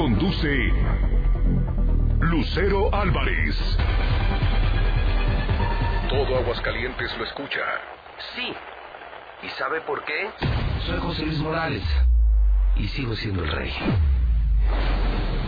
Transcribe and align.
Conduce 0.00 0.72
Lucero 2.20 2.88
Álvarez. 2.94 3.54
Todo 6.08 6.38
Aguascalientes 6.38 7.14
lo 7.18 7.24
escucha. 7.24 7.60
Sí. 8.34 8.50
¿Y 9.42 9.48
sabe 9.58 9.82
por 9.82 10.02
qué? 10.06 10.30
Soy 10.86 10.98
José 11.00 11.26
Luis 11.26 11.38
Morales. 11.40 11.82
Y 12.76 12.88
sigo 12.88 13.14
siendo 13.14 13.44
el 13.44 13.52
rey. 13.52 13.70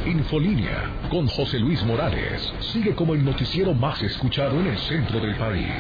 Infolínea 0.05 1.09
con 1.11 1.29
José 1.29 1.59
Luis 1.59 1.83
Morales 1.85 2.53
sigue 2.61 2.95
como 2.95 3.15
el 3.15 3.25
noticiero 3.25 3.73
más 3.73 4.03
escuchado 4.03 4.61
en 4.61 4.67
el 4.67 4.77
centro 4.81 5.19
del 5.19 5.35
país. 5.37 5.73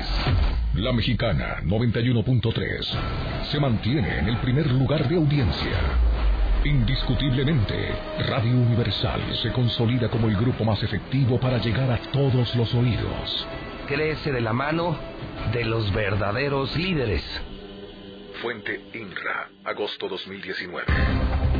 La 0.76 0.94
mexicana 0.94 1.58
91.3 1.64 3.44
se 3.50 3.60
mantiene 3.60 4.20
en 4.20 4.28
el 4.28 4.38
primer 4.38 4.72
lugar 4.72 5.06
de 5.10 5.16
audiencia. 5.16 5.78
Indiscutiblemente, 6.64 7.92
Radio 8.28 8.52
Universal 8.52 9.20
se 9.42 9.50
consolida 9.50 10.08
como 10.08 10.28
el 10.28 10.36
grupo 10.36 10.62
más 10.64 10.80
efectivo 10.80 11.40
para 11.40 11.58
llegar 11.58 11.90
a 11.90 11.98
todos 12.12 12.54
los 12.54 12.72
oídos. 12.74 13.48
Crece 13.88 14.30
de 14.30 14.40
la 14.40 14.52
mano 14.52 14.96
de 15.52 15.64
los 15.64 15.92
verdaderos 15.92 16.76
líderes. 16.76 17.24
Fuente 18.40 18.80
INRA, 18.94 19.50
agosto 19.64 20.08
2019. 20.08 21.51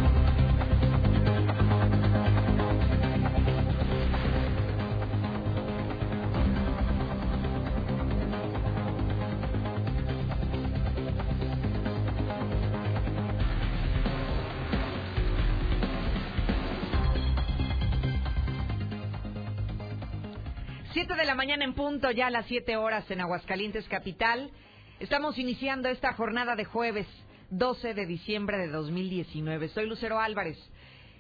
Mañana 21.43 21.65
en 21.65 21.75
punto, 21.75 22.09
ya 22.13 22.29
a 22.29 22.31
las 22.31 22.47
siete 22.47 22.77
horas 22.77 23.11
en 23.11 23.21
Aguascalientes 23.21 23.89
Capital. 23.89 24.53
Estamos 25.01 25.37
iniciando 25.39 25.89
esta 25.89 26.13
jornada 26.13 26.55
de 26.55 26.65
jueves 26.65 27.05
12 27.51 27.95
de 27.95 28.07
diciembre 28.07 28.59
de 28.59 28.69
2019. 28.69 29.71
Soy 29.71 29.89
Lucero 29.89 30.21
Álvarez 30.21 30.57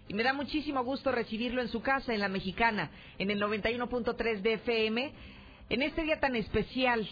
y 0.06 0.14
me 0.14 0.23
da 0.23 0.33
muchísimo 0.33 0.84
gusto 0.84 1.11
recibirlo 1.11 1.61
en 1.61 1.67
su 1.67 1.83
casa, 1.83 2.14
en 2.14 2.20
La 2.20 2.29
Mexicana, 2.29 2.92
en 3.19 3.33
el 3.33 3.42
91.3 3.42 4.42
de 4.42 4.53
FM, 4.53 5.12
en 5.70 5.83
este 5.83 6.05
día 6.05 6.20
tan 6.20 6.36
especial. 6.36 7.09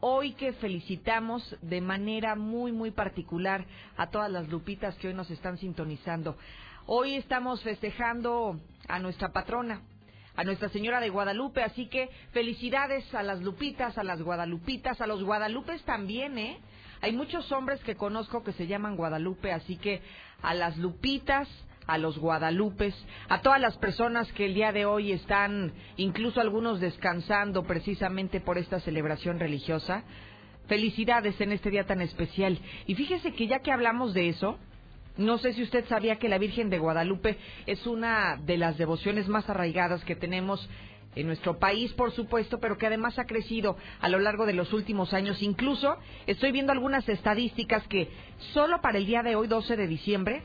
Hoy 0.00 0.34
que 0.34 0.52
felicitamos 0.52 1.56
de 1.62 1.80
manera 1.80 2.34
muy, 2.36 2.70
muy 2.70 2.90
particular 2.90 3.64
a 3.96 4.10
todas 4.10 4.30
las 4.30 4.50
lupitas 4.50 4.94
que 4.96 5.08
hoy 5.08 5.14
nos 5.14 5.30
están 5.30 5.56
sintonizando. 5.56 6.36
Hoy 6.84 7.14
estamos 7.14 7.62
festejando 7.62 8.60
a 8.88 8.98
nuestra 8.98 9.32
patrona, 9.32 9.80
a 10.36 10.44
Nuestra 10.44 10.68
Señora 10.68 11.00
de 11.00 11.10
Guadalupe. 11.10 11.62
Así 11.62 11.86
que 11.86 12.10
felicidades 12.32 13.14
a 13.14 13.22
las 13.22 13.42
Lupitas, 13.42 13.98
a 13.98 14.04
las 14.04 14.22
Guadalupitas, 14.22 15.00
a 15.00 15.06
los 15.06 15.22
Guadalupes 15.22 15.82
también, 15.84 16.38
¿eh? 16.38 16.58
Hay 17.00 17.12
muchos 17.12 17.50
hombres 17.50 17.82
que 17.82 17.96
conozco 17.96 18.44
que 18.44 18.52
se 18.52 18.68
llaman 18.68 18.94
Guadalupe, 18.94 19.50
así 19.52 19.76
que 19.76 20.00
a 20.40 20.54
las 20.54 20.76
Lupitas, 20.78 21.48
a 21.88 21.98
los 21.98 22.16
Guadalupes, 22.16 22.94
a 23.28 23.40
todas 23.40 23.60
las 23.60 23.76
personas 23.78 24.32
que 24.32 24.46
el 24.46 24.54
día 24.54 24.70
de 24.70 24.86
hoy 24.86 25.10
están, 25.10 25.72
incluso 25.96 26.40
algunos 26.40 26.78
descansando 26.78 27.64
precisamente 27.64 28.40
por 28.40 28.56
esta 28.56 28.78
celebración 28.78 29.40
religiosa. 29.40 30.04
Felicidades 30.68 31.40
en 31.40 31.50
este 31.50 31.70
día 31.70 31.84
tan 31.86 32.00
especial. 32.00 32.60
Y 32.86 32.94
fíjese 32.94 33.32
que 33.32 33.48
ya 33.48 33.58
que 33.58 33.72
hablamos 33.72 34.14
de 34.14 34.28
eso, 34.28 34.58
no 35.16 35.38
sé 35.38 35.52
si 35.52 35.62
usted 35.62 35.84
sabía 35.88 36.16
que 36.16 36.28
la 36.28 36.38
Virgen 36.38 36.70
de 36.70 36.78
Guadalupe 36.78 37.36
es 37.66 37.86
una 37.86 38.36
de 38.36 38.56
las 38.56 38.78
devociones 38.78 39.28
más 39.28 39.48
arraigadas 39.50 40.04
que 40.04 40.16
tenemos 40.16 40.68
en 41.14 41.26
nuestro 41.26 41.58
país, 41.58 41.92
por 41.92 42.12
supuesto, 42.12 42.58
pero 42.58 42.78
que 42.78 42.86
además 42.86 43.18
ha 43.18 43.26
crecido 43.26 43.76
a 44.00 44.08
lo 44.08 44.18
largo 44.18 44.46
de 44.46 44.54
los 44.54 44.72
últimos 44.72 45.12
años. 45.12 45.42
Incluso 45.42 45.98
estoy 46.26 46.52
viendo 46.52 46.72
algunas 46.72 47.06
estadísticas 47.08 47.86
que 47.88 48.08
solo 48.54 48.80
para 48.80 48.98
el 48.98 49.06
día 49.06 49.22
de 49.22 49.36
hoy, 49.36 49.48
12 49.48 49.76
de 49.76 49.86
diciembre, 49.86 50.42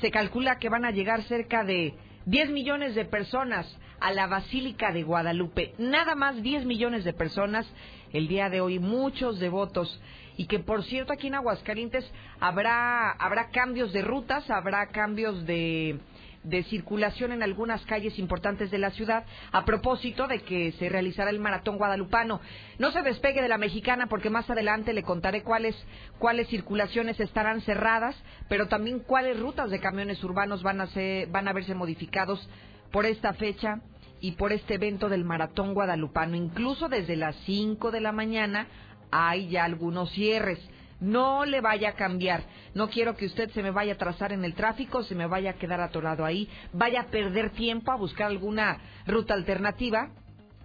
se 0.00 0.10
calcula 0.10 0.58
que 0.58 0.68
van 0.68 0.84
a 0.84 0.90
llegar 0.90 1.22
cerca 1.24 1.64
de 1.64 1.94
10 2.26 2.50
millones 2.50 2.94
de 2.94 3.04
personas 3.04 3.66
a 4.00 4.12
la 4.12 4.26
Basílica 4.26 4.92
de 4.92 5.02
Guadalupe. 5.02 5.74
Nada 5.78 6.14
más 6.14 6.42
10 6.42 6.64
millones 6.64 7.04
de 7.04 7.12
personas 7.12 7.66
el 8.12 8.28
día 8.28 8.48
de 8.48 8.60
hoy, 8.60 8.78
muchos 8.78 9.38
devotos 9.38 10.00
y 10.38 10.46
que 10.46 10.60
por 10.60 10.84
cierto 10.84 11.12
aquí 11.12 11.26
en 11.26 11.34
Aguascalientes 11.34 12.10
habrá 12.40 13.10
habrá 13.10 13.50
cambios 13.50 13.92
de 13.92 14.02
rutas, 14.02 14.48
habrá 14.48 14.86
cambios 14.86 15.44
de 15.44 15.98
de 16.44 16.62
circulación 16.64 17.32
en 17.32 17.42
algunas 17.42 17.84
calles 17.86 18.18
importantes 18.18 18.70
de 18.70 18.78
la 18.78 18.92
ciudad 18.92 19.24
a 19.50 19.64
propósito 19.64 20.28
de 20.28 20.42
que 20.42 20.72
se 20.78 20.88
realizará 20.88 21.30
el 21.30 21.40
maratón 21.40 21.76
guadalupano. 21.76 22.40
No 22.78 22.92
se 22.92 23.02
despegue 23.02 23.42
de 23.42 23.48
la 23.48 23.58
mexicana 23.58 24.06
porque 24.06 24.30
más 24.30 24.48
adelante 24.48 24.92
le 24.92 25.02
contaré 25.02 25.42
cuáles 25.42 25.74
cuáles 26.18 26.48
circulaciones 26.48 27.18
estarán 27.18 27.60
cerradas, 27.62 28.16
pero 28.48 28.68
también 28.68 29.00
cuáles 29.00 29.38
rutas 29.40 29.70
de 29.70 29.80
camiones 29.80 30.22
urbanos 30.22 30.62
van 30.62 30.80
a 30.80 30.86
ser, 30.86 31.26
van 31.28 31.48
a 31.48 31.52
verse 31.52 31.74
modificados 31.74 32.48
por 32.92 33.06
esta 33.06 33.34
fecha 33.34 33.80
y 34.20 34.32
por 34.32 34.52
este 34.52 34.74
evento 34.74 35.08
del 35.08 35.24
maratón 35.24 35.74
guadalupano, 35.74 36.36
incluso 36.36 36.88
desde 36.88 37.16
las 37.16 37.36
5 37.44 37.90
de 37.90 38.00
la 38.00 38.12
mañana 38.12 38.66
hay 39.10 39.48
ya 39.48 39.64
algunos 39.64 40.10
cierres. 40.12 40.58
No 41.00 41.44
le 41.44 41.60
vaya 41.60 41.90
a 41.90 41.94
cambiar. 41.94 42.42
No 42.74 42.88
quiero 42.88 43.16
que 43.16 43.26
usted 43.26 43.50
se 43.50 43.62
me 43.62 43.70
vaya 43.70 43.94
a 43.94 43.98
trazar 43.98 44.32
en 44.32 44.44
el 44.44 44.54
tráfico, 44.54 45.02
se 45.04 45.14
me 45.14 45.26
vaya 45.26 45.50
a 45.50 45.54
quedar 45.54 45.80
atorado 45.80 46.24
ahí, 46.24 46.48
vaya 46.72 47.02
a 47.02 47.06
perder 47.06 47.50
tiempo 47.50 47.92
a 47.92 47.96
buscar 47.96 48.26
alguna 48.26 48.78
ruta 49.06 49.34
alternativa 49.34 50.10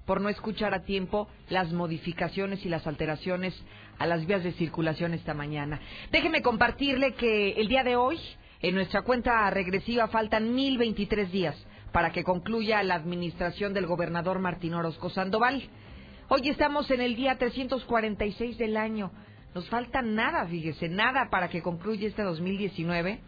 por 0.05 0.21
no 0.21 0.29
escuchar 0.29 0.73
a 0.73 0.83
tiempo 0.83 1.27
las 1.49 1.71
modificaciones 1.71 2.65
y 2.65 2.69
las 2.69 2.85
alteraciones 2.87 3.53
a 3.99 4.05
las 4.05 4.25
vías 4.25 4.43
de 4.43 4.51
circulación 4.53 5.13
esta 5.13 5.33
mañana. 5.33 5.79
Déjeme 6.11 6.41
compartirle 6.41 7.13
que 7.13 7.51
el 7.53 7.67
día 7.67 7.83
de 7.83 7.95
hoy, 7.95 8.19
en 8.61 8.75
nuestra 8.75 9.03
cuenta 9.03 9.49
regresiva, 9.49 10.07
faltan 10.07 10.53
1023 10.53 11.31
días 11.31 11.55
para 11.91 12.11
que 12.11 12.23
concluya 12.23 12.83
la 12.83 12.95
administración 12.95 13.73
del 13.73 13.85
gobernador 13.85 14.39
Martín 14.39 14.73
Orozco 14.73 15.09
Sandoval. 15.09 15.69
Hoy 16.35 16.49
estamos 16.49 16.89
en 16.89 16.99
el 16.99 17.15
día 17.15 17.37
346 17.37 18.57
del 18.57 18.75
año. 18.75 19.11
Nos 19.53 19.69
falta 19.69 20.01
nada, 20.01 20.47
fíjese, 20.47 20.89
nada 20.89 21.29
para 21.29 21.47
que 21.47 21.61
concluya 21.61 22.07
este 22.07 22.23
2019. 22.23 23.19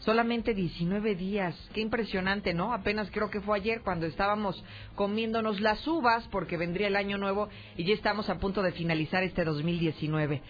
Solamente 0.00 0.52
19 0.52 1.14
días. 1.14 1.56
Qué 1.72 1.80
impresionante, 1.80 2.52
¿no? 2.52 2.74
Apenas 2.74 3.10
creo 3.10 3.30
que 3.30 3.40
fue 3.40 3.56
ayer 3.56 3.80
cuando 3.80 4.04
estábamos 4.04 4.62
comiéndonos 4.96 5.62
las 5.62 5.88
uvas 5.88 6.28
porque 6.28 6.58
vendría 6.58 6.88
el 6.88 6.96
año 6.96 7.16
nuevo 7.16 7.48
y 7.74 7.86
ya 7.86 7.94
estamos 7.94 8.28
a 8.28 8.38
punto 8.38 8.60
de 8.60 8.72
finalizar 8.72 9.22
este 9.22 9.42
2019. 9.42 10.42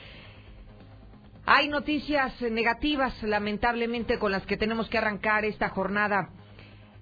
Hay 1.47 1.69
noticias 1.69 2.43
negativas, 2.43 3.23
lamentablemente, 3.23 4.19
con 4.19 4.33
las 4.33 4.45
que 4.45 4.57
tenemos 4.57 4.89
que 4.89 4.99
arrancar 4.99 5.45
esta 5.45 5.69
jornada, 5.69 6.31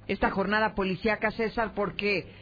esta 0.09 0.31
jornada 0.31 0.75
policíaca, 0.75 1.31
César, 1.31 1.73
porque 1.75 2.42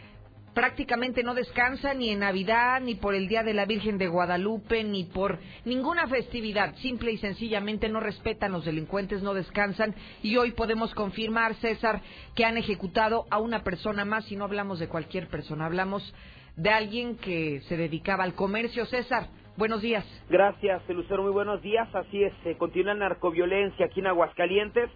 prácticamente 0.54 1.22
no 1.22 1.34
descansa 1.34 1.94
ni 1.94 2.10
en 2.10 2.20
Navidad, 2.20 2.80
ni 2.80 2.94
por 2.94 3.14
el 3.14 3.28
Día 3.28 3.42
de 3.42 3.54
la 3.54 3.66
Virgen 3.66 3.98
de 3.98 4.08
Guadalupe, 4.08 4.84
ni 4.84 5.04
por 5.04 5.38
ninguna 5.64 6.06
festividad. 6.08 6.74
Simple 6.76 7.12
y 7.12 7.18
sencillamente 7.18 7.88
no 7.88 8.00
respetan 8.00 8.52
los 8.52 8.64
delincuentes, 8.64 9.22
no 9.22 9.34
descansan. 9.34 9.94
Y 10.22 10.36
hoy 10.36 10.52
podemos 10.52 10.94
confirmar, 10.94 11.54
César, 11.56 12.00
que 12.34 12.44
han 12.44 12.56
ejecutado 12.56 13.26
a 13.30 13.38
una 13.38 13.62
persona 13.62 14.04
más 14.04 14.30
y 14.30 14.36
no 14.36 14.44
hablamos 14.44 14.78
de 14.78 14.88
cualquier 14.88 15.28
persona, 15.28 15.66
hablamos 15.66 16.14
de 16.56 16.70
alguien 16.70 17.16
que 17.16 17.60
se 17.62 17.76
dedicaba 17.76 18.24
al 18.24 18.34
comercio. 18.34 18.84
César, 18.86 19.28
buenos 19.56 19.82
días. 19.82 20.04
Gracias, 20.28 20.82
Lucero, 20.88 21.22
muy 21.22 21.32
buenos 21.32 21.62
días. 21.62 21.88
Así 21.94 22.22
es, 22.22 22.32
se 22.42 22.56
continúa 22.56 22.94
la 22.94 23.08
narcoviolencia 23.08 23.86
aquí 23.86 24.00
en 24.00 24.08
Aguascalientes. 24.08 24.90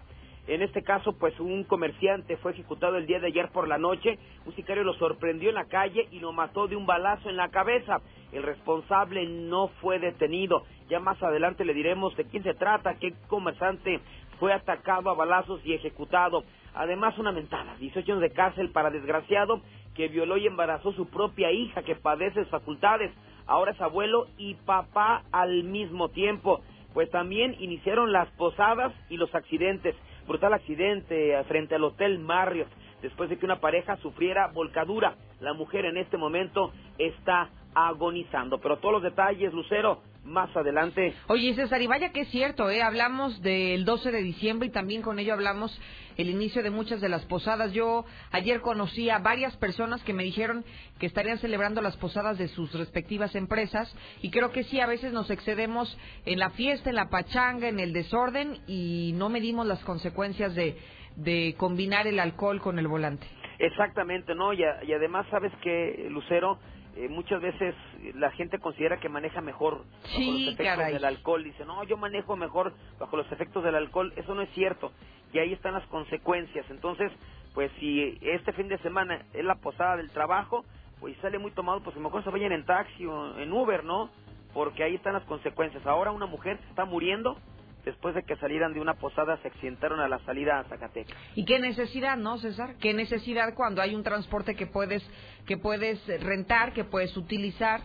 En 0.46 0.60
este 0.60 0.82
caso, 0.82 1.14
pues 1.18 1.38
un 1.40 1.64
comerciante 1.64 2.36
fue 2.36 2.52
ejecutado 2.52 2.96
el 2.96 3.06
día 3.06 3.18
de 3.18 3.28
ayer 3.28 3.48
por 3.50 3.66
la 3.66 3.78
noche. 3.78 4.18
Un 4.44 4.54
sicario 4.54 4.84
lo 4.84 4.92
sorprendió 4.94 5.48
en 5.48 5.54
la 5.54 5.64
calle 5.64 6.06
y 6.10 6.20
lo 6.20 6.32
mató 6.32 6.66
de 6.66 6.76
un 6.76 6.84
balazo 6.84 7.30
en 7.30 7.36
la 7.36 7.48
cabeza. 7.48 8.02
El 8.30 8.42
responsable 8.42 9.26
no 9.26 9.68
fue 9.80 9.98
detenido. 9.98 10.64
Ya 10.90 11.00
más 11.00 11.22
adelante 11.22 11.64
le 11.64 11.72
diremos 11.72 12.14
de 12.16 12.26
quién 12.26 12.42
se 12.42 12.52
trata, 12.52 12.98
qué 12.98 13.14
comerciante 13.28 14.00
fue 14.38 14.52
atacado 14.52 15.08
a 15.08 15.14
balazos 15.14 15.64
y 15.64 15.72
ejecutado. 15.72 16.44
Además, 16.74 17.16
una 17.18 17.32
mentada, 17.32 17.76
18 17.76 18.12
años 18.12 18.20
de 18.20 18.30
cárcel 18.30 18.70
para 18.70 18.90
desgraciado 18.90 19.62
que 19.94 20.08
violó 20.08 20.36
y 20.36 20.46
embarazó 20.46 20.92
su 20.92 21.06
propia 21.06 21.52
hija 21.52 21.82
que 21.82 21.94
padece 21.94 22.44
facultades. 22.46 23.12
Ahora 23.46 23.72
es 23.72 23.80
abuelo 23.80 24.26
y 24.36 24.54
papá 24.54 25.22
al 25.32 25.64
mismo 25.64 26.10
tiempo. 26.10 26.60
Pues 26.92 27.10
también 27.10 27.56
iniciaron 27.60 28.12
las 28.12 28.28
posadas 28.32 28.92
y 29.08 29.16
los 29.16 29.34
accidentes 29.34 29.94
brutal 30.26 30.54
accidente 30.54 31.32
eh, 31.32 31.44
frente 31.44 31.74
al 31.74 31.84
Hotel 31.84 32.18
Marriott 32.18 32.68
después 33.02 33.28
de 33.28 33.36
que 33.36 33.44
una 33.44 33.60
pareja 33.60 33.96
sufriera 33.98 34.48
volcadura. 34.48 35.16
La 35.40 35.52
mujer 35.52 35.84
en 35.84 35.98
este 35.98 36.16
momento 36.16 36.72
está 36.96 37.50
agonizando. 37.74 38.58
Pero 38.58 38.78
todos 38.78 38.94
los 38.94 39.02
detalles, 39.02 39.52
Lucero, 39.52 40.00
más 40.24 40.54
adelante. 40.56 41.14
Oye, 41.28 41.54
César, 41.54 41.80
y 41.82 41.86
vaya 41.86 42.10
que 42.10 42.22
es 42.22 42.28
cierto, 42.28 42.70
¿eh? 42.70 42.82
hablamos 42.82 43.40
del 43.42 43.84
12 43.84 44.10
de 44.10 44.22
diciembre 44.22 44.68
y 44.68 44.72
también 44.72 45.02
con 45.02 45.18
ello 45.18 45.34
hablamos 45.34 45.78
el 46.16 46.28
inicio 46.28 46.62
de 46.62 46.70
muchas 46.70 47.00
de 47.00 47.08
las 47.08 47.24
posadas. 47.26 47.72
Yo 47.72 48.04
ayer 48.30 48.60
conocí 48.60 49.10
a 49.10 49.18
varias 49.18 49.56
personas 49.56 50.02
que 50.02 50.12
me 50.12 50.24
dijeron 50.24 50.64
que 50.98 51.06
estarían 51.06 51.38
celebrando 51.38 51.82
las 51.82 51.96
posadas 51.96 52.38
de 52.38 52.48
sus 52.48 52.72
respectivas 52.74 53.34
empresas 53.34 53.94
y 54.22 54.30
creo 54.30 54.50
que 54.50 54.64
sí, 54.64 54.80
a 54.80 54.86
veces 54.86 55.12
nos 55.12 55.30
excedemos 55.30 55.96
en 56.24 56.38
la 56.38 56.50
fiesta, 56.50 56.90
en 56.90 56.96
la 56.96 57.10
pachanga, 57.10 57.68
en 57.68 57.80
el 57.80 57.92
desorden 57.92 58.58
y 58.66 59.12
no 59.14 59.28
medimos 59.28 59.66
las 59.66 59.82
consecuencias 59.84 60.54
de, 60.54 60.76
de 61.16 61.54
combinar 61.58 62.06
el 62.06 62.18
alcohol 62.18 62.60
con 62.60 62.78
el 62.78 62.88
volante. 62.88 63.26
Exactamente, 63.58 64.34
¿no? 64.34 64.52
Y, 64.52 64.62
y 64.62 64.92
además, 64.92 65.26
¿sabes 65.30 65.52
que 65.62 66.08
Lucero? 66.10 66.58
Eh, 66.96 67.08
muchas 67.08 67.40
veces 67.42 67.74
la 68.14 68.30
gente 68.32 68.58
considera 68.58 68.98
que 68.98 69.08
maneja 69.08 69.40
mejor 69.40 69.78
bajo 69.78 70.08
Sí, 70.16 70.44
los 70.46 70.54
efectos 70.54 70.76
caray. 70.76 70.92
del 70.94 71.04
alcohol. 71.04 71.44
Dice, 71.44 71.64
no, 71.64 71.82
yo 71.84 71.96
manejo 71.96 72.36
mejor 72.36 72.72
bajo 72.98 73.16
los 73.16 73.30
efectos 73.32 73.64
del 73.64 73.74
alcohol. 73.74 74.12
Eso 74.16 74.34
no 74.34 74.42
es 74.42 74.50
cierto. 74.50 74.92
Y 75.32 75.38
ahí 75.38 75.52
están 75.52 75.74
las 75.74 75.86
consecuencias. 75.88 76.64
Entonces, 76.70 77.10
pues 77.54 77.70
si 77.80 78.18
este 78.22 78.52
fin 78.52 78.68
de 78.68 78.78
semana 78.78 79.26
es 79.32 79.44
la 79.44 79.56
posada 79.56 79.96
del 79.96 80.10
trabajo, 80.10 80.64
pues 81.00 81.16
sale 81.18 81.38
muy 81.38 81.50
tomado, 81.52 81.82
pues 81.82 81.96
a 81.96 81.98
lo 81.98 82.04
mejor 82.04 82.22
se 82.24 82.30
vayan 82.30 82.52
en 82.52 82.64
taxi 82.64 83.04
o 83.06 83.38
en 83.38 83.52
Uber, 83.52 83.84
¿no? 83.84 84.10
Porque 84.54 84.84
ahí 84.84 84.94
están 84.94 85.14
las 85.14 85.24
consecuencias. 85.24 85.84
Ahora 85.86 86.12
una 86.12 86.26
mujer 86.26 86.58
se 86.62 86.68
está 86.70 86.84
muriendo 86.84 87.36
después 87.84 88.14
de 88.14 88.22
que 88.22 88.36
salieran 88.36 88.72
de 88.72 88.80
una 88.80 88.94
posada, 88.94 89.36
se 89.42 89.48
accidentaron 89.48 90.00
a 90.00 90.08
la 90.08 90.18
salida 90.20 90.58
a 90.58 90.64
Zacatecas. 90.64 91.16
¿Y 91.34 91.44
qué 91.44 91.58
necesidad, 91.58 92.16
no, 92.16 92.38
César? 92.38 92.76
¿Qué 92.80 92.94
necesidad 92.94 93.54
cuando 93.54 93.82
hay 93.82 93.94
un 93.94 94.02
transporte 94.02 94.54
que 94.54 94.66
puedes 94.66 95.08
que 95.46 95.56
puedes 95.56 96.06
rentar, 96.22 96.72
que 96.72 96.84
puedes 96.84 97.16
utilizar 97.16 97.80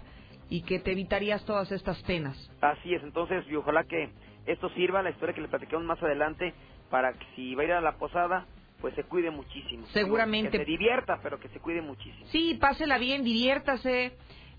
y 0.50 0.62
que 0.62 0.80
te 0.80 0.92
evitarías 0.92 1.46
todas 1.46 1.72
estas 1.72 2.02
penas? 2.04 2.52
Así 2.62 2.94
es, 2.94 3.04
entonces, 3.04 3.46
y 3.50 3.56
ojalá 3.56 3.84
que 3.84 4.10
esto 4.46 4.70
sirva, 4.70 5.04
la 5.04 5.12
historia 5.12 5.36
que 5.36 5.42
le 5.42 5.48
platicamos 5.48 5.86
más 5.86 6.02
adelante, 6.02 6.54
para 6.90 7.14
que 7.14 7.26
si 7.36 7.54
va 7.56 7.64
a 7.64 7.66
ir 7.66 7.72
a 7.74 7.82
la 7.82 7.98
posada, 7.98 8.46
pues 8.82 8.96
se 8.96 9.04
cuide 9.04 9.30
muchísimo. 9.30 9.86
Seguramente. 9.88 10.52
Que 10.52 10.58
se 10.60 10.66
divierta, 10.66 11.20
pero 11.22 11.40
que 11.40 11.50
se 11.50 11.60
cuide 11.60 11.82
muchísimo. 11.82 12.26
Sí, 12.28 12.58
pásela 12.60 12.98
bien, 12.98 13.24
diviértase, 13.24 14.14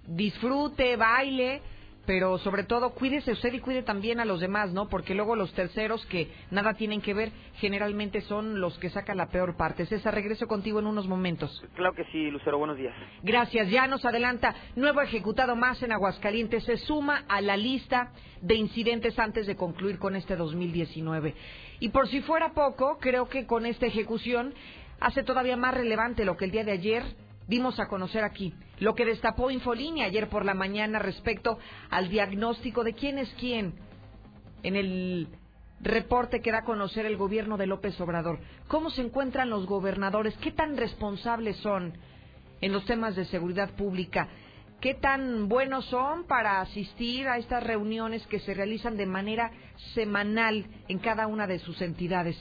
disfrute, 0.07 0.97
baile, 0.97 1.63
pero 2.11 2.39
sobre 2.39 2.65
todo 2.65 2.91
cuídese 2.91 3.31
usted 3.31 3.53
y 3.53 3.61
cuide 3.61 3.85
también 3.85 4.19
a 4.19 4.25
los 4.25 4.41
demás, 4.41 4.73
¿no? 4.73 4.89
Porque 4.89 5.15
luego 5.15 5.37
los 5.37 5.53
terceros 5.53 6.05
que 6.07 6.29
nada 6.51 6.75
tienen 6.75 7.01
que 7.01 7.15
ver 7.15 7.31
generalmente 7.59 8.21
son 8.23 8.61
los 8.61 8.77
que 8.81 8.91
sacan 8.91 9.17
la 9.17 9.29
peor 9.29 9.57
parte. 9.57 9.87
César, 9.87 10.13
regreso 10.13 10.49
contigo 10.49 10.81
en 10.81 10.89
unos 10.89 11.07
momentos. 11.07 11.65
Claro 11.77 11.95
que 11.95 12.03
sí, 12.07 12.29
Lucero, 12.33 12.59
buenos 12.59 12.77
días. 12.77 12.93
Gracias. 13.23 13.71
Ya 13.71 13.87
nos 13.87 14.05
adelanta 14.05 14.57
nuevo 14.75 15.01
ejecutado 15.03 15.55
más 15.55 15.85
en 15.85 15.93
Aguascalientes. 15.93 16.65
Se 16.65 16.79
suma 16.79 17.23
a 17.29 17.41
la 17.41 17.57
lista 17.57 18.11
de 18.41 18.57
incidentes 18.57 19.17
antes 19.17 19.47
de 19.47 19.55
concluir 19.55 20.01
con 20.01 20.17
este 20.17 20.35
2019. 20.35 21.33
Y 21.79 21.91
por 21.91 22.09
si 22.09 22.23
fuera 22.23 22.55
poco, 22.55 22.99
creo 22.99 23.29
que 23.29 23.47
con 23.47 23.67
esta 23.67 23.87
ejecución 23.87 24.53
hace 24.99 25.23
todavía 25.23 25.57
más 25.57 25.75
relevante 25.75 26.25
lo 26.25 26.37
que 26.37 26.47
el 26.47 26.51
día 26.51 26.65
de 26.65 26.73
ayer 26.73 27.05
dimos 27.51 27.81
a 27.81 27.89
conocer 27.89 28.23
aquí. 28.23 28.55
Lo 28.79 28.95
que 28.95 29.05
destapó 29.05 29.51
Infolínea 29.51 30.07
ayer 30.07 30.29
por 30.29 30.45
la 30.45 30.55
mañana 30.55 31.01
respecto 31.01 31.59
al 31.91 32.09
diagnóstico 32.09 32.85
de 32.85 32.95
quién 32.95 33.19
es 33.19 33.29
quién 33.39 33.75
en 34.63 34.77
el 34.77 35.29
reporte 35.81 36.41
que 36.41 36.53
da 36.53 36.59
a 36.59 36.65
conocer 36.65 37.07
el 37.07 37.17
gobierno 37.17 37.57
de 37.57 37.67
López 37.67 38.01
Obrador. 38.01 38.39
¿Cómo 38.69 38.91
se 38.91 39.03
encuentran 39.03 39.51
los 39.51 39.67
gobernadores? 39.67 40.37
¿Qué 40.39 40.53
tan 40.53 40.77
responsables 40.77 41.57
son 41.57 41.95
en 42.61 42.73
los 42.73 42.85
temas 42.85 43.17
de 43.17 43.25
seguridad 43.25 43.71
pública? 43.71 44.29
¿Qué 44.81 44.95
tan 44.95 45.49
buenos 45.49 45.87
son 45.87 46.25
para 46.25 46.61
asistir 46.61 47.27
a 47.27 47.37
estas 47.37 47.65
reuniones 47.65 48.25
que 48.29 48.39
se 48.39 48.55
realizan 48.55 48.97
de 48.97 49.07
manera 49.07 49.51
semanal 49.95 50.67
en 50.87 50.99
cada 51.01 51.27
una 51.27 51.49
de 51.49 51.59
sus 51.59 51.83
entidades? 51.83 52.41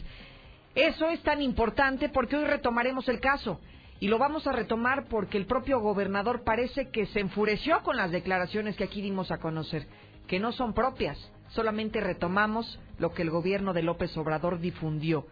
Eso 0.75 1.09
es 1.09 1.21
tan 1.23 1.41
importante 1.41 2.09
porque 2.09 2.38
hoy 2.38 2.45
retomaremos 2.45 3.09
el 3.09 3.19
caso. 3.19 3.59
Y 3.99 4.07
lo 4.07 4.17
vamos 4.17 4.47
a 4.47 4.53
retomar 4.53 5.07
porque 5.09 5.37
el 5.37 5.45
propio 5.45 5.79
gobernador 5.79 6.43
parece 6.43 6.89
que 6.89 7.05
se 7.07 7.19
enfureció 7.19 7.81
con 7.83 7.97
las 7.97 8.11
declaraciones 8.11 8.77
que 8.77 8.85
aquí 8.85 9.01
dimos 9.01 9.31
a 9.31 9.39
conocer, 9.39 9.87
que 10.27 10.39
no 10.39 10.53
son 10.53 10.73
propias, 10.73 11.17
solamente 11.49 11.99
retomamos 11.99 12.79
lo 12.97 13.13
que 13.13 13.23
el 13.23 13.29
gobierno 13.29 13.73
de 13.73 13.83
López 13.83 14.15
Obrador 14.15 14.59
difundió. 14.59 15.25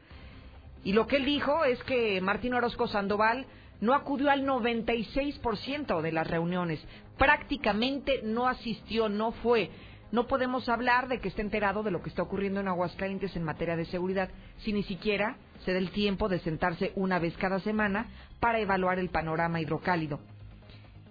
Y 0.83 0.93
lo 0.93 1.07
que 1.07 1.17
él 1.17 1.25
dijo 1.25 1.63
es 1.63 1.81
que 1.83 2.19
Martín 2.21 2.53
Orozco 2.53 2.87
Sandoval 2.87 3.45
no 3.79 3.93
acudió 3.93 4.31
al 4.31 4.45
96% 4.45 6.01
de 6.01 6.11
las 6.11 6.27
reuniones, 6.27 6.83
prácticamente 7.17 8.21
no 8.23 8.47
asistió, 8.47 9.07
no 9.07 9.31
fue. 9.31 9.69
No 10.11 10.27
podemos 10.27 10.69
hablar 10.69 11.09
de 11.09 11.19
que 11.19 11.27
esté 11.27 11.41
enterado 11.41 11.83
de 11.83 11.91
lo 11.91 12.01
que 12.01 12.09
está 12.09 12.21
ocurriendo 12.21 12.61
en 12.61 12.69
Aguascalientes 12.69 13.35
en 13.35 13.43
materia 13.43 13.75
de 13.75 13.85
seguridad 13.85 14.29
si 14.59 14.71
ni 14.71 14.83
siquiera 14.83 15.35
se 15.65 15.73
da 15.73 15.79
el 15.79 15.91
tiempo 15.91 16.29
de 16.29 16.39
sentarse 16.39 16.93
una 16.95 17.19
vez 17.19 17.35
cada 17.37 17.59
semana 17.59 18.07
para 18.39 18.59
evaluar 18.59 18.99
el 18.99 19.09
panorama 19.09 19.59
hidrocálido. 19.61 20.19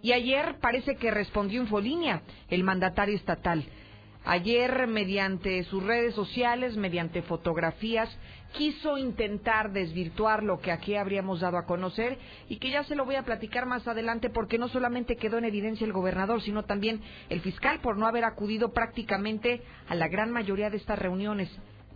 Y 0.02 0.12
ayer 0.12 0.56
parece 0.61 0.96
que 0.96 1.11
respondió 1.11 1.61
Infolínea, 1.61 2.23
el 2.49 2.62
mandatario 2.62 3.17
estatal. 3.17 3.64
Ayer, 4.25 4.88
mediante 4.88 5.62
sus 5.64 5.82
redes 5.82 6.14
sociales, 6.14 6.76
mediante 6.76 7.23
fotografías, 7.23 8.08
quiso 8.56 8.99
intentar 8.99 9.73
desvirtuar 9.73 10.43
lo 10.43 10.61
que 10.61 10.73
aquí 10.73 10.96
habríamos 10.96 11.40
dado 11.40 11.58
a 11.58 11.67
conocer 11.67 12.19
y 12.49 12.56
que 12.56 12.70
ya 12.70 12.82
se 12.84 12.96
lo 12.96 13.05
voy 13.05 13.14
a 13.14 13.23
platicar 13.23 13.67
más 13.67 13.87
adelante 13.87 14.31
porque 14.31 14.58
no 14.58 14.69
solamente 14.69 15.17
quedó 15.17 15.38
en 15.38 15.44
evidencia 15.44 15.84
el 15.84 15.93
gobernador, 15.93 16.43
sino 16.43 16.64
también 16.64 17.00
el 17.28 17.40
fiscal 17.40 17.81
por 17.81 17.96
no 17.99 18.06
haber 18.06 18.25
acudido 18.25 18.73
prácticamente 18.73 19.62
a 19.88 19.94
la 19.94 20.08
gran 20.08 20.32
mayoría 20.32 20.70
de 20.70 20.78
estas 20.78 20.99
reuniones. 20.99 21.49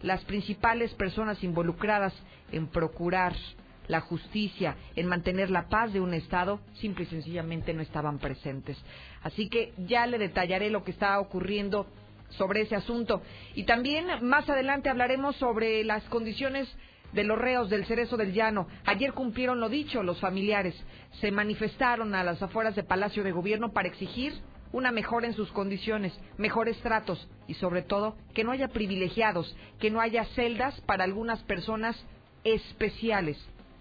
Las 0.02 0.24
principales 0.24 0.94
personas 0.94 1.42
involucradas 1.42 2.14
en 2.52 2.68
procurar 2.68 3.34
la 3.90 4.00
justicia, 4.00 4.76
en 4.94 5.06
mantener 5.06 5.50
la 5.50 5.68
paz 5.68 5.92
de 5.92 6.00
un 6.00 6.14
Estado, 6.14 6.60
simple 6.74 7.04
y 7.04 7.08
sencillamente 7.08 7.74
no 7.74 7.82
estaban 7.82 8.18
presentes. 8.18 8.78
Así 9.22 9.48
que 9.48 9.72
ya 9.78 10.06
le 10.06 10.18
detallaré 10.18 10.70
lo 10.70 10.84
que 10.84 10.92
está 10.92 11.18
ocurriendo 11.18 11.86
sobre 12.30 12.62
ese 12.62 12.76
asunto. 12.76 13.22
Y 13.54 13.64
también 13.64 14.06
más 14.22 14.48
adelante 14.48 14.88
hablaremos 14.88 15.36
sobre 15.36 15.82
las 15.84 16.04
condiciones 16.04 16.68
de 17.12 17.24
los 17.24 17.36
reos 17.36 17.68
del 17.68 17.84
Cerezo 17.86 18.16
del 18.16 18.32
Llano. 18.32 18.68
Ayer 18.86 19.12
cumplieron 19.12 19.58
lo 19.58 19.68
dicho 19.68 20.04
los 20.04 20.20
familiares. 20.20 20.74
Se 21.20 21.32
manifestaron 21.32 22.14
a 22.14 22.22
las 22.22 22.40
afueras 22.40 22.76
de 22.76 22.84
Palacio 22.84 23.24
de 23.24 23.32
Gobierno 23.32 23.72
para 23.72 23.88
exigir 23.88 24.34
una 24.72 24.92
mejora 24.92 25.26
en 25.26 25.34
sus 25.34 25.50
condiciones, 25.50 26.16
mejores 26.38 26.78
tratos 26.78 27.28
y 27.48 27.54
sobre 27.54 27.82
todo 27.82 28.16
que 28.34 28.44
no 28.44 28.52
haya 28.52 28.68
privilegiados, 28.68 29.56
que 29.80 29.90
no 29.90 30.00
haya 30.00 30.24
celdas 30.36 30.80
para 30.82 31.02
algunas 31.02 31.42
personas 31.42 31.96
especiales. 32.44 33.36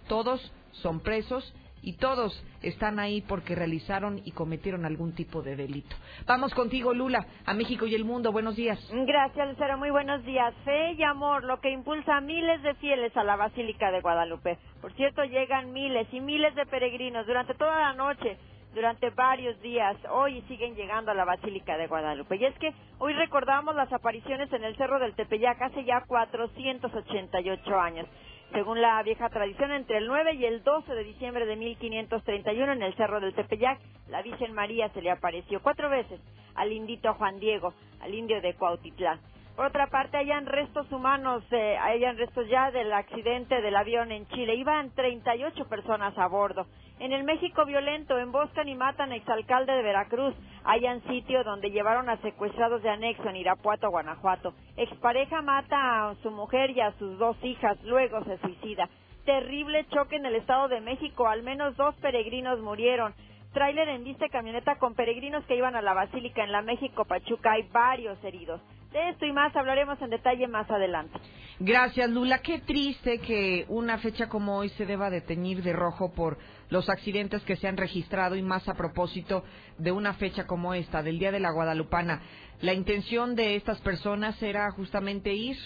Todos 0.09 0.41
son 0.71 1.01
presos 1.01 1.53
y 1.83 1.93
todos 1.93 2.43
están 2.63 2.97
ahí 2.99 3.21
porque 3.21 3.53
realizaron 3.53 4.21
y 4.25 4.31
cometieron 4.31 4.83
algún 4.83 5.13
tipo 5.13 5.43
de 5.43 5.55
delito. 5.55 5.95
Vamos 6.25 6.53
contigo, 6.55 6.95
Lula, 6.95 7.27
a 7.45 7.53
México 7.53 7.85
y 7.85 7.93
el 7.93 8.05
mundo. 8.05 8.31
Buenos 8.31 8.55
días. 8.55 8.79
Gracias, 8.91 9.47
Lucero. 9.47 9.77
Muy 9.77 9.91
buenos 9.91 10.25
días. 10.25 10.53
Fe 10.65 10.93
y 10.93 11.03
amor, 11.03 11.43
lo 11.43 11.61
que 11.61 11.69
impulsa 11.69 12.17
a 12.17 12.21
miles 12.21 12.61
de 12.63 12.73
fieles 12.75 13.15
a 13.15 13.23
la 13.23 13.35
Basílica 13.35 13.91
de 13.91 14.01
Guadalupe. 14.01 14.57
Por 14.81 14.93
cierto, 14.93 15.23
llegan 15.23 15.73
miles 15.73 16.07
y 16.11 16.19
miles 16.19 16.55
de 16.55 16.65
peregrinos 16.65 17.27
durante 17.27 17.53
toda 17.53 17.79
la 17.79 17.93
noche, 17.93 18.35
durante 18.73 19.11
varios 19.11 19.61
días. 19.61 19.95
Hoy 20.11 20.41
siguen 20.47 20.75
llegando 20.75 21.11
a 21.11 21.13
la 21.13 21.23
Basílica 21.23 21.77
de 21.77 21.85
Guadalupe. 21.85 22.35
Y 22.35 22.45
es 22.45 22.57
que 22.57 22.73
hoy 22.97 23.13
recordamos 23.13 23.75
las 23.75 23.93
apariciones 23.93 24.51
en 24.51 24.63
el 24.63 24.75
Cerro 24.75 24.97
del 24.97 25.13
Tepeyac 25.13 25.61
hace 25.61 25.85
ya 25.85 26.03
488 26.07 27.79
años. 27.79 28.07
Según 28.53 28.81
la 28.81 29.01
vieja 29.03 29.29
tradición, 29.29 29.71
entre 29.71 29.97
el 29.97 30.07
9 30.07 30.33
y 30.35 30.45
el 30.45 30.63
12 30.63 30.93
de 30.93 31.03
diciembre 31.03 31.45
de 31.45 31.55
1531 31.55 32.73
en 32.73 32.83
el 32.83 32.95
Cerro 32.95 33.19
del 33.19 33.35
Tepeyac, 33.35 33.79
la 34.09 34.21
Virgen 34.23 34.53
María 34.53 34.89
se 34.89 35.01
le 35.01 35.11
apareció 35.11 35.61
cuatro 35.61 35.89
veces 35.89 36.19
al 36.55 36.71
indito 36.71 37.13
Juan 37.15 37.39
Diego, 37.39 37.73
al 38.01 38.13
indio 38.13 38.41
de 38.41 38.55
Cuautitlán. 38.55 39.19
Por 39.59 39.67
otra 39.67 39.87
parte, 39.87 40.15
hayan 40.15 40.45
restos 40.45 40.89
humanos, 40.89 41.43
eh, 41.51 41.77
hayan 41.79 42.17
restos 42.17 42.47
ya 42.47 42.71
del 42.71 42.93
accidente 42.93 43.61
del 43.61 43.75
avión 43.75 44.09
en 44.09 44.25
Chile. 44.29 44.55
Iban 44.55 44.89
38 44.95 45.67
personas 45.67 46.17
a 46.17 46.27
bordo. 46.27 46.65
En 46.97 47.11
el 47.11 47.25
México 47.25 47.65
violento, 47.65 48.17
emboscan 48.17 48.69
y 48.69 48.75
matan 48.75 49.11
exalcalde 49.11 49.73
de 49.73 49.83
Veracruz. 49.83 50.33
Hayan 50.63 51.03
sitio 51.09 51.43
donde 51.43 51.71
llevaron 51.71 52.07
a 52.09 52.15
secuestrados 52.21 52.81
de 52.83 52.89
anexo 52.89 53.27
en 53.27 53.35
Irapuato, 53.35 53.89
Guanajuato. 53.89 54.53
Expareja 54.77 55.41
mata 55.41 56.07
a 56.07 56.15
su 56.23 56.31
mujer 56.31 56.69
y 56.69 56.79
a 56.79 56.93
sus 56.93 57.17
dos 57.17 57.35
hijas, 57.43 57.77
luego 57.83 58.23
se 58.23 58.37
suicida. 58.37 58.87
Terrible 59.25 59.85
choque 59.89 60.15
en 60.15 60.25
el 60.25 60.35
Estado 60.35 60.69
de 60.69 60.79
México, 60.79 61.27
al 61.27 61.43
menos 61.43 61.75
dos 61.75 61.93
peregrinos 61.95 62.61
murieron. 62.61 63.13
Tráiler 63.51 63.89
en 63.89 64.05
vista 64.05 64.29
camioneta 64.29 64.77
con 64.77 64.95
peregrinos 64.95 65.43
que 65.47 65.57
iban 65.57 65.75
a 65.75 65.81
la 65.81 65.93
Basílica 65.93 66.45
en 66.45 66.53
la 66.53 66.61
México 66.61 67.03
Pachuca, 67.03 67.51
hay 67.51 67.63
varios 67.73 68.23
heridos. 68.23 68.61
De 68.91 69.09
esto 69.09 69.25
y 69.25 69.31
más 69.31 69.55
hablaremos 69.55 70.01
en 70.01 70.09
detalle 70.09 70.47
más 70.47 70.69
adelante. 70.69 71.19
Gracias, 71.59 72.09
Lula. 72.09 72.39
Qué 72.39 72.59
triste 72.59 73.19
que 73.19 73.65
una 73.67 73.99
fecha 73.99 74.29
como 74.29 74.57
hoy 74.57 74.69
se 74.69 74.85
deba 74.85 75.09
de 75.09 75.21
teñir 75.21 75.61
de 75.61 75.73
rojo 75.73 76.11
por 76.13 76.37
los 76.69 76.89
accidentes 76.89 77.43
que 77.43 77.55
se 77.55 77.67
han 77.67 77.77
registrado 77.77 78.35
y 78.35 78.41
más 78.41 78.67
a 78.67 78.73
propósito 78.73 79.43
de 79.77 79.91
una 79.91 80.13
fecha 80.13 80.47
como 80.47 80.73
esta, 80.73 81.03
del 81.03 81.19
Día 81.19 81.31
de 81.31 81.39
la 81.39 81.51
Guadalupana. 81.51 82.21
La 82.61 82.73
intención 82.73 83.35
de 83.35 83.55
estas 83.55 83.79
personas 83.81 84.41
era 84.41 84.71
justamente 84.71 85.33
ir 85.33 85.57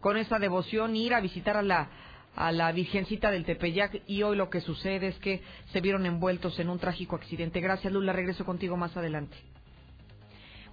con 0.00 0.16
esa 0.16 0.38
devoción, 0.38 0.94
ir 0.94 1.14
a 1.14 1.20
visitar 1.20 1.56
a 1.56 1.62
la 1.62 1.90
a 2.36 2.52
la 2.52 2.70
Virgencita 2.70 3.32
del 3.32 3.44
Tepeyac 3.44 4.02
y 4.06 4.22
hoy 4.22 4.36
lo 4.36 4.48
que 4.48 4.60
sucede 4.60 5.08
es 5.08 5.18
que 5.18 5.42
se 5.72 5.80
vieron 5.80 6.06
envueltos 6.06 6.60
en 6.60 6.68
un 6.68 6.78
trágico 6.78 7.16
accidente. 7.16 7.60
Gracias, 7.60 7.92
Lula. 7.92 8.12
Regreso 8.12 8.44
contigo 8.44 8.76
más 8.76 8.96
adelante. 8.96 9.36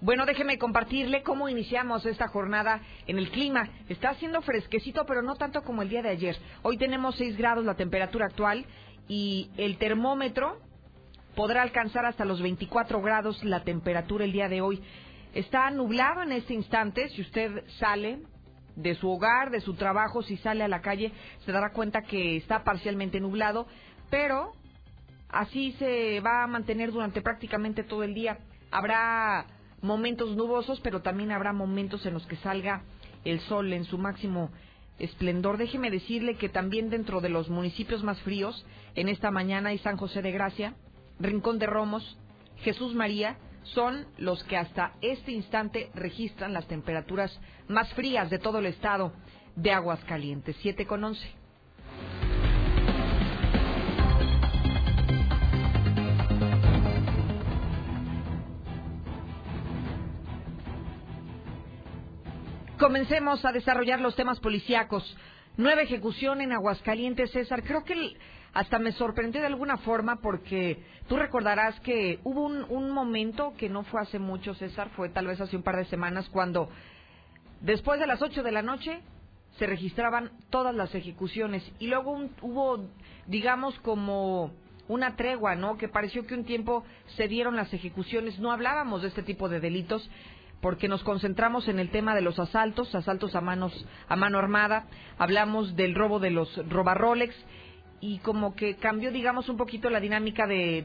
Bueno, 0.06 0.24
déjeme 0.24 0.56
compartirle 0.56 1.24
cómo 1.24 1.48
iniciamos 1.48 2.06
esta 2.06 2.28
jornada 2.28 2.80
en 3.08 3.18
el 3.18 3.28
clima. 3.28 3.68
Está 3.88 4.10
haciendo 4.10 4.40
fresquecito, 4.40 5.04
pero 5.04 5.20
no 5.20 5.34
tanto 5.34 5.62
como 5.62 5.82
el 5.82 5.88
día 5.88 6.00
de 6.00 6.10
ayer. 6.10 6.36
Hoy 6.62 6.78
tenemos 6.78 7.16
6 7.16 7.36
grados 7.36 7.64
la 7.64 7.74
temperatura 7.74 8.26
actual 8.26 8.64
y 9.08 9.50
el 9.56 9.78
termómetro 9.78 10.60
podrá 11.34 11.62
alcanzar 11.62 12.06
hasta 12.06 12.24
los 12.24 12.40
24 12.40 13.02
grados 13.02 13.42
la 13.42 13.64
temperatura 13.64 14.24
el 14.24 14.30
día 14.30 14.48
de 14.48 14.60
hoy. 14.60 14.80
Está 15.34 15.68
nublado 15.72 16.22
en 16.22 16.30
este 16.30 16.54
instante. 16.54 17.08
Si 17.08 17.22
usted 17.22 17.64
sale 17.80 18.20
de 18.76 18.94
su 18.94 19.10
hogar, 19.10 19.50
de 19.50 19.60
su 19.60 19.74
trabajo, 19.74 20.22
si 20.22 20.36
sale 20.36 20.62
a 20.62 20.68
la 20.68 20.82
calle, 20.82 21.10
se 21.44 21.50
dará 21.50 21.72
cuenta 21.72 22.02
que 22.02 22.36
está 22.36 22.62
parcialmente 22.62 23.18
nublado, 23.18 23.66
pero 24.08 24.52
así 25.30 25.72
se 25.80 26.20
va 26.20 26.44
a 26.44 26.46
mantener 26.46 26.92
durante 26.92 27.22
prácticamente 27.22 27.82
todo 27.82 28.04
el 28.04 28.14
día. 28.14 28.38
Habrá 28.70 29.46
momentos 29.82 30.36
nubosos, 30.36 30.80
pero 30.80 31.02
también 31.02 31.32
habrá 31.32 31.52
momentos 31.52 32.04
en 32.06 32.14
los 32.14 32.26
que 32.26 32.36
salga 32.36 32.82
el 33.24 33.40
sol 33.40 33.72
en 33.72 33.84
su 33.84 33.98
máximo 33.98 34.50
esplendor. 34.98 35.58
Déjeme 35.58 35.90
decirle 35.90 36.36
que 36.36 36.48
también 36.48 36.90
dentro 36.90 37.20
de 37.20 37.28
los 37.28 37.50
municipios 37.50 38.02
más 38.02 38.20
fríos, 38.22 38.64
en 38.94 39.08
esta 39.08 39.30
mañana 39.30 39.70
hay 39.70 39.78
San 39.78 39.96
José 39.96 40.22
de 40.22 40.32
Gracia, 40.32 40.74
Rincón 41.18 41.58
de 41.58 41.66
Romos, 41.66 42.18
Jesús 42.58 42.94
María, 42.94 43.38
son 43.62 44.06
los 44.16 44.42
que 44.44 44.56
hasta 44.56 44.92
este 45.00 45.32
instante 45.32 45.90
registran 45.94 46.52
las 46.52 46.68
temperaturas 46.68 47.38
más 47.68 47.92
frías 47.94 48.30
de 48.30 48.38
todo 48.38 48.60
el 48.60 48.66
estado 48.66 49.12
de 49.56 49.72
Aguascalientes, 49.72 50.56
7 50.60 50.86
con 50.86 51.02
11. 51.02 51.45
Comencemos 62.78 63.42
a 63.46 63.52
desarrollar 63.52 64.02
los 64.02 64.16
temas 64.16 64.38
policíacos. 64.38 65.16
Nueva 65.56 65.80
ejecución 65.80 66.42
en 66.42 66.52
Aguascalientes, 66.52 67.30
César. 67.30 67.62
Creo 67.62 67.84
que 67.84 67.94
hasta 68.52 68.78
me 68.78 68.92
sorprendió 68.92 69.40
de 69.40 69.46
alguna 69.46 69.78
forma 69.78 70.16
porque 70.16 70.84
tú 71.08 71.16
recordarás 71.16 71.80
que 71.80 72.20
hubo 72.22 72.44
un, 72.44 72.90
momento 72.90 73.54
que 73.56 73.70
no 73.70 73.82
fue 73.84 74.02
hace 74.02 74.18
mucho, 74.18 74.54
César, 74.54 74.90
fue 74.94 75.08
tal 75.08 75.26
vez 75.26 75.40
hace 75.40 75.56
un 75.56 75.62
par 75.62 75.76
de 75.76 75.86
semanas, 75.86 76.28
cuando 76.28 76.68
después 77.62 77.98
de 77.98 78.06
las 78.06 78.20
8 78.20 78.42
de 78.42 78.52
la 78.52 78.60
noche 78.60 79.00
se 79.58 79.66
registraban 79.66 80.30
todas 80.50 80.74
las 80.74 80.94
ejecuciones 80.94 81.62
y 81.78 81.86
luego 81.86 82.28
hubo, 82.42 82.90
digamos, 83.26 83.78
como 83.80 84.52
una 84.86 85.16
tregua, 85.16 85.54
¿no? 85.54 85.78
Que 85.78 85.88
pareció 85.88 86.26
que 86.26 86.34
un 86.34 86.44
tiempo 86.44 86.84
se 87.16 87.26
dieron 87.26 87.56
las 87.56 87.72
ejecuciones. 87.72 88.38
No 88.38 88.52
hablábamos 88.52 89.00
de 89.00 89.08
este 89.08 89.22
tipo 89.22 89.48
de 89.48 89.60
delitos 89.60 90.08
porque 90.60 90.88
nos 90.88 91.02
concentramos 91.02 91.68
en 91.68 91.78
el 91.78 91.90
tema 91.90 92.14
de 92.14 92.22
los 92.22 92.38
asaltos, 92.38 92.94
asaltos 92.94 93.34
a 93.34 93.40
manos 93.40 93.86
a 94.08 94.16
mano 94.16 94.38
armada, 94.38 94.86
hablamos 95.18 95.76
del 95.76 95.94
robo 95.94 96.18
de 96.18 96.30
los 96.30 96.56
robarrolex 96.68 97.34
y 98.00 98.18
como 98.18 98.54
que 98.54 98.76
cambió, 98.76 99.10
digamos, 99.10 99.48
un 99.48 99.56
poquito 99.56 99.90
la 99.90 100.00
dinámica 100.00 100.46
de, 100.46 100.84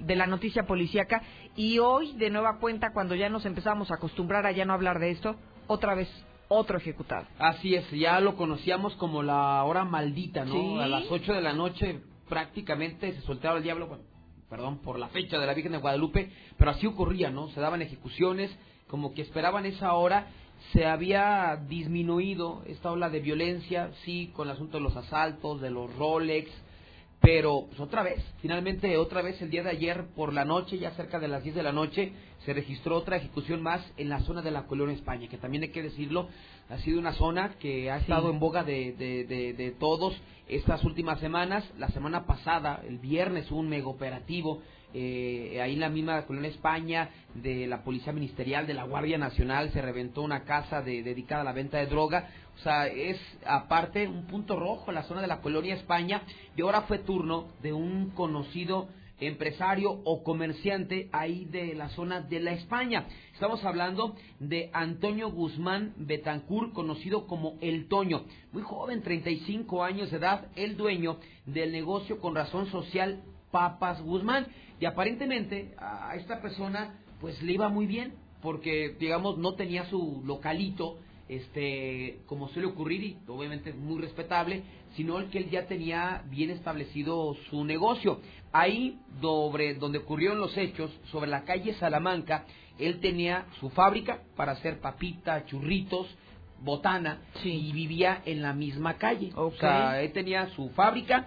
de 0.00 0.16
la 0.16 0.26
noticia 0.26 0.64
policíaca 0.64 1.22
y 1.56 1.78
hoy, 1.78 2.12
de 2.14 2.30
nueva 2.30 2.58
cuenta, 2.58 2.92
cuando 2.92 3.14
ya 3.14 3.28
nos 3.28 3.46
empezamos 3.46 3.90
a 3.90 3.94
acostumbrar 3.94 4.46
a 4.46 4.52
ya 4.52 4.64
no 4.64 4.72
hablar 4.72 4.98
de 4.98 5.10
esto, 5.10 5.36
otra 5.66 5.94
vez 5.94 6.08
otro 6.48 6.78
ejecutado. 6.78 7.26
Así 7.38 7.74
es, 7.74 7.90
ya 7.90 8.20
lo 8.20 8.36
conocíamos 8.36 8.94
como 8.94 9.22
la 9.22 9.64
hora 9.64 9.84
maldita, 9.84 10.44
¿no? 10.44 10.80
A 10.80 10.86
las 10.86 11.10
8 11.10 11.32
de 11.32 11.40
la 11.40 11.52
noche 11.52 12.00
prácticamente 12.28 13.12
se 13.12 13.20
soltaba 13.22 13.58
el 13.58 13.64
diablo, 13.64 13.88
bueno, 13.88 14.04
perdón 14.48 14.78
por 14.78 14.98
la 14.98 15.08
fecha 15.08 15.38
de 15.38 15.46
la 15.46 15.54
Virgen 15.54 15.72
de 15.72 15.78
Guadalupe, 15.78 16.30
pero 16.56 16.70
así 16.70 16.86
ocurría, 16.86 17.30
¿no? 17.30 17.48
Se 17.48 17.60
daban 17.60 17.82
ejecuciones, 17.82 18.56
como 18.88 19.14
que 19.14 19.22
esperaban 19.22 19.66
esa 19.66 19.94
hora, 19.94 20.28
se 20.72 20.86
había 20.86 21.60
disminuido 21.68 22.62
esta 22.66 22.90
ola 22.90 23.10
de 23.10 23.20
violencia, 23.20 23.90
sí, 24.04 24.32
con 24.34 24.48
el 24.48 24.54
asunto 24.54 24.78
de 24.78 24.84
los 24.84 24.96
asaltos, 24.96 25.60
de 25.60 25.70
los 25.70 25.94
Rolex, 25.96 26.50
pero 27.20 27.66
pues 27.66 27.80
otra 27.80 28.02
vez, 28.02 28.22
finalmente 28.40 28.96
otra 28.98 29.22
vez 29.22 29.40
el 29.42 29.50
día 29.50 29.62
de 29.62 29.70
ayer 29.70 30.06
por 30.14 30.32
la 30.32 30.44
noche, 30.44 30.78
ya 30.78 30.92
cerca 30.92 31.18
de 31.18 31.28
las 31.28 31.42
10 31.42 31.56
de 31.56 31.62
la 31.62 31.72
noche, 31.72 32.12
se 32.44 32.52
registró 32.52 32.96
otra 32.96 33.16
ejecución 33.16 33.62
más 33.62 33.84
en 33.96 34.08
la 34.08 34.20
zona 34.20 34.42
de 34.42 34.50
la 34.50 34.66
Colonia 34.66 34.94
España, 34.94 35.28
que 35.28 35.38
también 35.38 35.64
hay 35.64 35.70
que 35.70 35.82
decirlo, 35.82 36.28
ha 36.68 36.78
sido 36.78 37.00
una 37.00 37.14
zona 37.14 37.54
que 37.58 37.90
ha 37.90 37.96
estado 37.96 38.30
en 38.30 38.38
boga 38.38 38.62
de, 38.62 38.92
de, 38.92 39.24
de, 39.24 39.54
de, 39.54 39.70
todos 39.72 40.14
estas 40.46 40.84
últimas 40.84 41.18
semanas. 41.18 41.64
La 41.78 41.88
semana 41.88 42.26
pasada, 42.26 42.82
el 42.86 42.98
viernes, 42.98 43.50
hubo 43.50 43.60
un 43.60 43.68
mega 43.68 43.88
operativo 43.88 44.62
eh, 44.98 45.60
ahí 45.60 45.74
en 45.74 45.80
la 45.80 45.90
misma 45.90 46.24
colonia 46.24 46.48
España, 46.48 47.10
de 47.34 47.66
la 47.66 47.84
Policía 47.84 48.14
Ministerial, 48.14 48.66
de 48.66 48.72
la 48.72 48.84
Guardia 48.84 49.18
Nacional, 49.18 49.70
se 49.72 49.82
reventó 49.82 50.22
una 50.22 50.44
casa 50.44 50.80
dedicada 50.80 51.42
a 51.42 51.44
la 51.44 51.52
venta 51.52 51.76
de 51.76 51.86
droga. 51.86 52.30
O 52.54 52.58
sea, 52.60 52.86
es 52.86 53.20
aparte 53.44 54.08
un 54.08 54.26
punto 54.26 54.58
rojo 54.58 54.86
en 54.88 54.94
la 54.94 55.02
zona 55.02 55.20
de 55.20 55.26
la 55.26 55.42
colonia 55.42 55.74
España. 55.74 56.22
Y 56.56 56.62
ahora 56.62 56.80
fue 56.82 56.98
turno 56.98 57.48
de 57.60 57.74
un 57.74 58.08
conocido 58.12 58.88
empresario 59.20 60.00
o 60.04 60.22
comerciante 60.22 61.10
ahí 61.12 61.44
de 61.44 61.74
la 61.74 61.90
zona 61.90 62.22
de 62.22 62.40
la 62.40 62.52
España. 62.52 63.06
Estamos 63.34 63.62
hablando 63.64 64.16
de 64.40 64.70
Antonio 64.72 65.30
Guzmán 65.30 65.92
Betancur, 65.98 66.72
conocido 66.72 67.26
como 67.26 67.58
El 67.60 67.86
Toño. 67.88 68.24
Muy 68.52 68.62
joven, 68.62 69.02
35 69.02 69.84
años 69.84 70.10
de 70.10 70.16
edad, 70.16 70.48
el 70.56 70.78
dueño 70.78 71.18
del 71.44 71.70
negocio 71.72 72.18
con 72.18 72.34
razón 72.34 72.70
social 72.70 73.22
Papas 73.56 74.02
Guzmán. 74.02 74.46
Y 74.78 74.84
aparentemente 74.84 75.74
a 75.78 76.14
esta 76.16 76.42
persona 76.42 76.98
pues 77.22 77.42
le 77.42 77.52
iba 77.52 77.70
muy 77.70 77.86
bien 77.86 78.12
porque 78.42 78.94
digamos 79.00 79.38
no 79.38 79.54
tenía 79.54 79.86
su 79.86 80.22
localito 80.26 80.98
este 81.26 82.20
como 82.26 82.48
suele 82.50 82.68
ocurrir 82.68 83.02
y 83.02 83.16
obviamente 83.26 83.70
es 83.70 83.76
muy 83.76 83.98
respetable, 84.02 84.62
sino 84.94 85.18
el 85.18 85.30
que 85.30 85.38
él 85.38 85.48
ya 85.48 85.66
tenía 85.66 86.22
bien 86.28 86.50
establecido 86.50 87.34
su 87.48 87.64
negocio. 87.64 88.20
Ahí 88.52 88.98
sobre 89.22 89.74
donde 89.74 89.98
ocurrieron 89.98 90.38
los 90.38 90.54
hechos, 90.58 90.90
sobre 91.10 91.30
la 91.30 91.44
calle 91.44 91.72
Salamanca, 91.74 92.44
él 92.78 93.00
tenía 93.00 93.46
su 93.58 93.70
fábrica 93.70 94.20
para 94.36 94.52
hacer 94.52 94.80
papita, 94.80 95.46
churritos, 95.46 96.06
botana 96.60 97.22
y 97.42 97.72
vivía 97.72 98.20
en 98.26 98.42
la 98.42 98.52
misma 98.52 98.98
calle. 98.98 99.30
O 99.34 99.50
sea, 99.52 100.02
él 100.02 100.12
tenía 100.12 100.48
su 100.50 100.68
fábrica 100.70 101.26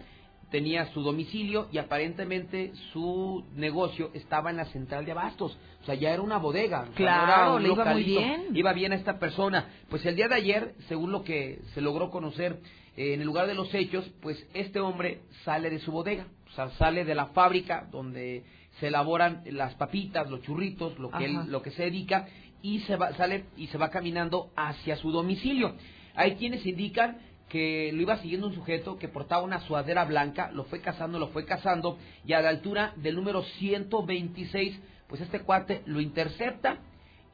tenía 0.51 0.91
su 0.93 1.01
domicilio 1.01 1.67
y 1.71 1.77
aparentemente 1.77 2.71
su 2.91 3.45
negocio 3.55 4.11
estaba 4.13 4.49
en 4.49 4.57
la 4.57 4.65
central 4.65 5.05
de 5.05 5.11
abastos. 5.11 5.57
O 5.81 5.85
sea, 5.85 5.95
ya 5.95 6.11
era 6.11 6.21
una 6.21 6.37
bodega. 6.37 6.87
Claro, 6.95 7.59
le 7.59 7.69
iba 7.69 7.85
muy 7.85 8.03
bien. 8.03 8.47
Iba 8.53 8.73
bien 8.73 8.91
a 8.91 8.95
esta 8.95 9.19
persona. 9.19 9.69
Pues 9.89 10.05
el 10.05 10.15
día 10.15 10.27
de 10.27 10.35
ayer, 10.35 10.75
según 10.87 11.11
lo 11.11 11.23
que 11.23 11.59
se 11.73 11.81
logró 11.81 12.09
conocer 12.09 12.59
eh, 12.97 13.13
en 13.13 13.21
el 13.21 13.27
lugar 13.27 13.47
de 13.47 13.53
los 13.53 13.73
hechos, 13.73 14.09
pues 14.21 14.45
este 14.53 14.79
hombre 14.79 15.21
sale 15.43 15.69
de 15.69 15.79
su 15.79 15.91
bodega. 15.91 16.25
O 16.47 16.51
sea, 16.51 16.69
sale 16.71 17.05
de 17.05 17.15
la 17.15 17.27
fábrica 17.27 17.87
donde 17.91 18.43
se 18.79 18.87
elaboran 18.87 19.43
las 19.45 19.75
papitas, 19.75 20.29
los 20.29 20.41
churritos, 20.41 20.97
lo 20.99 21.11
que, 21.11 21.25
él, 21.25 21.37
lo 21.47 21.61
que 21.61 21.71
se 21.71 21.83
dedica, 21.83 22.27
y 22.61 22.79
se 22.81 22.95
va, 22.95 23.13
sale 23.13 23.45
y 23.55 23.67
se 23.67 23.77
va 23.77 23.89
caminando 23.89 24.51
hacia 24.55 24.95
su 24.97 25.11
domicilio. 25.11 25.75
Hay 26.15 26.35
quienes 26.35 26.65
indican 26.65 27.17
que 27.49 27.91
lo 27.93 28.01
iba 28.01 28.17
siguiendo 28.17 28.47
un 28.47 28.53
sujeto 28.53 28.97
que 28.97 29.07
portaba 29.07 29.43
una 29.43 29.61
suadera 29.61 30.05
blanca, 30.05 30.51
lo 30.53 30.63
fue 30.65 30.81
cazando, 30.81 31.19
lo 31.19 31.29
fue 31.29 31.45
cazando, 31.45 31.97
y 32.25 32.33
a 32.33 32.41
la 32.41 32.49
altura 32.49 32.93
del 32.95 33.15
número 33.15 33.43
126, 33.43 34.79
pues 35.07 35.21
este 35.21 35.41
cuate 35.41 35.81
lo 35.85 35.99
intercepta 35.99 36.77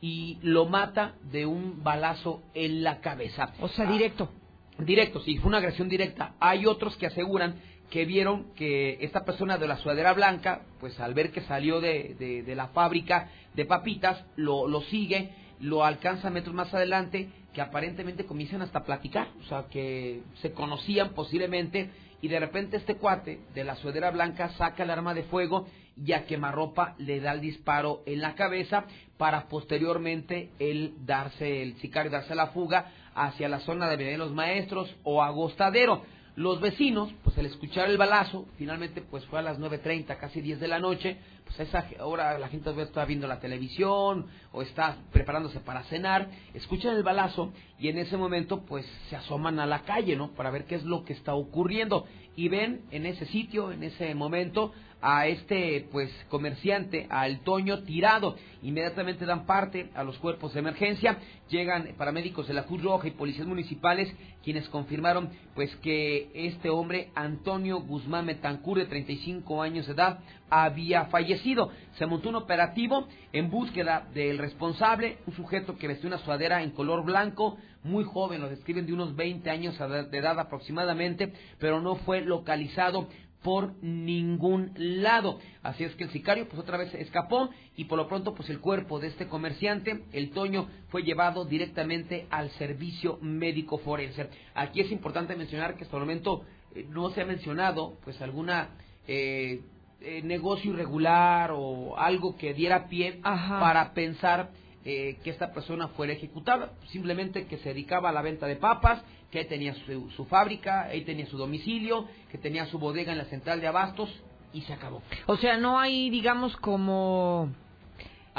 y 0.01 0.39
lo 0.41 0.65
mata 0.65 1.15
de 1.31 1.45
un 1.45 1.83
balazo 1.83 2.41
en 2.53 2.83
la 2.83 3.01
cabeza. 3.01 3.53
O 3.59 3.67
sea, 3.67 3.85
directo. 3.91 4.29
Ah, 4.31 4.83
directo, 4.83 5.19
sí, 5.21 5.37
fue 5.37 5.49
una 5.49 5.57
agresión 5.57 5.89
directa. 5.89 6.35
Hay 6.39 6.65
otros 6.65 6.95
que 6.97 7.07
aseguran 7.07 7.55
que 7.89 8.05
vieron 8.05 8.53
que 8.55 8.97
esta 9.01 9.25
persona 9.25 9.57
de 9.57 9.67
la 9.67 9.77
suadera 9.77 10.13
blanca, 10.13 10.63
pues 10.79 10.99
al 10.99 11.13
ver 11.13 11.31
que 11.31 11.41
salió 11.41 11.81
de, 11.81 12.43
de, 12.45 12.55
la 12.55 12.69
fábrica 12.69 13.29
de 13.53 13.65
papitas, 13.65 14.23
lo, 14.35 14.67
lo 14.67 14.81
sigue, 14.81 15.29
lo 15.59 15.85
alcanza 15.85 16.29
metros 16.29 16.55
más 16.55 16.73
adelante 16.73 17.29
que 17.55 17.61
aparentemente 17.61 18.25
comienzan 18.25 18.61
hasta 18.61 18.79
a 18.79 18.83
platicar, 18.83 19.29
o 19.39 19.43
sea, 19.45 19.67
que 19.71 20.21
se 20.41 20.51
conocían 20.51 21.13
posiblemente 21.13 21.89
y 22.21 22.27
de 22.27 22.39
repente 22.39 22.75
este 22.75 22.95
cuate 22.95 23.39
de 23.53 23.63
la 23.63 23.77
suedera 23.77 24.11
blanca 24.11 24.49
saca 24.57 24.83
el 24.83 24.89
arma 24.89 25.13
de 25.13 25.23
fuego 25.23 25.65
y 25.95 26.11
a 26.11 26.25
quemarropa 26.25 26.95
le 26.97 27.21
da 27.21 27.31
el 27.31 27.39
disparo 27.39 28.03
en 28.05 28.19
la 28.19 28.35
cabeza 28.35 28.83
para 29.17 29.47
posteriormente 29.47 30.49
él 30.59 30.95
darse, 31.05 31.61
el 31.61 31.77
sicario 31.77 32.11
darse 32.11 32.35
la 32.35 32.47
fuga 32.47 32.91
hacia 33.15 33.47
la 33.47 33.61
zona 33.61 33.87
de 33.87 34.17
los 34.17 34.33
Maestros 34.33 34.93
o 35.03 35.23
Agostadero. 35.23 36.03
Los 36.35 36.59
vecinos, 36.59 37.13
pues 37.23 37.37
al 37.37 37.45
escuchar 37.45 37.89
el 37.89 37.97
balazo, 37.97 38.45
finalmente 38.57 39.01
pues 39.01 39.23
fue 39.27 39.39
a 39.39 39.41
las 39.41 39.57
9.30, 39.57 40.17
casi 40.17 40.41
10 40.41 40.59
de 40.59 40.67
la 40.67 40.79
noche, 40.79 41.17
pues 41.45 41.57
a 41.61 41.63
esa 41.63 41.85
hora 42.03 42.37
la 42.37 42.49
gente 42.49 42.73
está 42.81 43.05
viendo 43.05 43.25
la 43.25 43.39
televisión 43.39 44.27
o 44.51 44.61
está 44.61 44.97
preparándose 45.13 45.61
para 45.61 45.83
cenar, 45.83 46.29
escuchan 46.53 46.97
el 46.97 47.03
balazo 47.03 47.53
y 47.79 47.87
en 47.87 47.99
ese 47.99 48.17
momento 48.17 48.65
pues 48.65 48.85
se 49.09 49.15
asoman 49.15 49.61
a 49.61 49.65
la 49.65 49.83
calle, 49.83 50.17
¿no? 50.17 50.31
Para 50.31 50.51
ver 50.51 50.65
qué 50.65 50.75
es 50.75 50.83
lo 50.83 51.05
que 51.05 51.13
está 51.13 51.35
ocurriendo 51.35 52.05
y 52.35 52.49
ven 52.49 52.81
en 52.91 53.05
ese 53.05 53.25
sitio, 53.27 53.71
en 53.71 53.83
ese 53.83 54.13
momento, 54.13 54.73
a 55.07 55.27
este 55.27 55.87
pues 55.91 56.09
comerciante, 56.29 57.05
al 57.11 57.41
Toño 57.41 57.83
tirado. 57.83 58.35
Inmediatamente 58.63 59.27
dan 59.27 59.45
parte 59.45 59.91
a 59.93 60.03
los 60.03 60.17
cuerpos 60.17 60.55
de 60.55 60.61
emergencia, 60.61 61.19
llegan 61.47 61.93
paramédicos 61.95 62.47
de 62.47 62.55
la 62.55 62.63
Cruz 62.63 62.81
Roja 62.81 63.07
y 63.07 63.11
policías 63.11 63.45
municipales 63.45 64.11
quienes 64.43 64.67
confirmaron 64.69 65.29
pues 65.53 65.75
que 65.77 66.31
este 66.33 66.69
hombre 66.69 67.11
Antonio 67.13 67.81
Guzmán 67.81 68.25
Metancur 68.25 68.79
de 68.79 68.85
35 68.85 69.61
años 69.61 69.85
de 69.85 69.93
edad 69.93 70.19
había 70.49 71.05
fallecido. 71.05 71.71
Se 71.99 72.07
montó 72.07 72.29
un 72.29 72.35
operativo 72.35 73.07
en 73.31 73.51
búsqueda 73.51 74.07
del 74.13 74.39
responsable, 74.39 75.17
un 75.27 75.35
sujeto 75.35 75.77
que 75.77 75.87
vestía 75.87 76.07
una 76.07 76.17
suadera 76.17 76.63
en 76.63 76.71
color 76.71 77.05
blanco, 77.05 77.57
muy 77.83 78.03
joven, 78.03 78.41
lo 78.41 78.49
describen 78.49 78.87
de 78.87 78.93
unos 78.93 79.15
20 79.15 79.47
años 79.49 79.77
de 79.77 80.17
edad 80.17 80.39
aproximadamente, 80.39 81.31
pero 81.59 81.81
no 81.81 81.95
fue 81.97 82.21
localizado 82.21 83.07
por 83.45 83.75
ningún 83.83 84.71
lado. 84.75 85.37
Así 85.61 85.83
es 85.83 85.93
que 85.93 86.05
el 86.05 86.09
sicario 86.09 86.49
pues 86.49 86.59
otra 86.59 86.77
vez 86.77 86.91
escapó 86.95 87.51
y 87.77 87.85
por 87.85 87.99
lo 87.99 88.07
pronto 88.07 88.33
pues 88.33 88.49
el 88.49 88.59
cuerpo 88.59 88.99
de 88.99 89.09
este 89.09 89.27
comerciante, 89.27 90.03
el 90.13 90.31
Toño, 90.31 90.67
fue 90.89 91.03
llevado 91.03 91.45
directamente 91.45 92.25
al 92.31 92.49
servicio 92.53 93.19
médico 93.21 93.77
forense. 93.77 94.31
Aquí 94.55 94.81
es 94.81 94.91
importante 94.91 95.35
mencionar 95.35 95.77
que 95.77 95.83
hasta 95.83 95.95
el 95.95 96.01
momento 96.01 96.41
eh, 96.73 96.87
no 96.89 97.11
se 97.11 97.21
ha 97.21 97.25
mencionado 97.25 97.99
pues 98.03 98.19
alguna 98.19 98.69
eh, 99.07 99.61
eh, 100.01 100.23
negocio 100.23 100.73
irregular 100.73 101.51
o 101.53 101.99
algo 101.99 102.37
que 102.37 102.55
diera 102.55 102.87
pie 102.87 103.19
para 103.21 103.93
pensar 103.93 104.49
que 104.83 105.17
esta 105.25 105.51
persona 105.51 105.87
fuera 105.87 106.13
ejecutada, 106.13 106.73
simplemente 106.91 107.47
que 107.47 107.57
se 107.57 107.69
dedicaba 107.69 108.09
a 108.09 108.11
la 108.11 108.21
venta 108.21 108.45
de 108.45 108.55
papas 108.55 109.01
que 109.35 109.43
tenía 109.43 109.75
su, 110.15 110.25
fábrica, 110.25 110.83
ahí 110.85 111.03
tenía 111.03 111.25
su 111.25 111.37
domicilio, 111.37 112.07
que 112.31 112.37
tenía 112.37 112.65
su 112.67 112.79
bodega 112.79 113.11
en 113.11 113.17
la 113.17 113.25
central 113.25 113.59
de 113.59 113.67
abastos 113.67 114.09
y 114.53 114.61
se 114.61 114.71
acabó. 114.71 115.01
O 115.25 115.35
sea, 115.35 115.57
no 115.57 115.77
hay, 115.77 116.09
digamos, 116.09 116.55
como 116.55 117.53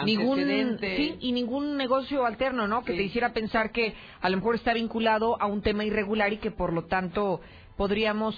ningún 0.06 0.78
sí, 0.80 1.16
y 1.20 1.32
ningún 1.32 1.76
negocio 1.76 2.24
alterno, 2.24 2.66
¿no? 2.66 2.82
Que 2.82 2.94
te 2.94 3.02
hiciera 3.02 3.34
pensar 3.34 3.72
que 3.72 3.94
a 4.22 4.30
lo 4.30 4.38
mejor 4.38 4.54
está 4.54 4.72
vinculado 4.72 5.38
a 5.38 5.44
un 5.44 5.60
tema 5.60 5.84
irregular 5.84 6.32
y 6.32 6.38
que 6.38 6.50
por 6.50 6.72
lo 6.72 6.86
tanto 6.86 7.42
podríamos 7.76 8.34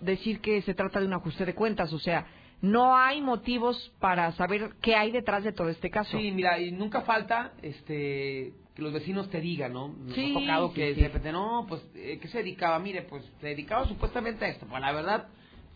decir 0.00 0.40
que 0.40 0.62
se 0.62 0.72
trata 0.72 1.00
de 1.00 1.06
un 1.06 1.12
ajuste 1.12 1.44
de 1.44 1.54
cuentas, 1.54 1.92
o 1.92 1.98
sea, 1.98 2.26
no 2.62 2.96
hay 2.96 3.20
motivos 3.20 3.92
para 4.00 4.32
saber 4.32 4.70
qué 4.80 4.94
hay 4.94 5.12
detrás 5.12 5.44
de 5.44 5.52
todo 5.52 5.68
este 5.68 5.90
caso. 5.90 6.16
Sí, 6.18 6.32
mira, 6.32 6.58
y 6.58 6.72
nunca 6.72 7.02
falta 7.02 7.52
este 7.60 8.54
que 8.78 8.82
los 8.82 8.92
vecinos 8.92 9.28
te 9.28 9.40
digan, 9.40 9.72
¿no? 9.72 9.88
Nos 9.88 10.14
sí, 10.14 10.30
ha 10.30 10.38
tocado 10.38 10.72
que 10.72 10.94
de 10.94 11.02
repente, 11.02 11.32
no, 11.32 11.66
pues, 11.68 11.82
eh, 11.96 12.20
¿qué 12.22 12.28
se 12.28 12.38
dedicaba? 12.38 12.78
Mire, 12.78 13.02
pues, 13.02 13.24
se 13.40 13.48
dedicaba 13.48 13.88
supuestamente 13.88 14.44
a 14.44 14.50
esto. 14.50 14.66
Pues, 14.66 14.80
la 14.80 14.92
verdad, 14.92 15.26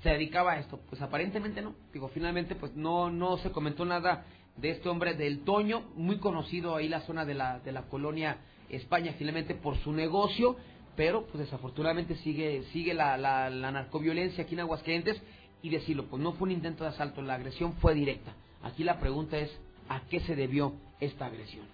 se 0.04 0.10
dedicaba 0.10 0.52
a 0.52 0.60
esto. 0.60 0.78
Pues, 0.88 1.02
aparentemente 1.02 1.62
no. 1.62 1.74
Digo, 1.92 2.06
finalmente, 2.14 2.54
pues, 2.54 2.76
no, 2.76 3.10
no 3.10 3.38
se 3.38 3.50
comentó 3.50 3.84
nada 3.84 4.24
de 4.56 4.70
este 4.70 4.88
hombre 4.88 5.14
del 5.14 5.40
Toño, 5.40 5.82
muy 5.96 6.18
conocido 6.18 6.76
ahí 6.76 6.86
la 6.86 7.00
zona 7.00 7.24
de 7.24 7.34
la, 7.34 7.58
de 7.58 7.72
la 7.72 7.88
colonia 7.88 8.36
España, 8.68 9.16
finalmente 9.18 9.56
por 9.56 9.76
su 9.78 9.92
negocio, 9.92 10.54
pero, 10.94 11.26
pues, 11.26 11.40
desafortunadamente 11.40 12.14
sigue, 12.18 12.62
sigue 12.72 12.94
la, 12.94 13.16
la, 13.16 13.50
la 13.50 13.72
narcoviolencia 13.72 14.44
aquí 14.44 14.54
en 14.54 14.60
Aguascalientes 14.60 15.20
y 15.60 15.70
decirlo, 15.70 16.06
pues, 16.06 16.22
no 16.22 16.34
fue 16.34 16.46
un 16.46 16.52
intento 16.52 16.84
de 16.84 16.90
asalto, 16.90 17.20
la 17.20 17.34
agresión 17.34 17.72
fue 17.78 17.94
directa. 17.94 18.32
Aquí 18.62 18.84
la 18.84 19.00
pregunta 19.00 19.38
es, 19.38 19.50
¿a 19.88 20.02
qué 20.02 20.20
se 20.20 20.36
debió 20.36 20.74
esta 21.00 21.26
agresión? 21.26 21.66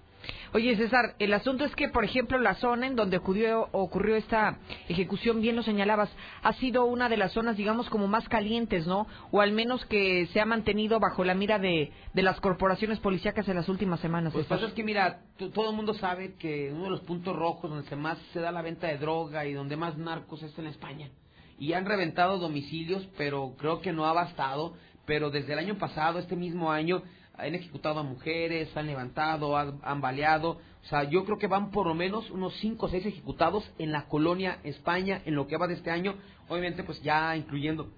Oye, 0.54 0.76
César, 0.76 1.14
el 1.18 1.32
asunto 1.34 1.64
es 1.64 1.74
que, 1.76 1.88
por 1.88 2.04
ejemplo, 2.04 2.38
la 2.38 2.54
zona 2.54 2.86
en 2.86 2.96
donde 2.96 3.18
ocurrió, 3.18 3.68
ocurrió 3.72 4.16
esta 4.16 4.58
ejecución, 4.88 5.40
bien 5.40 5.56
lo 5.56 5.62
señalabas, 5.62 6.10
ha 6.42 6.52
sido 6.54 6.86
una 6.86 7.08
de 7.08 7.16
las 7.16 7.32
zonas, 7.32 7.56
digamos, 7.56 7.88
como 7.90 8.08
más 8.08 8.28
calientes, 8.28 8.86
¿no? 8.86 9.06
O 9.30 9.40
al 9.40 9.52
menos 9.52 9.84
que 9.86 10.26
se 10.32 10.40
ha 10.40 10.46
mantenido 10.46 11.00
bajo 11.00 11.24
la 11.24 11.34
mira 11.34 11.58
de, 11.58 11.92
de 12.14 12.22
las 12.22 12.40
corporaciones 12.40 12.98
policíacas 12.98 13.48
en 13.48 13.56
las 13.56 13.68
últimas 13.68 14.00
semanas. 14.00 14.32
Pues 14.32 14.46
pasa 14.46 14.66
es 14.66 14.72
que, 14.72 14.84
mira, 14.84 15.20
todo 15.54 15.70
el 15.70 15.76
mundo 15.76 15.94
sabe 15.94 16.34
que 16.38 16.72
uno 16.72 16.84
de 16.84 16.90
los 16.90 17.00
puntos 17.00 17.36
rojos 17.36 17.70
donde 17.70 17.96
más 17.96 18.18
se 18.32 18.40
da 18.40 18.50
la 18.50 18.62
venta 18.62 18.86
de 18.86 18.98
droga 18.98 19.44
y 19.46 19.52
donde 19.52 19.76
más 19.76 19.98
narcos 19.98 20.42
es 20.42 20.58
en 20.58 20.66
España. 20.66 21.10
Y 21.58 21.72
han 21.72 21.86
reventado 21.86 22.38
domicilios, 22.38 23.06
pero 23.16 23.54
creo 23.58 23.80
que 23.80 23.92
no 23.92 24.06
ha 24.06 24.12
bastado. 24.12 24.74
Pero 25.06 25.30
desde 25.30 25.54
el 25.54 25.58
año 25.58 25.78
pasado, 25.78 26.18
este 26.18 26.36
mismo 26.36 26.70
año, 26.70 27.02
han 27.38 27.54
ejecutado 27.54 28.00
a 28.00 28.02
mujeres, 28.02 28.76
han 28.76 28.86
levantado, 28.86 29.56
han, 29.56 30.00
baleado. 30.00 30.58
O 30.82 30.86
sea, 30.88 31.04
yo 31.04 31.24
creo 31.24 31.38
que 31.38 31.46
van 31.46 31.70
por 31.70 31.86
lo 31.86 31.94
menos 31.94 32.30
unos 32.30 32.54
5 32.60 32.86
o 32.86 32.88
6 32.88 33.06
ejecutados 33.06 33.70
en 33.78 33.92
la 33.92 34.06
colonia 34.06 34.58
España 34.64 35.22
en 35.24 35.34
lo 35.34 35.46
que 35.46 35.56
va 35.56 35.68
de 35.68 35.74
este 35.74 35.90
año. 35.90 36.14
Obviamente, 36.48 36.82
pues 36.82 37.00
ya 37.02 37.36
incluyendo 37.36 37.90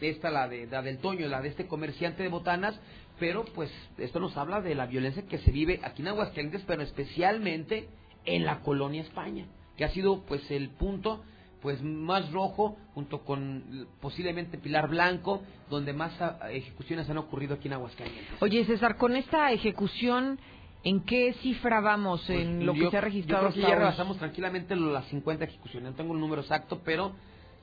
esta, 0.00 0.30
la, 0.30 0.48
de, 0.48 0.66
la 0.66 0.82
del 0.82 0.98
Toño, 0.98 1.26
la 1.28 1.40
de 1.40 1.48
este 1.48 1.66
comerciante 1.66 2.22
de 2.22 2.28
botanas. 2.28 2.78
Pero 3.18 3.44
pues 3.54 3.70
esto 3.98 4.20
nos 4.20 4.36
habla 4.36 4.60
de 4.60 4.74
la 4.74 4.86
violencia 4.86 5.26
que 5.26 5.38
se 5.38 5.50
vive 5.50 5.80
aquí 5.84 6.02
en 6.02 6.08
Aguascalientes, 6.08 6.62
pero 6.66 6.82
especialmente 6.82 7.88
en 8.24 8.44
la 8.44 8.60
colonia 8.60 9.02
España, 9.02 9.46
que 9.76 9.84
ha 9.84 9.90
sido 9.90 10.22
pues 10.24 10.50
el 10.50 10.70
punto 10.70 11.22
pues 11.62 11.80
más 11.80 12.30
rojo 12.32 12.76
junto 12.92 13.24
con 13.24 13.86
posiblemente 14.00 14.58
Pilar 14.58 14.88
Blanco, 14.88 15.42
donde 15.70 15.92
más 15.92 16.20
ah, 16.20 16.50
ejecuciones 16.50 17.08
han 17.08 17.18
ocurrido 17.18 17.54
aquí 17.54 17.68
en 17.68 17.74
Aguascalientes. 17.74 18.42
Oye, 18.42 18.64
César, 18.64 18.96
con 18.96 19.14
esta 19.14 19.52
ejecución, 19.52 20.40
¿en 20.82 21.04
qué 21.04 21.32
cifra 21.34 21.80
vamos 21.80 22.24
pues, 22.26 22.40
en 22.40 22.66
lo 22.66 22.74
que 22.74 22.90
se 22.90 22.98
ha 22.98 23.00
registrado? 23.00 23.46
Yo 23.46 23.52
creo 23.52 23.64
que 23.64 23.70
ya 23.70 23.78
rebasamos 23.78 24.18
tranquilamente 24.18 24.74
las 24.74 25.06
50 25.06 25.44
ejecuciones. 25.44 25.92
No 25.92 25.96
tengo 25.96 26.14
el 26.14 26.20
número 26.20 26.42
exacto, 26.42 26.82
pero 26.84 27.12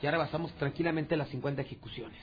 ya 0.01 0.11
rebasamos 0.11 0.53
tranquilamente 0.53 1.17
las 1.17 1.27
50 1.29 1.61
ejecuciones. 1.61 2.17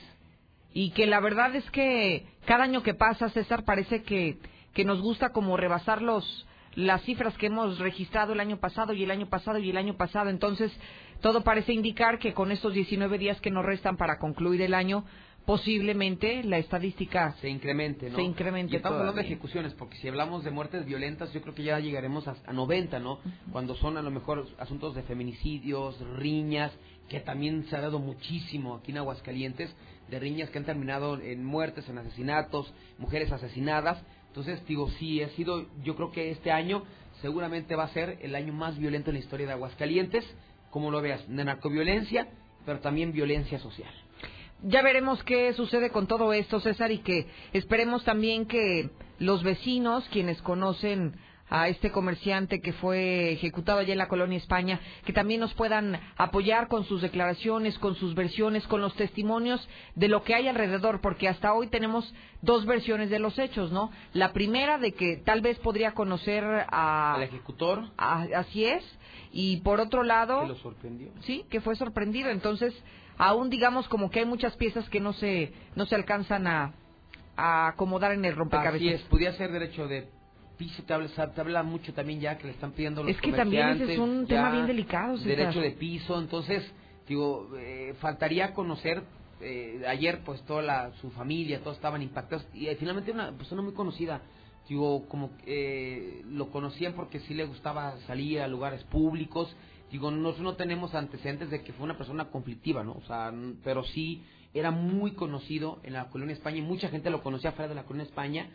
Y 0.73 0.91
que 0.91 1.05
la 1.05 1.19
verdad 1.19 1.55
es 1.55 1.69
que 1.71 2.25
cada 2.45 2.63
año 2.63 2.81
que 2.81 2.95
pasa, 2.95 3.29
César, 3.29 3.65
parece 3.65 4.01
que, 4.01 4.39
que 4.73 4.83
nos 4.83 4.99
gusta 4.99 5.29
como 5.29 5.57
rebasar 5.57 6.01
los 6.01 6.47
las 6.77 7.01
cifras 7.01 7.35
que 7.37 7.47
hemos 7.47 7.79
registrado 7.79 8.33
el 8.33 8.39
año 8.39 8.57
pasado 8.59 8.93
y 8.93 9.03
el 9.03 9.09
año 9.09 9.27
pasado 9.27 9.57
y 9.57 9.71
el 9.71 9.77
año 9.77 9.97
pasado. 9.97 10.29
Entonces, 10.29 10.71
todo 11.21 11.43
parece 11.43 11.73
indicar 11.73 12.19
que 12.19 12.35
con 12.35 12.51
estos 12.51 12.71
19 12.71 13.17
días 13.17 13.41
que 13.41 13.49
nos 13.49 13.65
restan 13.65 13.97
para 13.97 14.19
concluir 14.19 14.61
el 14.61 14.75
año, 14.75 15.03
posiblemente 15.47 16.43
la 16.43 16.59
estadística 16.59 17.31
se 17.41 17.49
incremente, 17.49 18.11
¿no? 18.11 18.17
Se 18.17 18.21
incremente. 18.21 18.73
Y 18.73 18.75
estamos 18.75 18.99
hablando 18.99 19.19
de 19.19 19.25
ejecuciones, 19.25 19.73
porque 19.73 19.97
si 19.97 20.07
hablamos 20.07 20.43
de 20.43 20.51
muertes 20.51 20.85
violentas, 20.85 21.33
yo 21.33 21.41
creo 21.41 21.55
que 21.55 21.63
ya 21.63 21.79
llegaremos 21.79 22.27
a, 22.27 22.35
90, 22.53 22.99
¿no? 22.99 23.21
Cuando 23.51 23.73
son 23.73 23.97
a 23.97 24.03
lo 24.03 24.11
mejor 24.11 24.47
asuntos 24.59 24.93
de 24.93 25.01
feminicidios, 25.01 25.99
riñas, 26.17 26.71
que 27.09 27.21
también 27.21 27.65
se 27.69 27.75
ha 27.75 27.81
dado 27.81 27.97
muchísimo 27.97 28.75
aquí 28.75 28.91
en 28.91 28.99
Aguascalientes, 28.99 29.75
de 30.09 30.19
riñas 30.19 30.51
que 30.51 30.59
han 30.59 30.65
terminado 30.65 31.19
en 31.19 31.43
muertes, 31.43 31.89
en 31.89 31.97
asesinatos, 31.97 32.71
mujeres 32.99 33.31
asesinadas. 33.31 33.99
Entonces, 34.37 34.63
digo, 34.67 34.87
sí, 34.99 35.23
ha 35.23 35.29
sido, 35.29 35.65
yo 35.81 35.95
creo 35.95 36.11
que 36.11 36.29
este 36.29 36.51
año 36.51 36.83
seguramente 37.23 37.75
va 37.75 37.85
a 37.85 37.89
ser 37.89 38.19
el 38.21 38.35
año 38.35 38.53
más 38.53 38.77
violento 38.77 39.09
en 39.09 39.15
la 39.15 39.19
historia 39.19 39.47
de 39.47 39.53
Aguascalientes 39.53 40.23
como 40.69 40.91
lo 40.91 41.01
veas, 41.01 41.27
de 41.27 41.43
narcoviolencia, 41.43 42.27
pero 42.63 42.79
también 42.79 43.13
violencia 43.13 43.57
social. 43.57 43.91
Ya 44.61 44.83
veremos 44.83 45.23
qué 45.23 45.53
sucede 45.53 45.89
con 45.89 46.05
todo 46.05 46.33
esto, 46.33 46.59
César, 46.59 46.91
y 46.91 46.99
que 46.99 47.25
esperemos 47.51 48.03
también 48.03 48.45
que 48.45 48.91
los 49.17 49.41
vecinos, 49.41 50.07
quienes 50.11 50.39
conocen 50.43 51.15
a 51.49 51.67
este 51.69 51.91
comerciante 51.91 52.61
que 52.61 52.73
fue 52.73 53.31
ejecutado 53.31 53.79
allá 53.79 53.93
en 53.93 53.97
la 53.97 54.07
colonia 54.07 54.37
España, 54.37 54.79
que 55.05 55.13
también 55.13 55.39
nos 55.39 55.53
puedan 55.53 55.99
apoyar 56.17 56.67
con 56.67 56.83
sus 56.85 57.01
declaraciones, 57.01 57.77
con 57.79 57.95
sus 57.95 58.15
versiones, 58.15 58.67
con 58.67 58.81
los 58.81 58.95
testimonios 58.95 59.67
de 59.95 60.09
lo 60.09 60.23
que 60.23 60.35
hay 60.35 60.47
alrededor, 60.47 61.01
porque 61.01 61.27
hasta 61.27 61.53
hoy 61.53 61.67
tenemos 61.67 62.13
dos 62.41 62.65
versiones 62.65 63.09
de 63.09 63.19
los 63.19 63.39
hechos, 63.39 63.71
¿no? 63.71 63.91
La 64.13 64.33
primera 64.33 64.77
de 64.77 64.93
que 64.93 65.17
tal 65.17 65.41
vez 65.41 65.57
podría 65.59 65.93
conocer 65.93 66.43
a... 66.43 67.15
al 67.15 67.23
ejecutor. 67.23 67.91
así 67.97 68.65
es, 68.65 68.83
y 69.31 69.57
por 69.57 69.79
otro 69.79 70.03
lado... 70.03 70.41
Que 70.41 70.47
lo 70.49 70.55
sorprendió. 70.55 71.09
Sí, 71.21 71.45
que 71.49 71.61
fue 71.61 71.75
sorprendido. 71.75 72.29
Entonces, 72.29 72.73
aún 73.17 73.49
digamos 73.49 73.87
como 73.87 74.09
que 74.09 74.19
hay 74.19 74.25
muchas 74.25 74.55
piezas 74.55 74.89
que 74.89 74.99
no 74.99 75.13
se, 75.13 75.53
no 75.75 75.85
se 75.85 75.95
alcanzan 75.95 76.47
a, 76.47 76.73
a 77.35 77.67
acomodar 77.69 78.11
en 78.11 78.25
el 78.25 78.35
rompecabezas. 78.35 78.75
Así 78.75 78.89
es, 78.89 79.01
podía 79.03 79.33
ser 79.33 79.51
derecho 79.51 79.87
de 79.87 80.09
piso, 80.57 80.83
te 80.83 80.93
habla, 80.93 81.07
te 81.07 81.41
habla 81.41 81.63
mucho 81.63 81.93
también 81.93 82.19
ya 82.19 82.37
que 82.37 82.47
le 82.47 82.53
están 82.53 82.71
pidiendo 82.71 83.03
los 83.03 83.11
Es 83.11 83.21
que 83.21 83.31
también 83.31 83.81
ese 83.81 83.93
es 83.93 83.99
un 83.99 84.25
tema 84.27 84.51
bien 84.51 84.67
delicado. 84.67 85.17
Derecho 85.17 85.61
de 85.61 85.71
piso, 85.71 86.19
entonces, 86.19 86.63
digo, 87.07 87.49
eh, 87.57 87.95
faltaría 87.99 88.53
conocer 88.53 89.03
eh, 89.39 89.83
ayer 89.87 90.21
pues 90.25 90.41
toda 90.41 90.63
la, 90.63 90.91
su 90.99 91.11
familia, 91.11 91.61
todos 91.61 91.75
estaban 91.75 92.01
impactados 92.01 92.47
y 92.55 92.67
eh, 92.67 92.75
finalmente 92.75 93.11
una 93.11 93.31
persona 93.33 93.61
muy 93.61 93.73
conocida, 93.73 94.21
digo, 94.67 95.07
como 95.07 95.29
eh, 95.45 96.23
lo 96.27 96.49
conocían 96.49 96.93
porque 96.93 97.19
sí 97.19 97.35
le 97.35 97.45
gustaba 97.45 97.97
salir 98.07 98.41
a 98.41 98.47
lugares 98.47 98.83
públicos, 98.85 99.55
digo, 99.91 100.09
nosotros 100.09 100.43
no 100.43 100.55
tenemos 100.55 100.95
antecedentes 100.95 101.51
de 101.51 101.61
que 101.61 101.71
fue 101.73 101.85
una 101.85 101.97
persona 101.97 102.31
conflictiva, 102.31 102.83
¿no? 102.83 102.93
O 102.93 103.03
sea, 103.05 103.31
pero 103.63 103.83
sí 103.83 104.23
era 104.55 104.71
muy 104.71 105.11
conocido 105.11 105.79
en 105.83 105.93
la 105.93 106.09
colonia 106.09 106.33
España 106.33 106.57
y 106.57 106.61
mucha 106.61 106.89
gente 106.89 107.11
lo 107.11 107.21
conocía 107.21 107.51
fuera 107.51 107.69
de 107.69 107.75
la 107.75 107.83
colonia 107.83 108.07
España 108.07 108.49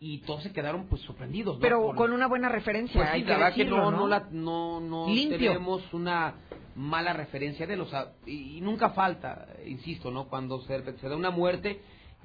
y 0.00 0.18
todos 0.18 0.42
se 0.42 0.52
quedaron 0.52 0.86
pues 0.86 1.02
sorprendidos. 1.02 1.56
¿no? 1.56 1.60
Pero 1.60 1.94
con 1.94 2.12
una 2.12 2.26
buena 2.26 2.48
referencia. 2.48 3.00
Pues 3.00 3.10
sí, 3.14 3.24
la 3.24 3.38
verdad 3.38 3.54
que 3.54 3.64
no, 3.64 3.90
no, 3.90 4.06
la, 4.06 4.28
no, 4.30 4.80
no 4.80 5.06
tenemos 5.06 5.82
una 5.92 6.34
mala 6.76 7.12
referencia 7.12 7.66
de 7.66 7.76
los 7.76 7.92
y, 8.26 8.60
nunca 8.60 8.90
falta, 8.90 9.48
insisto, 9.66 10.10
¿no? 10.10 10.28
Cuando 10.28 10.60
se, 10.62 10.98
se 10.98 11.08
da 11.08 11.16
una 11.16 11.30
muerte 11.30 11.80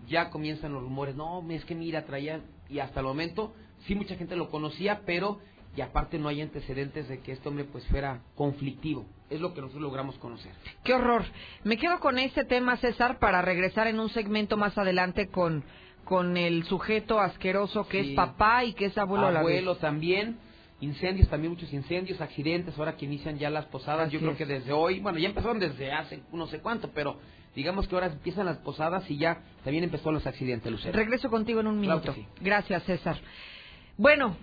ya 0.08 0.30
comienzan 0.30 0.74
los 0.74 0.84
rumores, 0.84 1.16
no, 1.16 1.44
es 1.50 1.66
que 1.66 1.76
mira, 1.76 2.06
traía 2.06 2.42
y 2.70 2.80
hasta 2.80 3.00
el 3.00 3.06
momento 3.06 3.54
sí 3.86 3.96
mucha 3.96 4.16
gente 4.16 4.36
lo 4.36 4.50
conocía, 4.50 5.02
pero 5.06 5.40
y 5.76 5.82
aparte 5.82 6.20
no 6.20 6.28
hay 6.28 6.42
antecedentes 6.42 7.08
de 7.08 7.20
que 7.22 7.32
este 7.32 7.50
hombre 7.50 7.66
pues 7.66 7.86
fuera 7.88 8.22
conflictivo. 8.36 9.06
Es 9.30 9.42
lo 9.42 9.54
que 9.54 9.62
nosotros 9.62 9.82
logramos 9.82 10.16
conocer. 10.20 10.52
Qué 10.84 10.94
horror. 10.94 11.24
Me 11.64 11.78
quedo 11.78 12.00
con 12.00 12.20
este 12.20 12.46
tema, 12.46 12.78
César, 12.78 13.18
para 13.18 13.42
regresar 13.42 13.88
en 13.88 14.00
un 14.00 14.10
segmento 14.10 14.56
más 14.56 14.78
adelante 14.78 15.30
con, 15.30 15.64
con 16.06 16.38
el 16.38 16.64
sujeto 16.66 17.20
asqueroso 17.20 17.88
que 17.88 18.00
es 18.00 18.08
papá 18.16 18.64
y 18.64 18.74
que 18.74 18.86
es 18.86 18.98
abuelo 18.98 19.28
Abuelo 19.28 19.76
también. 19.78 20.38
Incendios, 20.80 21.30
también 21.30 21.54
muchos 21.54 21.72
incendios, 21.72 22.20
accidentes, 22.20 22.78
ahora 22.78 22.98
que 22.98 23.06
inician 23.06 23.38
ya 23.40 23.50
las 23.50 23.66
posadas, 23.68 24.12
yo 24.12 24.20
creo 24.20 24.36
que 24.36 24.46
desde 24.46 24.74
hoy, 24.74 25.00
bueno, 25.00 25.18
ya 25.18 25.30
empezaron 25.30 25.58
desde 25.58 25.94
hace 25.94 26.22
no 26.34 26.46
sé 26.48 26.60
cuánto, 26.60 26.90
pero 26.94 27.18
digamos 27.56 27.88
que 27.88 27.96
ahora 27.96 28.08
empiezan 28.08 28.48
las 28.48 28.58
posadas 28.58 29.10
y 29.10 29.18
ya 29.18 29.44
también 29.64 29.86
empezó 29.86 30.12
los 30.12 30.28
accidentes, 30.28 30.70
Lucero. 30.70 30.94
Regreso 30.94 31.30
contigo 31.30 31.62
en 31.62 31.68
un 31.68 31.80
minuto. 31.80 32.14
Gracias, 32.42 32.84
César. 32.84 33.18
Bueno, 33.98 34.36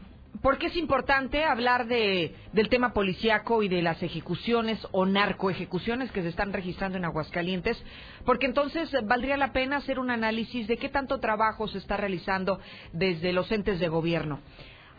¿Por 0.43 0.57
qué 0.57 0.69
es 0.69 0.77
importante 0.77 1.45
hablar 1.45 1.87
de, 1.87 2.35
del 2.55 2.71
tema 2.71 2.95
policíaco 2.95 3.63
y 3.63 3.69
de 3.69 3.83
las 3.83 4.03
ejecuciones 4.03 4.79
o 4.91 5.05
narcoejecuciones 5.05 6.11
que 6.13 6.23
se 6.23 6.29
están 6.29 6.53
registrando 6.53 6.97
en 6.97 7.05
Aguascalientes? 7.05 7.77
Porque 8.25 8.47
entonces 8.47 8.91
valdría 9.05 9.37
la 9.37 9.53
pena 9.53 9.77
hacer 9.77 9.99
un 9.99 10.11
análisis 10.11 10.67
de 10.67 10.79
qué 10.79 10.89
tanto 10.89 11.21
trabajo 11.21 11.69
se 11.69 11.77
está 11.77 11.99
realizando 11.99 12.59
desde 12.93 13.35
los 13.35 13.53
entes 13.53 13.81
de 13.81 13.89
gobierno. 13.89 14.41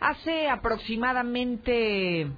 Hace 0.00 0.48
aproximadamente 0.48 2.28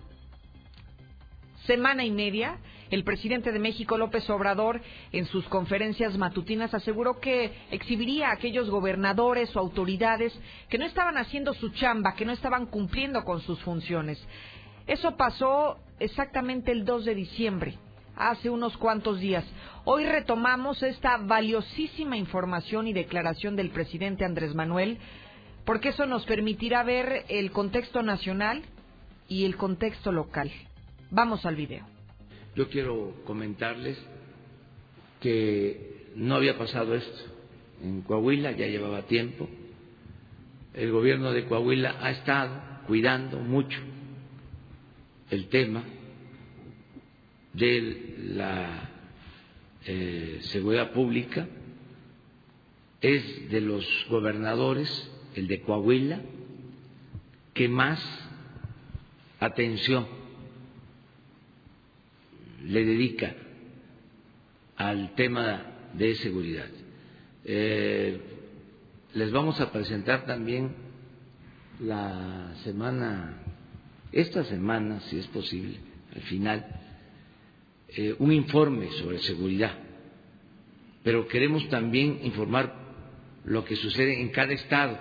semana 1.67 2.05
y 2.05 2.11
media 2.11 2.59
el 2.95 3.05
presidente 3.05 3.53
de 3.53 3.59
México, 3.59 3.99
López 3.99 4.29
Obrador, 4.31 4.81
en 5.13 5.27
sus 5.27 5.45
conferencias 5.49 6.17
matutinas 6.17 6.73
aseguró 6.73 7.21
que 7.21 7.53
exhibiría 7.71 8.29
a 8.29 8.33
aquellos 8.33 8.71
gobernadores 8.71 9.55
o 9.55 9.59
autoridades 9.59 10.33
que 10.69 10.79
no 10.79 10.87
estaban 10.87 11.19
haciendo 11.19 11.55
su 11.55 11.71
chamba, 11.71 12.15
que 12.15 12.25
no 12.25 12.33
estaban 12.33 12.67
cumpliendo 12.67 13.25
con 13.25 13.41
sus 13.41 13.61
funciones. 13.63 14.25
Eso 14.87 15.17
pasó 15.17 15.79
exactamente 15.99 16.71
el 16.71 16.85
2 16.85 17.05
de 17.05 17.15
diciembre, 17.15 17.79
hace 18.17 18.49
unos 18.49 18.77
cuantos 18.77 19.19
días. 19.19 19.45
Hoy 19.85 20.05
retomamos 20.05 20.83
esta 20.83 21.17
valiosísima 21.17 22.17
información 22.17 22.87
y 22.87 22.93
declaración 22.93 23.57
del 23.57 23.71
presidente 23.71 24.25
Andrés 24.25 24.55
Manuel, 24.55 24.99
porque 25.65 25.89
eso 25.91 26.07
nos 26.07 26.25
permitirá 26.27 26.83
ver 26.83 27.25
el 27.29 27.51
contexto 27.51 28.03
nacional 28.03 28.63
y 29.29 29.47
el 29.47 29.57
contexto 29.57 30.13
local. 30.13 30.53
Vamos 31.11 31.45
al 31.47 31.57
video. 31.57 31.94
Yo 32.57 32.69
quiero 32.69 33.15
comentarles 33.25 33.99
que 35.21 36.07
no 36.15 36.37
había 36.37 36.57
pasado 36.57 36.95
esto 36.95 37.25
en 37.83 38.03
Coahuila, 38.03 38.53
ya 38.53 38.69
llevaba 38.69 39.03
tiempo. 39.03 39.49
El 40.73 40.93
gobierno 40.93 41.33
de 41.33 41.47
Coahuila 41.47 41.97
ha 42.01 42.13
estado 42.13 42.61
cuidando 42.87 43.39
mucho 43.41 43.79
el 45.31 45.49
tema 45.49 45.83
de 47.55 48.15
la 48.35 48.91
eh, 49.87 50.39
seguridad 50.43 50.93
pública. 50.93 51.49
Es 53.01 53.51
de 53.51 53.61
los 53.61 53.85
gobernadores, 54.09 55.11
el 55.35 55.49
de 55.49 55.61
Coahuila, 55.61 56.21
que 57.53 57.69
más 57.69 58.01
atención 59.41 60.24
le 62.67 62.85
dedica 62.85 63.35
al 64.77 65.15
tema 65.15 65.63
de 65.93 66.15
seguridad. 66.17 66.69
Eh, 67.45 68.21
les 69.15 69.31
vamos 69.31 69.61
a 69.61 69.71
presentar 69.71 70.25
también 70.25 70.73
la 71.81 72.55
semana, 72.65 73.39
esta 74.13 74.45
semana, 74.45 75.01
si 75.01 75.19
es 75.19 75.27
posible, 75.29 75.79
al 76.15 76.23
final, 76.23 76.67
eh, 77.89 78.15
un 78.19 78.33
informe 78.33 78.91
sobre 78.93 79.19
seguridad. 79.19 79.77
Pero 81.03 81.29
queremos 81.29 81.69
también 81.69 82.21
informar 82.23 82.75
lo 83.45 83.65
que 83.65 83.77
sucede 83.77 84.21
en 84.21 84.31
cada 84.31 84.53
estado, 84.55 84.99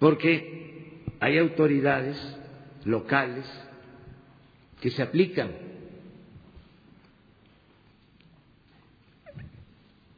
porque 0.00 1.04
hay 1.20 1.38
autoridades 1.38 2.18
locales 2.84 3.46
que 4.84 4.90
se 4.90 5.00
aplican, 5.02 5.50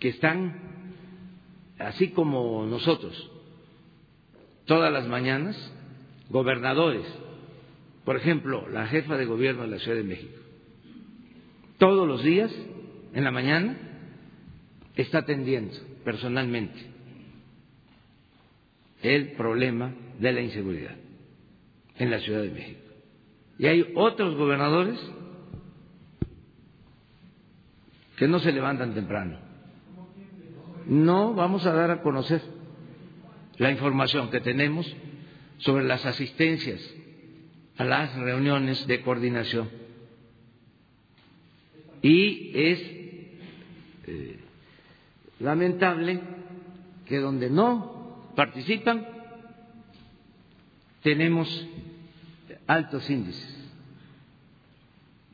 que 0.00 0.09
están 0.09 0.57
así 1.79 2.09
como 2.09 2.66
nosotros, 2.66 3.31
todas 4.64 4.92
las 4.92 5.07
mañanas, 5.07 5.57
gobernadores, 6.31 7.07
por 8.05 8.16
ejemplo, 8.16 8.68
la 8.68 8.88
jefa 8.88 9.16
de 9.16 9.26
gobierno 9.26 9.62
de 9.62 9.68
la 9.68 9.79
Ciudad 9.79 9.98
de 9.98 10.02
México, 10.02 10.35
todos 11.79 12.09
los 12.09 12.24
días, 12.24 12.52
en 13.14 13.22
la 13.22 13.31
mañana, 13.31 13.79
está 14.96 15.18
atendiendo 15.18 15.76
personalmente 16.05 16.90
el 19.00 19.31
problema 19.35 19.94
de 20.18 20.33
la 20.33 20.40
inseguridad 20.40 20.96
en 22.00 22.11
la 22.11 22.18
Ciudad 22.18 22.42
de 22.42 22.50
México. 22.50 22.86
Y 23.59 23.66
hay 23.66 23.92
otros 23.95 24.37
gobernadores 24.37 24.99
que 28.16 28.29
no 28.29 28.38
se 28.38 28.53
levantan 28.53 28.95
temprano. 28.95 29.38
No 30.87 31.35
vamos 31.35 31.66
a 31.66 31.73
dar 31.73 31.90
a 31.90 32.03
conocer 32.03 32.42
la 33.59 33.71
información 33.71 34.31
que 34.31 34.40
tenemos 34.40 34.95
sobre 35.59 35.85
las 35.85 36.05
asistencias 36.05 36.81
a 37.79 37.85
las 37.85 38.14
reuniones 38.14 38.87
de 38.87 39.03
coordinación. 39.03 39.69
Y 42.03 42.53
es 42.55 42.81
eh, 44.07 44.38
lamentable 45.40 46.21
que 47.07 47.19
donde 47.19 47.51
no 47.51 48.33
participan 48.37 49.07
tenemos 51.03 51.66
altos 52.66 53.09
índices 53.11 53.57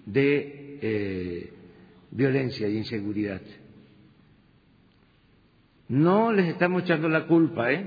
de 0.07 0.79
eh, 0.83 1.53
violencia 2.11 2.69
y 2.69 2.77
inseguridad. 2.77 3.41
No 5.89 6.33
les 6.33 6.49
estamos 6.49 6.83
echando 6.83 7.09
la 7.09 7.27
culpa, 7.27 7.73
¿eh? 7.73 7.87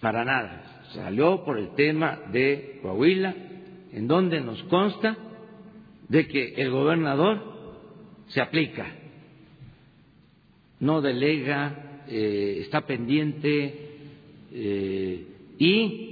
Para 0.00 0.24
nada. 0.24 0.84
Salió 0.94 1.44
por 1.44 1.58
el 1.58 1.74
tema 1.74 2.20
de 2.32 2.78
Coahuila, 2.82 3.34
en 3.92 4.08
donde 4.08 4.40
nos 4.40 4.62
consta 4.64 5.16
de 6.08 6.26
que 6.26 6.54
el 6.54 6.70
gobernador 6.70 7.58
se 8.28 8.40
aplica, 8.40 8.86
no 10.80 11.00
delega, 11.00 12.04
eh, 12.08 12.58
está 12.62 12.86
pendiente 12.86 13.88
eh, 14.52 15.26
y 15.58 16.07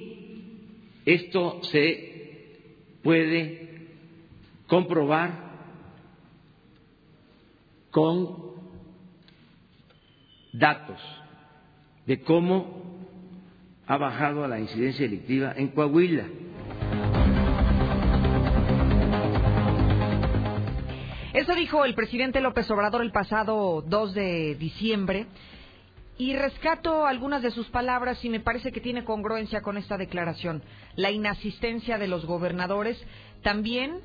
esto 1.07 1.61
se 1.63 2.51
puede 3.03 3.87
comprobar 4.67 5.47
con 7.93 8.57
datos 10.53 11.01
de 12.07 12.21
cómo 12.23 13.07
ha 13.87 13.97
bajado 13.97 14.47
la 14.49 14.59
incidencia 14.59 15.07
delictiva 15.07 15.55
en 15.57 15.69
Coahuila. 15.69 16.27
Eso 21.33 21.55
dijo 21.55 21.85
el 21.85 21.95
presidente 21.95 22.41
López 22.41 22.69
Obrador 22.71 23.03
el 23.03 23.13
pasado 23.13 23.83
2 23.83 24.15
de 24.15 24.57
diciembre 24.57 25.27
y 26.19 26.35
rescato 26.35 27.07
algunas 27.07 27.43
de 27.43 27.51
sus 27.51 27.69
palabras 27.69 28.25
y 28.25 28.31
me 28.31 28.41
parece 28.41 28.73
que 28.73 28.81
tiene 28.81 29.05
congruencia 29.05 29.61
con 29.61 29.77
esta 29.77 29.99
declaración. 29.99 30.63
La 30.95 31.11
inasistencia 31.11 31.99
de 31.99 32.09
los 32.09 32.25
gobernadores 32.25 32.99
también 33.43 34.01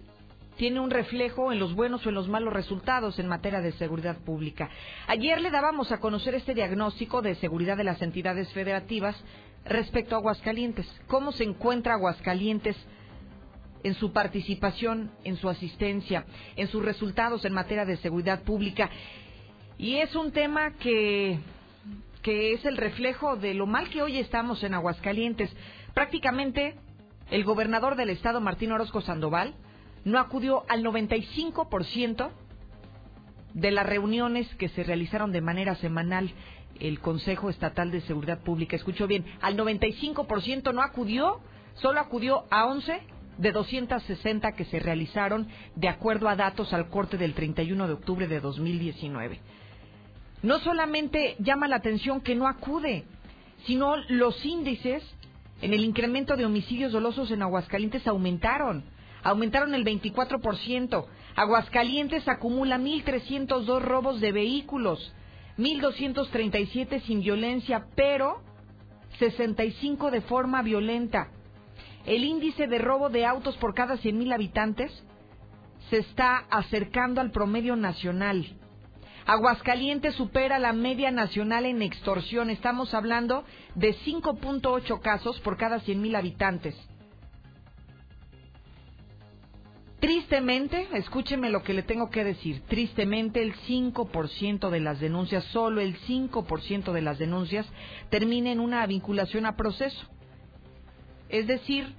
tiene 0.57 0.79
un 0.79 0.91
reflejo 0.91 1.51
en 1.51 1.59
los 1.59 1.73
buenos 1.73 2.05
o 2.05 2.09
en 2.09 2.15
los 2.15 2.27
malos 2.27 2.53
resultados 2.53 3.17
en 3.17 3.27
materia 3.27 3.61
de 3.61 3.71
seguridad 3.73 4.17
pública. 4.17 4.69
Ayer 5.07 5.41
le 5.41 5.49
dábamos 5.49 5.91
a 5.91 5.99
conocer 5.99 6.35
este 6.35 6.53
diagnóstico 6.53 7.21
de 7.21 7.35
seguridad 7.35 7.77
de 7.77 7.85
las 7.85 8.01
entidades 8.01 8.51
federativas 8.51 9.15
respecto 9.65 10.15
a 10.15 10.17
Aguascalientes. 10.19 10.87
¿Cómo 11.07 11.31
se 11.31 11.45
encuentra 11.45 11.93
Aguascalientes 11.93 12.75
en 13.83 13.95
su 13.95 14.11
participación, 14.11 15.11
en 15.23 15.37
su 15.37 15.49
asistencia, 15.49 16.25
en 16.55 16.67
sus 16.67 16.83
resultados 16.83 17.45
en 17.45 17.53
materia 17.53 17.85
de 17.85 17.97
seguridad 17.97 18.43
pública? 18.43 18.89
Y 19.77 19.95
es 19.95 20.13
un 20.15 20.31
tema 20.31 20.73
que, 20.73 21.39
que 22.21 22.53
es 22.53 22.65
el 22.65 22.77
reflejo 22.77 23.35
de 23.35 23.53
lo 23.53 23.65
mal 23.65 23.89
que 23.89 24.01
hoy 24.01 24.17
estamos 24.17 24.63
en 24.63 24.73
Aguascalientes. 24.73 25.55
Prácticamente 25.93 26.75
el 27.29 27.43
gobernador 27.43 27.95
del 27.95 28.09
estado, 28.09 28.41
Martín 28.41 28.71
Orozco 28.71 29.01
Sandoval, 29.01 29.55
no 30.03 30.19
acudió 30.19 30.63
al 30.69 30.83
95% 30.83 32.29
de 33.53 33.71
las 33.71 33.85
reuniones 33.85 34.53
que 34.55 34.69
se 34.69 34.83
realizaron 34.83 35.31
de 35.31 35.41
manera 35.41 35.75
semanal 35.75 36.31
el 36.79 36.99
Consejo 36.99 37.49
Estatal 37.49 37.91
de 37.91 38.01
Seguridad 38.01 38.39
Pública. 38.39 38.75
Escuchó 38.75 39.07
bien, 39.07 39.25
al 39.41 39.57
95% 39.57 40.73
no 40.73 40.81
acudió, 40.81 41.39
solo 41.75 41.99
acudió 41.99 42.45
a 42.49 42.65
11 42.65 43.01
de 43.37 43.51
260 43.51 44.51
que 44.53 44.65
se 44.65 44.79
realizaron 44.79 45.47
de 45.75 45.89
acuerdo 45.89 46.27
a 46.27 46.35
datos 46.35 46.73
al 46.73 46.89
corte 46.89 47.17
del 47.17 47.33
31 47.33 47.87
de 47.87 47.93
octubre 47.93 48.27
de 48.27 48.39
2019. 48.39 49.39
No 50.43 50.59
solamente 50.59 51.35
llama 51.39 51.67
la 51.67 51.77
atención 51.77 52.21
que 52.21 52.35
no 52.35 52.47
acude, 52.47 53.05
sino 53.65 53.95
los 54.09 54.43
índices 54.45 55.03
en 55.61 55.73
el 55.73 55.83
incremento 55.83 56.35
de 56.35 56.45
homicidios 56.45 56.91
dolosos 56.91 57.29
en 57.31 57.43
Aguascalientes 57.43 58.07
aumentaron 58.07 58.83
aumentaron 59.23 59.73
el 59.73 59.85
24%. 59.85 61.05
Aguascalientes 61.35 62.27
acumula 62.27 62.77
1.302 62.77 63.81
robos 63.81 64.19
de 64.19 64.31
vehículos, 64.31 65.13
1.237 65.57 67.01
sin 67.03 67.21
violencia, 67.21 67.85
pero 67.95 68.41
65 69.19 70.11
de 70.11 70.21
forma 70.21 70.61
violenta. 70.61 71.29
El 72.05 72.23
índice 72.23 72.67
de 72.67 72.79
robo 72.79 73.09
de 73.09 73.25
autos 73.25 73.55
por 73.57 73.73
cada 73.73 73.95
100.000 73.95 74.33
habitantes 74.33 74.91
se 75.89 75.97
está 75.99 76.37
acercando 76.49 77.21
al 77.21 77.31
promedio 77.31 77.75
nacional. 77.75 78.45
Aguascalientes 79.25 80.15
supera 80.15 80.59
la 80.59 80.73
media 80.73 81.11
nacional 81.11 81.65
en 81.65 81.81
extorsión. 81.81 82.49
Estamos 82.49 82.93
hablando 82.93 83.43
de 83.75 83.95
5.8 83.95 84.99
casos 85.01 85.39
por 85.39 85.57
cada 85.57 85.79
100.000 85.79 86.17
habitantes. 86.17 86.75
Tristemente, 90.01 90.87
escúcheme 90.93 91.51
lo 91.51 91.61
que 91.61 91.75
le 91.75 91.83
tengo 91.83 92.09
que 92.09 92.23
decir, 92.23 92.63
tristemente 92.67 93.43
el 93.43 93.53
5% 93.53 94.71
de 94.71 94.79
las 94.79 94.99
denuncias, 94.99 95.43
solo 95.45 95.79
el 95.79 95.95
5% 95.99 96.91
de 96.91 97.01
las 97.03 97.19
denuncias 97.19 97.67
termina 98.09 98.51
en 98.51 98.59
una 98.59 98.83
vinculación 98.87 99.45
a 99.45 99.55
proceso. 99.55 100.07
Es 101.29 101.45
decir, 101.45 101.93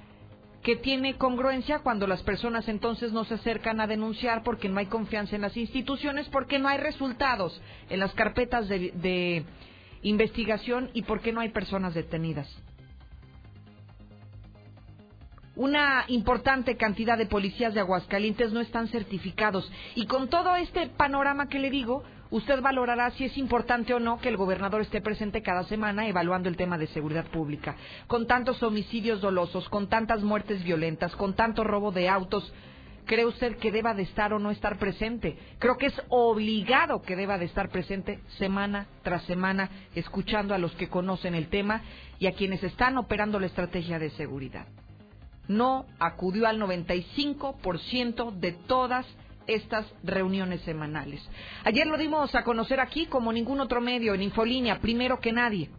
que 0.62 0.76
tiene 0.76 1.16
congruencia 1.16 1.80
cuando 1.80 2.06
las 2.06 2.22
personas 2.22 2.68
entonces 2.68 3.12
no 3.12 3.24
se 3.24 3.34
acercan 3.34 3.80
a 3.80 3.86
denunciar 3.86 4.42
porque 4.42 4.68
no 4.68 4.78
hay 4.78 4.86
confianza 4.86 5.34
en 5.36 5.42
las 5.42 5.56
instituciones, 5.56 6.28
porque 6.28 6.58
no 6.58 6.68
hay 6.68 6.78
resultados 6.78 7.60
en 7.90 7.98
las 8.00 8.12
carpetas 8.14 8.68
de, 8.68 8.92
de 8.94 9.44
investigación 10.02 10.90
y 10.94 11.02
porque 11.02 11.32
no 11.32 11.40
hay 11.40 11.48
personas 11.48 11.94
detenidas 11.94 12.48
una 15.54 16.04
importante 16.08 16.76
cantidad 16.76 17.18
de 17.18 17.26
policías 17.26 17.74
de 17.74 17.80
Aguascalientes 17.80 18.52
no 18.52 18.60
están 18.60 18.88
certificados. 18.88 19.70
Y 19.94 20.06
con 20.06 20.28
todo 20.28 20.56
este 20.56 20.88
panorama 20.88 21.48
que 21.48 21.58
le 21.58 21.70
digo, 21.70 22.02
usted 22.32 22.62
valorará 22.62 23.10
si 23.12 23.24
es 23.26 23.36
importante 23.36 23.94
o 23.94 24.00
no 24.00 24.18
que 24.18 24.30
el 24.30 24.38
gobernador 24.38 24.80
esté 24.80 25.00
presente 25.00 25.42
cada 25.42 25.64
semana 25.64 26.08
evaluando 26.08 26.48
el 26.48 26.56
tema 26.56 26.78
de 26.78 26.86
seguridad 26.88 27.26
pública. 27.26 27.76
Con 28.06 28.26
tantos 28.26 28.62
homicidios 28.62 29.20
dolosos, 29.20 29.68
con 29.68 29.88
tantas 29.88 30.22
muertes 30.22 30.64
violentas, 30.64 31.14
con 31.14 31.34
tanto 31.34 31.62
robo 31.62 31.92
de 31.92 32.08
autos, 32.08 32.50
¿cree 33.04 33.26
usted 33.26 33.58
que 33.58 33.70
deba 33.70 33.92
de 33.92 34.04
estar 34.04 34.32
o 34.32 34.38
no 34.38 34.50
estar 34.50 34.78
presente? 34.78 35.36
Creo 35.58 35.76
que 35.76 35.86
es 35.86 36.02
obligado 36.08 37.02
que 37.02 37.16
deba 37.16 37.36
de 37.36 37.44
estar 37.44 37.68
presente 37.68 38.20
semana 38.38 38.86
tras 39.02 39.22
semana, 39.24 39.68
escuchando 39.94 40.54
a 40.54 40.58
los 40.58 40.72
que 40.72 40.88
conocen 40.88 41.34
el 41.34 41.48
tema 41.48 41.82
y 42.18 42.28
a 42.28 42.32
quienes 42.32 42.64
están 42.64 42.96
operando 42.96 43.38
la 43.38 43.46
estrategia 43.46 43.98
de 43.98 44.10
seguridad 44.10 44.66
no 45.48 45.86
acudió 45.98 46.46
al 46.46 46.60
95% 46.60 48.32
de 48.32 48.52
todas 48.52 49.04
estas 49.46 49.86
reuniones 50.02 50.60
semanales. 50.62 51.20
Ayer 51.64 51.86
lo 51.86 51.96
dimos 51.98 52.34
a 52.34 52.44
conocer 52.44 52.80
aquí 52.80 53.06
como 53.06 53.32
ningún 53.32 53.60
otro 53.60 53.80
medio, 53.80 54.14
en 54.14 54.22
Infolínea, 54.22 54.80
primero 54.80 55.20
que 55.20 55.32
nadie. 55.32 55.70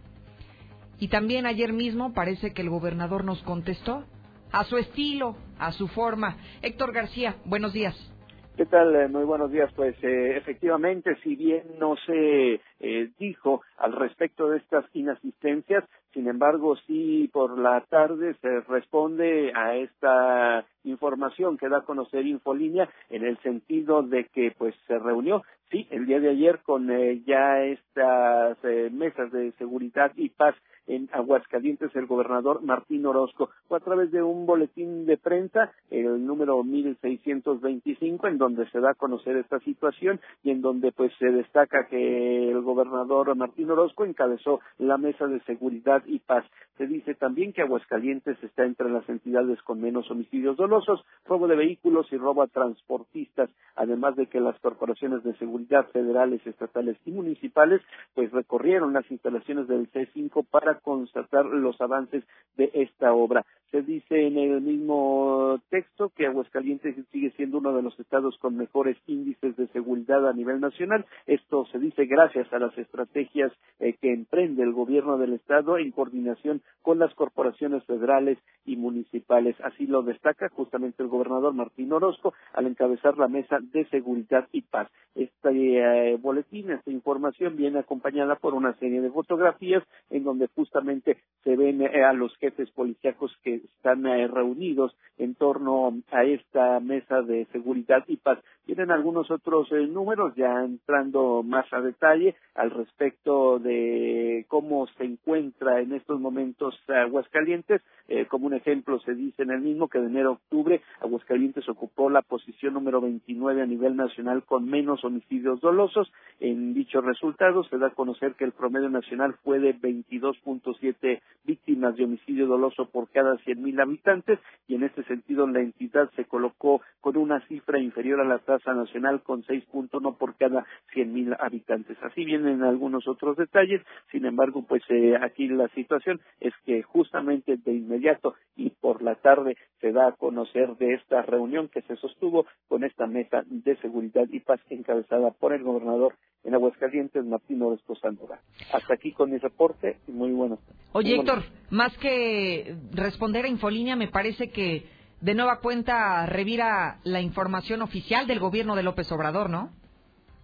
Y 0.99 1.07
también 1.07 1.45
ayer 1.45 1.73
mismo 1.73 2.13
parece 2.13 2.53
que 2.53 2.61
el 2.61 2.69
gobernador 2.69 3.23
nos 3.23 3.41
contestó 3.43 4.05
a 4.51 4.63
su 4.65 4.77
estilo, 4.77 5.35
a 5.59 5.71
su 5.71 5.87
forma. 5.87 6.37
Héctor 6.61 6.93
García, 6.93 7.37
buenos 7.45 7.73
días. 7.73 8.12
¿Qué 8.55 8.67
tal? 8.67 8.95
Eh, 8.95 9.07
muy 9.07 9.23
buenos 9.23 9.51
días. 9.51 9.71
Pues 9.75 9.95
eh, 10.03 10.37
efectivamente, 10.37 11.15
si 11.23 11.35
bien 11.35 11.63
no 11.79 11.95
se 12.05 12.61
eh, 12.79 13.09
dijo 13.17 13.63
al 13.77 13.93
respecto 13.93 14.47
de 14.47 14.59
estas 14.59 14.85
inasistencias, 14.93 15.83
sin 16.13 16.27
embargo, 16.27 16.75
sí 16.85 17.31
por 17.33 17.57
la 17.57 17.81
tarde 17.89 18.35
se 18.41 18.59
responde 18.61 19.51
a 19.55 19.75
esta 19.75 20.67
información 20.83 21.57
que 21.57 21.67
da 21.67 21.79
a 21.79 21.85
conocer 21.85 22.27
Infolínea 22.27 22.87
en 23.09 23.25
el 23.25 23.39
sentido 23.39 24.03
de 24.03 24.25
que 24.25 24.51
pues 24.55 24.75
se 24.85 24.99
reunió, 24.99 25.41
sí, 25.71 25.87
el 25.89 26.05
día 26.05 26.19
de 26.19 26.29
ayer 26.29 26.59
con 26.59 26.89
ya 27.25 27.63
estas 27.63 28.59
mesas 28.91 29.31
de 29.31 29.51
seguridad 29.53 30.11
y 30.15 30.29
paz 30.29 30.53
en 30.87 31.09
Aguascalientes 31.11 31.95
el 31.95 32.07
gobernador 32.07 32.61
Martín 32.61 33.05
Orozco. 33.05 33.49
Fue 33.67 33.77
a 33.77 33.81
través 33.81 34.11
de 34.11 34.21
un 34.21 34.45
boletín 34.45 35.05
de 35.05 35.17
prensa, 35.17 35.71
el 35.89 36.25
número 36.25 36.63
1625, 36.63 38.27
en 38.27 38.37
donde 38.37 38.69
se 38.69 38.79
da 38.79 38.91
a 38.91 38.95
conocer 38.95 39.37
esta 39.37 39.59
situación 39.59 40.19
y 40.43 40.51
en 40.51 40.61
donde 40.61 40.91
pues 40.91 41.11
se 41.19 41.31
destaca 41.31 41.87
que 41.87 42.49
el 42.49 42.61
gobernador 42.61 43.35
Martín 43.35 43.71
Orozco 43.71 44.05
encabezó 44.05 44.59
la 44.77 44.97
mesa 44.97 45.27
de 45.27 45.39
seguridad 45.41 46.03
y 46.05 46.19
paz. 46.19 46.45
Se 46.77 46.87
dice 46.87 47.13
también 47.13 47.53
que 47.53 47.61
Aguascalientes 47.61 48.41
está 48.43 48.65
entre 48.65 48.89
las 48.89 49.07
entidades 49.07 49.61
con 49.61 49.79
menos 49.79 50.09
homicidios 50.09 50.57
dolosos, 50.57 51.03
robo 51.25 51.47
de 51.47 51.55
vehículos 51.55 52.07
y 52.11 52.17
robo 52.17 52.41
a 52.41 52.47
transportistas, 52.47 53.49
además 53.75 54.15
de 54.15 54.27
que 54.27 54.39
las 54.39 54.59
corporaciones 54.59 55.23
de 55.23 55.35
seguridad 55.37 55.87
federales, 55.91 56.45
estatales 56.45 56.97
y 57.05 57.11
municipales 57.11 57.81
pues 58.15 58.31
recorrieron 58.31 58.93
las 58.93 59.09
instalaciones 59.11 59.67
del 59.67 59.91
C5 59.91 60.45
para 60.49 60.72
constatar 60.79 61.45
los 61.45 61.79
avances 61.81 62.23
de 62.57 62.71
esta 62.73 63.13
obra. 63.13 63.45
Se 63.71 63.81
dice 63.81 64.27
en 64.27 64.37
el 64.37 64.61
mismo 64.61 65.59
texto 65.69 66.11
que 66.15 66.27
Aguascalientes 66.27 66.95
sigue 67.11 67.31
siendo 67.31 67.57
uno 67.57 67.75
de 67.75 67.81
los 67.81 67.99
estados 67.99 68.37
con 68.37 68.55
mejores 68.55 68.95
índices 69.07 69.57
de 69.57 69.67
seguridad 69.69 70.27
a 70.29 70.33
nivel 70.33 70.61
nacional. 70.61 71.07
Esto 71.25 71.65
se 71.71 71.79
dice 71.79 72.05
gracias 72.05 72.53
a 72.53 72.59
las 72.59 72.77
estrategias 72.77 73.51
eh, 73.79 73.95
que 73.99 74.13
emprende 74.13 74.61
el 74.61 74.73
gobierno 74.73 75.17
del 75.17 75.33
estado 75.33 75.79
en 75.79 75.91
coordinación 75.91 76.61
con 76.83 76.99
las 76.99 77.15
corporaciones 77.15 77.83
federales 77.85 78.37
y 78.63 78.75
municipales. 78.75 79.55
Así 79.63 79.87
lo 79.87 80.03
destaca 80.03 80.49
justamente 80.49 81.01
el 81.01 81.09
gobernador 81.09 81.53
Martín 81.53 81.91
Orozco 81.93 82.35
al 82.53 82.67
encabezar 82.67 83.17
la 83.17 83.27
mesa 83.27 83.57
de 83.59 83.85
seguridad 83.85 84.47
y 84.51 84.61
paz. 84.61 84.87
Este 85.15 85.49
eh, 85.49 86.17
boletín, 86.17 86.71
esta 86.71 86.91
información 86.91 87.55
viene 87.55 87.79
acompañada 87.79 88.35
por 88.35 88.53
una 88.53 88.73
serie 88.77 89.01
de 89.01 89.11
fotografías 89.11 89.83
en 90.09 90.23
donde 90.23 90.47
justamente 90.63 91.17
se 91.43 91.57
ven 91.57 91.81
eh, 91.81 92.03
a 92.03 92.13
los 92.13 92.35
jefes 92.37 92.69
policíacos 92.71 93.35
que 93.43 93.55
están 93.55 94.05
eh, 94.05 94.27
reunidos 94.27 94.95
en 95.17 95.35
torno 95.35 95.93
a 96.11 96.23
esta 96.23 96.79
mesa 96.79 97.21
de 97.21 97.45
seguridad 97.51 98.03
y 98.07 98.15
paz. 98.15 98.39
Tienen 98.65 98.91
algunos 98.91 99.29
otros 99.29 99.69
eh, 99.73 99.87
números 99.87 100.33
ya 100.35 100.63
entrando 100.63 101.43
más 101.43 101.65
a 101.73 101.81
detalle 101.81 102.35
al 102.55 102.71
respecto 102.71 103.59
de 103.59 104.45
cómo 104.47 104.87
se 104.97 105.03
encuentra 105.03 105.81
en 105.81 105.91
estos 105.93 106.19
momentos 106.19 106.79
Aguascalientes. 106.87 107.81
como 108.29 108.47
un 108.47 108.53
ejemplo, 108.53 108.99
se 108.99 109.13
dice 109.15 109.43
en 109.43 109.51
el 109.51 109.61
mismo 109.61 109.89
que 109.89 109.99
de 109.99 110.07
enero 110.07 110.29
a 110.29 110.33
octubre 110.33 110.81
Aguascalientes 111.01 111.67
ocupó 111.67 112.09
la 112.09 112.21
posición 112.21 112.73
número 112.75 113.01
29 113.01 113.61
a 113.61 113.65
nivel 113.65 113.95
nacional 113.95 114.43
con 114.43 114.65
menos 114.65 115.03
homicidios 115.03 115.59
dolosos. 115.59 116.11
En 116.39 116.73
dichos 116.73 117.03
resultados 117.03 117.67
se 117.69 117.77
da 117.77 117.87
a 117.87 117.95
conocer 117.95 118.35
que 118.35 118.45
el 118.45 118.53
promedio 118.53 118.89
nacional 118.89 119.35
fue 119.43 119.59
de 119.59 119.73
22 119.73 120.37
siete 120.79 121.21
víctimas 121.43 121.95
de 121.95 122.05
homicidio 122.05 122.47
doloso 122.47 122.85
por 122.89 123.09
cada 123.09 123.35
100.000 123.37 123.81
habitantes 123.81 124.39
y 124.67 124.75
en 124.75 124.83
este 124.83 125.03
sentido 125.03 125.47
la 125.47 125.59
entidad 125.59 126.09
se 126.15 126.25
colocó 126.25 126.81
con 127.01 127.17
una 127.17 127.45
cifra 127.47 127.79
inferior 127.79 128.21
a 128.21 128.25
la 128.25 128.39
tasa 128.39 128.73
nacional 128.73 129.21
con 129.23 129.43
6.1 129.43 130.17
por 130.17 130.35
cada 130.35 130.65
100.000 130.93 131.37
habitantes. 131.39 131.97
Así 132.01 132.23
vienen 132.25 132.63
algunos 132.63 133.07
otros 133.07 133.37
detalles, 133.37 133.81
sin 134.11 134.25
embargo, 134.25 134.63
pues 134.67 134.83
eh, 134.89 135.17
aquí 135.21 135.47
la 135.47 135.67
situación 135.69 136.21
es 136.39 136.53
que 136.65 136.81
justamente 136.83 137.57
de 137.57 137.73
inmediato 137.73 138.35
y 138.55 138.69
por 138.69 139.01
la 139.01 139.15
tarde 139.15 139.57
se 139.81 139.91
da 139.91 140.07
a 140.07 140.11
conocer 140.13 140.75
de 140.77 140.93
esta 140.93 141.21
reunión 141.23 141.67
que 141.67 141.81
se 141.81 141.95
sostuvo 141.97 142.45
con 142.67 142.83
esta 142.83 143.07
mesa 143.07 143.43
de 143.45 143.75
seguridad 143.77 144.27
y 144.31 144.39
paz 144.39 144.59
encabezada 144.69 145.31
por 145.31 145.53
el 145.53 145.63
gobernador 145.63 146.15
en 146.43 146.53
Aguascalientes, 146.53 147.25
Martín 147.25 147.61
Orozco 147.61 147.95
Sandoval. 147.95 148.39
Hasta 148.71 148.93
aquí 148.93 149.11
con 149.11 149.31
mi 149.31 149.37
reporte 149.37 149.97
y 150.07 150.11
muy 150.11 150.31
bueno. 150.31 150.59
Oye, 150.91 151.15
Héctor, 151.15 151.43
más 151.69 151.97
que 151.97 152.75
responder 152.91 153.45
a 153.45 153.49
Infolínea, 153.49 153.95
me 153.95 154.09
parece 154.09 154.49
que 154.49 154.85
de 155.21 155.35
nueva 155.35 155.59
cuenta 155.59 156.25
revira 156.25 156.99
la 157.03 157.21
información 157.21 157.81
oficial 157.81 158.27
del 158.27 158.39
gobierno 158.39 158.75
de 158.75 158.83
López 158.83 159.11
Obrador, 159.11 159.49
¿no? 159.49 159.69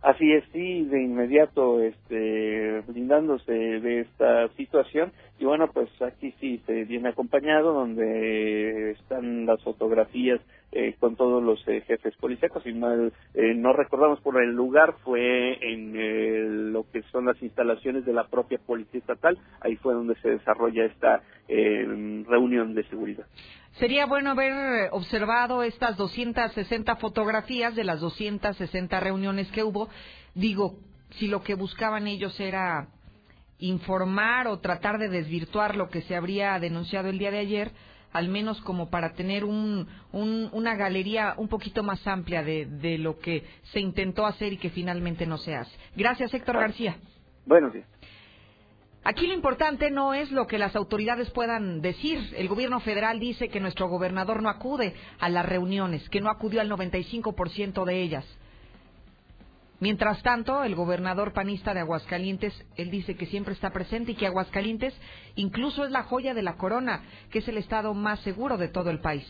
Así 0.02 0.32
es, 0.32 0.46
sí, 0.54 0.86
de 0.86 1.04
inmediato, 1.04 1.82
este, 1.82 2.82
brindándose 2.88 3.52
de 3.52 4.00
esta 4.02 4.48
situación. 4.56 5.12
Y 5.40 5.44
bueno, 5.44 5.70
pues 5.74 5.90
aquí 6.02 6.34
sí 6.40 6.62
se 6.66 6.86
viene 6.86 7.10
acompañado, 7.10 7.74
donde 7.74 8.92
están 8.92 9.46
las 9.46 9.62
fotografías 9.62 10.40
eh, 10.71 10.95
con 10.99 11.15
todos 11.15 11.41
los 11.43 11.60
eh, 11.67 11.82
jefes 11.88 12.15
policíacos. 12.17 12.63
Si 12.63 12.73
mal 12.73 13.12
eh, 13.34 13.53
no 13.55 13.73
recordamos 13.73 14.19
por 14.21 14.41
el 14.41 14.51
lugar, 14.51 14.95
fue 15.03 15.58
en 15.62 16.71
lo 16.71 16.86
que 16.91 17.01
son 17.12 17.25
las 17.25 17.41
instalaciones 17.41 18.05
de 18.05 18.13
la 18.13 18.27
propia 18.27 18.60
Policía 18.60 18.99
Estatal. 18.99 19.38
Ahí 19.62 19.75
fue 19.77 19.93
donde 19.93 20.15
se 20.21 20.29
desarrolla 20.29 20.86
esta 20.86 21.21
reunión 21.47 22.75
de 22.75 22.84
seguridad. 22.89 23.25
Sería 23.73 24.05
bueno 24.05 24.32
haber 24.32 24.89
observado 24.91 25.63
estas 25.63 25.97
260 25.97 26.97
fotografías 26.97 27.75
de 27.75 27.84
las 27.84 27.99
260 28.01 28.99
reuniones 28.99 29.51
que 29.51 29.63
hubo. 29.63 29.89
Digo, 30.36 30.75
si 31.12 31.27
lo 31.27 31.41
que 31.41 31.55
buscaban 31.55 32.05
ellos 32.05 32.39
era 32.39 32.89
informar 33.60 34.47
o 34.47 34.60
tratar 34.60 34.99
de 34.99 35.10
desvirtuar 35.10 35.75
lo 35.75 35.89
que 35.89 36.01
se 36.01 36.15
habría 36.15 36.60
denunciado 36.60 37.10
el 37.10 37.17
día 37.17 37.32
de 37.32 37.39
ayer, 37.39 37.71
al 38.12 38.28
menos 38.28 38.60
como 38.62 38.89
para 38.89 39.13
tener 39.13 39.43
un, 39.43 39.88
una 40.12 40.76
galería 40.76 41.36
un 41.38 41.48
poquito 41.48 41.84
más 41.84 42.06
amplia 42.08 42.43
de, 42.43 42.65
de, 42.65 42.98
lo 42.98 43.19
que 43.19 43.43
se 43.72 43.80
intentó 43.80 44.26
hacer 44.26 44.54
y 44.54 44.58
que 44.58 44.69
finalmente 44.69 45.26
no 45.26 45.38
se 45.38 45.56
hace. 45.56 45.72
Gracias, 45.95 46.34
Héctor 46.34 46.58
García. 46.58 46.98
Buenos 47.45 47.74
días. 47.74 47.88
Aquí 49.04 49.28
lo 49.28 49.34
importante 49.34 49.89
no 49.91 50.13
es 50.13 50.30
lo 50.32 50.45
que 50.45 50.60
las 50.60 50.76
autoridades 50.76 51.30
puedan 51.32 51.82
decir. 51.82 52.19
El 52.36 52.48
gobierno 52.48 52.80
federal 52.82 53.19
dice 53.19 53.48
que 53.48 53.60
nuestro 53.60 53.88
gobernador 53.88 54.43
no 54.43 54.50
acude 54.50 54.93
a 55.19 55.30
las 55.30 55.45
reuniones, 55.45 56.08
que 56.10 56.19
no 56.19 56.30
acudió 56.30 56.62
al 56.62 56.69
95% 56.69 57.86
de 57.86 58.02
ellas. 58.02 58.26
Mientras 59.82 60.22
tanto, 60.24 60.63
el 60.63 60.76
gobernador 60.76 61.32
panista 61.32 61.74
de 61.74 61.80
Aguascalientes, 61.80 62.54
él 62.76 62.92
dice 62.92 63.15
que 63.15 63.28
siempre 63.28 63.54
está 63.54 63.72
presente 63.72 64.12
y 64.12 64.15
que 64.15 64.28
Aguascalientes 64.28 64.94
incluso 65.36 65.86
es 65.86 65.92
la 65.92 66.04
joya 66.04 66.34
de 66.34 66.42
la 66.42 66.58
corona, 66.58 67.04
que 67.32 67.39
es 67.39 67.48
el 67.48 67.58
estado 67.58 67.94
más 67.94 68.20
seguro 68.22 68.58
de 68.58 68.68
todo 68.68 68.89
el 68.89 69.00
país. 69.00 69.26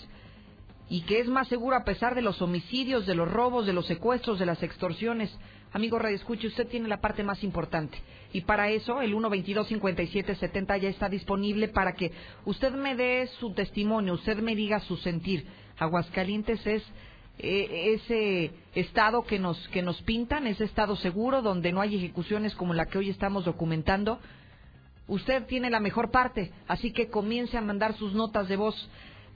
Y 0.89 1.01
que 1.01 1.19
es 1.19 1.27
más 1.27 1.47
seguro 1.49 1.75
a 1.75 1.83
pesar 1.83 2.15
de 2.15 2.23
los 2.23 2.41
homicidios, 2.41 3.05
de 3.05 3.13
los 3.13 3.31
robos, 3.31 3.67
de 3.67 3.73
los 3.73 3.85
secuestros, 3.85 4.39
de 4.39 4.47
las 4.47 4.63
extorsiones. 4.63 5.31
Amigo 5.71 5.99
Radio 5.99 6.15
Escuche, 6.15 6.47
usted 6.47 6.67
tiene 6.67 6.87
la 6.87 6.99
parte 6.99 7.21
más 7.23 7.43
importante. 7.43 7.99
Y 8.33 8.41
para 8.41 8.69
eso, 8.69 9.03
el 9.03 9.13
122-5770 9.13 10.79
ya 10.79 10.89
está 10.89 11.09
disponible 11.09 11.67
para 11.67 11.93
que 11.93 12.11
usted 12.45 12.71
me 12.73 12.95
dé 12.95 13.27
su 13.39 13.53
testimonio, 13.53 14.13
usted 14.13 14.39
me 14.39 14.55
diga 14.55 14.79
su 14.79 14.97
sentir. 14.97 15.45
Aguascalientes 15.77 16.65
es 16.65 16.83
ese 17.39 18.51
estado 18.75 19.23
que 19.23 19.39
nos, 19.39 19.67
que 19.69 19.81
nos 19.81 20.01
pintan, 20.01 20.45
ese 20.45 20.65
estado 20.65 20.95
seguro 20.97 21.41
donde 21.41 21.71
no 21.71 21.81
hay 21.81 21.95
ejecuciones 21.95 22.53
como 22.53 22.73
la 22.73 22.85
que 22.85 22.97
hoy 22.97 23.09
estamos 23.09 23.45
documentando. 23.45 24.19
Usted 25.07 25.45
tiene 25.45 25.69
la 25.69 25.79
mejor 25.79 26.11
parte, 26.11 26.51
así 26.67 26.91
que 26.91 27.09
comience 27.09 27.57
a 27.57 27.61
mandar 27.61 27.95
sus 27.95 28.13
notas 28.13 28.47
de 28.47 28.57
voz 28.57 28.89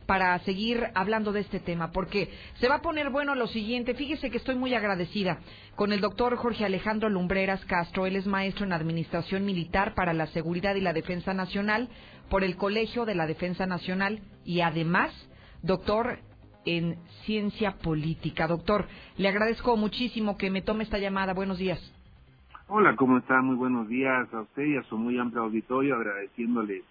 para 0.05 0.37
seguir 0.39 0.83
hablando 0.95 1.31
de 1.31 1.39
este 1.39 1.61
tema, 1.61 1.91
porque 1.91 2.29
se 2.59 2.67
va 2.67 2.75
a 2.75 2.81
poner 2.81 3.09
bueno 3.09 3.35
lo 3.35 3.47
siguiente. 3.47 3.93
Fíjese 3.93 4.29
que 4.29 4.37
estoy 4.37 4.55
muy 4.55 4.73
agradecida 4.73 5.39
con 5.75 5.93
el 5.93 6.01
doctor 6.01 6.35
Jorge 6.35 6.65
Alejandro 6.65 7.09
Lumbreras 7.09 7.63
Castro. 7.65 8.05
Él 8.05 8.17
es 8.17 8.25
maestro 8.25 8.65
en 8.65 8.73
Administración 8.73 9.45
Militar 9.45 9.95
para 9.95 10.13
la 10.13 10.27
Seguridad 10.27 10.75
y 10.75 10.81
la 10.81 10.93
Defensa 10.93 11.33
Nacional 11.33 11.89
por 12.29 12.43
el 12.43 12.57
Colegio 12.57 13.05
de 13.05 13.15
la 13.15 13.27
Defensa 13.27 13.65
Nacional 13.65 14.21
y 14.43 14.59
además 14.59 15.13
doctor 15.61 16.19
en 16.65 16.97
Ciencia 17.26 17.78
Política. 17.78 18.47
Doctor, 18.47 18.88
le 19.17 19.28
agradezco 19.28 19.78
muchísimo 19.78 20.38
que 20.38 20.49
me 20.49 20.62
tome 20.62 20.84
esta 20.84 20.97
llamada. 20.97 21.34
Buenos 21.34 21.58
días. 21.58 21.80
Hola, 22.67 22.95
¿cómo 22.95 23.17
está? 23.17 23.41
Muy 23.41 23.56
buenos 23.56 23.88
días 23.88 24.34
a 24.34 24.41
usted 24.41 24.63
y 24.63 24.78
a 24.78 24.84
su 24.84 24.97
muy 24.97 25.17
amplio 25.19 25.43
auditorio, 25.43 25.95
agradeciéndole 25.95 26.84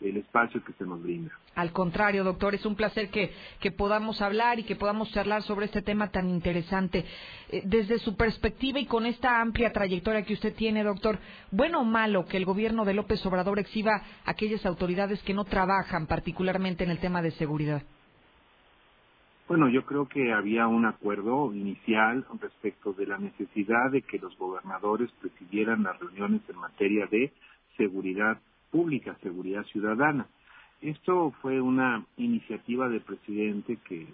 el 0.00 0.16
espacio 0.18 0.62
que 0.62 0.72
se 0.74 0.84
nos 0.84 1.02
brinda. 1.02 1.32
Al 1.54 1.72
contrario, 1.72 2.22
doctor, 2.22 2.54
es 2.54 2.66
un 2.66 2.76
placer 2.76 3.08
que, 3.08 3.32
que 3.60 3.70
podamos 3.70 4.20
hablar 4.20 4.58
y 4.58 4.64
que 4.64 4.76
podamos 4.76 5.10
charlar 5.10 5.42
sobre 5.42 5.66
este 5.66 5.80
tema 5.80 6.10
tan 6.10 6.28
interesante. 6.28 7.04
Eh, 7.48 7.62
desde 7.64 7.98
su 7.98 8.14
perspectiva 8.14 8.78
y 8.78 8.86
con 8.86 9.06
esta 9.06 9.40
amplia 9.40 9.72
trayectoria 9.72 10.22
que 10.22 10.34
usted 10.34 10.54
tiene, 10.54 10.84
doctor, 10.84 11.18
¿bueno 11.50 11.80
o 11.80 11.84
malo 11.84 12.26
que 12.26 12.36
el 12.36 12.44
gobierno 12.44 12.84
de 12.84 12.94
López 12.94 13.24
Obrador 13.24 13.58
exhiba 13.58 14.02
a 14.24 14.30
aquellas 14.30 14.66
autoridades 14.66 15.22
que 15.22 15.34
no 15.34 15.44
trabajan 15.44 16.06
particularmente 16.06 16.84
en 16.84 16.90
el 16.90 16.98
tema 16.98 17.22
de 17.22 17.30
seguridad? 17.32 17.82
Bueno, 19.48 19.68
yo 19.68 19.86
creo 19.86 20.08
que 20.08 20.32
había 20.32 20.66
un 20.66 20.86
acuerdo 20.86 21.54
inicial 21.54 22.26
respecto 22.40 22.92
de 22.92 23.06
la 23.06 23.16
necesidad 23.16 23.92
de 23.92 24.02
que 24.02 24.18
los 24.18 24.36
gobernadores 24.36 25.08
presidieran 25.20 25.84
las 25.84 26.00
reuniones 26.00 26.42
en 26.48 26.56
materia 26.56 27.06
de 27.06 27.32
seguridad 27.76 28.40
pública, 28.72 29.16
seguridad 29.22 29.64
ciudadana. 29.66 30.26
Esto 30.80 31.32
fue 31.42 31.60
una 31.60 32.04
iniciativa 32.16 32.88
del 32.88 33.02
presidente 33.02 33.78
que, 33.84 34.08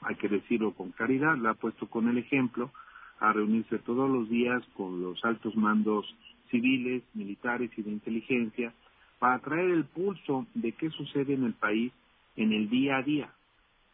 hay 0.00 0.14
que 0.14 0.30
decirlo 0.30 0.72
con 0.72 0.92
claridad, 0.92 1.36
la 1.36 1.50
ha 1.50 1.54
puesto 1.54 1.86
con 1.86 2.08
el 2.08 2.16
ejemplo 2.16 2.70
a 3.18 3.34
reunirse 3.34 3.80
todos 3.80 4.08
los 4.08 4.30
días 4.30 4.62
con 4.78 5.02
los 5.02 5.22
altos 5.26 5.54
mandos 5.56 6.06
civiles, 6.50 7.02
militares 7.12 7.70
y 7.76 7.82
de 7.82 7.90
inteligencia 7.90 8.72
para 9.18 9.40
traer 9.40 9.72
el 9.72 9.84
pulso 9.84 10.46
de 10.54 10.72
qué 10.72 10.88
sucede 10.88 11.34
en 11.34 11.44
el 11.44 11.52
país 11.52 11.92
en 12.36 12.54
el 12.54 12.70
día 12.70 12.96
a 12.96 13.02
día 13.02 13.30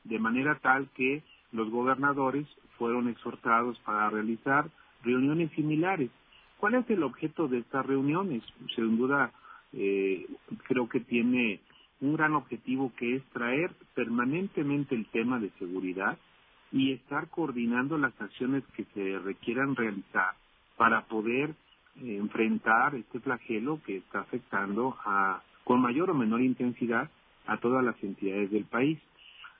de 0.09 0.19
manera 0.19 0.59
tal 0.61 0.89
que 0.95 1.23
los 1.53 1.71
gobernadores 1.71 2.47
fueron 2.79 3.09
exhortados 3.09 3.79
para 3.81 4.11
realizar 4.11 4.69
reuniones 5.03 5.51
similares. 5.53 6.11
¿Cuál 6.59 6.75
es 6.75 6.91
el 6.91 7.03
objeto 7.03 7.49
de 7.49 7.59
estas 7.59 7.85
reuniones? 7.87 8.43
Sin 8.75 8.97
duda, 8.97 9.33
eh, 9.73 10.27
creo 10.67 10.89
que 10.89 11.01
tiene 11.01 11.61
un 12.01 12.15
gran 12.15 12.35
objetivo 12.35 12.93
que 12.97 13.17
es 13.17 13.25
traer 13.33 13.71
permanentemente 13.95 14.95
el 14.95 15.07
tema 15.07 15.39
de 15.39 15.51
seguridad 15.59 16.19
y 16.73 16.93
estar 16.93 17.29
coordinando 17.29 17.97
las 17.97 18.19
acciones 18.21 18.65
que 18.75 18.85
se 18.95 19.19
requieran 19.19 19.77
realizar 19.77 20.35
para 20.77 21.03
poder 21.07 21.55
enfrentar 22.03 22.95
este 22.95 23.21
flagelo 23.21 23.81
que 23.87 23.99
está 23.99 24.21
afectando 24.21 24.97
a, 25.05 25.43
con 25.65 25.81
mayor 25.81 26.11
o 26.11 26.15
menor 26.15 26.43
intensidad 26.43 27.11
a 27.47 27.57
todas 27.59 27.85
las 27.85 28.03
entidades 28.03 28.51
del 28.51 28.65
país. 28.65 28.99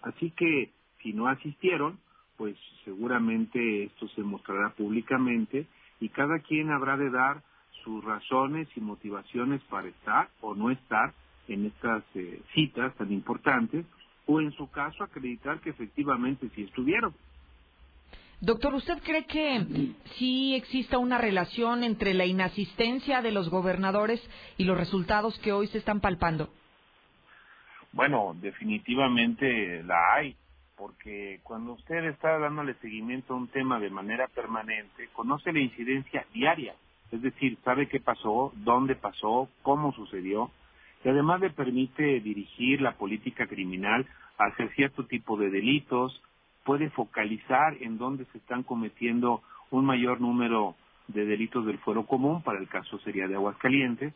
Así 0.03 0.31
que 0.31 0.73
si 1.03 1.13
no 1.13 1.29
asistieron, 1.29 1.99
pues 2.37 2.57
seguramente 2.85 3.85
esto 3.85 4.09
se 4.09 4.23
mostrará 4.23 4.71
públicamente 4.71 5.67
y 6.01 6.09
cada 6.11 6.39
quien 6.41 6.71
habrá 6.71 6.97
de 6.97 7.11
dar 7.11 7.43
sus 7.85 8.05
razones 8.05 8.69
y 8.77 8.81
motivaciones 8.81 9.63
para 9.71 9.89
estar 9.89 10.29
o 10.41 10.55
no 10.55 10.71
estar 10.71 11.15
en 11.49 11.67
estas 11.67 12.03
eh, 12.15 12.43
citas 12.55 12.95
tan 12.97 13.13
importantes 13.13 13.87
o 14.27 14.41
en 14.41 14.53
su 14.53 14.69
caso 14.71 15.05
acreditar 15.05 15.61
que 15.61 15.71
efectivamente 15.71 16.51
sí 16.55 16.65
estuvieron. 16.65 17.15
Doctor, 18.41 18.75
¿usted 18.75 18.99
cree 19.03 19.25
que 19.25 19.95
sí 20.19 20.55
exista 20.55 20.99
una 20.99 21.17
relación 21.17 21.85
entre 21.85 22.13
la 22.13 22.27
inasistencia 22.27 23.23
de 23.23 23.33
los 23.33 23.49
gobernadores 23.49 24.21
y 24.59 24.65
los 24.65 24.77
resultados 24.77 25.39
que 25.39 25.53
hoy 25.53 25.69
se 25.69 25.79
están 25.79 26.01
palpando? 26.01 26.51
Bueno, 27.93 28.37
definitivamente 28.41 29.83
la 29.83 30.15
hay, 30.15 30.37
porque 30.77 31.41
cuando 31.43 31.73
usted 31.73 32.05
está 32.05 32.39
dándole 32.39 32.75
seguimiento 32.75 33.35
a 33.35 33.39
un 33.39 33.49
tema 33.49 33.79
de 33.79 33.91
manera 33.91 34.29
permanente, 34.29 35.09
conoce 35.13 35.53
la 35.53 35.61
incidencia 35.61 36.27
diaria, 36.33 36.75
es 37.11 37.23
decir, 37.23 37.57
sabe 37.65 37.89
qué 37.89 38.01
pasó, 38.01 38.53
dónde 38.57 38.95
pasó, 38.95 39.49
cómo 39.63 39.93
sucedió, 39.93 40.51
y 41.05 41.09
además 41.09 41.41
le 41.41 41.51
permite 41.51 42.21
dirigir 42.21 42.81
la 42.81 42.93
política 42.93 43.47
criminal 43.47 44.07
hacia 44.39 44.69
cierto 44.75 45.07
tipo 45.07 45.37
de 45.37 45.51
delitos, 45.51 46.21
puede 46.65 46.91
focalizar 46.91 47.77
en 47.81 47.97
dónde 47.97 48.27
se 48.27 48.39
están 48.39 48.63
cometiendo 48.63 49.43
un 49.71 49.85
mayor 49.85 50.21
número 50.21 50.75
de 51.09 51.25
delitos 51.25 51.65
del 51.65 51.79
fuero 51.79 52.07
común, 52.07 52.43
para 52.43 52.59
el 52.59 52.69
caso 52.69 52.99
sería 52.99 53.29
de 53.29 53.37
Aguascalientes, 53.37 54.15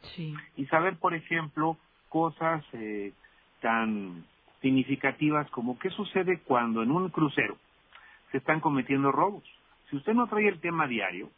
y 0.56 0.66
saber, 0.66 0.96
por 0.96 1.14
ejemplo, 1.14 1.76
cosas 2.08 2.64
eh, 2.72 3.12
tan 3.60 4.24
significativas 4.60 5.50
como 5.50 5.78
qué 5.78 5.90
sucede 5.90 6.40
cuando 6.40 6.82
en 6.82 6.90
un 6.90 7.08
crucero 7.08 7.56
se 8.30 8.38
están 8.38 8.60
cometiendo 8.60 9.10
robos. 9.10 9.44
Si 9.88 9.96
usted 9.96 10.14
no 10.14 10.26
trae 10.26 10.48
el 10.48 10.60
tema 10.60 10.86
diario, 10.86 11.30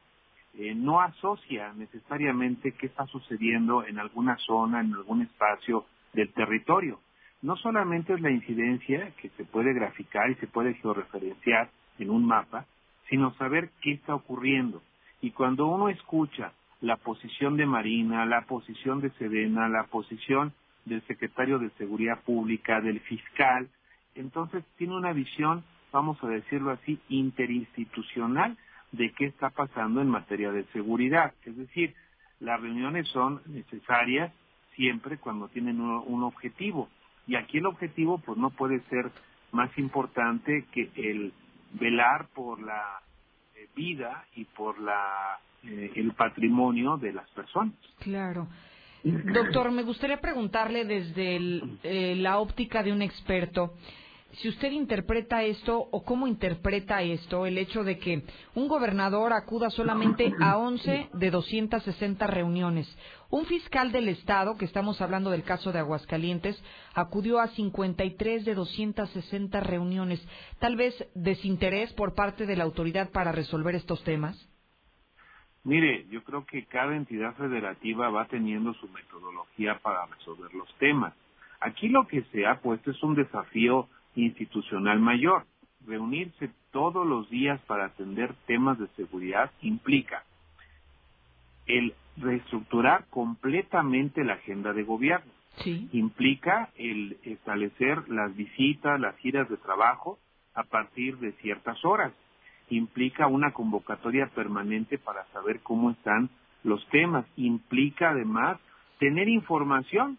eh, 0.55 0.75
no 0.75 1.01
asocia 1.01 1.73
necesariamente 1.73 2.73
qué 2.73 2.87
está 2.87 3.07
sucediendo 3.07 3.87
en 3.87 3.99
alguna 3.99 4.37
zona, 4.39 4.81
en 4.81 4.93
algún 4.93 5.23
espacio 5.23 5.87
del 6.13 6.33
territorio. 6.33 7.01
No 7.41 7.57
solamente 7.57 8.13
es 8.13 8.21
la 8.21 8.31
incidencia 8.31 9.13
que 9.21 9.31
se 9.31 9.45
puede 9.45 9.73
graficar 9.73 10.31
y 10.31 10.35
se 10.37 10.47
puede 10.47 10.75
georreferenciar 10.75 11.71
en 11.99 12.11
un 12.11 12.27
mapa, 12.27 12.67
sino 13.09 13.35
saber 13.35 13.71
qué 13.81 13.93
está 13.93 14.15
ocurriendo. 14.15 14.83
Y 15.23 15.31
cuando 15.31 15.67
uno 15.67 15.89
escucha 15.89 16.53
la 16.81 16.97
posición 16.97 17.57
de 17.57 17.67
Marina, 17.67 18.27
la 18.27 18.43
posición 18.43 19.01
de 19.01 19.11
Sedena, 19.11 19.69
la 19.69 19.85
posición 19.85 20.53
del 20.85 21.03
secretario 21.07 21.59
de 21.59 21.71
Seguridad 21.71 22.23
Pública, 22.23 22.81
del 22.81 23.01
fiscal, 23.01 23.69
entonces 24.15 24.65
tiene 24.77 24.97
una 24.97 25.13
visión, 25.13 25.65
vamos 25.93 26.23
a 26.23 26.29
decirlo 26.29 26.71
así, 26.71 26.99
interinstitucional 27.09 28.57
de 28.93 29.11
qué 29.13 29.27
está 29.27 29.51
pasando 29.51 30.01
en 30.01 30.09
materia 30.09 30.53
de 30.53 30.65
seguridad. 30.73 31.33
Es 31.45 31.57
decir, 31.57 31.95
las 32.41 32.61
reuniones 32.61 33.09
son 33.09 33.41
necesarias 33.47 34.33
siempre 34.77 35.19
cuando 35.19 35.49
tienen 35.49 35.81
un, 35.81 36.23
objetivo. 36.23 36.89
Y 37.27 37.37
aquí 37.37 37.59
el 37.59 37.67
objetivo 37.67 38.19
pues 38.19 38.37
no 38.39 38.51
puede 38.51 38.81
ser 38.89 39.11
más 39.53 39.77
importante 39.79 40.67
que 40.73 40.91
el 40.97 41.33
velar 41.73 42.27
por 42.35 42.61
la 42.61 43.01
eh, 43.55 43.69
vida 43.75 44.25
y 44.35 44.45
por 44.45 44.79
la 44.81 45.39
eh, 45.63 45.93
el 45.95 46.13
patrimonio 46.13 46.97
de 46.97 47.13
las 47.13 47.29
personas. 47.31 47.75
Claro. 48.01 48.49
Doctor, 49.05 49.71
me 49.73 49.83
gustaría 49.83 50.21
preguntarle 50.21 50.85
desde 50.85 51.41
eh, 51.83 52.15
la 52.17 52.39
óptica 52.39 52.83
de 52.83 52.93
un 52.93 53.03
experto, 53.03 53.75
si 54.39 54.49
usted 54.49 54.73
interpreta 54.73 55.43
esto 55.43 55.89
o 55.91 56.05
cómo 56.05 56.27
interpreta 56.27 57.03
esto, 57.03 57.45
el 57.45 57.59
hecho 57.59 57.85
de 57.85 57.99
que 57.99 58.23
un 58.55 58.67
gobernador 58.67 59.35
acuda 59.35 59.69
solamente 59.69 60.33
a 60.41 60.57
11 60.57 61.11
de 61.13 61.31
260 61.31 62.27
reuniones. 62.27 62.89
Un 63.29 63.45
fiscal 63.45 63.93
del 63.93 64.09
Estado, 64.09 64.57
que 64.57 64.65
estamos 64.65 65.01
hablando 65.03 65.31
del 65.31 65.43
caso 65.43 65.71
de 65.71 65.81
Aguascalientes, 65.81 66.59
acudió 66.95 67.41
a 67.41 67.49
53 67.49 68.45
de 68.45 68.55
260 68.55 69.61
reuniones. 69.61 70.21
Tal 70.61 70.77
vez 70.77 70.95
desinterés 71.15 71.93
por 71.93 72.15
parte 72.15 72.47
de 72.47 72.57
la 72.57 72.65
autoridad 72.65 73.11
para 73.11 73.33
resolver 73.33 73.75
estos 73.75 74.03
temas. 74.03 74.52
Mire, 75.65 76.07
yo 76.11 76.25
creo 76.25 76.45
que 76.45 76.65
cada 76.65 76.97
entidad 76.97 77.35
federativa 77.37 78.11
va 78.11 78.27
teniendo 78.27 78.75
su 78.75 78.89
metodología 78.89 79.79
para 79.79 80.07
resolver 80.07 80.53
los 80.55 80.73
temas. 80.79 81.15
Aquí 81.61 81.89
lo 81.89 82.07
que 82.09 82.23
se 82.33 82.47
ha 82.47 82.61
puesto 82.61 82.91
es 82.91 83.03
un 83.03 83.15
desafío 83.15 83.89
institucional 84.17 84.99
mayor. 84.99 85.47
Reunirse 85.87 86.51
todos 86.73 87.07
los 87.07 87.31
días 87.31 87.61
para 87.67 87.87
atender 87.87 88.35
temas 88.47 88.79
de 88.79 88.89
seguridad 88.97 89.51
implica 89.61 90.25
el 91.67 91.95
reestructurar 92.17 93.07
completamente 93.11 94.25
la 94.25 94.35
agenda 94.35 94.73
de 94.73 94.83
gobierno. 94.83 95.31
Implica 95.93 96.71
el 96.77 97.19
establecer 97.23 98.09
las 98.09 98.35
visitas, 98.35 98.99
las 98.99 99.17
giras 99.19 99.49
de 99.49 99.57
trabajo 99.59 100.19
a 100.55 100.65
partir 100.65 101.19
de 101.19 101.33
ciertas 101.33 101.85
horas. 101.85 102.13
Implica 102.73 103.27
una 103.27 103.53
convocatoria 103.53 104.29
permanente 104.29 104.97
para 104.97 105.27
saber 105.27 105.61
cómo 105.63 105.91
están 105.91 106.31
los 106.65 106.83
temas. 106.89 107.27
Implica 107.37 108.11
además 108.11 108.59
tener 108.99 109.29
información 109.29 110.17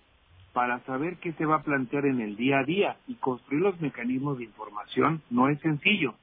para 0.54 0.80
saber 0.82 1.18
qué 1.18 1.34
se 1.34 1.47
va 1.47 1.56
a 1.56 1.64
plantear 1.64 2.06
en 2.06 2.22
el 2.22 2.36
día 2.36 2.60
a 2.60 2.64
día 2.64 2.97
y 3.08 3.16
construir 3.16 3.64
los 3.64 3.82
mecanismos 3.82 4.38
de 4.38 4.43
información 4.43 5.24
no 5.32 5.49
es 5.49 5.60
sencillo. 5.62 6.14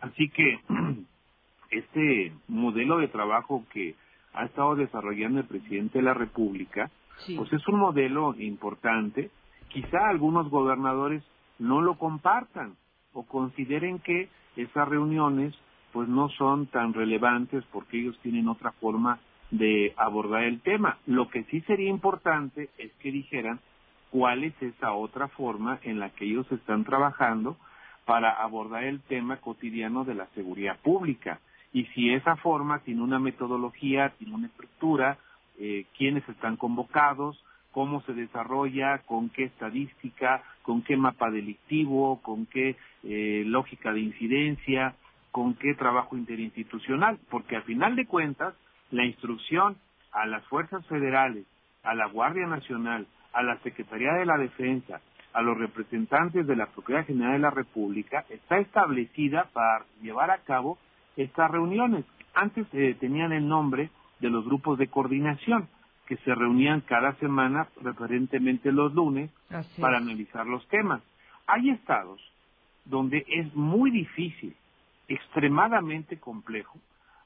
Así 0.00 0.28
que 0.28 0.60
este 1.70 2.34
modelo 2.48 2.98
de 2.98 3.08
trabajo 3.08 3.64
que 3.72 3.94
ha 4.34 4.44
estado 4.44 4.76
desarrollando 4.76 5.40
el 5.40 5.46
presidente 5.46 6.00
de 6.00 6.04
la 6.04 6.12
República, 6.12 6.90
pues 7.34 7.50
es 7.50 7.66
un 7.66 7.78
modelo 7.78 8.34
importante. 8.38 9.30
Quizá 9.68 10.10
algunos 10.10 10.50
gobernadores 10.50 11.22
no 11.58 11.80
lo 11.80 11.96
compartan 11.96 12.76
o 13.14 13.24
consideren 13.24 14.00
que 14.00 14.28
esas 14.54 14.86
reuniones 14.86 15.54
pues 15.92 16.08
no 16.08 16.28
son 16.30 16.66
tan 16.66 16.94
relevantes 16.94 17.64
porque 17.72 18.00
ellos 18.00 18.18
tienen 18.22 18.48
otra 18.48 18.72
forma 18.72 19.18
de 19.50 19.94
abordar 19.96 20.44
el 20.44 20.60
tema. 20.60 20.98
Lo 21.06 21.28
que 21.28 21.44
sí 21.44 21.60
sería 21.62 21.88
importante 21.88 22.70
es 22.78 22.92
que 23.00 23.10
dijeran 23.10 23.60
cuál 24.10 24.44
es 24.44 24.54
esa 24.62 24.92
otra 24.92 25.28
forma 25.28 25.78
en 25.82 25.98
la 25.98 26.10
que 26.10 26.26
ellos 26.26 26.50
están 26.52 26.84
trabajando 26.84 27.56
para 28.04 28.30
abordar 28.30 28.84
el 28.84 29.00
tema 29.00 29.36
cotidiano 29.36 30.04
de 30.04 30.14
la 30.14 30.26
seguridad 30.34 30.78
pública. 30.80 31.40
Y 31.72 31.84
si 31.86 32.12
esa 32.12 32.36
forma 32.36 32.78
tiene 32.80 33.02
una 33.02 33.18
metodología, 33.18 34.14
tiene 34.18 34.34
una 34.34 34.46
estructura, 34.46 35.18
eh, 35.58 35.84
quiénes 35.96 36.26
están 36.28 36.56
convocados, 36.56 37.42
cómo 37.72 38.00
se 38.02 38.14
desarrolla, 38.14 38.98
con 39.06 39.28
qué 39.28 39.44
estadística, 39.44 40.42
con 40.62 40.82
qué 40.82 40.96
mapa 40.96 41.30
delictivo, 41.30 42.20
con 42.22 42.46
qué 42.46 42.76
eh, 43.04 43.42
lógica 43.46 43.92
de 43.92 44.00
incidencia, 44.00 44.94
con 45.38 45.54
qué 45.54 45.72
trabajo 45.74 46.16
interinstitucional, 46.16 47.16
porque 47.30 47.54
al 47.54 47.62
final 47.62 47.94
de 47.94 48.06
cuentas, 48.06 48.54
la 48.90 49.04
instrucción 49.04 49.76
a 50.10 50.26
las 50.26 50.44
fuerzas 50.46 50.84
federales, 50.88 51.46
a 51.84 51.94
la 51.94 52.06
Guardia 52.06 52.44
Nacional, 52.48 53.06
a 53.32 53.44
la 53.44 53.56
Secretaría 53.60 54.14
de 54.14 54.26
la 54.26 54.36
Defensa, 54.36 55.00
a 55.32 55.40
los 55.42 55.56
representantes 55.56 56.44
de 56.44 56.56
la 56.56 56.66
Procuraduría 56.66 57.06
General 57.06 57.32
de 57.34 57.38
la 57.38 57.50
República, 57.50 58.24
está 58.30 58.58
establecida 58.58 59.48
para 59.52 59.84
llevar 60.02 60.32
a 60.32 60.38
cabo 60.38 60.76
estas 61.16 61.48
reuniones. 61.52 62.04
Antes 62.34 62.66
eh, 62.72 62.96
tenían 62.98 63.32
el 63.32 63.46
nombre 63.46 63.90
de 64.18 64.30
los 64.30 64.44
grupos 64.44 64.76
de 64.76 64.88
coordinación, 64.88 65.68
que 66.08 66.16
se 66.16 66.34
reunían 66.34 66.80
cada 66.80 67.12
semana, 67.20 67.68
preferentemente 67.80 68.72
los 68.72 68.92
lunes, 68.92 69.30
para 69.80 69.98
analizar 69.98 70.48
los 70.48 70.66
temas. 70.66 71.00
Hay 71.46 71.70
estados 71.70 72.20
donde 72.86 73.24
es 73.28 73.54
muy 73.54 73.92
difícil, 73.92 74.56
extremadamente 75.08 76.20
complejo, 76.20 76.78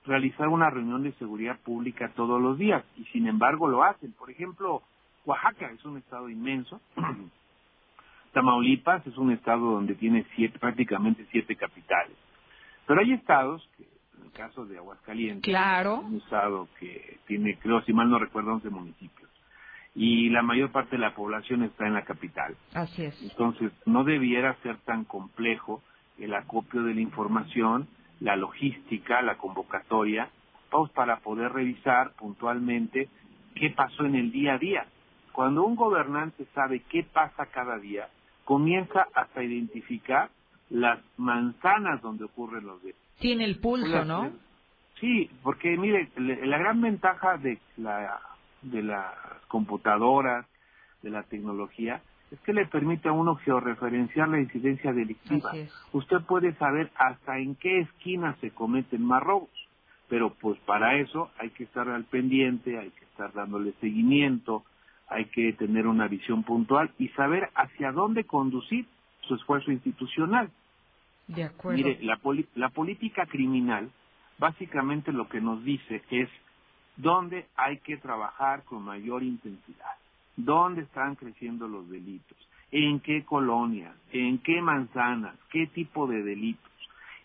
realizar 0.07 0.49
una 0.49 0.71
reunión 0.71 1.03
de 1.03 1.13
seguridad 1.15 1.59
pública 1.61 2.13
todos 2.15 2.41
los 2.41 2.59
días, 2.59 2.85
y 2.97 3.05
sin 3.07 3.27
embargo 3.27 3.69
lo 3.69 3.85
hacen. 3.85 4.13
Por 4.13 4.31
ejemplo, 4.31 4.83
Oaxaca 5.25 5.71
es 5.71 5.85
un 5.85 5.99
estado 5.99 6.29
inmenso. 6.29 6.81
Tamaulipas 8.33 9.07
es 9.07 9.17
un 9.19 9.33
estado 9.33 9.73
donde 9.73 9.95
tiene 9.95 10.25
siete, 10.35 10.59
prácticamente 10.59 11.27
siete 11.31 11.55
capitales. 11.55 12.17
Pero 12.87 13.01
hay 13.01 13.13
estados, 13.13 13.69
que, 13.77 13.85
en 14.19 14.27
el 14.27 14.33
caso 14.33 14.65
de 14.65 14.79
Aguascalientes, 14.79 15.45
claro. 15.45 16.01
un 16.01 16.17
estado 16.17 16.69
que 16.81 17.19
tiene, 17.27 17.59
creo, 17.59 17.83
si 17.83 17.93
mal 17.93 18.09
no 18.09 18.19
recuerdo, 18.19 18.53
11 18.55 18.71
municipios. 18.71 19.31
Y 19.95 20.31
la 20.31 20.41
mayor 20.41 20.73
parte 20.73 20.97
de 20.97 21.03
la 21.03 21.15
población 21.15 21.63
está 21.63 21.87
en 21.87 21.93
la 21.93 22.05
capital. 22.05 22.57
Así 22.73 23.05
es. 23.05 23.23
Entonces, 23.23 23.71
no 23.85 24.05
debiera 24.05 24.55
ser 24.63 24.79
tan 24.79 25.05
complejo 25.05 25.83
el 26.19 26.35
acopio 26.35 26.83
de 26.83 26.95
la 26.95 27.01
información, 27.01 27.89
la 28.21 28.37
logística, 28.37 29.23
la 29.23 29.37
convocatoria, 29.37 30.31
pues, 30.71 30.91
para 30.93 31.19
poder 31.19 31.53
revisar 31.53 32.13
puntualmente 32.13 33.09
qué 33.55 33.71
pasó 33.71 34.05
en 34.05 34.15
el 34.15 34.33
día 34.33 34.55
a 34.55 34.59
día. 34.59 34.87
Cuando 35.33 35.65
un 35.65 35.77
gobernante 35.77 36.47
sabe 36.55 36.81
qué 36.89 37.05
pasa 37.05 37.47
cada 37.47 37.79
día, 37.79 38.09
comienza 38.45 39.07
hasta 39.15 39.43
identificar 39.43 40.31
las 40.71 41.01
manzanas 41.17 42.01
donde 42.03 42.25
ocurren 42.25 42.67
los 42.67 42.81
delitos. 42.83 43.03
Tiene 43.19 43.45
el 43.45 43.59
pulso, 43.59 44.05
¿no? 44.05 44.31
Sí, 45.01 45.31
porque 45.43 45.77
mire, 45.77 46.11
la 46.17 46.59
gran 46.59 46.81
ventaja 46.81 47.37
de 47.37 47.59
la 47.77 48.21
de 48.63 48.83
las 48.83 49.15
computadoras, 49.49 50.47
de 51.03 51.11
la 51.11 51.25
tecnología, 51.25 52.01
es 52.33 52.41
que 52.41 52.53
le 52.53 52.67
permite 52.67 53.09
a 53.09 53.13
uno 53.13 53.37
georreferenciar 53.37 54.29
la 54.29 54.41
incidencia 54.41 54.93
delictiva. 54.93 55.53
Usted 55.93 56.23
puede 56.23 56.55
saber 56.55 56.91
hasta 56.97 57.39
en 57.39 57.55
qué 57.57 57.81
esquina 57.81 58.37
se 58.41 58.51
cometen 58.51 59.05
más 59.05 59.23
robos, 59.23 59.51
pero 60.09 60.33
pues 60.35 60.59
para 60.61 60.97
eso 60.97 61.31
hay 61.39 61.51
que 61.51 61.65
estar 61.65 61.89
al 61.89 62.05
pendiente, 62.05 62.79
hay 62.79 62.91
que 62.91 63.05
estar 63.05 63.33
dándole 63.35 63.73
seguimiento, 63.81 64.65
hay 65.09 65.27
que 65.27 65.53
tener 65.53 65.87
una 65.87 66.09
visión 66.09 66.43
puntual 66.43 66.91
y 66.99 67.09
saber 67.09 67.51
hacia 67.55 67.93
dónde 67.93 68.25
conducir 68.25 68.87
su 69.29 69.35
esfuerzo 69.35 69.71
institucional. 69.71 70.51
De 71.29 71.45
acuerdo. 71.45 71.77
Mire, 71.77 71.99
la, 72.03 72.19
la 72.55 72.71
política 72.71 73.27
criminal 73.27 73.91
básicamente 74.39 75.13
lo 75.13 75.29
que 75.29 75.41
nos 75.41 75.63
dice 75.65 76.03
es 76.11 76.29
dónde 76.97 77.47
hay 77.57 77.79
que 77.79 77.97
trabajar 77.99 78.65
con 78.65 78.83
mayor 78.83 79.23
intensidad, 79.23 79.97
dónde 80.37 80.83
están 80.83 81.15
creciendo 81.15 81.69
los 81.69 81.89
delitos, 81.89 82.37
en 82.71 83.01
qué 83.01 83.25
colonias, 83.25 83.95
en 84.13 84.39
qué 84.39 84.61
manzanas, 84.63 85.37
qué 85.51 85.67
tipo 85.67 86.07
de 86.07 86.23
delitos. 86.23 86.71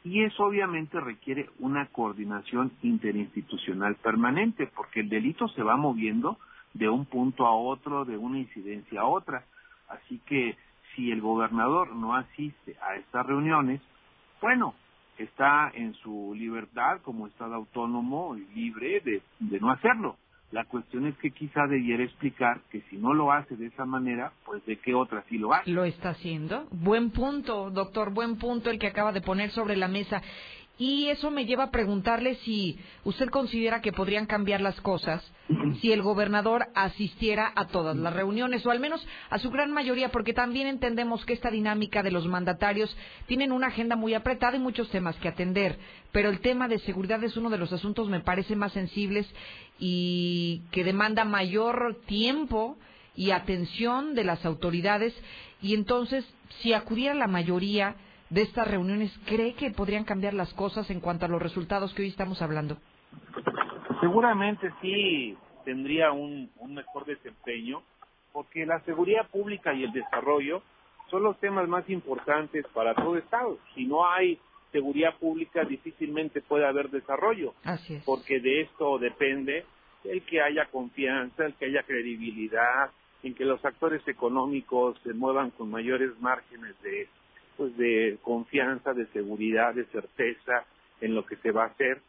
Y 0.04 0.24
eso 0.24 0.44
obviamente 0.44 1.00
requiere 1.00 1.50
una 1.60 1.88
coordinación 1.88 2.72
interinstitucional 2.82 3.96
permanente, 3.96 4.68
porque 4.68 5.02
el 5.02 5.10
delito 5.10 5.48
se 5.50 5.64
va 5.64 5.76
moviendo 5.76 6.38
de 6.74 6.88
un 6.88 7.06
punto 7.06 7.46
a 7.46 7.56
otro, 7.56 8.06
de 8.06 8.18
una 8.18 8.40
incidencia 8.40 9.02
a 9.02 9.06
otra. 9.06 9.44
Así 9.90 10.22
que 10.26 10.56
si 10.96 11.12
el 11.12 11.22
gobernador 11.22 11.96
no 11.96 12.16
asiste 12.16 12.76
a 12.82 12.96
estas 12.96 13.26
reuniones, 13.26 13.82
bueno, 14.42 14.76
está 15.18 15.72
en 15.74 15.94
su 15.96 16.34
libertad 16.36 17.02
como 17.02 17.28
Estado 17.28 17.56
autónomo 17.56 18.38
y 18.38 18.46
libre 18.54 19.00
de, 19.02 19.22
de 19.40 19.60
no 19.60 19.72
hacerlo. 19.72 20.18
La 20.52 20.64
cuestión 20.64 21.06
es 21.06 21.18
que 21.18 21.32
quizá 21.32 21.68
debiera 21.68 22.04
explicar 22.04 22.62
que 22.72 22.82
si 22.90 22.96
no 22.98 23.14
lo 23.14 23.34
hace 23.34 23.58
de 23.58 23.68
esa 23.68 23.86
manera, 23.86 24.32
pues 24.46 24.66
de 24.66 24.78
qué 24.78 24.94
otra 24.94 25.24
sí 25.28 25.38
lo 25.38 25.54
hace. 25.54 25.70
Lo 25.70 25.84
está 25.84 26.10
haciendo. 26.10 26.68
Buen 26.72 27.12
punto, 27.12 27.70
doctor, 27.70 28.14
buen 28.14 28.38
punto 28.38 28.70
el 28.70 28.80
que 28.80 28.88
acaba 28.88 29.12
de 29.12 29.20
poner 29.20 29.52
sobre 29.52 29.76
la 29.76 29.90
mesa. 29.90 30.22
Y 30.78 31.08
eso 31.08 31.32
me 31.32 31.46
lleva 31.46 31.66
a 31.66 31.72
preguntarle 31.72 32.36
si 32.44 32.78
usted 33.04 33.30
considera 33.30 33.82
que 33.82 33.92
podrían 33.92 34.26
cambiar 34.26 34.62
las 34.62 34.80
cosas 34.82 35.24
si 35.82 35.92
el 35.92 36.02
gobernador 36.02 36.68
asistiera 36.76 37.52
a 37.56 37.68
todas 37.68 37.96
las 37.96 38.14
reuniones, 38.14 38.66
o 38.66 38.72
al 38.72 38.80
menos 38.80 39.06
a 39.30 39.40
su 39.40 39.50
gran 39.50 39.72
mayoría, 39.72 40.10
porque 40.10 40.34
también 40.34 40.68
entendemos 40.68 41.26
que 41.26 41.34
esta 41.34 41.50
dinámica 41.50 42.04
de 42.04 42.12
los 42.12 42.26
mandatarios 42.28 42.96
tienen 43.28 43.52
una 43.52 43.68
agenda 43.68 43.96
muy 43.96 44.14
apretada 44.14 44.58
y 44.58 44.60
muchos 44.60 44.90
temas 44.90 45.16
que 45.18 45.30
atender. 45.30 45.78
Pero 46.12 46.30
el 46.30 46.40
tema 46.40 46.68
de 46.68 46.80
seguridad 46.80 47.24
es 47.24 47.38
uno 47.38 47.50
de 47.50 47.58
los 47.58 47.72
asuntos, 47.72 48.10
me 48.10 48.20
parece, 48.20 48.56
más 48.56 48.74
sensibles 48.74 49.28
y 49.80 50.64
que 50.72 50.84
demanda 50.84 51.24
mayor 51.24 52.02
tiempo 52.08 52.78
y 53.16 53.32
atención 53.32 54.16
de 54.16 54.26
las 54.26 54.46
autoridades. 54.46 55.14
Y 55.62 55.76
entonces, 55.76 56.26
si 56.62 56.74
acudiera 56.74 57.14
la 57.14 57.28
mayoría, 57.28 57.96
de 58.30 58.42
estas 58.42 58.68
reuniones 58.68 59.12
cree 59.26 59.54
que 59.54 59.72
podrían 59.72 60.04
cambiar 60.04 60.34
las 60.34 60.54
cosas 60.54 60.90
en 60.90 61.00
cuanto 61.00 61.26
a 61.26 61.30
los 61.30 61.42
resultados 61.42 61.94
que 61.94 62.02
hoy 62.02 62.10
estamos 62.10 62.42
hablando? 62.42 62.78
Seguramente 64.02 64.72
sí 64.82 65.38
tendría 65.66 66.12
un, 66.12 66.50
mejor 66.70 67.06
desempeño, 67.06 67.82
porque 68.32 68.66
la 68.66 68.80
seguridad 68.82 69.28
pública 69.30 69.74
y 69.74 69.84
el 69.84 69.92
desarrollo 69.92 70.62
son 71.10 71.24
los 71.24 71.40
temas 71.40 71.68
más 71.68 71.90
importantes 71.90 72.66
para 72.74 72.94
todo 72.94 73.18
Estado. 73.18 73.58
Si 73.74 73.86
no 73.86 74.08
hay 74.10 74.40
seguridad 74.72 75.16
pública, 75.18 75.64
difícilmente 75.64 76.42
puede 76.42 76.66
haber 76.66 76.90
desarrollo, 76.90 77.54
Así 77.64 77.96
es. 77.96 78.04
porque 78.04 78.40
de 78.40 78.62
esto 78.62 78.98
depende 79.00 79.66
el 80.04 80.22
que 80.24 80.42
haya 80.42 80.66
confianza, 80.66 81.46
el 81.46 81.54
que 81.56 81.66
haya 81.66 81.84
credibilidad, 81.84 82.92
en 83.24 83.34
que 83.34 83.46
los 83.46 83.64
actores 83.66 84.08
económicos 84.08 84.98
se 85.04 85.14
muevan 85.14 85.52
con 85.52 85.72
mayores 85.72 86.12
márgenes 86.20 86.80
de 86.82 87.10
pues 87.58 87.76
de 87.78 88.18
confianza, 88.22 88.94
de 88.94 89.08
seguridad, 89.08 89.74
de 89.74 89.86
certeza 89.86 90.66
en 91.02 91.16
lo 91.16 91.26
que 91.26 91.36
se 91.38 91.52
va 91.52 91.64
a 91.64 91.68
hacer. 91.68 92.02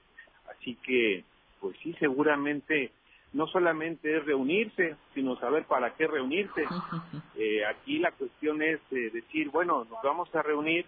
Así 0.50 0.76
que, 0.82 1.24
pues 1.60 1.76
sí, 1.82 1.94
seguramente 1.98 2.92
no 3.32 3.46
solamente 3.46 4.16
es 4.16 4.24
reunirse, 4.24 4.96
sino 5.14 5.36
saber 5.36 5.64
para 5.64 5.94
qué 5.94 6.06
reunirse. 6.06 6.64
Eh, 7.40 7.64
aquí 7.64 8.00
la 8.00 8.10
cuestión 8.10 8.62
es 8.62 8.80
eh, 8.90 9.10
decir, 9.12 9.48
bueno, 9.50 9.86
nos 9.88 10.02
vamos 10.02 10.28
a 10.34 10.42
reunir, 10.42 10.84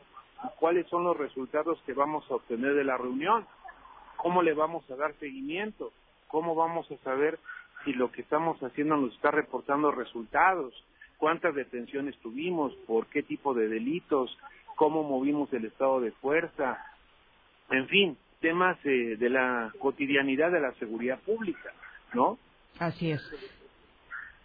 ¿cuáles 0.59 0.85
son 0.89 1.05
los 1.05 1.17
resultados 1.17 1.81
que 1.87 1.93
vamos 1.93 2.29
a 2.29 2.35
obtener 2.35 2.75
de 2.75 2.83
la 2.83 2.97
reunión? 2.97 3.47
¿Cómo 4.17 4.43
le 4.43 4.53
vamos 4.53 4.83
a 4.91 4.97
dar 4.97 5.15
seguimiento? 5.21 5.93
¿Cómo 6.27 6.57
vamos 6.57 6.91
a 6.91 6.97
saber 7.05 7.39
si 7.85 7.93
lo 7.93 8.11
que 8.11 8.23
estamos 8.23 8.61
haciendo 8.65 8.97
nos 8.97 9.15
está 9.15 9.31
reportando 9.31 9.93
resultados? 9.93 10.75
Cuántas 11.21 11.55
detenciones 11.55 12.17
tuvimos, 12.19 12.73
por 12.87 13.07
qué 13.07 13.23
tipo 13.23 13.55
de 13.55 13.69
delitos, 13.69 14.37
cómo 14.75 15.05
movimos 15.05 15.53
el 15.53 15.67
estado 15.67 16.01
de 16.01 16.11
fuerza, 16.13 16.83
en 17.71 17.87
fin, 17.87 18.17
temas 18.41 18.79
eh, 18.85 19.17
de 19.17 19.29
la 19.29 19.73
cotidianidad 19.79 20.51
de 20.51 20.61
la 20.61 20.73
seguridad 20.75 21.21
pública, 21.21 21.73
¿no? 22.15 22.39
Así 22.79 23.13
es. 23.13 23.23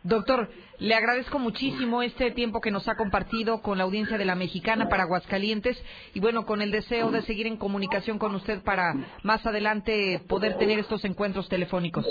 Doctor, 0.03 0.49
le 0.77 0.93
agradezco 0.93 1.39
muchísimo 1.39 2.03
este 2.03 2.29
tiempo 2.29 2.61
que 2.61 2.69
nos 2.69 2.87
ha 2.87 2.95
compartido 2.95 3.63
con 3.63 3.79
la 3.79 3.85
audiencia 3.85 4.19
de 4.19 4.25
la 4.25 4.35
Mexicana 4.35 4.87
para 4.87 5.03
Aguascalientes 5.03 5.83
y 6.13 6.19
bueno, 6.19 6.45
con 6.45 6.61
el 6.61 6.69
deseo 6.69 7.09
de 7.09 7.23
seguir 7.23 7.47
en 7.47 7.57
comunicación 7.57 8.19
con 8.19 8.35
usted 8.35 8.61
para 8.61 8.93
más 9.23 9.43
adelante 9.47 10.21
poder 10.27 10.59
tener 10.59 10.77
estos 10.77 11.03
encuentros 11.05 11.49
telefónicos. 11.49 12.05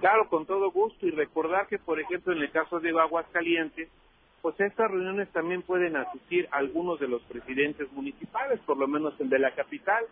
Claro, 0.00 0.28
con 0.28 0.46
todo 0.46 0.70
gusto 0.70 1.06
y 1.06 1.10
recordar 1.10 1.66
que, 1.66 1.78
por 1.78 1.98
ejemplo, 2.00 2.32
en 2.32 2.40
el 2.40 2.50
caso 2.50 2.78
de 2.78 2.90
Aguascalientes, 2.90 3.88
pues 4.40 4.58
estas 4.60 4.90
reuniones 4.90 5.28
también 5.32 5.62
pueden 5.62 5.96
asistir 5.96 6.48
algunos 6.52 7.00
de 7.00 7.08
los 7.08 7.20
presidentes 7.22 7.90
municipales, 7.92 8.60
por 8.60 8.76
lo 8.76 8.86
menos 8.86 9.14
el 9.20 9.28
de 9.28 9.40
la 9.40 9.50
capital, 9.52 10.04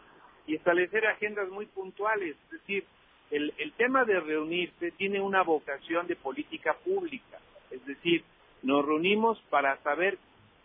y 0.47 0.57
establecer 0.57 1.07
agendas 1.07 1.49
muy 1.49 1.67
puntuales. 1.67 2.37
Es 2.47 2.51
decir, 2.51 2.85
el 3.31 3.73
tema 3.77 4.05
de 4.05 4.21
reunirse 4.21 4.91
tiene 4.93 5.21
una 5.21 5.43
vocación 5.43 6.07
de 6.07 6.17
política 6.17 6.75
pública, 6.85 7.39
es 7.71 7.85
decir, 7.87 8.25
nos 8.63 8.85
reunimos 8.85 9.41
para 9.51 9.77
saber 9.83 10.19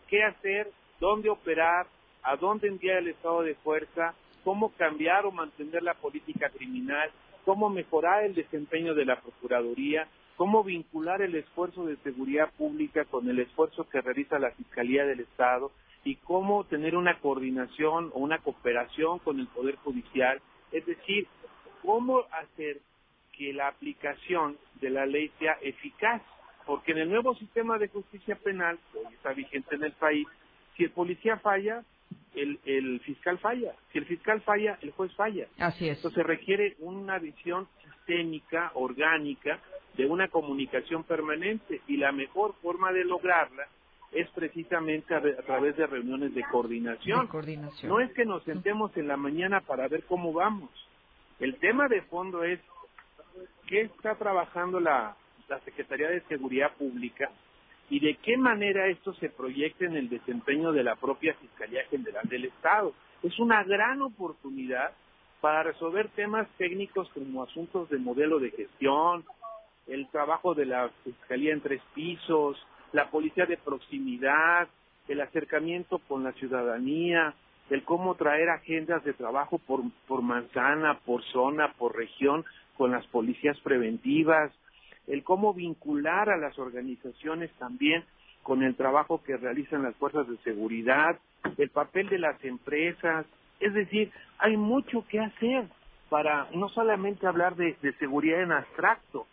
qué 0.08 0.24
hacer, 0.24 0.70
dónde 1.00 1.30
operar, 1.30 1.88
a 2.24 2.36
dónde 2.36 2.68
enviar 2.68 2.98
el 2.98 3.10
estado 3.10 3.42
de 3.42 3.56
fuerza, 3.56 4.14
cómo 4.44 4.72
cambiar 4.74 5.26
o 5.26 5.32
mantener 5.32 5.84
la 5.84 5.94
política 5.94 6.50
criminal, 6.50 7.10
cómo 7.46 7.70
mejorar 7.70 8.24
el 8.24 8.36
desempeño 8.36 8.94
de 8.94 9.06
la 9.06 9.20
Procuraduría, 9.22 10.08
cómo 10.36 10.64
vincular 10.64 11.22
el 11.22 11.36
esfuerzo 11.36 11.86
de 11.86 11.98
seguridad 11.98 12.52
pública 12.58 13.06
con 13.06 13.30
el 13.30 13.40
esfuerzo 13.40 13.88
que 13.90 14.02
realiza 14.02 14.40
la 14.40 14.52
Fiscalía 14.52 15.06
del 15.06 15.22
Estado 15.22 15.72
y 16.04 16.16
cómo 16.16 16.64
tener 16.66 16.96
una 16.96 17.20
coordinación 17.20 18.12
o 18.14 18.20
una 18.20 18.40
cooperación 18.40 19.20
con 19.20 19.40
el 19.40 19.48
Poder 19.48 19.76
Judicial, 19.78 20.42
es 20.72 20.86
decir, 20.86 21.28
cómo 21.82 22.24
hacer 22.32 22.80
que 23.38 23.54
la 23.54 23.68
aplicación 23.68 24.58
de 24.80 24.90
la 24.90 25.06
ley 25.06 25.32
sea 25.40 25.58
eficaz, 25.62 26.22
porque 26.66 26.92
en 26.92 27.00
el 27.00 27.10
nuevo 27.10 27.36
sistema 27.36 27.78
de 27.78 27.88
justicia 27.88 28.36
penal, 28.36 28.80
que 28.92 29.16
está 29.16 29.34
vigente 29.34 29.76
en 29.76 29.84
el 29.84 29.94
país, 29.94 30.28
si 30.76 30.84
el 30.84 30.92
policía 30.92 31.38
falla, 31.38 31.84
el, 32.36 32.60
el 32.66 33.00
fiscal 33.02 33.38
falla. 33.40 33.74
Si 33.92 33.98
el 33.98 34.06
fiscal 34.06 34.42
falla, 34.42 34.78
el 34.82 34.92
juez 34.92 35.14
falla. 35.16 35.48
Así 35.60 35.90
es. 35.90 35.98
Entonces 35.98 36.26
requiere 36.26 36.76
una 36.80 37.20
visión 37.20 37.68
sistémica, 37.84 38.72
orgánica, 38.76 39.60
de 39.96 40.06
una 40.06 40.30
comunicación 40.30 41.04
permanente 41.04 41.82
y 41.88 41.98
la 41.98 42.12
mejor 42.12 42.56
forma 42.62 42.92
de 42.92 43.04
lograrla 43.04 43.68
es 44.12 44.30
precisamente 44.32 45.14
a, 45.16 45.22
través 45.46 45.78
de 45.78 45.88
reuniones 45.88 46.34
de 46.34 46.44
coordinación. 46.44 47.28
coordinación. 47.28 47.90
No 47.90 48.00
es 48.00 48.12
que 48.14 48.26
nos 48.26 48.44
sentemos 48.44 48.96
en 48.98 49.08
la 49.08 49.18
mañana 49.18 49.62
para 49.62 49.88
ver 49.88 50.04
cómo 50.06 50.34
vamos. 50.34 50.70
El 51.40 51.56
tema 51.58 51.88
de 51.88 52.02
fondo 52.04 52.44
es 52.44 52.60
qué 53.68 53.82
está 53.82 54.16
trabajando 54.16 54.80
la, 54.80 55.16
la 55.48 55.60
Secretaría 55.62 56.10
de 56.10 56.22
Seguridad 56.22 56.74
Pública 56.78 57.30
y 57.92 58.00
de 58.00 58.16
qué 58.24 58.38
manera 58.38 58.88
esto 58.88 59.14
se 59.16 59.28
proyecta 59.28 59.84
en 59.84 59.98
el 59.98 60.08
desempeño 60.08 60.72
de 60.72 60.82
la 60.82 60.96
propia 60.96 61.34
Fiscalía 61.34 61.84
General 61.90 62.24
del 62.30 62.46
Estado. 62.46 62.94
Es 63.22 63.38
una 63.38 63.66
gran 63.66 64.02
oportunidad 64.02 64.94
para 65.42 65.64
resolver 65.64 66.08
temas 66.16 66.48
técnicos 66.58 67.10
como 67.14 67.44
asuntos 67.44 67.90
de 67.90 67.98
modelo 67.98 68.40
de 68.40 68.52
gestión, 68.52 69.26
el 69.88 70.08
trabajo 70.08 70.56
de 70.56 70.68
la 70.68 70.90
Fiscalía 71.04 71.52
en 71.52 71.60
tres 71.60 71.82
pisos, 71.94 72.66
la 72.94 73.10
policía 73.10 73.46
de 73.46 73.58
proximidad, 73.58 74.70
el 75.10 75.20
acercamiento 75.20 76.00
con 76.08 76.24
la 76.24 76.32
ciudadanía, 76.32 77.34
el 77.70 77.84
cómo 77.84 78.16
traer 78.16 78.52
agendas 78.52 79.04
de 79.04 79.12
trabajo 79.12 79.58
por, 79.58 79.82
por 80.08 80.22
manzana, 80.22 81.00
por 81.06 81.26
zona, 81.26 81.74
por 81.74 81.94
región, 81.98 82.46
con 82.78 82.92
las 82.92 83.06
policías 83.08 83.60
preventivas, 83.60 84.54
el 85.08 85.24
cómo 85.24 85.54
vincular 85.54 86.30
a 86.30 86.38
las 86.38 86.58
organizaciones 86.60 87.52
también 87.60 88.04
con 88.44 88.64
el 88.64 88.76
trabajo 88.76 89.22
que 89.24 89.38
realizan 89.38 89.84
las 89.84 89.96
fuerzas 89.96 90.28
de 90.28 90.38
seguridad, 90.38 91.20
el 91.58 91.70
papel 91.70 92.10
de 92.10 92.20
las 92.20 92.44
empresas, 92.44 93.26
es 93.60 93.74
decir, 93.74 94.12
hay 94.40 94.58
mucho 94.58 95.06
que 95.08 95.20
hacer 95.20 95.68
para 96.10 96.50
no 96.54 96.68
solamente 96.70 97.28
hablar 97.28 97.56
de, 97.56 97.76
seguridad 98.00 98.42
en 98.42 98.52
abstracto, 98.52 99.28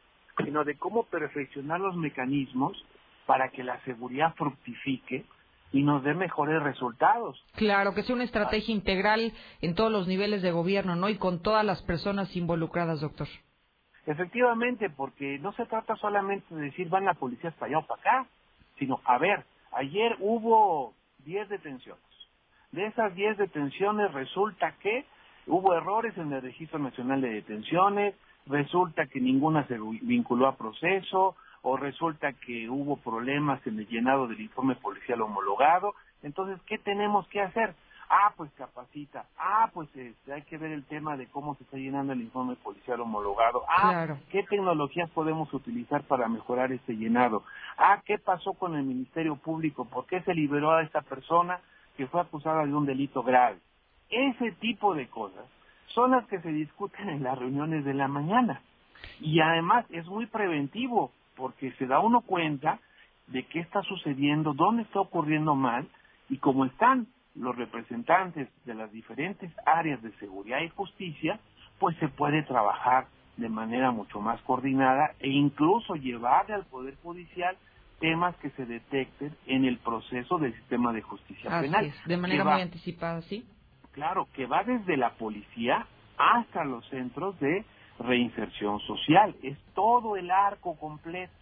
sino 0.44 0.64
de 0.64 0.76
cómo 0.76 1.04
perfeccionar 1.04 1.80
los 1.80 1.96
mecanismos 1.96 2.84
para 3.26 3.48
que 3.48 3.64
la 3.64 3.82
seguridad 3.84 4.34
fructifique 4.36 5.24
y 5.72 5.82
nos 5.82 6.02
dé 6.04 6.14
mejores 6.14 6.62
resultados. 6.62 7.42
Claro, 7.56 7.94
que 7.94 8.02
sea 8.02 8.14
una 8.14 8.24
estrategia 8.24 8.74
integral 8.74 9.32
en 9.60 9.74
todos 9.74 9.90
los 9.90 10.06
niveles 10.06 10.40
de 10.40 10.52
gobierno, 10.52 10.94
¿no? 10.94 11.08
Y 11.08 11.16
con 11.16 11.42
todas 11.42 11.64
las 11.64 11.82
personas 11.82 12.34
involucradas, 12.36 13.00
doctor. 13.00 13.28
Efectivamente, 14.08 14.88
porque 14.88 15.38
no 15.38 15.52
se 15.52 15.66
trata 15.66 15.94
solamente 15.96 16.54
de 16.54 16.62
decir 16.62 16.88
van 16.88 17.04
la 17.04 17.12
policía 17.12 17.50
para 17.50 17.66
allá 17.66 17.78
o 17.80 17.86
para 17.86 18.00
acá, 18.00 18.26
sino, 18.78 19.02
a 19.04 19.18
ver, 19.18 19.44
ayer 19.72 20.16
hubo 20.20 20.94
10 21.26 21.50
detenciones. 21.50 22.02
De 22.72 22.86
esas 22.86 23.14
10 23.14 23.36
detenciones 23.36 24.10
resulta 24.14 24.72
que 24.80 25.04
hubo 25.46 25.74
errores 25.74 26.16
en 26.16 26.32
el 26.32 26.40
Registro 26.40 26.78
Nacional 26.78 27.20
de 27.20 27.34
Detenciones, 27.34 28.14
resulta 28.46 29.04
que 29.08 29.20
ninguna 29.20 29.66
se 29.66 29.78
vinculó 30.00 30.46
a 30.46 30.56
proceso, 30.56 31.36
o 31.60 31.76
resulta 31.76 32.32
que 32.32 32.70
hubo 32.70 32.96
problemas 32.96 33.60
en 33.66 33.78
el 33.78 33.88
llenado 33.88 34.26
del 34.26 34.40
informe 34.40 34.74
policial 34.76 35.20
homologado. 35.20 35.92
Entonces, 36.22 36.58
¿qué 36.66 36.78
tenemos 36.78 37.28
que 37.28 37.42
hacer? 37.42 37.74
Ah, 38.10 38.32
pues 38.36 38.50
capacita. 38.52 39.26
Ah, 39.36 39.70
pues 39.72 39.88
este, 39.94 40.32
hay 40.32 40.42
que 40.42 40.56
ver 40.56 40.72
el 40.72 40.84
tema 40.86 41.16
de 41.16 41.26
cómo 41.26 41.54
se 41.56 41.64
está 41.64 41.76
llenando 41.76 42.12
el 42.12 42.22
informe 42.22 42.56
policial 42.56 43.00
homologado. 43.00 43.64
Ah, 43.68 44.16
¿qué 44.30 44.42
tecnologías 44.44 45.10
podemos 45.10 45.52
utilizar 45.52 46.02
para 46.04 46.28
mejorar 46.28 46.72
este 46.72 46.94
llenado? 46.94 47.44
Ah, 47.76 48.02
¿qué 48.04 48.18
pasó 48.18 48.54
con 48.54 48.76
el 48.76 48.84
Ministerio 48.84 49.36
Público? 49.36 49.84
¿Por 49.84 50.06
qué 50.06 50.22
se 50.22 50.34
liberó 50.34 50.72
a 50.72 50.82
esta 50.82 51.02
persona 51.02 51.60
que 51.96 52.06
fue 52.06 52.20
acusada 52.20 52.64
de 52.64 52.74
un 52.74 52.86
delito 52.86 53.22
grave? 53.22 53.58
ese 54.10 54.52
tipo 54.52 54.94
de 54.94 55.08
cosas 55.08 55.44
son 55.88 56.12
las 56.12 56.26
que 56.26 56.40
se 56.40 56.50
discuten 56.50 57.08
en 57.08 57.22
las 57.22 57.38
reuniones 57.38 57.84
de 57.84 57.94
la 57.94 58.08
mañana. 58.08 58.62
Y 59.20 59.40
además 59.40 59.84
es 59.90 60.06
muy 60.06 60.26
preventivo 60.26 61.12
porque 61.36 61.72
se 61.72 61.86
da 61.86 62.00
uno 62.00 62.20
cuenta 62.22 62.80
de 63.26 63.44
qué 63.44 63.60
está 63.60 63.82
sucediendo, 63.82 64.54
dónde 64.54 64.82
está 64.82 65.00
ocurriendo 65.00 65.54
mal 65.54 65.88
y 66.28 66.38
cómo 66.38 66.64
están 66.64 67.06
los 67.38 67.56
representantes 67.56 68.48
de 68.64 68.74
las 68.74 68.90
diferentes 68.92 69.50
áreas 69.64 70.02
de 70.02 70.12
seguridad 70.18 70.60
y 70.60 70.68
justicia, 70.68 71.38
pues 71.78 71.96
se 71.98 72.08
puede 72.08 72.42
trabajar 72.42 73.06
de 73.36 73.48
manera 73.48 73.92
mucho 73.92 74.20
más 74.20 74.40
coordinada 74.42 75.12
e 75.20 75.28
incluso 75.28 75.94
llevarle 75.94 76.54
al 76.54 76.64
Poder 76.66 76.96
Judicial 77.02 77.56
temas 78.00 78.36
que 78.36 78.50
se 78.50 78.66
detecten 78.66 79.34
en 79.46 79.64
el 79.64 79.78
proceso 79.78 80.38
del 80.38 80.54
sistema 80.54 80.92
de 80.92 81.02
justicia 81.02 81.60
penal. 81.60 81.92
de 82.04 82.16
manera 82.16 82.44
muy 82.44 82.62
anticipada, 82.62 83.22
¿sí? 83.22 83.44
Claro, 83.92 84.28
que 84.34 84.46
va 84.46 84.62
desde 84.64 84.96
la 84.96 85.10
policía 85.14 85.86
hasta 86.16 86.64
los 86.64 86.88
centros 86.88 87.38
de 87.40 87.64
reinserción 87.98 88.80
social. 88.80 89.34
Es 89.42 89.58
todo 89.74 90.16
el 90.16 90.30
arco 90.30 90.76
completo. 90.76 91.32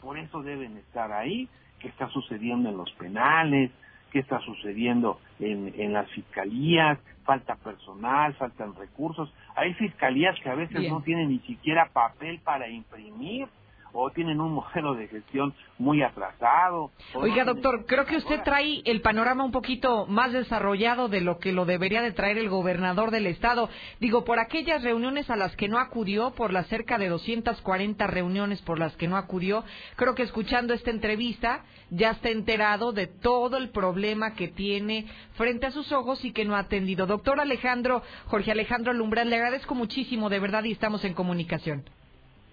Por 0.00 0.18
eso 0.18 0.42
deben 0.42 0.76
estar 0.78 1.12
ahí. 1.12 1.48
¿Qué 1.78 1.88
está 1.88 2.08
sucediendo 2.08 2.68
en 2.68 2.76
los 2.76 2.90
penales? 2.92 3.70
¿Qué 4.10 4.20
está 4.20 4.40
sucediendo 4.40 5.20
en, 5.38 5.72
en 5.76 5.92
las 5.92 6.10
fiscalías? 6.10 6.98
Falta 7.24 7.54
personal, 7.56 8.34
faltan 8.34 8.74
recursos. 8.74 9.32
Hay 9.54 9.74
fiscalías 9.74 10.38
que 10.40 10.50
a 10.50 10.54
veces 10.54 10.88
no 10.90 11.00
tienen 11.02 11.28
ni 11.28 11.38
siquiera 11.40 11.90
papel 11.92 12.40
para 12.40 12.68
imprimir 12.68 13.46
o 13.92 14.10
tienen 14.10 14.40
un 14.40 14.52
modelo 14.54 14.94
de 14.94 15.08
gestión 15.08 15.54
muy 15.78 16.02
atrasado. 16.02 16.90
Oiga, 17.14 17.44
doctor, 17.44 17.86
creo 17.86 18.04
que 18.04 18.16
usted 18.16 18.42
trae 18.42 18.82
el 18.84 19.00
panorama 19.00 19.44
un 19.44 19.52
poquito 19.52 20.06
más 20.06 20.32
desarrollado 20.32 21.08
de 21.08 21.20
lo 21.20 21.38
que 21.38 21.52
lo 21.52 21.64
debería 21.64 22.02
de 22.02 22.12
traer 22.12 22.38
el 22.38 22.48
gobernador 22.48 23.10
del 23.10 23.26
estado. 23.26 23.68
Digo, 24.00 24.24
por 24.24 24.38
aquellas 24.38 24.82
reuniones 24.82 25.30
a 25.30 25.36
las 25.36 25.56
que 25.56 25.68
no 25.68 25.78
acudió, 25.78 26.32
por 26.32 26.52
las 26.52 26.66
cerca 26.66 26.98
de 26.98 27.08
240 27.08 28.06
reuniones 28.06 28.62
por 28.62 28.78
las 28.78 28.96
que 28.96 29.08
no 29.08 29.16
acudió, 29.16 29.64
creo 29.96 30.14
que 30.14 30.22
escuchando 30.22 30.74
esta 30.74 30.90
entrevista 30.90 31.64
ya 31.90 32.10
está 32.10 32.30
enterado 32.30 32.92
de 32.92 33.06
todo 33.06 33.56
el 33.56 33.70
problema 33.70 34.34
que 34.34 34.48
tiene 34.48 35.06
frente 35.32 35.66
a 35.66 35.70
sus 35.70 35.92
ojos 35.92 36.24
y 36.24 36.32
que 36.32 36.44
no 36.44 36.56
ha 36.56 36.60
atendido. 36.60 37.06
Doctor 37.06 37.40
Alejandro, 37.40 38.02
Jorge 38.26 38.52
Alejandro 38.52 38.92
Lumbral, 38.92 39.30
le 39.30 39.36
agradezco 39.36 39.74
muchísimo, 39.74 40.28
de 40.28 40.38
verdad, 40.38 40.64
y 40.64 40.72
estamos 40.72 41.04
en 41.04 41.14
comunicación. 41.14 41.84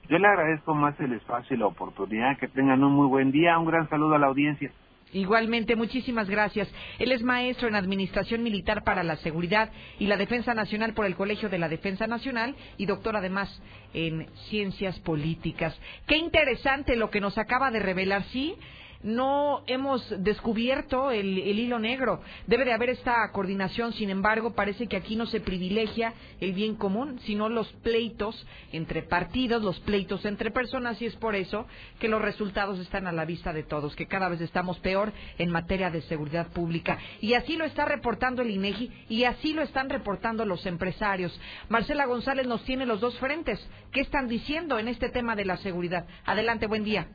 Yo 0.10 0.18
le 0.18 0.28
agradezco 0.28 0.74
más 0.74 0.98
el 1.00 1.14
espacio 1.14 1.56
y 1.56 1.60
la 1.60 1.68
oportunidad. 1.68 2.38
Que 2.38 2.48
tengan 2.48 2.84
un 2.84 2.94
muy 2.94 3.08
buen 3.08 3.32
día. 3.32 3.58
Un 3.60 3.66
gran 3.66 3.90
saludo 3.90 4.16
a 4.16 4.20
la 4.20 4.28
audiencia. 4.28 4.72
Igualmente, 5.14 5.76
muchísimas 5.76 6.30
gracias. 6.30 6.70
Él 7.00 7.12
es 7.12 7.24
maestro 7.24 7.68
en 7.68 7.76
Administración 7.76 8.44
Militar 8.44 8.84
para 8.84 9.04
la 9.04 9.16
Seguridad 9.18 9.72
y 10.00 10.08
la 10.08 10.18
Defensa 10.18 10.54
Nacional 10.54 10.94
por 10.94 11.06
el 11.06 11.16
Colegio 11.16 11.48
de 11.48 11.58
la 11.58 11.70
Defensa 11.70 12.08
Nacional 12.08 12.56
y 12.78 12.86
doctor 12.86 13.16
además 13.16 13.62
en 13.94 14.28
Ciencias 14.50 15.00
Políticas. 15.00 15.80
Qué 16.08 16.18
interesante 16.18 16.98
lo 16.98 17.10
que 17.10 17.22
nos 17.22 17.38
acaba 17.38 17.72
de 17.72 17.80
revelar, 17.80 18.24
¿sí? 18.26 18.56
No 19.04 19.64
hemos 19.68 20.04
descubierto 20.24 21.12
el, 21.12 21.38
hilo 21.38 21.80
negro. 21.80 22.22
Debe 22.46 22.66
de 22.66 22.74
haber 22.74 22.90
esta 22.90 23.30
coordinación, 23.32 23.94
sin 23.94 24.10
embargo, 24.10 24.54
parece 24.54 24.88
que 24.88 24.98
aquí 24.98 25.16
no 25.16 25.26
se 25.26 25.40
privilegia 25.40 26.14
el 26.40 26.54
bien 26.54 26.76
común, 26.76 27.20
sino 27.26 27.50
los 27.50 27.72
pleitos 27.84 28.46
entre 28.72 29.04
partidos, 29.04 29.64
los 29.64 29.80
pleitos 29.82 30.26
entre 30.26 30.52
personas, 30.52 31.02
y 31.02 31.06
es 31.06 31.16
por 31.16 31.36
eso 31.36 31.68
que 32.00 32.08
los 32.08 32.22
resultados 32.22 32.80
están 32.80 33.08
a 33.08 33.12
la 33.12 33.26
vista 33.26 33.54
de 33.54 33.64
todos, 33.64 33.96
que 33.96 34.08
cada 34.08 34.30
vez 34.30 34.42
estamos 34.42 34.80
peor 34.80 35.14
en 35.38 35.50
materia 35.50 35.90
de 35.90 36.02
seguridad 36.04 36.48
pública. 36.48 36.98
Y 37.22 37.34
así 37.34 37.56
lo 37.56 37.66
está 37.66 37.86
reportando 37.86 38.42
el 38.42 38.52
INEGI 38.52 38.92
y 39.10 39.24
así 39.24 39.54
lo 39.54 39.62
están 39.62 39.90
reportando 39.90 40.46
los 40.46 40.66
empresarios. 40.66 41.40
Marcela 41.70 42.06
González 42.06 42.48
nos 42.48 42.64
tiene 42.64 42.86
los 42.86 43.00
dos 43.00 43.18
frentes. 43.20 43.60
¿Qué 43.92 44.02
están 44.02 44.28
diciendo 44.28 44.80
en 44.80 44.88
este 44.88 45.10
tema 45.10 45.36
de 45.36 45.46
la 45.46 45.58
seguridad? 45.58 46.06
Adelante, 46.26 46.68
buen 46.68 46.84
día. 46.84 47.08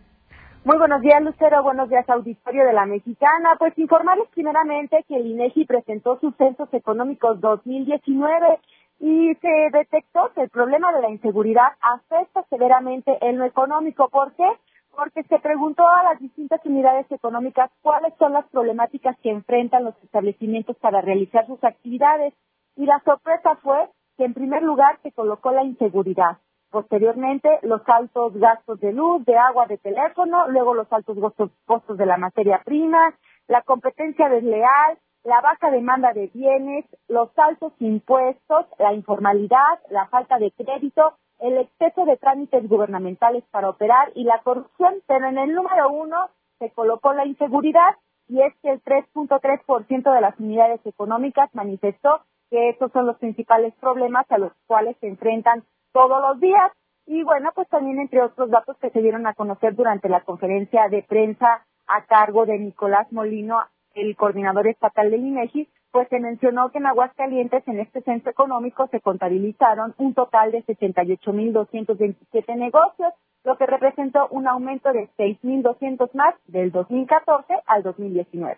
Muy 0.64 0.78
buenos 0.78 1.00
días, 1.00 1.20
Lucero. 1.20 1.64
Buenos 1.64 1.88
días, 1.88 2.08
auditorio 2.08 2.64
de 2.64 2.72
la 2.72 2.86
Mexicana. 2.86 3.56
Pues 3.58 3.76
informarles 3.76 4.28
primeramente 4.28 5.04
que 5.08 5.16
el 5.16 5.26
INEGI 5.26 5.64
presentó 5.64 6.20
sus 6.20 6.36
censos 6.36 6.72
económicos 6.72 7.40
2019 7.40 8.60
y 9.00 9.34
se 9.40 9.48
detectó 9.72 10.30
que 10.36 10.42
el 10.42 10.50
problema 10.50 10.92
de 10.92 11.02
la 11.02 11.10
inseguridad 11.10 11.66
afecta 11.80 12.44
severamente 12.48 13.18
en 13.22 13.38
lo 13.38 13.44
económico. 13.44 14.08
¿Por 14.08 14.34
qué? 14.34 14.48
Porque 14.94 15.24
se 15.24 15.40
preguntó 15.40 15.84
a 15.88 16.04
las 16.04 16.20
distintas 16.20 16.64
unidades 16.64 17.10
económicas 17.10 17.68
cuáles 17.82 18.14
son 18.20 18.32
las 18.32 18.46
problemáticas 18.50 19.18
que 19.18 19.30
enfrentan 19.30 19.82
los 19.82 20.00
establecimientos 20.04 20.76
para 20.76 21.00
realizar 21.00 21.44
sus 21.48 21.62
actividades. 21.64 22.34
Y 22.76 22.86
la 22.86 23.00
sorpresa 23.04 23.56
fue 23.64 23.88
que 24.16 24.26
en 24.26 24.34
primer 24.34 24.62
lugar 24.62 25.00
se 25.02 25.10
colocó 25.10 25.50
la 25.50 25.64
inseguridad. 25.64 26.38
Posteriormente, 26.73 27.59
los 27.61 27.83
altos 27.87 28.33
gastos 28.33 28.81
de 28.81 28.95
luz, 28.95 29.23
de 29.27 29.37
agua, 29.37 29.66
de 29.66 29.77
teléfono, 29.77 30.49
luego 30.49 30.73
los 30.73 30.91
altos 30.91 31.18
costos, 31.66 31.99
de 31.99 32.07
la 32.07 32.16
materia 32.16 32.62
prima, 32.64 33.14
la 33.47 33.61
competencia 33.61 34.31
desleal, 34.31 34.97
la 35.23 35.43
baja 35.43 35.70
demanda 35.70 36.14
de 36.14 36.31
bienes, 36.33 36.87
los 37.09 37.29
altos 37.37 37.75
impuestos, 37.79 38.64
la 38.79 38.95
informalidad, 38.95 39.81
la 39.91 40.07
falta 40.07 40.39
de 40.39 40.51
crédito, 40.53 41.12
el 41.41 41.59
exceso 41.59 42.07
de 42.07 42.16
trámites 42.16 42.66
gubernamentales 42.66 43.45
para 43.51 43.68
operar 43.68 44.11
y 44.14 44.25
la 44.25 44.41
corrupción, 44.43 44.95
pero 45.07 45.29
en 45.29 45.37
el 45.37 45.53
número 45.53 45.91
uno 45.91 46.31
se 46.59 46.70
colocó 46.70 47.12
la 47.12 47.27
inseguridad 47.27 47.97
y 48.29 48.41
es 48.41 48.55
que 48.62 48.70
el 48.70 48.83
3.3% 48.83 50.14
de 50.14 50.20
las 50.23 50.41
unidades 50.41 50.81
económicas 50.87 51.55
manifestó 51.55 52.23
que 52.49 52.70
estos 52.70 52.91
son 52.93 53.07
los 53.07 53.18
principales 53.18 53.75
problemas 53.75 54.25
a 54.31 54.39
los 54.39 54.53
cuales 54.66 54.97
se 55.01 55.09
enfrentan 55.09 55.64
todos 55.93 56.20
los 56.20 56.40
días. 56.40 56.72
Y 57.07 57.22
bueno, 57.22 57.51
pues 57.55 57.68
también 57.68 57.99
entre 57.99 58.22
otros 58.22 58.51
datos 58.51 58.76
que 58.78 58.90
se 58.90 59.01
dieron 59.01 59.26
a 59.26 59.34
conocer 59.34 59.74
durante 59.74 60.09
la 60.09 60.22
conferencia 60.22 60.88
de 60.88 61.03
prensa 61.03 61.66
a 61.86 62.05
cargo 62.07 62.47
de 62.47 62.59
Nicolás 62.59 63.12
Molino, 63.12 63.61
el 63.95 64.16
coordinador 64.16 64.66
estatal 64.68 65.11
del 65.11 65.26
INEGI, 65.26 65.68
pues 65.90 66.09
se 66.09 66.18
mencionó 66.20 66.70
que 66.70 66.78
en 66.78 66.86
Aguascalientes, 66.86 67.68
en 67.68 67.80
este 67.80 68.01
centro 68.01 68.30
económico, 68.30 68.88
se 68.90 69.01
contabilizaron 69.01 69.95
un 69.99 70.14
total 70.14 70.51
de 70.51 70.64
68.227 70.64 72.57
negocios, 72.57 73.12
lo 73.45 73.59
que 73.59 73.66
representó 73.66 74.28
un 74.30 74.49
aumento 74.49 74.90
de 74.93 75.11
6.200 75.18 76.14
más 76.14 76.34
del 76.47 76.72
2014 76.72 77.53
al 77.66 77.82
2019. 77.82 78.57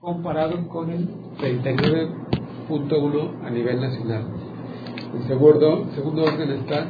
Comparado 0.00 0.66
con 0.68 0.88
el 0.90 1.06
39.1 1.36 3.44
a 3.44 3.50
nivel 3.50 3.80
nacional. 3.80 4.43
En 5.14 5.28
segundo, 5.28 5.86
segundo 5.94 6.24
orden 6.24 6.50
está 6.50 6.86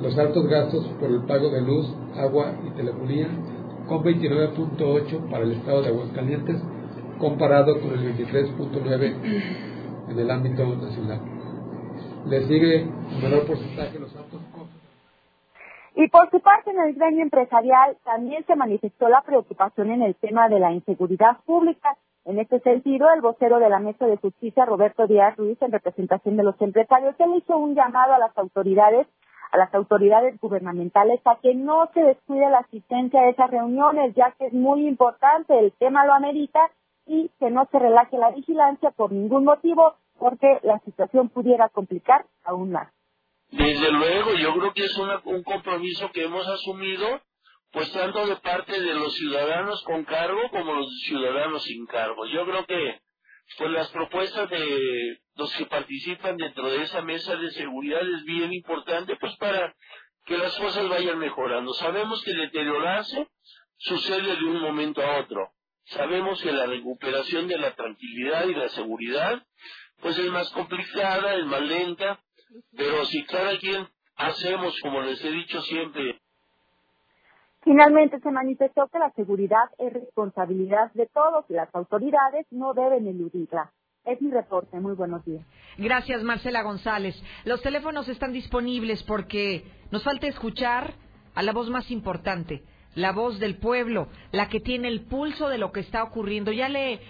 los 0.00 0.18
altos 0.18 0.48
gastos 0.48 0.86
por 0.98 1.10
el 1.10 1.22
pago 1.26 1.50
de 1.50 1.60
luz, 1.60 1.86
agua 2.16 2.54
y 2.66 2.70
telefonía, 2.70 3.28
con 3.86 4.02
29.8 4.02 5.30
para 5.30 5.44
el 5.44 5.52
estado 5.52 5.82
de 5.82 5.88
Aguascalientes, 5.88 6.56
comparado 7.18 7.78
con 7.80 7.92
el 7.92 8.16
23.9 8.16 10.08
en 10.08 10.18
el 10.18 10.30
ámbito 10.30 10.64
nacional. 10.76 11.20
Le 12.26 12.46
sigue 12.46 12.84
un 12.84 13.22
menor 13.22 13.46
porcentaje 13.46 13.98
los 13.98 14.16
altos 14.16 14.40
costos. 14.52 14.80
Y 15.94 16.08
por 16.08 16.30
su 16.30 16.40
parte, 16.40 16.70
en 16.70 16.80
el 16.80 16.94
gremio 16.94 17.22
empresarial 17.22 17.98
también 18.04 18.44
se 18.46 18.56
manifestó 18.56 19.08
la 19.08 19.20
preocupación 19.20 19.90
en 19.90 20.02
el 20.02 20.14
tema 20.14 20.48
de 20.48 20.58
la 20.58 20.72
inseguridad 20.72 21.38
pública 21.44 21.98
en 22.24 22.38
este 22.38 22.60
sentido, 22.60 23.08
el 23.12 23.20
vocero 23.20 23.58
de 23.58 23.68
la 23.68 23.80
Mesa 23.80 24.06
de 24.06 24.16
Justicia, 24.16 24.64
Roberto 24.64 25.06
Díaz 25.06 25.36
Ruiz, 25.36 25.60
en 25.60 25.72
representación 25.72 26.36
de 26.36 26.44
los 26.44 26.60
empresarios, 26.60 27.14
él 27.18 27.34
hizo 27.36 27.56
un 27.56 27.74
llamado 27.74 28.14
a 28.14 28.18
las 28.18 28.36
autoridades, 28.38 29.08
a 29.50 29.56
las 29.56 29.74
autoridades 29.74 30.38
gubernamentales, 30.40 31.20
a 31.24 31.36
que 31.42 31.54
no 31.54 31.90
se 31.92 32.00
descuide 32.00 32.48
la 32.48 32.58
asistencia 32.58 33.20
a 33.20 33.28
esas 33.28 33.50
reuniones, 33.50 34.14
ya 34.14 34.32
que 34.38 34.46
es 34.46 34.52
muy 34.52 34.86
importante, 34.86 35.58
el 35.58 35.72
tema 35.72 36.06
lo 36.06 36.14
amerita, 36.14 36.60
y 37.06 37.30
que 37.40 37.50
no 37.50 37.66
se 37.72 37.78
relaje 37.80 38.16
la 38.16 38.30
vigilancia 38.30 38.92
por 38.92 39.10
ningún 39.10 39.44
motivo, 39.44 39.96
porque 40.18 40.60
la 40.62 40.78
situación 40.80 41.28
pudiera 41.28 41.68
complicar 41.68 42.24
aún 42.44 42.70
más. 42.70 42.92
Desde 43.50 43.90
luego, 43.90 44.30
yo 44.34 44.54
creo 44.54 44.72
que 44.72 44.84
es 44.84 44.96
un 45.24 45.42
compromiso 45.42 46.10
que 46.12 46.24
hemos 46.24 46.46
asumido 46.48 47.20
pues 47.72 47.90
tanto 47.92 48.26
de 48.26 48.36
parte 48.36 48.80
de 48.80 48.94
los 48.94 49.14
ciudadanos 49.14 49.82
con 49.84 50.04
cargo 50.04 50.40
como 50.50 50.74
los 50.74 50.88
ciudadanos 51.06 51.64
sin 51.64 51.86
cargo. 51.86 52.26
Yo 52.26 52.44
creo 52.44 52.66
que 52.66 53.00
pues 53.58 53.70
las 53.70 53.90
propuestas 53.90 54.48
de 54.50 55.18
los 55.34 55.52
que 55.56 55.66
participan 55.66 56.36
dentro 56.36 56.70
de 56.70 56.82
esa 56.82 57.02
mesa 57.02 57.36
de 57.36 57.50
seguridad 57.50 58.00
es 58.00 58.24
bien 58.24 58.52
importante 58.52 59.16
pues 59.16 59.34
para 59.36 59.74
que 60.24 60.38
las 60.38 60.56
cosas 60.58 60.88
vayan 60.88 61.18
mejorando. 61.18 61.72
Sabemos 61.74 62.22
que 62.22 62.34
deteriorarse 62.34 63.28
sucede 63.78 64.36
de 64.36 64.44
un 64.44 64.60
momento 64.60 65.02
a 65.02 65.20
otro. 65.20 65.50
Sabemos 65.86 66.40
que 66.42 66.52
la 66.52 66.66
recuperación 66.66 67.48
de 67.48 67.58
la 67.58 67.74
tranquilidad 67.74 68.46
y 68.46 68.54
la 68.54 68.68
seguridad 68.68 69.42
pues 70.00 70.18
es 70.18 70.30
más 70.30 70.50
complicada, 70.50 71.36
es 71.36 71.46
más 71.46 71.62
lenta, 71.62 72.20
pero 72.76 73.04
si 73.06 73.24
cada 73.24 73.56
quien 73.58 73.88
hacemos, 74.16 74.78
como 74.80 75.00
les 75.00 75.24
he 75.24 75.30
dicho 75.30 75.62
siempre, 75.62 76.20
Finalmente 77.64 78.18
se 78.20 78.30
manifestó 78.30 78.88
que 78.88 78.98
la 78.98 79.12
seguridad 79.12 79.70
es 79.78 79.92
responsabilidad 79.92 80.92
de 80.94 81.06
todos 81.06 81.44
y 81.48 81.52
las 81.52 81.72
autoridades 81.74 82.46
no 82.50 82.74
deben 82.74 83.06
eludirla. 83.06 83.70
Es 84.04 84.20
mi 84.20 84.32
reporte. 84.32 84.80
Muy 84.80 84.94
buenos 84.94 85.24
días. 85.24 85.46
Gracias, 85.78 86.24
Marcela 86.24 86.62
González. 86.62 87.14
Los 87.44 87.62
teléfonos 87.62 88.08
están 88.08 88.32
disponibles 88.32 89.04
porque 89.04 89.64
nos 89.92 90.02
falta 90.02 90.26
escuchar 90.26 90.94
a 91.34 91.42
la 91.42 91.52
voz 91.52 91.70
más 91.70 91.88
importante, 91.92 92.64
la 92.96 93.12
voz 93.12 93.38
del 93.38 93.58
pueblo, 93.58 94.08
la 94.32 94.48
que 94.48 94.58
tiene 94.58 94.88
el 94.88 95.02
pulso 95.02 95.48
de 95.48 95.58
lo 95.58 95.70
que 95.70 95.80
está 95.80 96.02
ocurriendo. 96.02 96.50
Ya 96.50 96.68
le 96.68 97.00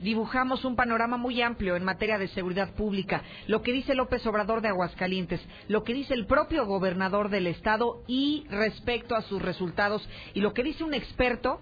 dibujamos 0.00 0.64
un 0.64 0.76
panorama 0.76 1.16
muy 1.16 1.40
amplio 1.42 1.76
en 1.76 1.84
materia 1.84 2.18
de 2.18 2.28
seguridad 2.28 2.74
pública, 2.74 3.22
lo 3.46 3.62
que 3.62 3.72
dice 3.72 3.94
López 3.94 4.26
Obrador 4.26 4.60
de 4.60 4.68
Aguascalientes, 4.68 5.40
lo 5.68 5.84
que 5.84 5.94
dice 5.94 6.14
el 6.14 6.26
propio 6.26 6.66
gobernador 6.66 7.28
del 7.28 7.46
estado 7.46 8.02
y 8.06 8.46
respecto 8.50 9.14
a 9.14 9.22
sus 9.22 9.42
resultados, 9.42 10.06
y 10.34 10.40
lo 10.40 10.52
que 10.52 10.64
dice 10.64 10.84
un 10.84 10.94
experto 10.94 11.60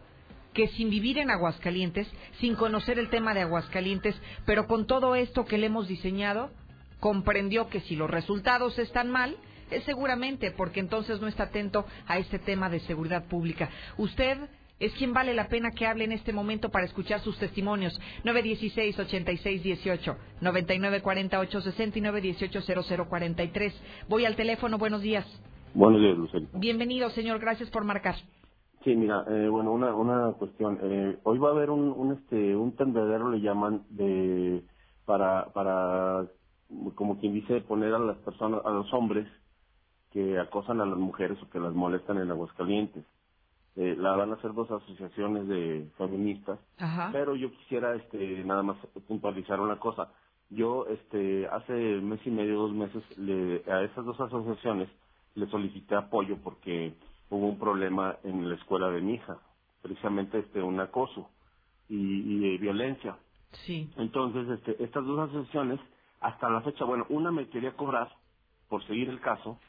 que 0.54 0.68
sin 0.68 0.90
vivir 0.90 1.18
en 1.18 1.30
Aguascalientes, 1.30 2.08
sin 2.40 2.54
conocer 2.54 2.98
el 2.98 3.10
tema 3.10 3.34
de 3.34 3.42
Aguascalientes, 3.42 4.16
pero 4.46 4.66
con 4.66 4.86
todo 4.86 5.14
esto 5.14 5.44
que 5.44 5.58
le 5.58 5.66
hemos 5.66 5.88
diseñado, 5.88 6.50
comprendió 7.00 7.68
que 7.68 7.80
si 7.82 7.96
los 7.96 8.10
resultados 8.10 8.78
están 8.78 9.10
mal, 9.10 9.36
es 9.70 9.84
seguramente 9.84 10.50
porque 10.50 10.80
entonces 10.80 11.20
no 11.20 11.28
está 11.28 11.44
atento 11.44 11.86
a 12.06 12.18
este 12.18 12.38
tema 12.38 12.70
de 12.70 12.80
seguridad 12.80 13.24
pública. 13.26 13.68
Usted 13.96 14.38
es 14.80 14.92
quien 14.94 15.12
vale 15.12 15.34
la 15.34 15.48
pena 15.48 15.70
que 15.70 15.86
hable 15.86 16.04
en 16.04 16.12
este 16.12 16.32
momento 16.32 16.70
para 16.70 16.84
escuchar 16.86 17.20
sus 17.20 17.38
testimonios. 17.38 17.98
916-8618, 18.24 20.16
9948-60 20.40 21.96
y 21.96 22.00
918-0043. 22.00 23.72
Voy 24.08 24.24
al 24.24 24.36
teléfono, 24.36 24.78
buenos 24.78 25.02
días. 25.02 25.26
Buenos 25.74 26.00
días, 26.00 26.16
Lucero. 26.16 26.46
Bienvenido, 26.54 27.10
señor, 27.10 27.38
gracias 27.40 27.70
por 27.70 27.84
marcar. 27.84 28.14
Sí, 28.84 28.94
mira, 28.94 29.24
eh, 29.28 29.48
bueno, 29.48 29.72
una, 29.72 29.94
una 29.94 30.32
cuestión. 30.32 30.78
Eh, 30.80 31.18
hoy 31.24 31.38
va 31.38 31.48
a 31.48 31.52
haber 31.52 31.70
un, 31.70 31.90
un, 31.90 32.12
este, 32.12 32.56
un 32.56 32.76
tendedero, 32.76 33.30
le 33.30 33.40
llaman, 33.40 33.82
de, 33.90 34.62
para, 35.04 35.46
para, 35.52 36.26
como 36.94 37.18
quien 37.18 37.34
dice, 37.34 37.60
poner 37.62 37.92
a 37.92 37.98
las 37.98 38.16
personas, 38.18 38.60
a 38.64 38.70
los 38.70 38.92
hombres 38.94 39.26
que 40.12 40.38
acosan 40.38 40.80
a 40.80 40.86
las 40.86 40.98
mujeres 40.98 41.36
o 41.42 41.50
que 41.50 41.58
las 41.58 41.74
molestan 41.74 42.18
en 42.18 42.30
Aguascalientes. 42.30 43.04
Eh, 43.78 43.96
la 43.96 44.16
van 44.16 44.32
a 44.32 44.34
hacer 44.36 44.52
dos 44.54 44.70
asociaciones 44.70 45.48
de 45.48 45.88
feministas, 45.98 46.60
pero 47.12 47.36
yo 47.36 47.52
quisiera 47.52 47.94
este 47.96 48.44
nada 48.44 48.64
más 48.64 48.76
puntualizar 49.08 49.60
una 49.60 49.78
cosa. 49.78 50.12
Yo 50.50 50.86
este 50.88 51.46
hace 51.48 51.72
mes 51.72 52.20
y 52.26 52.32
medio, 52.32 52.58
dos 52.58 52.72
meses, 52.74 53.04
le, 53.18 53.62
a 53.72 53.84
esas 53.84 54.04
dos 54.04 54.20
asociaciones 54.20 54.90
le 55.36 55.46
solicité 55.48 55.94
apoyo 55.96 56.38
porque 56.44 56.96
hubo 57.30 57.48
un 57.48 57.60
problema 57.60 58.18
en 58.24 58.50
la 58.50 58.56
escuela 58.56 58.90
de 58.90 59.02
mi 59.02 59.14
hija, 59.14 59.38
precisamente 59.82 60.40
este 60.40 60.60
un 60.62 60.80
acoso 60.80 61.30
y, 61.88 61.96
y 61.96 62.58
violencia. 62.58 63.18
Sí. 63.66 63.88
Entonces, 63.96 64.48
este, 64.58 64.84
estas 64.84 65.06
dos 65.06 65.30
asociaciones, 65.30 65.80
hasta 66.20 66.50
la 66.50 66.62
fecha, 66.62 66.84
bueno, 66.84 67.06
una 67.10 67.32
me 67.32 67.48
quería 67.48 67.76
cobrar 67.76 68.10
por 68.68 68.84
seguir 68.88 69.08
el 69.10 69.20
caso 69.20 69.60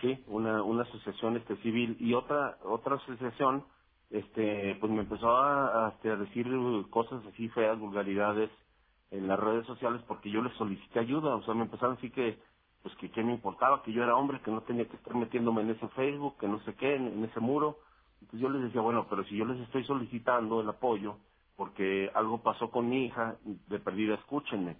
sí, 0.00 0.22
una, 0.26 0.62
una 0.62 0.82
asociación 0.82 1.36
este 1.36 1.56
civil 1.58 1.96
y 2.00 2.14
otra 2.14 2.58
otra 2.64 2.96
asociación 2.96 3.64
este 4.10 4.76
pues 4.80 4.92
me 4.92 5.00
empezó 5.00 5.36
a, 5.36 5.90
este, 5.94 6.16
decir 6.16 6.46
cosas 6.90 7.24
así 7.26 7.48
feas, 7.50 7.78
vulgaridades 7.78 8.50
en 9.10 9.28
las 9.28 9.38
redes 9.38 9.66
sociales 9.66 10.02
porque 10.06 10.30
yo 10.30 10.42
les 10.42 10.54
solicité 10.56 11.00
ayuda, 11.00 11.34
o 11.34 11.42
sea, 11.42 11.54
me 11.54 11.64
empezaron 11.64 11.96
así 11.96 12.10
que 12.10 12.38
pues 12.82 12.94
que 12.96 13.10
qué 13.10 13.22
me 13.22 13.32
importaba, 13.32 13.82
que 13.82 13.92
yo 13.92 14.02
era 14.04 14.16
hombre, 14.16 14.40
que 14.40 14.50
no 14.52 14.62
tenía 14.62 14.86
que 14.86 14.96
estar 14.96 15.14
metiéndome 15.14 15.62
en 15.62 15.70
ese 15.70 15.88
Facebook, 15.88 16.38
que 16.38 16.46
no 16.46 16.60
sé 16.60 16.74
qué, 16.76 16.94
en 16.94 17.24
ese 17.24 17.40
muro. 17.40 17.78
Entonces 18.20 18.40
yo 18.40 18.48
les 18.48 18.62
decía, 18.62 18.80
bueno, 18.80 19.06
pero 19.10 19.24
si 19.24 19.36
yo 19.36 19.44
les 19.44 19.60
estoy 19.60 19.84
solicitando 19.84 20.60
el 20.60 20.68
apoyo 20.68 21.18
porque 21.56 22.08
algo 22.14 22.40
pasó 22.40 22.70
con 22.70 22.88
mi 22.88 23.06
hija, 23.06 23.36
de 23.44 23.80
perdida 23.80 24.14
escúchenme 24.14 24.76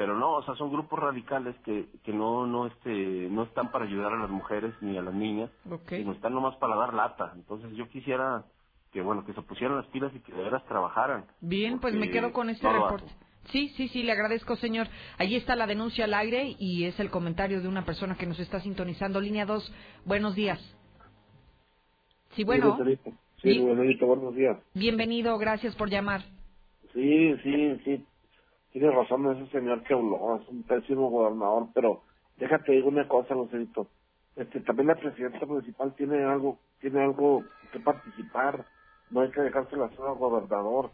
pero 0.00 0.16
no, 0.16 0.36
o 0.36 0.42
sea, 0.44 0.54
son 0.54 0.72
grupos 0.72 0.98
radicales 0.98 1.54
que, 1.62 1.84
que 2.02 2.10
no, 2.14 2.46
no, 2.46 2.66
este, 2.66 3.28
no 3.30 3.42
están 3.42 3.70
para 3.70 3.84
ayudar 3.84 4.14
a 4.14 4.18
las 4.18 4.30
mujeres 4.30 4.72
ni 4.80 4.96
a 4.96 5.02
las 5.02 5.12
niñas, 5.12 5.50
sino 5.90 6.12
están 6.12 6.32
nomás 6.32 6.56
para 6.56 6.74
dar 6.74 6.94
lata. 6.94 7.32
Entonces 7.36 7.70
yo 7.76 7.86
quisiera 7.86 8.46
que, 8.92 9.02
bueno, 9.02 9.26
que 9.26 9.34
se 9.34 9.42
pusieran 9.42 9.76
las 9.76 9.86
pilas 9.88 10.10
y 10.14 10.20
que 10.20 10.32
de 10.32 10.42
veras 10.42 10.64
trabajaran. 10.64 11.26
Bien, 11.42 11.80
pues 11.80 11.94
me 11.94 12.10
quedo 12.10 12.32
con 12.32 12.48
este 12.48 12.66
reporte. 12.66 13.12
Sí, 13.50 13.68
sí, 13.76 13.88
sí, 13.88 14.02
le 14.02 14.12
agradezco, 14.12 14.56
señor. 14.56 14.86
Allí 15.18 15.36
está 15.36 15.54
la 15.54 15.66
denuncia 15.66 16.06
al 16.06 16.14
aire 16.14 16.56
y 16.58 16.84
es 16.84 16.98
el 16.98 17.10
comentario 17.10 17.60
de 17.60 17.68
una 17.68 17.84
persona 17.84 18.16
que 18.16 18.24
nos 18.24 18.40
está 18.40 18.58
sintonizando. 18.60 19.20
Línea 19.20 19.44
2, 19.44 19.70
buenos 20.06 20.34
días. 20.34 20.58
Sí, 22.30 22.42
bueno. 22.44 22.78
Sí, 23.42 23.58
buenos 23.58 24.34
días. 24.34 24.56
Bienvenido, 24.72 25.36
gracias 25.36 25.76
por 25.76 25.90
llamar. 25.90 26.22
Sí, 26.94 27.36
sí, 27.42 27.76
sí, 27.84 28.06
tiene 28.72 28.90
razón 28.90 29.30
ese 29.36 29.50
señor 29.50 29.82
que 29.82 29.94
habló, 29.94 30.40
es 30.40 30.48
un 30.48 30.62
pésimo 30.62 31.10
gobernador, 31.10 31.68
pero 31.74 32.02
déjate 32.36 32.72
digo 32.72 32.88
una 32.88 33.06
cosa, 33.08 33.34
Lucerito. 33.34 33.88
Este, 34.36 34.60
también 34.60 34.88
la 34.88 34.94
presidenta 34.94 35.44
municipal 35.44 35.94
tiene 35.96 36.22
algo, 36.24 36.58
tiene 36.80 37.02
algo 37.02 37.44
que 37.72 37.80
participar, 37.80 38.64
no 39.10 39.22
hay 39.22 39.30
que 39.30 39.40
dejarse 39.40 39.76
la 39.76 39.88
zona 39.90 40.12
gobernador. 40.12 40.90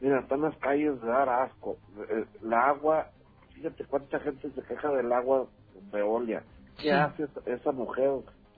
Mira, 0.00 0.20
están 0.20 0.40
las 0.42 0.56
calles 0.56 1.00
de 1.00 1.06
dar 1.06 1.28
asco. 1.28 1.76
Eh, 2.08 2.24
la 2.42 2.68
agua, 2.68 3.10
fíjate 3.54 3.84
cuánta 3.84 4.18
gente 4.20 4.50
se 4.50 4.62
queja 4.62 4.88
del 4.90 5.12
agua 5.12 5.46
de 5.92 6.02
Olia. 6.02 6.42
¿Qué 6.78 6.92
hace 6.92 7.28
esa 7.46 7.72
mujer? 7.72 8.10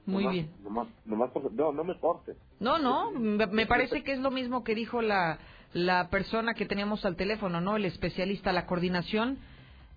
Muy 0.06 0.26
bien. 0.28 0.50
Nomás, 0.62 0.88
nomás 1.04 1.30
no, 1.52 1.72
no 1.72 1.84
me 1.84 1.98
corte. 1.98 2.34
No, 2.58 2.78
no, 2.78 3.10
me 3.12 3.66
parece 3.66 4.02
que 4.02 4.12
es 4.12 4.18
lo 4.18 4.30
mismo 4.30 4.64
que 4.64 4.74
dijo 4.74 5.02
la 5.02 5.38
la 5.72 6.08
persona 6.08 6.54
que 6.54 6.66
teníamos 6.66 7.04
al 7.04 7.16
teléfono, 7.16 7.60
¿no? 7.60 7.76
El 7.76 7.84
especialista, 7.84 8.52
la 8.52 8.66
coordinación 8.66 9.38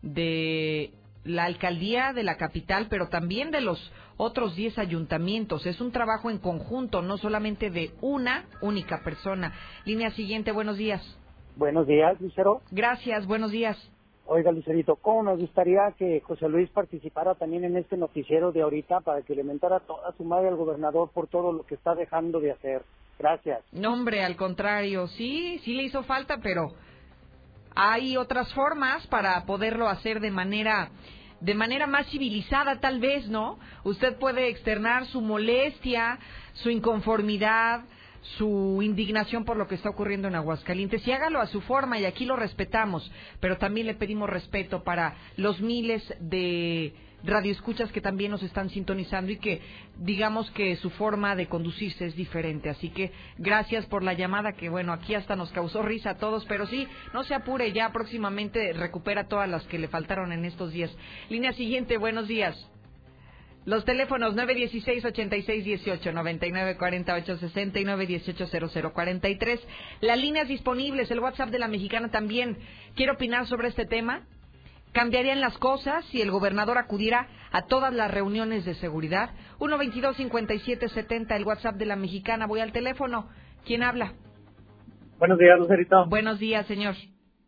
de 0.02 0.92
la 1.24 1.46
alcaldía 1.46 2.14
de 2.14 2.24
la 2.24 2.38
capital, 2.38 2.88
pero 2.90 3.10
también 3.10 3.52
de 3.52 3.62
los 3.62 3.92
otros 4.18 4.56
10 4.56 4.78
ayuntamientos. 4.78 5.66
Es 5.66 5.82
un 5.82 5.92
trabajo 5.92 6.30
en 6.30 6.38
conjunto, 6.38 7.02
no 7.02 7.18
solamente 7.18 7.70
de 7.70 7.92
una 8.02 8.46
única 8.62 9.04
persona. 9.04 9.54
Línea 9.86 10.12
siguiente, 10.12 10.52
buenos 10.52 10.78
días. 10.78 11.02
Buenos 11.56 11.88
días, 11.88 12.20
Lucero. 12.22 12.62
Gracias, 12.72 13.26
buenos 13.26 13.52
días. 13.52 13.78
Oiga, 14.28 14.52
Lucerito, 14.52 14.96
¿cómo 14.96 15.24
nos 15.24 15.40
gustaría 15.40 15.94
que 15.98 16.20
José 16.22 16.50
Luis 16.50 16.70
participara 16.72 17.36
también 17.36 17.64
en 17.64 17.78
este 17.78 17.96
noticiero 17.96 18.52
de 18.52 18.64
ahorita 18.64 19.02
para 19.02 19.22
que 19.22 19.36
le 19.36 19.44
mentara 19.44 19.82
toda 19.82 20.12
su 20.14 20.24
madre 20.24 20.48
al 20.48 20.56
gobernador 20.56 21.12
por 21.14 21.28
todo 21.28 21.54
lo 21.54 21.64
que 21.64 21.76
está 21.76 21.94
dejando 21.94 22.40
de 22.40 22.52
hacer? 22.52 22.82
Gracias. 23.18 23.62
No, 23.72 23.94
hombre, 23.94 24.24
al 24.24 24.36
contrario, 24.36 25.08
sí, 25.08 25.60
sí 25.64 25.74
le 25.74 25.84
hizo 25.84 26.04
falta, 26.04 26.38
pero 26.38 26.74
hay 27.76 28.18
otras 28.18 28.54
formas 28.54 29.06
para 29.08 29.46
poderlo 29.46 29.88
hacer 29.88 30.20
de 30.20 30.32
manera 30.32 30.90
de 31.42 31.54
manera 31.54 31.86
más 31.86 32.08
civilizada 32.08 32.80
tal 32.80 33.00
vez, 33.00 33.28
¿no? 33.28 33.60
Usted 33.84 34.18
puede 34.18 34.48
externar 34.48 35.06
su 35.08 35.22
molestia, 35.22 36.18
su 36.54 36.70
inconformidad, 36.70 37.84
su 38.38 38.80
indignación 38.82 39.46
por 39.46 39.58
lo 39.58 39.68
que 39.68 39.76
está 39.76 39.90
ocurriendo 39.90 40.28
en 40.28 40.36
Aguascalientes 40.36 41.06
y 41.06 41.12
hágalo 41.12 41.42
a 41.42 41.48
su 41.48 41.62
forma 41.62 42.00
y 42.00 42.06
aquí 42.06 42.26
lo 42.26 42.36
respetamos, 42.36 43.12
pero 43.40 43.58
también 43.58 43.86
le 43.86 43.94
pedimos 43.94 44.30
respeto 44.30 44.84
para 44.84 45.16
los 45.38 45.62
miles 45.62 46.04
de 46.20 46.94
radioescuchas 47.26 47.92
que 47.92 48.02
también 48.02 48.32
nos 48.32 48.44
están 48.44 48.70
sintonizando 48.70 49.32
y 49.32 49.38
que 49.38 49.62
digamos 49.98 50.50
que 50.52 50.76
su 50.78 50.90
forma 50.92 51.36
de 51.36 51.48
conducirse 51.48 52.06
es 52.06 52.16
diferente. 52.16 52.70
Así 52.70 52.90
que 52.90 53.12
gracias 53.38 53.86
por 53.88 54.04
la 54.04 54.14
llamada 54.14 54.54
que 54.54 54.70
bueno, 54.70 54.94
aquí 54.94 55.16
hasta 55.16 55.36
nos 55.36 55.52
causó 55.52 55.82
risa 55.82 56.12
a 56.12 56.18
todos, 56.18 56.46
pero 56.46 56.68
sí, 56.68 56.88
no 57.14 57.24
se 57.24 57.34
apure, 57.34 57.72
ya 57.72 57.92
próximamente 57.92 58.74
recupera 58.74 59.28
todas 59.28 59.50
las 59.50 59.64
que 59.66 59.80
le 59.80 59.88
faltaron 59.88 60.32
en 60.32 60.46
estos 60.46 60.72
días. 60.72 60.96
Línea 61.30 61.54
siguiente, 61.54 61.98
buenos 61.98 62.28
días. 62.28 62.56
Los 63.66 63.84
teléfonos 63.84 64.36
916-8618, 64.36 66.14
994860 66.14 67.80
y 67.80 67.84
918-0043. 67.84 69.60
Las 70.02 70.20
líneas 70.20 70.48
disponibles, 70.48 71.10
el 71.10 71.20
WhatsApp 71.20 71.50
de 71.50 71.58
la 71.58 71.68
mexicana 71.68 72.12
también. 72.12 72.60
¿Quiere 72.96 73.14
opinar 73.14 73.48
sobre 73.48 73.70
este 73.70 73.88
tema? 73.88 74.28
¿Cambiarían 74.96 75.42
las 75.42 75.58
cosas 75.58 76.06
si 76.06 76.22
el 76.22 76.32
gobernador 76.32 76.78
acudiera 76.78 77.28
a 77.52 77.66
todas 77.66 77.94
las 77.94 78.10
reuniones 78.10 78.64
de 78.64 78.76
seguridad? 78.76 79.32
122-5770, 79.60 81.36
el 81.36 81.44
WhatsApp 81.44 81.76
de 81.76 81.86
la 81.86 81.98
mexicana. 81.98 82.48
Voy 82.48 82.62
al 82.62 82.72
teléfono. 82.72 83.28
¿Quién 83.66 83.84
habla? 83.84 84.14
Buenos 85.20 85.38
días, 85.38 85.60
Lucerito. 85.60 86.06
Buenos 86.06 86.40
días, 86.40 86.66
señor. 86.68 86.96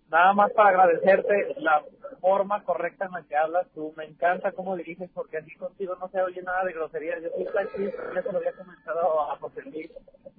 Nada 0.10 0.34
más 0.34 0.52
para 0.52 0.72
agradecerte 0.72 1.56
la 1.60 1.82
forma 2.20 2.64
correcta 2.64 3.06
en 3.06 3.14
la 3.14 3.24
que 3.24 3.38
hablas 3.38 3.66
tú. 3.74 3.94
Me 3.96 4.04
encanta 4.04 4.52
cómo 4.52 4.76
diriges 4.76 5.10
porque 5.14 5.38
así 5.38 5.56
contigo 5.56 5.96
no 6.02 6.10
se 6.10 6.22
oye 6.22 6.42
nada 6.42 6.66
de 6.66 6.74
groserías. 6.74 7.24
Yo 7.24 7.30
soy 7.30 7.46
taxista, 7.46 8.04
ya 8.14 8.24
se 8.24 8.32
lo 8.34 8.40
había 8.40 8.52
comentado 8.52 9.32
a 9.32 9.38
José 9.38 9.62
Luis. 9.62 9.90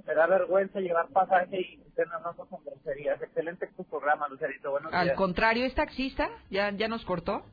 Me 0.09 0.15
da 0.15 0.27
vergüenza 0.27 0.81
llevar 0.81 1.07
pasaje 1.09 1.61
y 1.61 1.77
tener 1.95 2.11
con 2.35 2.65
groserías. 2.65 3.21
Excelente 3.21 3.69
tu 3.77 3.85
programa, 3.85 4.27
Lucerito. 4.27 4.71
Buenos 4.71 4.91
Al 4.95 5.13
contrario, 5.13 5.67
¿es 5.67 5.75
taxista? 5.75 6.31
¿Ya, 6.49 6.71
¿Ya 6.71 6.89
nos 6.89 7.05
cortó? 7.05 7.45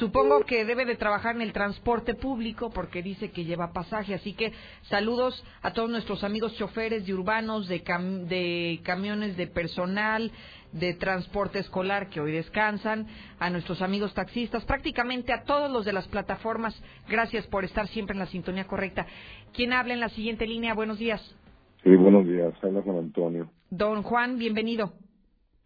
Supongo 0.00 0.44
que 0.44 0.64
debe 0.64 0.84
de 0.84 0.96
trabajar 0.96 1.36
en 1.36 1.42
el 1.42 1.52
transporte 1.52 2.14
público 2.14 2.70
porque 2.70 3.04
dice 3.04 3.30
que 3.30 3.44
lleva 3.44 3.72
pasaje. 3.72 4.14
Así 4.14 4.32
que 4.32 4.52
saludos 4.88 5.44
a 5.62 5.72
todos 5.72 5.88
nuestros 5.88 6.24
amigos 6.24 6.56
choferes 6.56 7.06
de 7.06 7.14
urbanos, 7.14 7.68
de, 7.68 7.78
de 7.78 8.80
camiones 8.82 9.36
de 9.36 9.46
personal, 9.46 10.32
de 10.72 10.94
transporte 10.94 11.60
escolar 11.60 12.08
que 12.08 12.20
hoy 12.20 12.32
descansan, 12.32 13.06
a 13.38 13.48
nuestros 13.48 13.80
amigos 13.80 14.12
taxistas, 14.12 14.64
prácticamente 14.64 15.32
a 15.32 15.44
todos 15.44 15.70
los 15.70 15.84
de 15.84 15.92
las 15.92 16.08
plataformas. 16.08 16.80
Gracias 17.08 17.46
por 17.46 17.64
estar 17.64 17.86
siempre 17.88 18.14
en 18.14 18.18
la 18.18 18.26
sintonía 18.26 18.66
correcta. 18.66 19.06
¿Quién 19.52 19.72
habla 19.72 19.94
en 19.94 20.00
la 20.00 20.08
siguiente 20.08 20.48
línea? 20.48 20.74
Buenos 20.74 20.98
días. 20.98 21.36
Sí, 21.82 21.96
buenos 21.96 22.26
días. 22.26 22.52
Habla 22.62 22.82
Juan 22.82 22.98
Antonio. 22.98 23.50
Don 23.70 24.02
Juan, 24.02 24.38
bienvenido. 24.38 24.92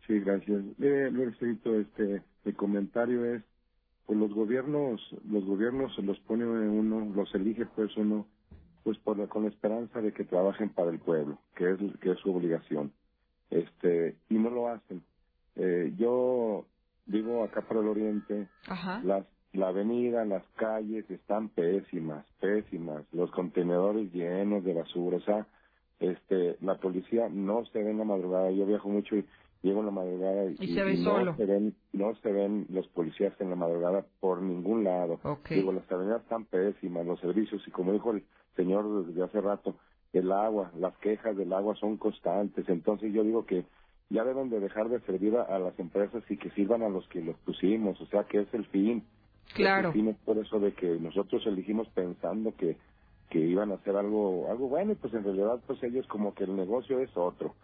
Sí, 0.06 0.20
gracias. 0.20 0.62
Mire, 0.78 1.10
Luisito, 1.10 1.74
este, 1.74 2.22
mi 2.44 2.52
comentario 2.52 3.24
es, 3.24 3.42
pues 4.06 4.18
los 4.18 4.32
gobiernos, 4.32 5.00
los 5.28 5.44
gobiernos 5.44 5.92
se 5.96 6.02
los 6.02 6.18
pone 6.20 6.44
uno, 6.44 7.12
los 7.14 7.34
elige 7.34 7.66
pues 7.66 7.96
uno, 7.96 8.28
pues 8.84 8.96
por, 8.98 9.26
con 9.28 9.42
la 9.42 9.48
esperanza 9.48 10.00
de 10.00 10.12
que 10.12 10.24
trabajen 10.24 10.68
para 10.68 10.90
el 10.90 11.00
pueblo, 11.00 11.38
que 11.56 11.72
es, 11.72 11.78
que 12.00 12.12
es 12.12 12.18
su 12.20 12.32
obligación. 12.32 12.92
Este, 13.50 14.16
y 14.28 14.34
no 14.34 14.50
lo 14.50 14.68
hacen. 14.68 15.02
Eh, 15.56 15.94
yo 15.96 16.64
vivo 17.06 17.42
acá 17.42 17.62
para 17.62 17.80
el 17.80 17.88
oriente, 17.88 18.48
las 19.02 19.24
la 19.54 19.68
avenida, 19.68 20.24
las 20.24 20.44
calles 20.56 21.08
están 21.10 21.48
pésimas, 21.48 22.26
pésimas, 22.40 23.04
los 23.12 23.30
contenedores 23.30 24.12
llenos 24.12 24.64
de 24.64 24.74
basura, 24.74 25.18
o 25.18 25.20
sea, 25.20 25.46
este, 26.00 26.56
la 26.60 26.76
policía 26.76 27.28
no 27.28 27.64
se 27.66 27.82
ve 27.82 27.90
en 27.90 27.98
la 27.98 28.04
madrugada, 28.04 28.50
yo 28.50 28.66
viajo 28.66 28.88
mucho 28.88 29.16
y 29.16 29.24
llego 29.64 29.80
en 29.80 29.86
la 29.86 29.92
madrugada 29.92 30.44
y, 30.44 30.74
no 31.02 31.36
se 31.36 31.46
ven 31.46 31.74
no 31.92 32.14
se 32.16 32.30
ven 32.30 32.66
los 32.68 32.86
policías 32.88 33.32
en 33.40 33.50
la 33.50 33.56
madrugada 33.56 34.04
por 34.20 34.42
ningún 34.42 34.84
lado. 34.84 35.18
Digo 35.48 35.72
las 35.72 35.90
avenidas 35.90 36.22
están 36.22 36.44
pésimas 36.44 37.06
los 37.06 37.18
servicios 37.20 37.62
y 37.66 37.70
como 37.70 37.92
dijo 37.92 38.12
el 38.12 38.22
señor 38.56 39.06
desde 39.06 39.22
hace 39.22 39.40
rato 39.40 39.74
el 40.12 40.30
agua 40.30 40.70
las 40.78 40.96
quejas 40.98 41.36
del 41.36 41.52
agua 41.52 41.74
son 41.76 41.96
constantes. 41.96 42.68
Entonces 42.68 43.12
yo 43.12 43.24
digo 43.24 43.46
que 43.46 43.64
ya 44.10 44.22
deben 44.22 44.50
de 44.50 44.60
dejar 44.60 44.90
de 44.90 45.00
servir 45.00 45.34
a, 45.34 45.58
las 45.58 45.78
empresas 45.78 46.22
y 46.28 46.36
que 46.36 46.50
sirvan 46.50 46.82
a 46.82 46.90
los 46.90 47.08
que 47.08 47.22
los 47.22 47.36
pusimos 47.38 47.98
o 48.02 48.06
sea 48.06 48.24
que 48.24 48.40
es 48.40 48.52
el 48.52 48.66
fin. 48.66 49.02
Claro. 49.54 49.88
el 49.88 49.94
fin 49.94 50.08
es 50.08 50.16
por 50.24 50.38
eso 50.38 50.58
de 50.58 50.72
que 50.72 50.86
nosotros 50.98 51.46
elegimos 51.46 51.88
pensando 51.88 52.54
que 52.56 52.76
que 53.30 53.38
iban 53.38 53.72
a 53.72 53.74
hacer 53.74 53.96
algo 53.96 54.48
algo 54.50 54.68
bueno 54.68 54.92
y 54.92 54.94
pues 54.96 55.12
en 55.14 55.24
realidad 55.24 55.60
pues 55.66 55.82
ellos 55.82 56.06
como 56.06 56.34
que 56.34 56.44
el 56.44 56.54
negocio 56.54 57.00
es 57.00 57.10
otro 57.16 57.54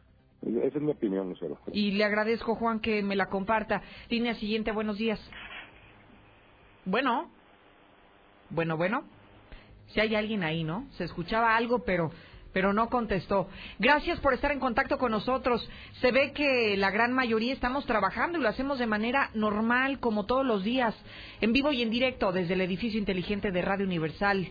esa 0.43 0.79
es 0.79 0.83
mi 0.83 0.93
opinión, 0.93 1.29
Lucero. 1.29 1.59
Y 1.73 1.93
le 1.93 2.05
agradezco, 2.05 2.55
Juan, 2.55 2.81
que 2.81 3.03
me 3.03 3.15
la 3.15 3.27
comparta. 3.27 3.83
Línea 4.09 4.35
siguiente, 4.35 4.73
buenos 4.73 4.97
días. 4.97 5.21
Bueno. 6.87 7.31
Bueno, 8.49 8.77
bueno. 8.77 9.05
Si 9.89 10.01
hay 10.01 10.15
alguien 10.15 10.43
ahí, 10.43 10.65
¿no? 10.65 10.87
Se 10.93 11.05
escuchaba 11.05 11.57
algo, 11.57 11.81
pero 11.81 12.11
pero 12.53 12.73
no 12.73 12.89
contestó. 12.89 13.49
Gracias 13.79 14.19
por 14.19 14.35
estar 14.35 14.51
en 14.51 14.59
contacto 14.59 14.99
con 14.99 15.13
nosotros. 15.13 15.69
Se 16.01 16.11
ve 16.11 16.33
que 16.33 16.77
la 16.77 16.91
gran 16.91 17.13
mayoría 17.13 17.53
estamos 17.53 17.87
trabajando 17.87 18.39
y 18.39 18.43
lo 18.43 18.49
hacemos 18.49 18.81
de 18.81 18.89
manera 18.89 19.31
normal, 19.35 20.01
como 20.01 20.27
todos 20.27 20.45
los 20.45 20.65
días, 20.65 20.93
en 21.41 21.53
vivo 21.53 21.71
y 21.71 21.83
en 21.83 21.91
directo 21.91 22.33
desde 22.33 22.55
el 22.55 22.61
edificio 22.63 22.99
inteligente 22.99 23.53
de 23.53 23.63
Radio 23.63 23.87
Universal. 23.87 24.49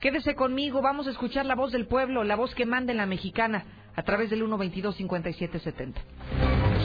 Quédese 0.00 0.34
conmigo, 0.34 0.80
vamos 0.80 1.06
a 1.06 1.10
escuchar 1.10 1.44
la 1.44 1.54
voz 1.54 1.72
del 1.72 1.86
pueblo, 1.86 2.24
la 2.24 2.34
voz 2.34 2.54
que 2.54 2.64
manda 2.64 2.90
en 2.90 2.96
la 2.96 3.04
mexicana 3.04 3.66
a 3.94 4.02
través 4.02 4.30
del 4.30 4.42
122-5770. 4.42 5.94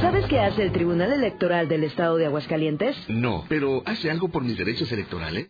¿Sabes 0.02 0.26
qué 0.26 0.42
hace 0.42 0.64
el 0.64 0.74
Tribunal 0.74 1.14
Electoral 1.14 1.70
del 1.70 1.86
Estado 1.86 2.18
de 2.18 2.26
Aguascalientes? 2.26 2.98
No, 3.08 3.46
pero 3.48 3.84
¿hace 3.86 4.12
algo 4.12 4.28
por 4.28 4.44
mis 4.44 4.58
derechos 4.58 4.92
electorales? 4.92 5.50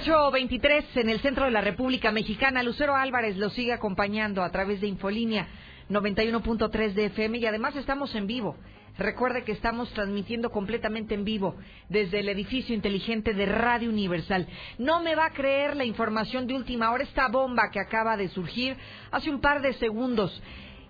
8.23 0.00 0.84
en 0.94 1.10
el 1.10 1.20
centro 1.20 1.44
de 1.44 1.50
la 1.50 1.60
República 1.60 2.10
Mexicana. 2.10 2.62
Lucero 2.62 2.96
Álvarez 2.96 3.36
lo 3.36 3.50
sigue 3.50 3.74
acompañando 3.74 4.42
a 4.42 4.50
través 4.50 4.80
de 4.80 4.86
Infolínea 4.86 5.46
91.3 5.90 6.94
de 6.94 7.04
FM 7.06 7.36
y 7.36 7.44
además 7.44 7.76
estamos 7.76 8.14
en 8.14 8.26
vivo. 8.26 8.56
Recuerde 8.96 9.44
que 9.44 9.52
estamos 9.52 9.92
transmitiendo 9.92 10.50
completamente 10.50 11.12
en 11.12 11.26
vivo 11.26 11.54
desde 11.90 12.20
el 12.20 12.30
edificio 12.30 12.74
inteligente 12.74 13.34
de 13.34 13.44
Radio 13.44 13.90
Universal. 13.90 14.46
No 14.78 15.02
me 15.02 15.14
va 15.14 15.26
a 15.26 15.32
creer 15.34 15.76
la 15.76 15.84
información 15.84 16.46
de 16.46 16.54
última 16.54 16.90
hora, 16.92 17.04
esta 17.04 17.28
bomba 17.28 17.70
que 17.70 17.80
acaba 17.80 18.16
de 18.16 18.28
surgir 18.28 18.78
hace 19.10 19.28
un 19.28 19.42
par 19.42 19.60
de 19.60 19.74
segundos 19.74 20.42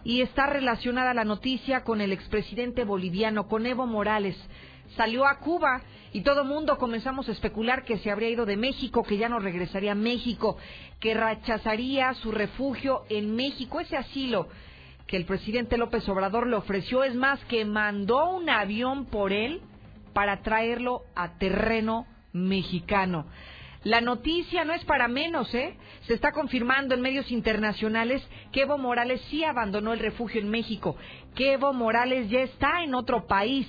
y 0.05 0.21
está 0.21 0.47
relacionada 0.47 1.15
la 1.15 1.25
noticia 1.25 1.83
con 1.83 2.01
el 2.01 2.13
expresidente 2.13 2.85
boliviano, 2.85 3.49
con 3.49 3.67
Evo 3.67 3.87
Morales 3.87 4.37
salió 4.97 5.27
a 5.27 5.39
Cuba 5.39 5.83
y 6.13 6.23
todo 6.23 6.45
mundo 6.45 6.79
comenzamos 6.79 7.29
a 7.29 7.33
especular 7.33 7.85
que 7.85 7.99
se 7.99 8.11
habría 8.11 8.31
ido 8.31 8.47
de 8.47 8.57
México, 8.57 9.03
que 9.03 9.17
ya 9.17 9.29
no 9.29 9.39
regresaría 9.39 9.93
a 9.93 9.97
México, 9.97 10.57
que 10.99 11.15
rechazaría 11.15 12.13
su 12.15 12.33
refugio 12.33 13.03
en 13.09 13.35
México, 13.37 13.81
ese 13.81 13.97
asilo 13.97 14.49
que 15.07 15.17
el 15.17 15.25
presidente 15.25 15.77
López 15.77 16.09
Obrador 16.09 16.47
le 16.47 16.55
ofreció, 16.55 17.03
es 17.03 17.17
más, 17.17 17.45
que 17.47 17.65
mandó 17.65 18.31
un 18.31 18.49
avión 18.49 19.07
por 19.07 19.33
él 19.33 19.61
para 20.13 20.43
traerlo 20.43 21.03
a 21.17 21.37
terreno 21.39 22.07
mexicano. 22.33 23.27
La 23.83 24.01
noticia 24.01 24.65
no 24.65 24.73
es 24.73 24.85
para 24.85 25.09
menos, 25.09 25.53
¿eh? 25.55 25.75
Se 26.03 26.15
está 26.15 26.33
confirmando 26.33 26.95
en 26.95 27.01
medios 27.01 27.31
internacionales 27.33 28.23
que 28.53 28.63
Evo 28.63 28.79
Morales 28.79 29.21
sí 29.31 29.43
abandonó 29.43 29.93
el 29.95 29.99
refugio 29.99 30.41
en 30.41 30.51
México, 30.51 30.97
que 31.35 31.55
Evo 31.55 31.73
Morales 31.73 32.29
ya 32.31 32.43
está 32.43 32.85
en 32.85 32.95
otro 32.95 33.27
país 33.27 33.67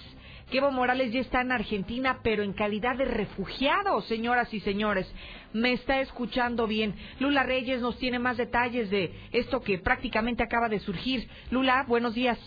que 0.51 0.57
Evo 0.57 0.69
Morales 0.69 1.11
ya 1.13 1.21
está 1.21 1.41
en 1.41 1.51
Argentina, 1.53 2.19
pero 2.21 2.43
en 2.43 2.53
calidad 2.53 2.97
de 2.97 3.05
refugiado, 3.05 4.01
señoras 4.01 4.53
y 4.53 4.59
señores. 4.59 5.11
Me 5.53 5.71
está 5.71 6.01
escuchando 6.01 6.67
bien. 6.67 6.93
Lula 7.19 7.43
Reyes 7.43 7.81
nos 7.81 7.97
tiene 7.97 8.19
más 8.19 8.37
detalles 8.37 8.91
de 8.91 9.11
esto 9.31 9.61
que 9.61 9.79
prácticamente 9.79 10.43
acaba 10.43 10.67
de 10.67 10.79
surgir. 10.79 11.27
Lula, 11.49 11.85
buenos 11.87 12.13
días. 12.13 12.37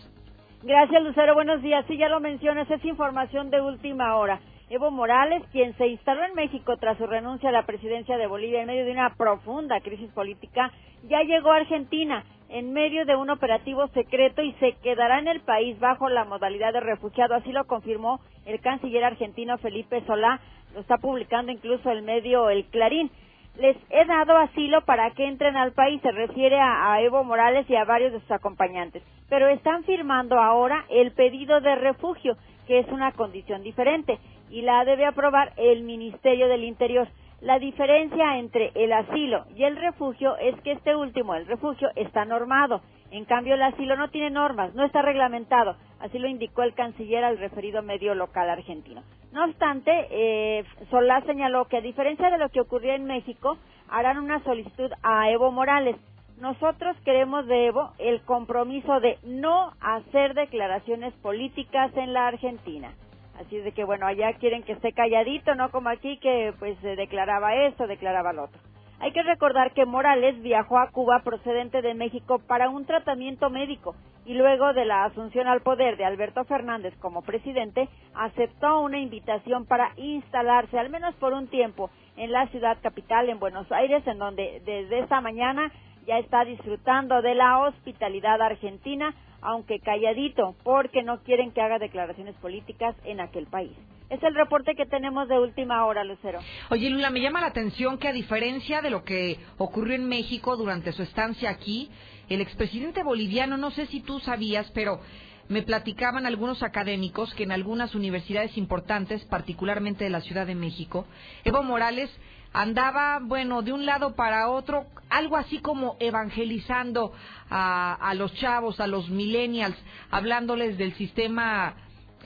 Gracias, 0.62 1.02
Lucero. 1.02 1.34
Buenos 1.34 1.62
días. 1.62 1.84
Sí, 1.88 1.96
ya 1.96 2.08
lo 2.08 2.20
mencionas, 2.20 2.70
es 2.70 2.84
información 2.84 3.50
de 3.50 3.60
última 3.60 4.16
hora. 4.16 4.38
Evo 4.68 4.90
Morales, 4.90 5.42
quien 5.52 5.76
se 5.76 5.86
instaló 5.88 6.24
en 6.24 6.34
México 6.34 6.76
tras 6.78 6.98
su 6.98 7.06
renuncia 7.06 7.48
a 7.48 7.52
la 7.52 7.66
presidencia 7.66 8.16
de 8.16 8.26
Bolivia 8.26 8.60
en 8.60 8.66
medio 8.66 8.84
de 8.84 8.92
una 8.92 9.14
profunda 9.14 9.80
crisis 9.80 10.10
política, 10.12 10.72
ya 11.08 11.22
llegó 11.22 11.52
a 11.52 11.56
Argentina 11.56 12.24
en 12.54 12.72
medio 12.72 13.04
de 13.04 13.16
un 13.16 13.30
operativo 13.30 13.88
secreto 13.88 14.40
y 14.40 14.52
se 14.60 14.74
quedará 14.74 15.18
en 15.18 15.26
el 15.26 15.40
país 15.40 15.76
bajo 15.80 16.08
la 16.08 16.24
modalidad 16.24 16.72
de 16.72 16.78
refugiado. 16.78 17.34
Así 17.34 17.50
lo 17.50 17.64
confirmó 17.64 18.20
el 18.46 18.60
canciller 18.60 19.02
argentino 19.02 19.58
Felipe 19.58 20.04
Solá. 20.06 20.38
Lo 20.72 20.80
está 20.80 20.98
publicando 20.98 21.50
incluso 21.50 21.90
el 21.90 22.02
medio 22.02 22.48
El 22.50 22.64
Clarín. 22.66 23.10
Les 23.58 23.76
he 23.90 24.04
dado 24.04 24.36
asilo 24.36 24.82
para 24.82 25.10
que 25.10 25.26
entren 25.26 25.56
al 25.56 25.72
país, 25.72 26.00
se 26.00 26.12
refiere 26.12 26.60
a, 26.60 27.00
Evo 27.02 27.24
Morales 27.24 27.68
y 27.68 27.74
a 27.74 27.84
varios 27.84 28.12
de 28.12 28.20
sus 28.20 28.30
acompañantes. 28.30 29.02
Pero 29.28 29.48
están 29.48 29.82
firmando 29.82 30.38
ahora 30.38 30.84
el 30.90 31.10
pedido 31.10 31.60
de 31.60 31.74
refugio, 31.74 32.36
que 32.68 32.78
es 32.78 32.88
una 32.88 33.10
condición 33.10 33.64
diferente, 33.64 34.20
y 34.48 34.62
la 34.62 34.84
debe 34.84 35.06
aprobar 35.06 35.52
el 35.56 35.82
Ministerio 35.82 36.46
del 36.46 36.62
Interior. 36.62 37.08
La 37.44 37.58
diferencia 37.58 38.38
entre 38.38 38.72
el 38.74 38.90
asilo 38.90 39.44
y 39.54 39.64
el 39.64 39.76
refugio 39.76 40.34
es 40.38 40.58
que 40.62 40.72
este 40.72 40.96
último, 40.96 41.34
el 41.34 41.46
refugio, 41.46 41.90
está 41.94 42.24
normado. 42.24 42.80
En 43.10 43.26
cambio, 43.26 43.52
el 43.52 43.62
asilo 43.62 43.96
no 43.96 44.08
tiene 44.08 44.30
normas, 44.30 44.74
no 44.74 44.82
está 44.82 45.02
reglamentado. 45.02 45.76
Así 46.00 46.18
lo 46.18 46.26
indicó 46.26 46.62
el 46.62 46.72
canciller 46.72 47.22
al 47.22 47.36
referido 47.36 47.82
medio 47.82 48.14
local 48.14 48.48
argentino. 48.48 49.02
No 49.32 49.44
obstante, 49.44 49.92
eh, 50.10 50.64
Solá 50.88 51.20
señaló 51.26 51.66
que 51.66 51.76
a 51.76 51.82
diferencia 51.82 52.30
de 52.30 52.38
lo 52.38 52.48
que 52.48 52.62
ocurrió 52.62 52.94
en 52.94 53.04
México, 53.04 53.58
harán 53.90 54.16
una 54.16 54.42
solicitud 54.42 54.90
a 55.02 55.28
Evo 55.28 55.52
Morales. 55.52 55.96
Nosotros 56.40 56.96
queremos 57.04 57.46
de 57.46 57.66
Evo 57.66 57.92
el 57.98 58.22
compromiso 58.22 59.00
de 59.00 59.18
no 59.22 59.74
hacer 59.82 60.32
declaraciones 60.32 61.12
políticas 61.20 61.94
en 61.94 62.14
la 62.14 62.26
Argentina. 62.26 62.94
Así 63.40 63.56
es 63.56 63.64
de 63.64 63.72
que, 63.72 63.84
bueno, 63.84 64.06
allá 64.06 64.32
quieren 64.34 64.62
que 64.62 64.72
esté 64.72 64.92
calladito, 64.92 65.54
no 65.54 65.70
como 65.70 65.88
aquí 65.88 66.18
que 66.18 66.52
pues 66.58 66.80
declaraba 66.82 67.54
esto, 67.66 67.86
declaraba 67.86 68.32
lo 68.32 68.44
otro. 68.44 68.60
Hay 69.00 69.12
que 69.12 69.22
recordar 69.22 69.72
que 69.72 69.84
Morales 69.84 70.40
viajó 70.40 70.78
a 70.78 70.90
Cuba 70.90 71.20
procedente 71.24 71.82
de 71.82 71.94
México 71.94 72.38
para 72.38 72.70
un 72.70 72.86
tratamiento 72.86 73.50
médico 73.50 73.96
y 74.24 74.34
luego 74.34 74.72
de 74.72 74.84
la 74.84 75.04
asunción 75.04 75.46
al 75.46 75.60
poder 75.60 75.96
de 75.96 76.04
Alberto 76.04 76.44
Fernández 76.44 76.94
como 76.98 77.22
presidente, 77.22 77.88
aceptó 78.14 78.80
una 78.80 78.98
invitación 78.98 79.66
para 79.66 79.92
instalarse, 79.96 80.78
al 80.78 80.88
menos 80.88 81.14
por 81.16 81.34
un 81.34 81.48
tiempo, 81.48 81.90
en 82.16 82.32
la 82.32 82.46
ciudad 82.48 82.78
capital, 82.82 83.28
en 83.28 83.40
Buenos 83.40 83.70
Aires, 83.70 84.06
en 84.06 84.18
donde 84.18 84.62
desde 84.64 85.00
esta 85.00 85.20
mañana 85.20 85.70
ya 86.06 86.18
está 86.18 86.44
disfrutando 86.44 87.20
de 87.22 87.34
la 87.34 87.58
hospitalidad 87.60 88.40
argentina, 88.40 89.14
aunque 89.44 89.78
calladito, 89.78 90.56
porque 90.64 91.02
no 91.02 91.22
quieren 91.22 91.52
que 91.52 91.60
haga 91.60 91.78
declaraciones 91.78 92.34
políticas 92.36 92.96
en 93.04 93.20
aquel 93.20 93.46
país. 93.46 93.72
Es 94.10 94.22
el 94.22 94.34
reporte 94.34 94.74
que 94.74 94.86
tenemos 94.86 95.28
de 95.28 95.38
última 95.38 95.86
hora, 95.86 96.04
Lucero. 96.04 96.40
Oye, 96.70 96.90
Lula, 96.90 97.10
me 97.10 97.20
llama 97.20 97.40
la 97.40 97.48
atención 97.48 97.98
que 97.98 98.08
a 98.08 98.12
diferencia 98.12 98.82
de 98.82 98.90
lo 98.90 99.04
que 99.04 99.38
ocurrió 99.58 99.94
en 99.94 100.08
México 100.08 100.56
durante 100.56 100.92
su 100.92 101.02
estancia 101.02 101.50
aquí, 101.50 101.90
el 102.28 102.40
expresidente 102.40 103.02
boliviano, 103.02 103.56
no 103.56 103.70
sé 103.70 103.86
si 103.86 104.00
tú 104.00 104.20
sabías, 104.20 104.70
pero 104.72 105.00
me 105.48 105.62
platicaban 105.62 106.26
algunos 106.26 106.62
académicos 106.62 107.34
que 107.34 107.42
en 107.42 107.52
algunas 107.52 107.94
universidades 107.94 108.56
importantes, 108.56 109.24
particularmente 109.26 110.04
de 110.04 110.10
la 110.10 110.22
Ciudad 110.22 110.46
de 110.46 110.54
México, 110.54 111.06
Evo 111.44 111.62
Morales 111.62 112.10
andaba, 112.54 113.18
bueno, 113.20 113.60
de 113.60 113.72
un 113.72 113.84
lado 113.84 114.14
para 114.14 114.48
otro, 114.48 114.86
algo 115.10 115.36
así 115.36 115.58
como 115.58 115.96
evangelizando 116.00 117.12
a, 117.50 117.94
a 117.94 118.14
los 118.14 118.32
chavos, 118.34 118.80
a 118.80 118.86
los 118.86 119.10
millennials, 119.10 119.76
hablándoles 120.10 120.78
del 120.78 120.94
sistema 120.94 121.74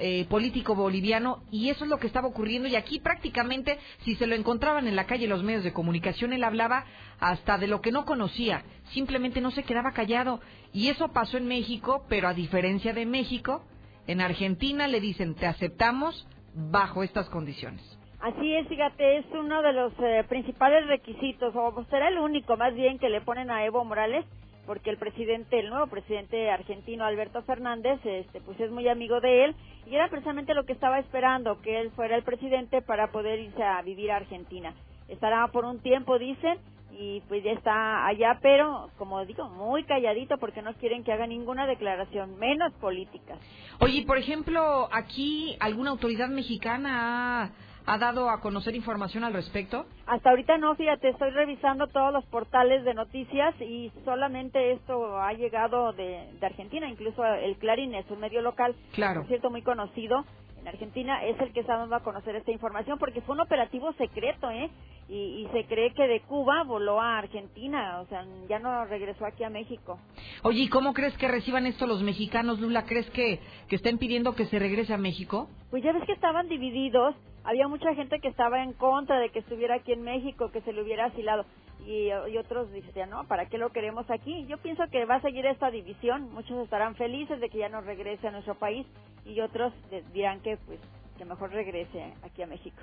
eh, 0.01 0.27
político 0.29 0.77
boliviano 0.77 1.43
y 1.51 1.71
eso 1.71 1.83
es 1.83 1.91
lo 1.91 1.99
que 1.99 2.07
estaba 2.07 2.29
ocurriendo 2.29 2.69
y 2.69 2.77
aquí 2.77 3.01
prácticamente 3.01 3.81
si 4.05 4.15
se 4.15 4.29
lo 4.29 4.37
encontraban 4.37 4.87
en 4.87 4.95
la 4.95 5.07
calle 5.07 5.27
los 5.27 5.43
medios 5.43 5.65
de 5.65 5.73
comunicación 5.73 6.33
él 6.33 6.45
hablaba 6.45 6.85
hasta 7.19 7.59
de 7.59 7.67
lo 7.67 7.81
que 7.81 7.91
no 7.91 8.05
conocía, 8.05 8.63
simplemente 8.93 9.41
no 9.41 9.51
se 9.51 9.65
quedaba 9.65 9.91
callado 9.91 10.41
y 10.73 10.87
eso 10.87 11.09
pasó 11.09 11.37
en 11.37 11.49
México, 11.49 12.05
pero 12.09 12.29
a 12.29 12.35
diferencia 12.35 12.93
de 12.93 13.07
México, 13.07 13.65
en 14.07 14.21
Argentina 14.21 14.87
le 14.87 15.01
dicen 15.01 15.35
te 15.35 15.47
aceptamos 15.47 16.29
bajo 16.55 17.03
estas 17.03 17.29
condiciones. 17.29 17.98
Así 18.21 18.53
es, 18.53 18.67
fíjate, 18.67 19.19
es 19.19 19.27
uno 19.33 19.63
de 19.63 19.73
los 19.73 19.93
eh, 20.01 20.25
principales 20.29 20.87
requisitos, 20.89 21.55
o 21.55 21.85
será 21.89 22.09
el 22.09 22.19
único 22.19 22.57
más 22.57 22.75
bien 22.75 22.99
que 22.99 23.09
le 23.09 23.21
ponen 23.21 23.51
a 23.51 23.65
Evo 23.65 23.85
Morales, 23.85 24.25
porque 24.67 24.91
el 24.91 24.99
presidente, 24.99 25.61
el 25.61 25.71
nuevo 25.71 25.87
presidente 25.87 26.51
argentino 26.51 27.05
Alberto 27.05 27.43
Fernández, 27.43 28.01
este, 28.05 28.41
pues 28.41 28.59
es 28.61 28.71
muy 28.71 28.89
amigo 28.89 29.21
de 29.21 29.45
él 29.45 29.57
y 29.87 29.95
era 29.95 30.09
precisamente 30.09 30.53
lo 30.53 30.65
que 30.65 30.73
estaba 30.73 30.99
esperando, 30.99 31.63
que 31.63 31.81
él 31.81 31.91
fuera 31.93 32.17
el 32.17 32.23
presidente 32.23 32.83
para 32.83 33.11
poder 33.13 33.39
irse 33.39 33.63
a 33.63 33.81
vivir 33.83 34.11
a 34.11 34.17
Argentina. 34.17 34.75
Estará 35.09 35.47
por 35.49 35.65
un 35.65 35.81
tiempo, 35.81 36.19
dicen, 36.19 36.59
y 36.91 37.23
pues 37.29 37.45
ya 37.45 37.53
está 37.53 38.07
allá, 38.07 38.41
pero 38.43 38.91
como 38.99 39.25
digo, 39.25 39.49
muy 39.49 39.85
calladito 39.85 40.37
porque 40.39 40.61
no 40.61 40.75
quieren 40.75 41.05
que 41.05 41.13
haga 41.13 41.27
ninguna 41.27 41.67
declaración, 41.67 42.39
menos 42.39 42.73
política. 42.75 43.37
Oye, 43.79 44.05
por 44.07 44.19
ejemplo, 44.19 44.89
aquí 44.93 45.57
alguna 45.61 45.91
autoridad 45.91 46.29
mexicana 46.29 47.45
ha 47.45 47.51
ha 47.89 47.97
dado 47.97 48.29
a 48.29 48.41
conocer 48.41 48.75
información 48.75 49.25
al 49.25 49.33
respecto? 49.33 49.87
Hasta 50.07 50.31
ahorita 50.31 50.59
no, 50.59 50.75
fíjate, 50.75 51.09
estoy 51.09 51.31
revisando 51.31 51.87
todos 51.87 52.13
los 52.13 52.25
portales 52.27 52.85
de 52.85 52.93
noticias 52.93 53.55
y 53.61 53.91
solamente 54.05 54.73
esto 54.73 55.19
ha 55.19 55.33
llegado 55.33 55.93
de, 55.95 56.29
Argentina, 56.43 56.89
incluso 56.89 57.25
el 57.25 57.57
Clarín 57.57 57.95
es 57.95 58.09
un 58.11 58.21
medio 58.21 58.43
local, 58.43 58.77
claro. 58.93 59.21
por 59.21 59.29
cierto, 59.29 59.51
muy 59.51 59.63
conocido 59.63 60.25
en 60.61 60.69
Argentina, 60.69 61.25
es 61.25 61.41
el 61.41 61.53
que 61.53 61.61
está 61.61 61.77
dando 61.77 61.97
a 61.97 62.03
conocer 62.03 62.35
esta 62.37 62.51
información 62.51 62.99
porque 62.99 63.23
fue 63.23 63.35
un 63.35 63.41
operativo 63.41 63.93
secreto, 63.95 64.51
¿eh? 64.51 64.71
Y, 65.09 65.15
y, 65.15 65.49
se 65.53 65.65
cree 65.65 65.95
que 65.95 66.07
de 66.07 66.21
Cuba 66.21 66.65
voló 66.65 67.01
a 67.01 67.17
Argentina, 67.17 68.01
o 68.01 68.07
sea, 68.09 68.27
ya 68.47 68.59
no 68.59 68.85
regresó 68.85 69.25
aquí 69.25 69.43
a 69.43 69.49
México. 69.49 69.99
Oye, 70.43 70.65
¿y 70.65 70.69
cómo 70.69 70.93
crees 70.93 71.17
que 71.17 71.29
reciban 71.29 71.65
esto 71.65 71.87
los 71.87 72.03
mexicanos, 72.03 72.61
Lula? 72.61 72.85
¿Crees 72.85 73.09
que, 73.11 73.41
que 73.69 73.77
estén 73.77 73.97
pidiendo 73.97 74.35
que 74.35 74.45
se 74.47 74.59
regrese 74.59 74.93
a 74.93 74.99
México? 74.99 75.49
Pues 75.71 75.83
ya 75.83 75.93
ves 75.93 76.05
que 76.05 76.13
estaban 76.13 76.49
divididos 76.51 77.15
había 77.49 77.67
mucha 77.67 77.95
gente 77.95 78.21
que 78.21 78.29
estaba 78.29 78.63
en 78.63 78.75
contra 78.75 79.19
de 79.19 79.31
que 79.31 79.39
estuviera 79.39 79.77
aquí 79.77 79.93
en 79.93 80.03
México, 80.03 80.51
que 80.53 80.61
se 80.61 80.73
le 80.75 80.83
hubiera 80.83 81.07
asilado. 81.07 81.47
Y, 81.87 82.11
otros 82.37 82.71
decían, 82.71 83.09
no, 83.09 83.25
¿para 83.27 83.47
qué 83.47 83.57
lo 83.57 83.71
queremos 83.71 84.11
aquí? 84.11 84.45
Yo 84.47 84.59
pienso 84.59 84.83
que 84.91 85.07
va 85.07 85.15
a 85.15 85.23
seguir 85.23 85.47
esta 85.47 85.71
división. 85.71 86.31
Muchos 86.35 86.59
estarán 86.63 86.95
felices 86.97 87.41
de 87.41 87.49
que 87.49 87.57
ya 87.57 87.71
no 87.71 87.81
regrese 87.81 88.29
a 88.29 88.33
nuestro 88.33 88.55
país 88.57 88.87
y 89.25 89.41
otros 89.41 89.73
dirán 90.13 90.41
que, 90.41 90.59
pues, 90.67 90.79
que 91.17 91.25
mejor 91.25 91.51
regrese 91.51 92.13
aquí 92.23 92.43
a 92.43 92.47
México. 92.47 92.77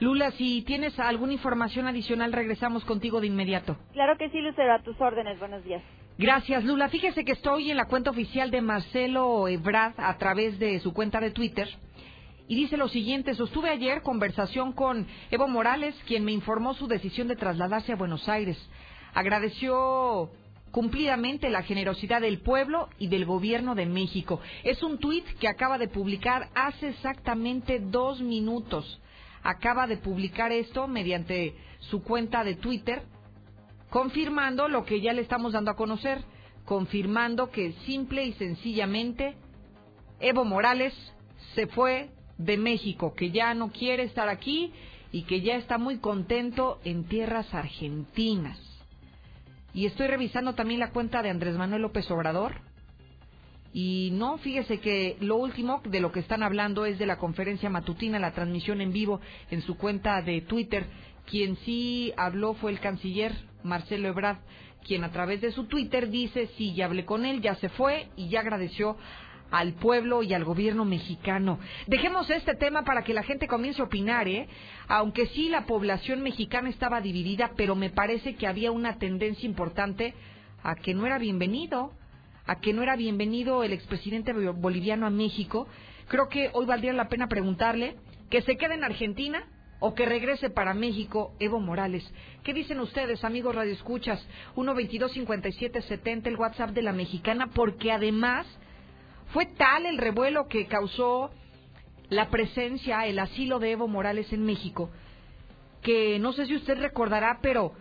Lula, 0.00 0.32
si 0.32 0.62
tienes 0.62 0.98
alguna 0.98 1.34
información 1.34 1.86
adicional, 1.86 2.32
regresamos 2.32 2.84
contigo 2.84 3.20
de 3.20 3.28
inmediato. 3.28 3.76
Claro 3.92 4.18
que 4.18 4.30
sí, 4.30 4.40
Lucero, 4.40 4.74
a 4.74 4.82
tus 4.82 5.00
órdenes. 5.00 5.38
Buenos 5.38 5.62
días. 5.62 5.82
Gracias, 6.18 6.64
Lula. 6.64 6.88
Fíjese 6.88 7.24
que 7.24 7.32
estoy 7.32 7.70
en 7.70 7.76
la 7.76 7.86
cuenta 7.86 8.10
oficial 8.10 8.50
de 8.50 8.62
Marcelo 8.62 9.46
Ebrard 9.46 9.94
a 9.98 10.18
través 10.18 10.58
de 10.58 10.80
su 10.80 10.92
cuenta 10.92 11.20
de 11.20 11.30
Twitter 11.30 11.68
y 12.48 12.54
dice 12.54 12.78
lo 12.78 12.88
siguiente, 12.88 13.34
sostuve 13.34 13.68
ayer 13.68 14.00
conversación 14.00 14.72
con 14.72 15.06
Evo 15.30 15.48
Morales, 15.48 15.94
quien 16.06 16.24
me 16.24 16.32
informó 16.32 16.72
su 16.72 16.88
decisión 16.88 17.28
de 17.28 17.36
trasladarse 17.36 17.92
a 17.92 17.96
Buenos 17.96 18.26
Aires. 18.26 18.58
Agradeció 19.12 20.30
cumplidamente 20.70 21.50
la 21.50 21.62
generosidad 21.62 22.22
del 22.22 22.40
pueblo 22.40 22.88
y 22.98 23.08
del 23.08 23.26
gobierno 23.26 23.74
de 23.74 23.84
México. 23.84 24.40
Es 24.64 24.82
un 24.82 24.98
tuit 24.98 25.26
que 25.38 25.46
acaba 25.46 25.76
de 25.76 25.88
publicar 25.88 26.48
hace 26.54 26.88
exactamente 26.88 27.80
dos 27.80 28.22
minutos. 28.22 28.98
Acaba 29.42 29.86
de 29.86 29.98
publicar 29.98 30.50
esto 30.50 30.88
mediante 30.88 31.54
su 31.80 32.02
cuenta 32.02 32.44
de 32.44 32.54
Twitter, 32.54 33.02
confirmando 33.90 34.68
lo 34.68 34.86
que 34.86 35.02
ya 35.02 35.12
le 35.12 35.20
estamos 35.20 35.52
dando 35.52 35.70
a 35.70 35.76
conocer, 35.76 36.24
confirmando 36.64 37.50
que 37.50 37.72
simple 37.84 38.24
y 38.24 38.32
sencillamente 38.32 39.36
Evo 40.18 40.46
Morales 40.46 40.94
se 41.54 41.66
fue 41.66 42.10
de 42.38 42.56
México, 42.56 43.14
que 43.14 43.30
ya 43.30 43.52
no 43.54 43.70
quiere 43.70 44.04
estar 44.04 44.28
aquí 44.28 44.72
y 45.12 45.22
que 45.22 45.40
ya 45.40 45.56
está 45.56 45.78
muy 45.78 45.98
contento 45.98 46.80
en 46.84 47.04
tierras 47.04 47.52
argentinas. 47.52 48.58
Y 49.74 49.86
estoy 49.86 50.06
revisando 50.06 50.54
también 50.54 50.80
la 50.80 50.90
cuenta 50.90 51.22
de 51.22 51.30
Andrés 51.30 51.56
Manuel 51.56 51.82
López 51.82 52.10
Obrador. 52.10 52.54
Y 53.72 54.10
no, 54.12 54.38
fíjese 54.38 54.80
que 54.80 55.16
lo 55.20 55.36
último 55.36 55.82
de 55.84 56.00
lo 56.00 56.10
que 56.10 56.20
están 56.20 56.42
hablando 56.42 56.86
es 56.86 56.98
de 56.98 57.06
la 57.06 57.18
conferencia 57.18 57.68
matutina, 57.68 58.18
la 58.18 58.32
transmisión 58.32 58.80
en 58.80 58.92
vivo 58.92 59.20
en 59.50 59.62
su 59.62 59.76
cuenta 59.76 60.22
de 60.22 60.40
Twitter. 60.40 60.86
Quien 61.26 61.56
sí 61.58 62.12
habló 62.16 62.54
fue 62.54 62.70
el 62.70 62.80
canciller 62.80 63.32
Marcelo 63.62 64.08
Ebrard, 64.08 64.38
quien 64.86 65.04
a 65.04 65.12
través 65.12 65.42
de 65.42 65.52
su 65.52 65.64
Twitter 65.64 66.08
dice, 66.08 66.48
sí, 66.56 66.74
ya 66.74 66.86
hablé 66.86 67.04
con 67.04 67.26
él, 67.26 67.42
ya 67.42 67.56
se 67.56 67.68
fue 67.68 68.08
y 68.16 68.28
ya 68.28 68.40
agradeció 68.40 68.96
al 69.50 69.74
pueblo 69.74 70.22
y 70.22 70.34
al 70.34 70.44
gobierno 70.44 70.84
mexicano. 70.84 71.58
Dejemos 71.86 72.28
este 72.30 72.54
tema 72.54 72.82
para 72.82 73.02
que 73.02 73.14
la 73.14 73.22
gente 73.22 73.48
comience 73.48 73.80
a 73.80 73.86
opinar, 73.86 74.28
¿eh? 74.28 74.48
Aunque 74.88 75.26
sí 75.28 75.48
la 75.48 75.66
población 75.66 76.22
mexicana 76.22 76.68
estaba 76.68 77.00
dividida, 77.00 77.52
pero 77.56 77.74
me 77.74 77.90
parece 77.90 78.34
que 78.34 78.46
había 78.46 78.70
una 78.72 78.98
tendencia 78.98 79.46
importante 79.46 80.14
a 80.62 80.74
que 80.74 80.94
no 80.94 81.06
era 81.06 81.18
bienvenido, 81.18 81.92
a 82.46 82.60
que 82.60 82.72
no 82.72 82.82
era 82.82 82.96
bienvenido 82.96 83.62
el 83.62 83.72
expresidente 83.72 84.32
boliviano 84.32 85.06
a 85.06 85.10
México. 85.10 85.66
Creo 86.08 86.28
que 86.28 86.50
hoy 86.52 86.66
valdría 86.66 86.92
la 86.92 87.08
pena 87.08 87.28
preguntarle 87.28 87.96
que 88.30 88.42
se 88.42 88.56
quede 88.56 88.74
en 88.74 88.84
Argentina 88.84 89.44
o 89.80 89.94
que 89.94 90.06
regrese 90.06 90.50
para 90.50 90.74
México 90.74 91.34
Evo 91.38 91.60
Morales. 91.60 92.04
¿Qué 92.42 92.52
dicen 92.52 92.80
ustedes, 92.80 93.22
amigos 93.24 93.54
radioescuchas? 93.54 94.26
122-5770, 94.56 96.26
el 96.26 96.36
WhatsApp 96.36 96.70
de 96.70 96.82
la 96.82 96.92
mexicana, 96.92 97.48
porque 97.54 97.92
además 97.92 98.46
fue 99.32 99.46
tal 99.46 99.86
el 99.86 99.98
revuelo 99.98 100.48
que 100.48 100.66
causó 100.66 101.30
la 102.08 102.30
presencia, 102.30 103.06
el 103.06 103.18
asilo 103.18 103.58
de 103.58 103.72
Evo 103.72 103.88
Morales 103.88 104.32
en 104.32 104.44
México, 104.44 104.90
que 105.82 106.18
no 106.18 106.32
sé 106.32 106.46
si 106.46 106.56
usted 106.56 106.78
recordará, 106.78 107.38
pero 107.42 107.72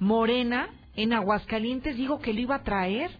Morena 0.00 0.70
en 0.94 1.12
Aguascalientes 1.12 1.96
dijo 1.96 2.20
que 2.20 2.32
lo 2.32 2.40
iba 2.40 2.56
a 2.56 2.62
traer, 2.62 3.10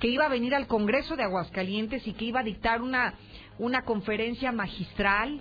que 0.00 0.08
iba 0.08 0.26
a 0.26 0.28
venir 0.28 0.54
al 0.54 0.66
Congreso 0.66 1.16
de 1.16 1.22
Aguascalientes 1.22 2.06
y 2.06 2.12
que 2.12 2.24
iba 2.24 2.40
a 2.40 2.44
dictar 2.44 2.82
una, 2.82 3.14
una 3.58 3.82
conferencia 3.84 4.50
magistral. 4.50 5.40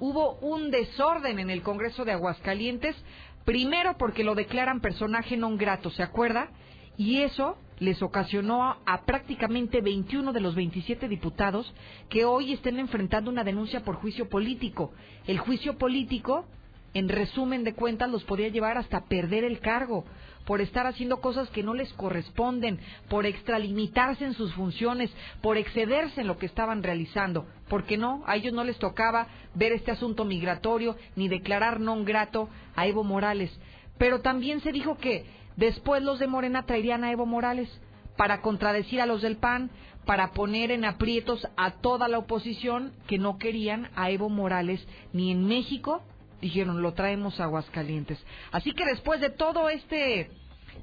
Hubo 0.00 0.34
un 0.40 0.70
desorden 0.70 1.38
en 1.38 1.50
el 1.50 1.62
Congreso 1.62 2.04
de 2.04 2.12
Aguascalientes, 2.12 2.96
primero 3.44 3.96
porque 3.98 4.24
lo 4.24 4.34
declaran 4.34 4.80
personaje 4.80 5.36
non 5.36 5.56
grato, 5.56 5.90
¿se 5.90 6.02
acuerda? 6.02 6.48
Y 6.96 7.20
eso 7.20 7.56
les 7.78 8.00
ocasionó 8.02 8.76
a 8.86 9.04
prácticamente 9.04 9.80
21 9.80 10.32
de 10.32 10.40
los 10.40 10.54
27 10.54 11.08
diputados 11.08 11.72
que 12.08 12.24
hoy 12.24 12.52
estén 12.52 12.78
enfrentando 12.78 13.30
una 13.30 13.44
denuncia 13.44 13.84
por 13.84 13.96
juicio 13.96 14.28
político. 14.28 14.92
El 15.26 15.38
juicio 15.38 15.76
político, 15.76 16.46
en 16.94 17.08
resumen 17.08 17.64
de 17.64 17.74
cuentas, 17.74 18.10
los 18.10 18.24
podría 18.24 18.48
llevar 18.48 18.78
hasta 18.78 19.04
perder 19.04 19.44
el 19.44 19.60
cargo 19.60 20.04
por 20.46 20.60
estar 20.60 20.86
haciendo 20.86 21.20
cosas 21.20 21.50
que 21.50 21.64
no 21.64 21.74
les 21.74 21.92
corresponden, 21.94 22.78
por 23.08 23.26
extralimitarse 23.26 24.24
en 24.24 24.32
sus 24.32 24.54
funciones, 24.54 25.10
por 25.42 25.56
excederse 25.58 26.20
en 26.20 26.28
lo 26.28 26.38
que 26.38 26.46
estaban 26.46 26.84
realizando. 26.84 27.46
Porque 27.68 27.98
no, 27.98 28.22
a 28.26 28.36
ellos 28.36 28.54
no 28.54 28.62
les 28.62 28.78
tocaba 28.78 29.26
ver 29.54 29.72
este 29.72 29.90
asunto 29.90 30.24
migratorio 30.24 30.96
ni 31.16 31.28
declarar 31.28 31.80
non 31.80 32.06
grato 32.06 32.48
a 32.78 32.86
Evo 32.86 33.02
Morales. 33.02 33.50
Pero 33.98 34.20
también 34.20 34.60
se 34.60 34.70
dijo 34.70 34.96
que 34.96 35.26
Después 35.56 36.02
los 36.02 36.18
de 36.18 36.26
Morena 36.26 36.64
traerían 36.66 37.04
a 37.04 37.10
Evo 37.10 37.26
Morales 37.26 37.68
para 38.16 38.40
contradecir 38.40 39.00
a 39.00 39.06
los 39.06 39.22
del 39.22 39.36
PAN, 39.36 39.70
para 40.04 40.32
poner 40.32 40.70
en 40.70 40.84
aprietos 40.84 41.46
a 41.56 41.72
toda 41.72 42.08
la 42.08 42.18
oposición 42.18 42.92
que 43.06 43.18
no 43.18 43.38
querían 43.38 43.90
a 43.96 44.10
Evo 44.10 44.28
Morales 44.28 44.86
ni 45.12 45.32
en 45.32 45.46
México, 45.46 46.02
dijeron, 46.40 46.82
lo 46.82 46.94
traemos 46.94 47.40
a 47.40 47.44
Aguascalientes. 47.44 48.18
Así 48.52 48.72
que 48.72 48.84
después 48.84 49.20
de 49.20 49.30
todo 49.30 49.68
este 49.68 50.30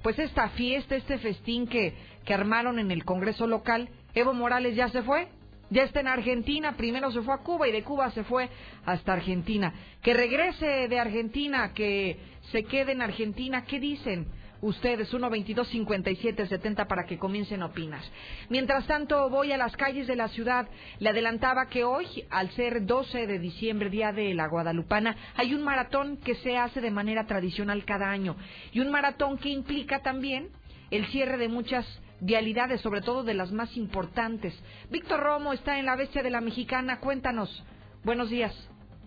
pues 0.01 0.17
esta 0.19 0.49
fiesta, 0.49 0.95
este 0.95 1.17
festín 1.19 1.67
que, 1.67 1.93
que 2.25 2.33
armaron 2.33 2.79
en 2.79 2.91
el 2.91 3.05
Congreso 3.05 3.47
local. 3.47 3.89
Evo 4.15 4.33
Morales 4.33 4.75
ya 4.75 4.89
se 4.89 5.01
fue, 5.03 5.27
ya 5.69 5.83
está 5.83 5.99
en 5.99 6.07
Argentina, 6.07 6.75
primero 6.75 7.11
se 7.11 7.21
fue 7.21 7.33
a 7.33 7.39
Cuba 7.39 7.67
y 7.67 7.71
de 7.71 7.83
Cuba 7.83 8.11
se 8.11 8.23
fue 8.23 8.49
hasta 8.85 9.13
Argentina. 9.13 9.73
Que 10.01 10.13
regrese 10.13 10.87
de 10.87 10.99
Argentina, 10.99 11.73
que 11.73 12.19
se 12.51 12.63
quede 12.63 12.93
en 12.93 13.01
Argentina, 13.01 13.65
¿qué 13.65 13.79
dicen? 13.79 14.27
Ustedes, 14.63 15.13
1-22-57-70 15.13 16.87
para 16.87 17.05
que 17.05 17.19
comiencen 17.19 17.61
a 17.61 17.65
opinar. 17.65 17.99
Mientras 18.47 18.87
tanto, 18.87 19.29
voy 19.29 19.51
a 19.51 19.57
las 19.57 19.75
calles 19.75 20.07
de 20.07 20.15
la 20.15 20.29
ciudad. 20.29 20.69
Le 20.99 21.09
adelantaba 21.09 21.67
que 21.67 21.83
hoy, 21.83 22.07
al 22.29 22.49
ser 22.51 22.85
12 22.85 23.27
de 23.27 23.39
diciembre, 23.39 23.89
día 23.89 24.13
de 24.13 24.33
la 24.33 24.47
Guadalupana, 24.47 25.17
hay 25.35 25.53
un 25.53 25.63
maratón 25.63 26.15
que 26.15 26.35
se 26.35 26.57
hace 26.57 26.79
de 26.79 26.91
manera 26.91 27.27
tradicional 27.27 27.83
cada 27.83 28.09
año. 28.09 28.37
Y 28.71 28.79
un 28.79 28.89
maratón 28.89 29.37
que 29.37 29.49
implica 29.49 30.01
también 30.01 30.47
el 30.91 31.07
cierre 31.07 31.37
de 31.37 31.49
muchas 31.49 31.85
vialidades, 32.21 32.79
sobre 32.79 33.01
todo 33.01 33.25
de 33.25 33.33
las 33.33 33.51
más 33.51 33.75
importantes. 33.75 34.57
Víctor 34.89 35.19
Romo 35.19 35.51
está 35.51 35.77
en 35.77 35.87
la 35.87 35.97
bestia 35.97 36.23
de 36.23 36.29
la 36.29 36.39
mexicana. 36.39 37.01
Cuéntanos. 37.01 37.65
Buenos 38.05 38.29
días. 38.29 38.55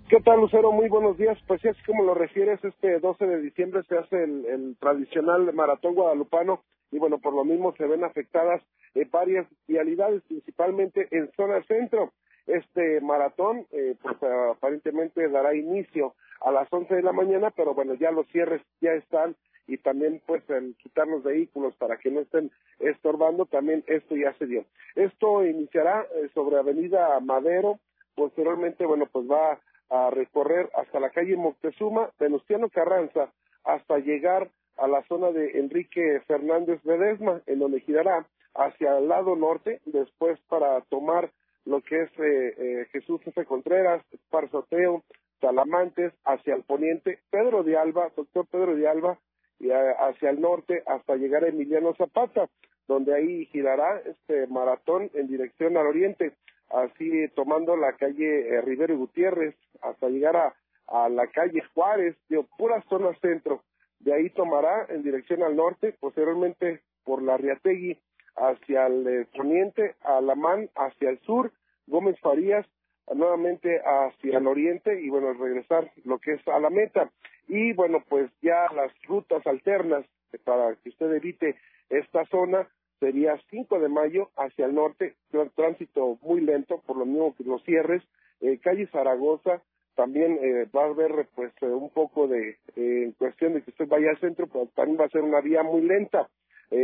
¿Qué 0.08 0.20
tal, 0.20 0.38
Lucero? 0.38 0.70
Muy 0.70 0.88
buenos 0.88 1.18
días. 1.18 1.36
Pues 1.48 1.60
sí, 1.60 1.66
así 1.66 1.82
como 1.82 2.04
lo 2.04 2.14
refieres, 2.14 2.62
este 2.62 3.00
12 3.00 3.26
de 3.26 3.40
diciembre 3.40 3.82
se 3.88 3.98
hace 3.98 4.22
el, 4.22 4.76
tradicional 4.78 5.52
maratón 5.52 5.96
guadalupano 5.96 6.62
y 6.92 7.00
bueno, 7.00 7.18
por 7.18 7.34
lo 7.34 7.44
mismo 7.44 7.74
se 7.76 7.88
ven 7.88 8.04
afectadas 8.04 8.62
eh, 8.94 9.04
varias 9.10 9.48
vialidades, 9.66 10.22
principalmente 10.28 11.08
en 11.10 11.28
zona 11.32 11.60
centro. 11.64 12.12
Este 12.46 13.00
maratón, 13.00 13.66
eh, 13.72 13.96
pues 14.00 14.16
aparentemente 14.52 15.28
dará 15.28 15.56
inicio 15.56 16.14
a 16.40 16.52
las 16.52 16.72
11 16.72 16.94
de 16.94 17.02
la 17.02 17.12
mañana, 17.12 17.50
pero 17.50 17.74
bueno, 17.74 17.94
ya 17.94 18.12
los 18.12 18.28
cierres 18.28 18.62
ya 18.80 18.92
están 18.92 19.34
y 19.66 19.78
también 19.78 20.22
pues 20.24 20.48
el 20.50 20.76
quitar 20.76 21.08
los 21.08 21.24
vehículos 21.24 21.74
para 21.74 21.96
que 21.96 22.12
no 22.12 22.20
estén 22.20 22.52
estorbando, 22.78 23.46
también 23.46 23.82
esto 23.88 24.14
ya 24.14 24.32
se 24.34 24.46
dio. 24.46 24.66
Esto 24.94 25.44
iniciará 25.44 26.06
eh, 26.14 26.28
sobre 26.32 26.58
Avenida 26.58 27.18
Madero, 27.18 27.80
posteriormente, 28.14 28.86
bueno, 28.86 29.06
pues 29.10 29.28
va 29.28 29.58
a 29.90 30.10
recorrer 30.10 30.68
hasta 30.74 31.00
la 31.00 31.10
calle 31.10 31.36
Moctezuma, 31.36 32.10
Venustiano 32.18 32.68
Carranza, 32.68 33.32
hasta 33.64 33.98
llegar 33.98 34.50
a 34.76 34.86
la 34.88 35.02
zona 35.04 35.30
de 35.30 35.58
Enrique 35.58 36.20
Fernández 36.26 36.84
Ledesma, 36.84 37.40
en 37.46 37.58
donde 37.58 37.80
girará 37.80 38.26
hacia 38.54 38.98
el 38.98 39.08
lado 39.08 39.36
norte, 39.36 39.80
después 39.84 40.38
para 40.48 40.80
tomar 40.82 41.30
lo 41.64 41.80
que 41.80 42.02
es 42.02 42.10
eh, 42.18 42.54
eh, 42.56 42.86
Jesús 42.92 43.20
F. 43.26 43.44
Contreras, 43.44 44.02
Parzoteo, 44.30 45.02
Salamantes, 45.40 46.12
hacia 46.24 46.54
el 46.54 46.62
poniente, 46.62 47.18
Pedro 47.30 47.62
de 47.62 47.76
Alba, 47.76 48.10
doctor 48.16 48.46
Pedro 48.50 48.74
de 48.76 48.88
Alba, 48.88 49.18
y 49.58 49.70
hacia 49.70 50.30
el 50.30 50.40
norte 50.40 50.82
hasta 50.86 51.16
llegar 51.16 51.44
a 51.44 51.48
Emiliano 51.48 51.94
Zapata, 51.94 52.48
donde 52.88 53.14
ahí 53.14 53.46
girará 53.46 54.00
este 54.04 54.46
maratón 54.46 55.10
en 55.14 55.26
dirección 55.26 55.76
al 55.76 55.86
oriente 55.86 56.32
así 56.70 57.28
tomando 57.34 57.76
la 57.76 57.92
calle 57.94 58.48
eh, 58.48 58.60
Rivero 58.60 58.96
Gutiérrez 58.96 59.54
hasta 59.82 60.08
llegar 60.08 60.36
a, 60.36 60.54
a 60.88 61.08
la 61.08 61.26
calle 61.28 61.62
Juárez, 61.74 62.16
digo, 62.28 62.46
pura 62.58 62.82
zona 62.88 63.12
centro. 63.20 63.62
De 64.00 64.12
ahí 64.12 64.30
tomará 64.30 64.86
en 64.88 65.02
dirección 65.02 65.42
al 65.42 65.56
norte, 65.56 65.94
posteriormente 66.00 66.82
por 67.04 67.22
la 67.22 67.36
Riategui 67.36 67.98
hacia 68.36 68.86
el 68.86 69.06
eh, 69.06 69.26
poniente, 69.34 69.94
Alamán 70.02 70.68
hacia 70.74 71.10
el 71.10 71.18
sur, 71.20 71.52
Gómez 71.86 72.18
Farías 72.20 72.66
nuevamente 73.14 73.80
hacia 73.84 74.38
el 74.38 74.46
oriente 74.46 75.00
y 75.00 75.08
bueno, 75.10 75.32
regresar 75.34 75.90
lo 76.04 76.18
que 76.18 76.32
es 76.34 76.48
a 76.48 76.58
la 76.58 76.70
meta. 76.70 77.10
Y 77.48 77.72
bueno, 77.72 78.02
pues 78.08 78.30
ya 78.42 78.66
las 78.74 78.92
rutas 79.04 79.46
alternas 79.46 80.04
para 80.44 80.74
que 80.76 80.88
usted 80.88 81.12
evite 81.12 81.56
esta 81.88 82.24
zona 82.26 82.68
sería 83.00 83.40
5 83.50 83.78
de 83.78 83.88
mayo 83.88 84.30
hacia 84.36 84.66
el 84.66 84.74
norte, 84.74 85.14
tránsito 85.54 86.18
muy 86.22 86.40
lento, 86.40 86.82
por 86.86 86.96
lo 86.96 87.06
mismo 87.06 87.34
que 87.36 87.44
los 87.44 87.62
cierres, 87.64 88.02
eh, 88.40 88.58
calle 88.62 88.86
Zaragoza, 88.88 89.62
también 89.94 90.38
eh, 90.42 90.66
va 90.74 90.84
a 90.84 90.88
haber 90.88 91.26
pues 91.34 91.52
eh, 91.62 91.66
un 91.66 91.90
poco 91.90 92.28
de, 92.28 92.58
en 92.76 93.12
cuestión 93.12 93.54
de 93.54 93.62
que 93.62 93.70
usted 93.70 93.88
vaya 93.88 94.10
al 94.10 94.20
centro, 94.20 94.46
pero 94.46 94.66
también 94.74 95.00
va 95.00 95.06
a 95.06 95.10
ser 95.10 95.22
una 95.22 95.40
vía 95.40 95.62
muy 95.62 95.82
lenta. 95.82 96.28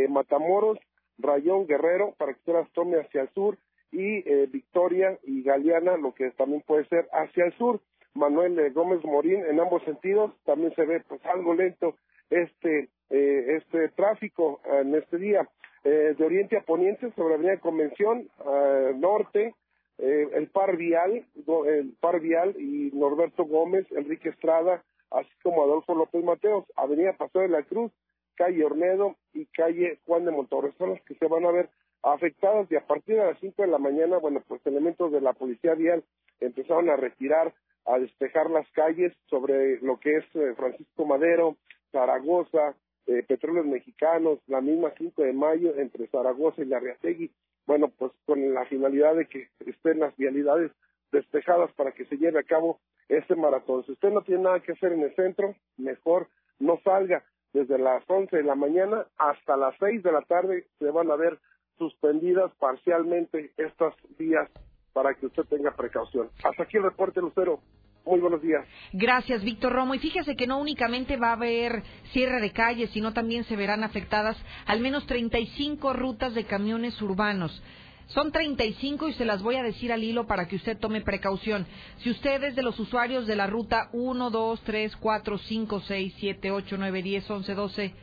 Matamoros, 0.08 0.78
Rayón, 1.18 1.66
Guerrero, 1.66 2.14
para 2.16 2.32
que 2.32 2.38
usted 2.38 2.52
las 2.52 2.70
tome 2.70 2.98
hacia 2.98 3.22
el 3.22 3.28
sur, 3.30 3.58
y 3.90 4.22
Victoria 4.46 5.18
y 5.24 5.42
Galeana, 5.42 5.96
lo 5.96 6.14
que 6.14 6.30
también 6.30 6.62
puede 6.62 6.86
ser 6.86 7.08
hacia 7.12 7.46
el 7.46 7.52
sur. 7.58 7.80
Manuel 8.14 8.72
Gómez 8.72 9.04
Morín, 9.04 9.44
en 9.44 9.58
ambos 9.58 9.82
sentidos, 9.82 10.32
también 10.44 10.72
se 10.76 10.84
ve 10.84 11.02
pues 11.08 11.20
algo 11.26 11.52
lento 11.52 11.96
este, 12.30 12.90
este 13.10 13.88
tráfico 13.88 14.60
en 14.66 14.94
este 14.94 15.18
día. 15.18 15.48
Eh, 15.84 16.14
de 16.16 16.24
oriente 16.24 16.56
a 16.56 16.62
poniente 16.62 17.10
sobre 17.12 17.30
la 17.30 17.34
avenida 17.34 17.60
Convención, 17.60 18.28
eh, 18.46 18.92
norte, 18.94 19.52
eh, 19.98 20.28
el 20.34 20.46
par 20.48 20.76
vial, 20.76 21.26
el 21.66 21.94
par 22.00 22.20
vial 22.20 22.54
y 22.56 22.92
Norberto 22.94 23.44
Gómez, 23.44 23.90
Enrique 23.90 24.28
Estrada, 24.28 24.84
así 25.10 25.30
como 25.42 25.64
Adolfo 25.64 25.94
López 25.94 26.22
Mateos, 26.22 26.64
avenida 26.76 27.16
Paseo 27.16 27.42
de 27.42 27.48
la 27.48 27.64
Cruz, 27.64 27.90
calle 28.36 28.64
Ornedo 28.64 29.16
y 29.34 29.46
calle 29.46 29.98
Juan 30.06 30.24
de 30.24 30.30
Montorres, 30.30 30.72
son 30.78 30.90
las 30.90 31.02
que 31.02 31.16
se 31.16 31.26
van 31.26 31.44
a 31.46 31.50
ver 31.50 31.68
afectadas 32.04 32.70
y 32.70 32.76
a 32.76 32.86
partir 32.86 33.16
de 33.16 33.26
las 33.26 33.38
5 33.40 33.62
de 33.62 33.68
la 33.68 33.78
mañana, 33.78 34.18
bueno, 34.18 34.40
pues 34.46 34.64
elementos 34.64 35.10
de 35.10 35.20
la 35.20 35.32
policía 35.32 35.74
vial 35.74 36.04
empezaron 36.38 36.90
a 36.90 36.96
retirar, 36.96 37.52
a 37.86 37.98
despejar 37.98 38.50
las 38.50 38.70
calles 38.70 39.12
sobre 39.28 39.80
lo 39.80 39.98
que 39.98 40.16
es 40.16 40.24
Francisco 40.56 41.04
Madero, 41.06 41.56
Zaragoza, 41.90 42.76
eh, 43.06 43.24
petróleos 43.26 43.66
mexicanos, 43.66 44.38
la 44.46 44.60
misma 44.60 44.92
5 44.96 45.22
de 45.22 45.32
mayo 45.32 45.74
entre 45.76 46.06
Zaragoza 46.08 46.62
y 46.62 46.66
Larriategui, 46.66 47.30
bueno, 47.66 47.88
pues 47.88 48.12
con 48.24 48.54
la 48.54 48.64
finalidad 48.66 49.14
de 49.14 49.26
que 49.26 49.48
estén 49.66 50.00
las 50.00 50.16
vialidades 50.16 50.72
despejadas 51.12 51.72
para 51.72 51.92
que 51.92 52.04
se 52.06 52.16
lleve 52.16 52.40
a 52.40 52.44
cabo 52.44 52.80
este 53.08 53.36
maratón. 53.36 53.84
Si 53.84 53.92
usted 53.92 54.10
no 54.10 54.22
tiene 54.22 54.42
nada 54.42 54.60
que 54.60 54.72
hacer 54.72 54.92
en 54.92 55.02
el 55.02 55.14
centro, 55.14 55.54
mejor 55.76 56.28
no 56.58 56.80
salga. 56.82 57.24
Desde 57.52 57.78
las 57.78 58.02
11 58.08 58.34
de 58.34 58.42
la 58.44 58.54
mañana 58.54 59.06
hasta 59.18 59.56
las 59.56 59.74
6 59.78 60.02
de 60.02 60.12
la 60.12 60.22
tarde 60.22 60.66
se 60.78 60.90
van 60.90 61.10
a 61.10 61.16
ver 61.16 61.38
suspendidas 61.76 62.50
parcialmente 62.58 63.52
estas 63.58 63.94
vías 64.18 64.48
para 64.92 65.14
que 65.14 65.26
usted 65.26 65.44
tenga 65.44 65.70
precaución. 65.72 66.30
Hasta 66.44 66.62
aquí 66.62 66.78
el 66.78 66.84
reporte, 66.84 67.20
Lucero. 67.20 67.60
Muy 68.04 68.20
buenos 68.20 68.42
días. 68.42 68.66
Gracias, 68.92 69.44
Víctor 69.44 69.72
Romo. 69.72 69.94
Y 69.94 69.98
fíjese 69.98 70.34
que 70.34 70.46
no 70.46 70.58
únicamente 70.58 71.16
va 71.16 71.28
a 71.28 71.32
haber 71.34 71.82
cierre 72.12 72.40
de 72.40 72.50
calles, 72.50 72.90
sino 72.90 73.12
también 73.12 73.44
se 73.44 73.56
verán 73.56 73.84
afectadas 73.84 74.36
al 74.66 74.80
menos 74.80 75.06
35 75.06 75.92
rutas 75.92 76.34
de 76.34 76.44
camiones 76.44 77.00
urbanos. 77.00 77.62
Son 78.08 78.32
35 78.32 79.08
y 79.08 79.14
se 79.14 79.24
las 79.24 79.42
voy 79.42 79.56
a 79.56 79.62
decir 79.62 79.92
al 79.92 80.02
hilo 80.02 80.26
para 80.26 80.46
que 80.46 80.56
usted 80.56 80.76
tome 80.78 81.00
precaución. 81.00 81.66
Si 81.98 82.10
usted 82.10 82.42
es 82.42 82.56
de 82.56 82.62
los 82.62 82.78
usuarios 82.78 83.26
de 83.26 83.36
la 83.36 83.46
ruta 83.46 83.88
1, 83.92 84.30
2, 84.30 84.60
3, 84.62 84.96
4, 84.96 85.38
5, 85.38 85.80
6, 85.80 86.14
7, 86.18 86.50
8, 86.50 86.76
9, 86.78 87.02
10, 87.02 87.30
11, 87.30 87.54
12, 87.54 87.94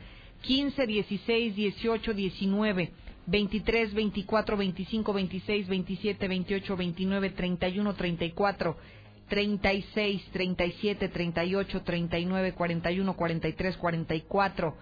15, 0.42 0.86
16, 0.86 1.54
18, 1.54 2.14
19, 2.14 2.90
23, 3.26 3.94
24, 3.94 4.56
25, 4.56 5.12
26, 5.12 5.68
27, 5.68 6.28
28, 6.28 6.76
29, 6.76 7.30
31, 7.30 7.94
34, 7.94 8.76
36, 9.30 10.22
37, 10.32 11.08
38, 11.08 11.82
39, 11.82 12.52
41, 12.52 13.16
43, 13.16 13.76
44, 13.76 14.76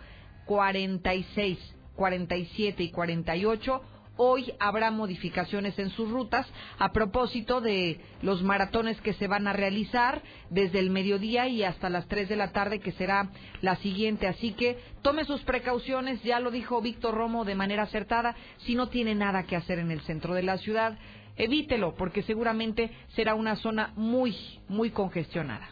46, 0.46 1.58
47 1.94 2.82
y 2.82 2.90
48. 2.90 3.82
Hoy 4.20 4.52
habrá 4.58 4.90
modificaciones 4.90 5.78
en 5.78 5.90
sus 5.90 6.10
rutas 6.10 6.44
a 6.78 6.90
propósito 6.90 7.60
de 7.60 8.00
los 8.20 8.42
maratones 8.42 9.00
que 9.02 9.12
se 9.12 9.28
van 9.28 9.46
a 9.46 9.52
realizar 9.52 10.22
desde 10.50 10.80
el 10.80 10.90
mediodía 10.90 11.46
y 11.46 11.62
hasta 11.62 11.88
las 11.88 12.08
3 12.08 12.28
de 12.28 12.34
la 12.34 12.50
tarde, 12.50 12.80
que 12.80 12.90
será 12.92 13.30
la 13.60 13.76
siguiente. 13.76 14.26
Así 14.26 14.54
que 14.54 14.78
tome 15.02 15.24
sus 15.24 15.42
precauciones, 15.42 16.20
ya 16.24 16.40
lo 16.40 16.50
dijo 16.50 16.80
Víctor 16.80 17.14
Romo 17.14 17.44
de 17.44 17.54
manera 17.54 17.84
acertada, 17.84 18.34
si 18.64 18.74
no 18.74 18.88
tiene 18.88 19.14
nada 19.14 19.44
que 19.44 19.54
hacer 19.54 19.78
en 19.78 19.92
el 19.92 20.00
centro 20.00 20.34
de 20.34 20.42
la 20.42 20.58
ciudad, 20.58 20.98
evítelo 21.38 21.94
porque 21.94 22.22
seguramente 22.22 22.90
será 23.14 23.34
una 23.34 23.56
zona 23.56 23.92
muy, 23.96 24.36
muy 24.68 24.90
congestionada. 24.90 25.68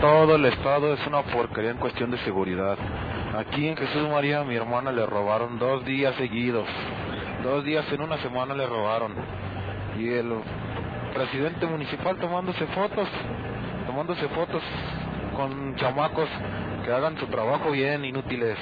Todo 0.00 0.36
el 0.36 0.44
estado 0.46 0.94
es 0.94 1.06
una 1.06 1.22
porquería 1.22 1.70
en 1.70 1.78
cuestión 1.78 2.10
de 2.10 2.18
seguridad. 2.24 2.78
Aquí 3.36 3.68
en 3.68 3.76
Jesús 3.76 4.08
María 4.08 4.42
mi 4.42 4.56
hermana 4.56 4.90
le 4.90 5.04
robaron 5.06 5.58
dos 5.58 5.84
días 5.84 6.14
seguidos. 6.16 6.66
Dos 7.42 7.64
días 7.64 7.84
en 7.92 8.00
una 8.00 8.20
semana 8.22 8.54
le 8.54 8.66
robaron. 8.66 9.14
Y 9.98 10.08
el 10.08 10.32
presidente 11.14 11.66
municipal 11.66 12.18
tomándose 12.18 12.66
fotos, 12.68 13.08
tomándose 13.86 14.28
fotos 14.28 14.62
con 15.36 15.76
chamacos 15.76 16.28
que 16.84 16.92
hagan 16.92 17.18
su 17.18 17.26
trabajo 17.26 17.70
bien, 17.70 18.04
inútiles. 18.04 18.58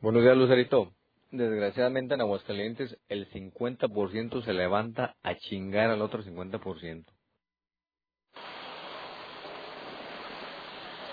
Buenos 0.00 0.22
días, 0.22 0.36
Lucerito. 0.36 0.92
Desgraciadamente 1.30 2.14
en 2.14 2.22
Aguascalientes 2.22 2.96
el 3.08 3.30
50% 3.30 4.42
se 4.42 4.52
levanta 4.54 5.14
a 5.22 5.34
chingar 5.34 5.90
al 5.90 6.00
otro 6.00 6.22
50%. 6.22 7.04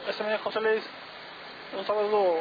Ese 0.07 0.23
me 0.23 0.37
José 0.37 0.61
Luis. 0.61 0.83
un 1.77 1.85
saludo, 1.85 2.35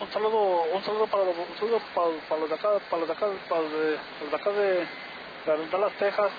un 0.00 0.08
saludo, 0.10 0.62
un 0.74 0.82
saludo 0.82 1.06
para, 1.06 1.22
un 1.22 1.56
saludo 1.56 1.80
para, 1.94 2.10
para 2.28 2.40
los 2.40 2.48
de 2.48 2.54
acá, 2.56 2.68
para 2.90 3.00
los 3.00 3.08
de 3.08 3.14
acá, 3.14 3.26
para 3.48 3.62
los 3.62 3.72
de, 3.72 3.98
los 4.22 4.30
de 4.30 4.36
acá 4.36 4.50
de, 4.50 4.74
de 4.80 5.70
Dallas, 5.70 5.92
Texas, 5.98 6.32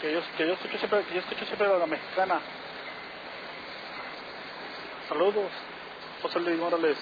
que 0.00 0.12
yo, 0.12 0.20
que 0.36 0.46
yo 0.46 0.52
escucho 0.52 0.78
siempre, 0.78 1.02
que 1.04 1.14
yo 1.14 1.20
escucho 1.20 1.44
siempre 1.46 1.66
a 1.66 1.78
la 1.78 1.86
mexicana. 1.86 2.40
Saludos, 5.08 5.50
José 6.22 6.40
Luis 6.40 6.58
Morales. 6.58 6.98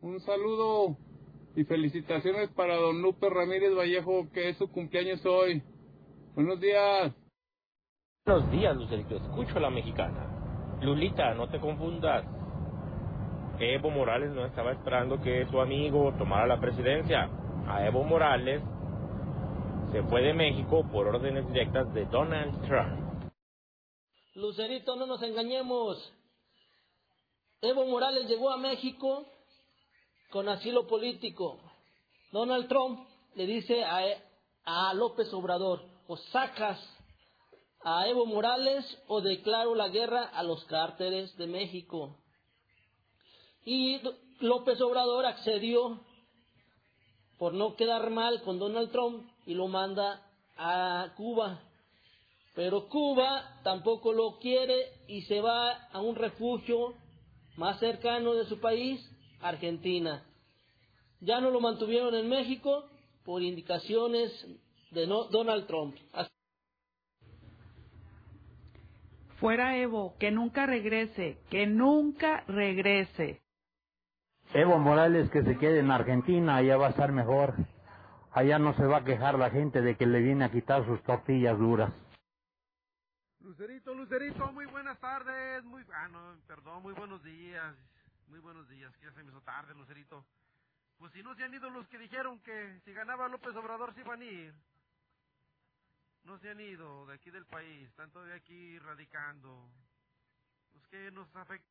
Un 0.00 0.20
saludo 0.20 0.96
y 1.56 1.64
felicitaciones 1.64 2.50
para 2.50 2.76
don 2.76 3.02
Lupe 3.02 3.28
Ramírez 3.28 3.74
Vallejo, 3.74 4.30
que 4.32 4.50
es 4.50 4.56
su 4.56 4.70
cumpleaños 4.70 5.26
hoy. 5.26 5.60
Buenos 6.36 6.60
días. 6.60 7.12
Buenos 8.24 8.48
días, 8.52 8.76
Lucerito. 8.76 9.16
Escucho 9.16 9.56
a 9.56 9.60
la 9.60 9.70
mexicana. 9.70 10.78
Lulita, 10.82 11.34
no 11.34 11.48
te 11.48 11.58
confundas. 11.58 12.24
Evo 13.58 13.90
Morales 13.90 14.30
no 14.30 14.46
estaba 14.46 14.70
esperando 14.70 15.20
que 15.20 15.44
su 15.50 15.60
amigo 15.60 16.14
tomara 16.16 16.46
la 16.46 16.60
presidencia. 16.60 17.28
A 17.66 17.84
Evo 17.84 18.04
Morales 18.04 18.62
se 19.90 20.04
fue 20.04 20.22
de 20.22 20.32
México 20.32 20.86
por 20.92 21.08
órdenes 21.08 21.44
directas 21.48 21.92
de 21.92 22.04
Donald 22.06 22.64
Trump. 22.68 23.32
Lucerito, 24.36 24.94
no 24.94 25.06
nos 25.06 25.20
engañemos. 25.24 26.14
Evo 27.62 27.84
Morales 27.86 28.28
llegó 28.28 28.50
a 28.50 28.58
México 28.58 29.26
con 30.30 30.48
asilo 30.48 30.86
político. 30.86 31.60
Donald 32.32 32.68
Trump 32.68 33.06
le 33.34 33.46
dice 33.46 33.84
a, 33.84 34.02
a 34.64 34.94
López 34.94 35.32
Obrador, 35.32 35.82
o 36.06 36.16
sacas 36.16 36.78
a 37.82 38.08
Evo 38.08 38.26
Morales 38.26 38.84
o 39.06 39.20
declaro 39.20 39.74
la 39.74 39.88
guerra 39.88 40.24
a 40.24 40.42
los 40.42 40.64
cárteles 40.64 41.36
de 41.36 41.46
México. 41.46 42.16
Y 43.64 44.00
López 44.40 44.80
Obrador 44.80 45.26
accedió 45.26 46.00
por 47.38 47.54
no 47.54 47.76
quedar 47.76 48.10
mal 48.10 48.42
con 48.42 48.58
Donald 48.58 48.90
Trump 48.90 49.30
y 49.46 49.54
lo 49.54 49.68
manda 49.68 50.26
a 50.56 51.12
Cuba. 51.16 51.60
Pero 52.54 52.88
Cuba 52.88 53.60
tampoco 53.62 54.12
lo 54.12 54.38
quiere 54.38 54.92
y 55.06 55.22
se 55.22 55.40
va 55.40 55.72
a 55.92 56.00
un 56.00 56.16
refugio 56.16 56.94
más 57.56 57.78
cercano 57.78 58.34
de 58.34 58.46
su 58.46 58.58
país, 58.60 59.00
Argentina. 59.40 60.24
Ya 61.20 61.40
no 61.40 61.50
lo 61.50 61.60
mantuvieron 61.60 62.14
en 62.14 62.28
México 62.28 62.84
por 63.24 63.42
indicaciones 63.42 64.30
de 64.90 65.06
Donald 65.06 65.66
Trump. 65.66 65.96
Fuera 69.40 69.76
Evo, 69.76 70.16
que 70.18 70.30
nunca 70.30 70.66
regrese, 70.66 71.38
que 71.50 71.66
nunca 71.66 72.44
regrese. 72.48 73.40
Evo 74.54 74.78
Morales 74.78 75.30
que 75.30 75.42
se 75.42 75.58
quede 75.58 75.80
en 75.80 75.90
Argentina, 75.90 76.56
allá 76.56 76.76
va 76.76 76.86
a 76.88 76.90
estar 76.90 77.12
mejor. 77.12 77.54
Allá 78.32 78.58
no 78.58 78.74
se 78.74 78.84
va 78.84 78.98
a 78.98 79.04
quejar 79.04 79.38
la 79.38 79.50
gente 79.50 79.80
de 79.80 79.96
que 79.96 80.06
le 80.06 80.20
viene 80.20 80.44
a 80.44 80.50
quitar 80.50 80.84
sus 80.86 81.02
tortillas 81.02 81.58
duras. 81.58 81.92
Lucerito, 83.40 83.94
Lucerito, 83.94 84.52
muy 84.52 84.66
buenas 84.66 84.98
tardes, 85.00 85.64
muy, 85.64 85.82
ah, 85.94 86.08
no, 86.08 86.36
perdón, 86.46 86.82
muy 86.82 86.92
buenos 86.92 87.22
días, 87.22 87.74
muy 88.28 88.40
buenos 88.40 88.68
días, 88.68 88.94
que 88.96 89.06
ya 89.06 89.12
se 89.12 89.22
me 89.22 89.30
hizo 89.30 89.40
tarde, 89.40 89.74
Lucerito. 89.74 90.24
Pues 90.98 91.12
si 91.12 91.22
no 91.22 91.34
se 91.34 91.44
han 91.44 91.54
ido 91.54 91.70
los 91.70 91.88
que 91.88 91.98
dijeron 91.98 92.40
que 92.40 92.78
si 92.84 92.92
ganaba 92.92 93.28
López 93.28 93.54
Obrador 93.56 93.94
se 93.94 94.00
iban 94.00 94.20
a 94.20 94.24
ir. 94.24 94.54
No 96.24 96.38
se 96.38 96.50
han 96.50 96.60
ido 96.60 97.06
de 97.06 97.14
aquí 97.14 97.30
del 97.30 97.46
país, 97.46 97.88
están 97.88 98.10
todavía 98.10 98.34
aquí 98.34 98.78
radicando. 98.80 99.70
Pues 100.72 100.86
que 100.88 101.10
nos 101.10 101.34
afecta. 101.36 101.66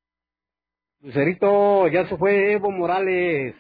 Lucerito, 1.02 1.88
ya 1.90 2.08
se 2.08 2.18
fue 2.18 2.54
Evo 2.54 2.72
Morales. 2.72 3.56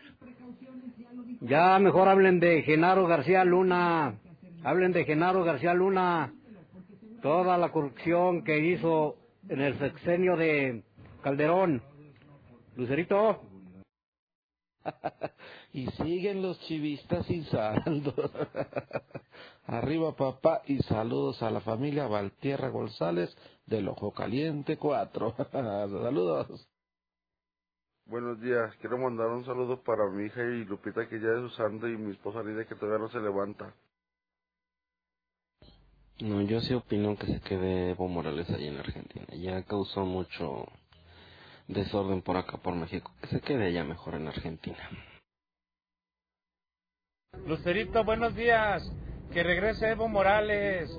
Ya 1.41 1.77
mejor 1.77 2.07
hablen 2.07 2.39
de 2.39 2.63
Genaro 2.63 3.05
García 3.05 3.43
Luna. 3.43 4.17
Hablen 4.63 4.91
de 4.91 5.05
Genaro 5.05 5.43
García 5.43 5.73
Luna. 5.73 6.33
Toda 7.21 7.57
la 7.57 7.71
corrupción 7.71 8.43
que 8.43 8.57
hizo 8.59 9.17
en 9.49 9.61
el 9.61 9.77
sexenio 9.77 10.35
de 10.35 10.83
Calderón. 11.21 11.83
Lucerito. 12.77 13.41
y 15.73 15.87
siguen 15.87 16.43
los 16.43 16.59
chivistas 16.61 17.27
y 17.29 17.43
saldo. 17.45 18.13
Arriba 19.65 20.15
papá 20.15 20.61
y 20.67 20.77
saludos 20.83 21.41
a 21.41 21.49
la 21.49 21.61
familia 21.61 22.07
Valtierra 22.07 22.69
González 22.69 23.35
del 23.65 23.87
Ojo 23.87 24.13
Caliente 24.13 24.77
4. 24.77 25.35
saludos. 25.51 26.69
Buenos 28.05 28.39
días, 28.39 28.73
quiero 28.79 28.99
mandar 28.99 29.27
un 29.29 29.43
saludo 29.43 29.81
para 29.81 30.07
mi 30.11 30.27
hija 30.27 30.41
y 30.43 30.63
Lupita 30.63 31.09
que 31.09 31.19
ya 31.19 31.29
es 31.29 31.39
usando 31.39 31.89
y 31.89 31.97
mi 31.97 32.11
esposa 32.11 32.43
Lidia 32.43 32.65
que 32.65 32.75
todavía 32.75 32.99
no 32.99 33.09
se 33.09 33.19
levanta. 33.19 33.73
No, 36.19 36.41
yo 36.41 36.61
sí 36.61 36.75
opino 36.75 37.17
que 37.17 37.25
se 37.25 37.41
quede 37.41 37.91
Evo 37.91 38.07
Morales 38.07 38.49
allí 38.51 38.67
en 38.67 38.77
Argentina. 38.77 39.25
Ya 39.35 39.63
causó 39.63 40.05
mucho 40.05 40.67
desorden 41.67 42.21
por 42.21 42.37
acá, 42.37 42.57
por 42.57 42.75
México. 42.75 43.11
Que 43.21 43.27
se 43.27 43.41
quede 43.41 43.67
allá 43.67 43.83
mejor 43.83 44.15
en 44.15 44.27
Argentina. 44.27 44.89
Lucerito, 47.45 48.03
buenos 48.03 48.35
días. 48.35 48.83
Que 49.31 49.43
regrese 49.43 49.89
Evo 49.89 50.07
Morales. 50.07 50.89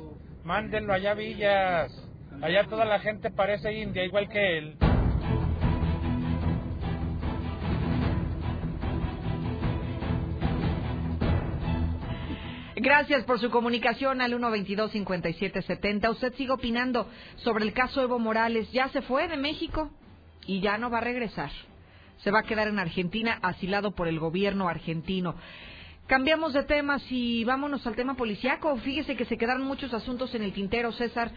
Mándenlo 0.44 0.92
allá 0.92 1.12
a 1.12 1.14
Villas. 1.14 2.08
Allá 2.40 2.68
toda 2.68 2.84
la 2.84 3.00
gente 3.00 3.30
parece 3.30 3.72
india, 3.72 4.04
igual 4.04 4.28
que 4.28 4.58
él. 4.58 4.78
Gracias 12.80 13.24
por 13.24 13.40
su 13.40 13.50
comunicación 13.50 14.20
al 14.20 14.32
122-5770. 14.34 16.10
Usted 16.10 16.32
sigue 16.34 16.52
opinando 16.52 17.08
sobre 17.36 17.64
el 17.64 17.72
caso 17.72 18.00
Evo 18.00 18.20
Morales. 18.20 18.70
Ya 18.70 18.88
se 18.90 19.02
fue 19.02 19.26
de 19.26 19.36
México 19.36 19.90
y 20.48 20.60
ya 20.60 20.78
no 20.78 20.90
va 20.90 20.98
a 20.98 21.02
regresar. 21.02 21.52
Se 22.24 22.32
va 22.32 22.40
a 22.40 22.42
quedar 22.42 22.66
en 22.66 22.80
Argentina 22.80 23.38
asilado 23.42 23.92
por 23.92 24.08
el 24.08 24.18
gobierno 24.18 24.68
argentino. 24.68 25.36
Cambiamos 26.08 26.54
de 26.54 26.64
temas 26.64 27.02
y 27.10 27.44
vámonos 27.44 27.86
al 27.86 27.94
tema 27.94 28.14
policiaco. 28.14 28.76
Fíjese 28.78 29.14
que 29.14 29.26
se 29.26 29.36
quedaron 29.36 29.62
muchos 29.62 29.92
asuntos 29.92 30.34
en 30.34 30.42
el 30.42 30.54
tintero, 30.54 30.90
César, 30.90 31.30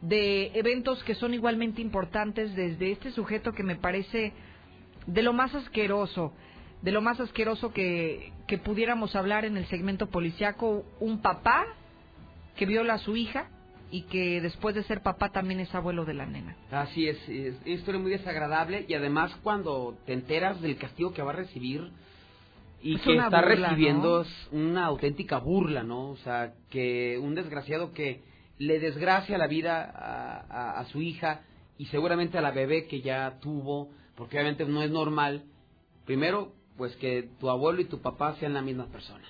de 0.00 0.52
eventos 0.54 1.02
que 1.02 1.16
son 1.16 1.34
igualmente 1.34 1.82
importantes 1.82 2.54
desde 2.54 2.92
este 2.92 3.10
sujeto 3.10 3.52
que 3.52 3.64
me 3.64 3.76
parece 3.76 4.32
de 5.06 5.22
lo 5.22 5.32
más 5.32 5.54
asqueroso 5.54 6.32
de 6.82 6.90
lo 6.90 7.00
más 7.00 7.20
asqueroso 7.20 7.72
que, 7.72 8.32
que 8.48 8.58
pudiéramos 8.58 9.14
hablar 9.14 9.44
en 9.44 9.56
el 9.56 9.66
segmento 9.66 10.08
policiaco, 10.08 10.84
un 10.98 11.22
papá 11.22 11.64
que 12.56 12.66
viola 12.66 12.94
a 12.94 12.98
su 12.98 13.16
hija 13.16 13.48
y 13.92 14.02
que 14.02 14.40
después 14.40 14.74
de 14.74 14.82
ser 14.84 15.02
papá 15.02 15.30
también 15.30 15.60
es 15.60 15.72
abuelo 15.74 16.04
de 16.04 16.14
la 16.14 16.26
nena. 16.26 16.56
Así 16.70 17.06
es, 17.06 17.16
es 17.28 17.54
una 17.64 17.70
historia 17.70 18.00
muy 18.00 18.10
desagradable 18.10 18.84
y 18.88 18.94
además 18.94 19.30
cuando 19.42 19.96
te 20.06 20.14
enteras 20.14 20.60
del 20.60 20.76
castigo 20.78 21.12
que 21.12 21.22
va 21.22 21.30
a 21.30 21.36
recibir 21.36 21.92
y 22.82 22.96
que 22.98 23.16
está 23.16 23.42
recibiendo 23.42 24.22
es 24.22 24.48
una 24.50 24.86
auténtica 24.86 25.38
burla, 25.38 25.84
¿no? 25.84 26.08
O 26.08 26.16
sea, 26.16 26.54
que 26.70 27.18
un 27.22 27.34
desgraciado 27.36 27.92
que 27.92 28.22
le 28.58 28.80
desgracia 28.80 29.38
la 29.38 29.46
vida 29.46 29.84
a, 29.84 30.80
a 30.80 30.84
su 30.86 31.00
hija 31.00 31.42
y 31.78 31.86
seguramente 31.86 32.38
a 32.38 32.40
la 32.40 32.50
bebé 32.50 32.86
que 32.86 33.02
ya 33.02 33.38
tuvo, 33.40 33.90
porque 34.16 34.36
obviamente 34.36 34.64
no 34.64 34.82
es 34.82 34.90
normal, 34.90 35.44
primero 36.06 36.52
pues 36.76 36.96
que 36.96 37.28
tu 37.38 37.50
abuelo 37.50 37.80
y 37.80 37.84
tu 37.84 38.00
papá 38.00 38.36
sean 38.40 38.54
la 38.54 38.62
misma 38.62 38.86
persona. 38.86 39.24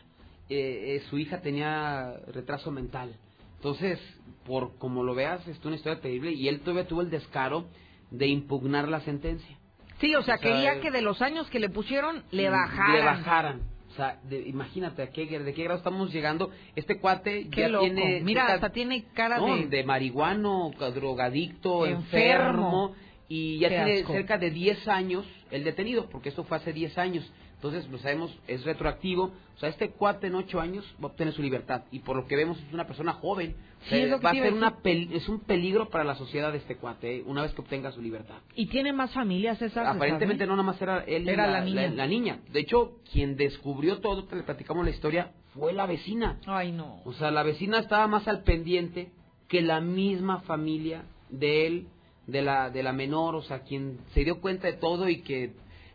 Eh, 0.48 0.96
eh, 0.96 1.02
su 1.08 1.18
hija 1.18 1.40
tenía 1.40 2.14
retraso 2.28 2.70
mental. 2.70 3.16
Entonces, 3.56 3.98
por 4.44 4.76
como 4.78 5.02
lo 5.02 5.14
veas, 5.14 5.46
es 5.46 5.64
una 5.64 5.76
historia 5.76 6.00
terrible 6.00 6.32
y 6.32 6.48
él 6.48 6.60
todavía 6.60 6.86
tuvo 6.86 7.02
el 7.02 7.10
descaro 7.10 7.66
de 8.10 8.26
impugnar 8.26 8.88
la 8.88 9.00
sentencia. 9.00 9.58
Sí, 10.00 10.14
o 10.14 10.22
sea, 10.22 10.38
quería 10.38 10.80
que 10.80 10.90
de 10.90 11.00
los 11.00 11.22
años 11.22 11.48
que 11.48 11.60
le 11.60 11.68
pusieron 11.68 12.24
le 12.30 12.50
bajaran. 12.50 12.92
Le 12.92 13.04
bajaran. 13.04 13.60
O 13.92 13.94
sea, 13.94 14.20
imagínate 14.46 15.02
a 15.02 15.10
qué, 15.10 15.26
de 15.26 15.54
qué 15.54 15.64
grado 15.64 15.78
estamos 15.78 16.12
llegando. 16.12 16.50
Este 16.74 16.98
cuate 16.98 17.48
ya 17.50 17.78
tiene... 17.78 18.20
Mira, 18.22 18.46
hasta 18.54 18.70
tiene 18.70 19.04
cara 19.12 19.38
de... 19.38 19.66
De 19.66 19.84
marihuano, 19.84 20.70
drogadicto, 20.94 21.86
enfermo 21.86 22.94
y 23.28 23.58
ya 23.58 23.68
tiene 23.68 24.04
cerca 24.04 24.38
de 24.38 24.50
10 24.50 24.88
años 24.88 25.26
el 25.50 25.62
detenido, 25.62 26.08
porque 26.08 26.30
eso 26.30 26.42
fue 26.44 26.56
hace 26.56 26.72
10 26.72 26.98
años. 26.98 27.30
Entonces, 27.62 27.88
lo 27.92 27.98
sabemos, 27.98 28.36
es 28.48 28.64
retroactivo. 28.64 29.30
O 29.54 29.58
sea, 29.60 29.68
este 29.68 29.90
cuate 29.90 30.26
en 30.26 30.34
8 30.34 30.60
años 30.60 30.84
va 31.00 31.06
a 31.06 31.10
obtener 31.12 31.32
su 31.32 31.42
libertad. 31.42 31.84
Y 31.92 32.00
por 32.00 32.16
lo 32.16 32.26
que 32.26 32.34
vemos, 32.34 32.58
es 32.58 32.72
una 32.74 32.88
persona 32.88 33.12
joven. 33.12 33.54
va 33.92 34.30
a 34.30 34.32
ser 34.32 34.52
una 34.52 34.76
es 34.84 35.28
un 35.28 35.38
peligro 35.38 35.88
para 35.88 36.02
la 36.02 36.16
sociedad 36.16 36.52
este 36.56 36.74
cuate, 36.74 37.18
¿eh? 37.18 37.22
una 37.24 37.42
vez 37.42 37.52
que 37.52 37.60
obtenga 37.60 37.92
su 37.92 38.02
libertad. 38.02 38.38
¿Y 38.56 38.66
tiene 38.66 38.92
más 38.92 39.14
familias 39.14 39.62
esas? 39.62 39.86
Aparentemente 39.86 40.44
no, 40.44 40.54
nada 40.54 40.64
más 40.64 40.82
era 40.82 41.04
él 41.04 41.28
era 41.28 41.46
la, 41.46 41.60
niña. 41.60 41.88
La, 41.90 42.06
niña. 42.08 42.40
De 42.50 42.58
hecho, 42.58 42.98
quien 43.12 43.36
descubrió 43.36 44.00
todo, 44.00 44.26
que 44.26 44.34
le 44.34 44.42
platicamos 44.42 44.84
la 44.84 44.90
historia, 44.90 45.30
fue 45.54 45.72
la 45.72 45.86
vecina. 45.86 46.40
Ay, 46.46 46.72
no. 46.72 47.00
O 47.04 47.12
sea, 47.12 47.30
la 47.30 47.44
vecina 47.44 47.78
estaba 47.78 48.08
más 48.08 48.26
al 48.26 48.42
pendiente 48.42 49.12
que 49.46 49.62
la 49.62 49.80
misma 49.80 50.40
familia 50.40 51.04
de 51.30 51.68
él 51.68 51.86
de 52.26 52.42
la, 52.42 52.70
de 52.70 52.82
la 52.82 52.92
menor, 52.92 53.36
o 53.36 53.42
sea, 53.42 53.60
quien 53.60 54.00
se 54.14 54.24
dio 54.24 54.40
cuenta 54.40 54.66
de 54.66 54.74
todo 54.74 55.08
y 55.08 55.22
que 55.22 55.52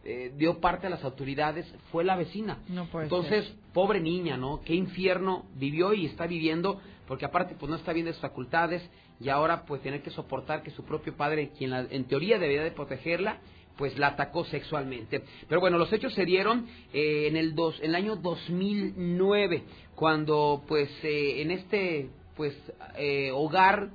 eh, 0.09 0.31
dio 0.37 0.59
parte 0.61 0.87
a 0.87 0.89
las 0.89 1.03
autoridades 1.03 1.65
fue 1.91 2.03
la 2.05 2.15
vecina. 2.15 2.59
No 2.69 2.85
puede 2.85 3.05
Entonces, 3.05 3.45
ser. 3.45 3.55
pobre 3.73 3.99
niña, 3.99 4.37
¿no? 4.37 4.61
Qué 4.65 4.73
infierno 4.73 5.45
vivió 5.55 5.93
y 5.93 6.05
está 6.05 6.25
viviendo, 6.27 6.79
porque 7.07 7.25
aparte 7.25 7.55
pues 7.59 7.69
no 7.69 7.75
está 7.75 7.91
bien 7.93 8.05
de 8.05 8.13
sus 8.13 8.21
facultades 8.21 8.81
y 9.19 9.29
ahora 9.29 9.65
pues 9.65 9.81
tener 9.81 10.01
que 10.01 10.09
soportar 10.11 10.63
que 10.63 10.71
su 10.71 10.83
propio 10.85 11.15
padre, 11.17 11.51
quien 11.57 11.71
la- 11.71 11.87
en 11.89 12.05
teoría 12.05 12.39
debería 12.39 12.63
de 12.63 12.71
protegerla, 12.71 13.39
pues 13.77 13.97
la 13.99 14.07
atacó 14.07 14.43
sexualmente. 14.45 15.21
Pero 15.49 15.59
bueno, 15.61 15.77
los 15.77 15.91
hechos 15.93 16.13
se 16.15 16.25
dieron 16.25 16.65
eh, 16.93 17.27
en 17.27 17.35
el 17.35 17.53
dos, 17.53 17.77
en 17.79 17.87
el 17.89 17.95
año 17.95 18.15
2009, 18.15 19.63
cuando 19.95 20.63
pues 20.67 20.89
eh, 21.03 21.41
en 21.41 21.51
este 21.51 22.09
pues 22.35 22.55
eh, 22.97 23.29
hogar 23.33 23.89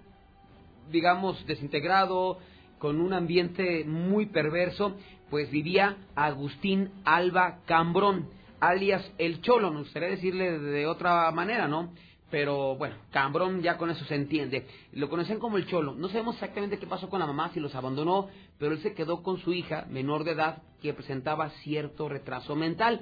digamos, 0.90 1.44
desintegrado, 1.46 2.38
con 2.78 3.00
un 3.00 3.12
ambiente 3.14 3.84
muy 3.84 4.26
perverso, 4.26 4.96
pues 5.32 5.50
vivía 5.50 5.96
Agustín 6.14 6.90
Alba 7.06 7.60
Cambrón, 7.64 8.28
alias 8.60 9.02
El 9.16 9.40
Cholo, 9.40 9.70
me 9.72 9.78
gustaría 9.78 10.10
decirle 10.10 10.58
de 10.58 10.86
otra 10.86 11.30
manera, 11.30 11.66
¿no? 11.66 11.94
Pero 12.30 12.76
bueno, 12.76 12.96
Cambrón 13.12 13.62
ya 13.62 13.78
con 13.78 13.88
eso 13.88 14.04
se 14.04 14.14
entiende. 14.14 14.66
Lo 14.92 15.08
conocen 15.08 15.38
como 15.38 15.56
El 15.56 15.66
Cholo. 15.66 15.94
No 15.94 16.08
sabemos 16.08 16.34
exactamente 16.34 16.78
qué 16.78 16.86
pasó 16.86 17.08
con 17.08 17.18
la 17.18 17.26
mamá, 17.26 17.50
si 17.54 17.60
los 17.60 17.74
abandonó, 17.74 18.28
pero 18.58 18.72
él 18.72 18.82
se 18.82 18.92
quedó 18.92 19.22
con 19.22 19.38
su 19.38 19.54
hija 19.54 19.86
menor 19.88 20.24
de 20.24 20.32
edad 20.32 20.62
que 20.82 20.92
presentaba 20.92 21.48
cierto 21.62 22.10
retraso 22.10 22.54
mental. 22.54 23.00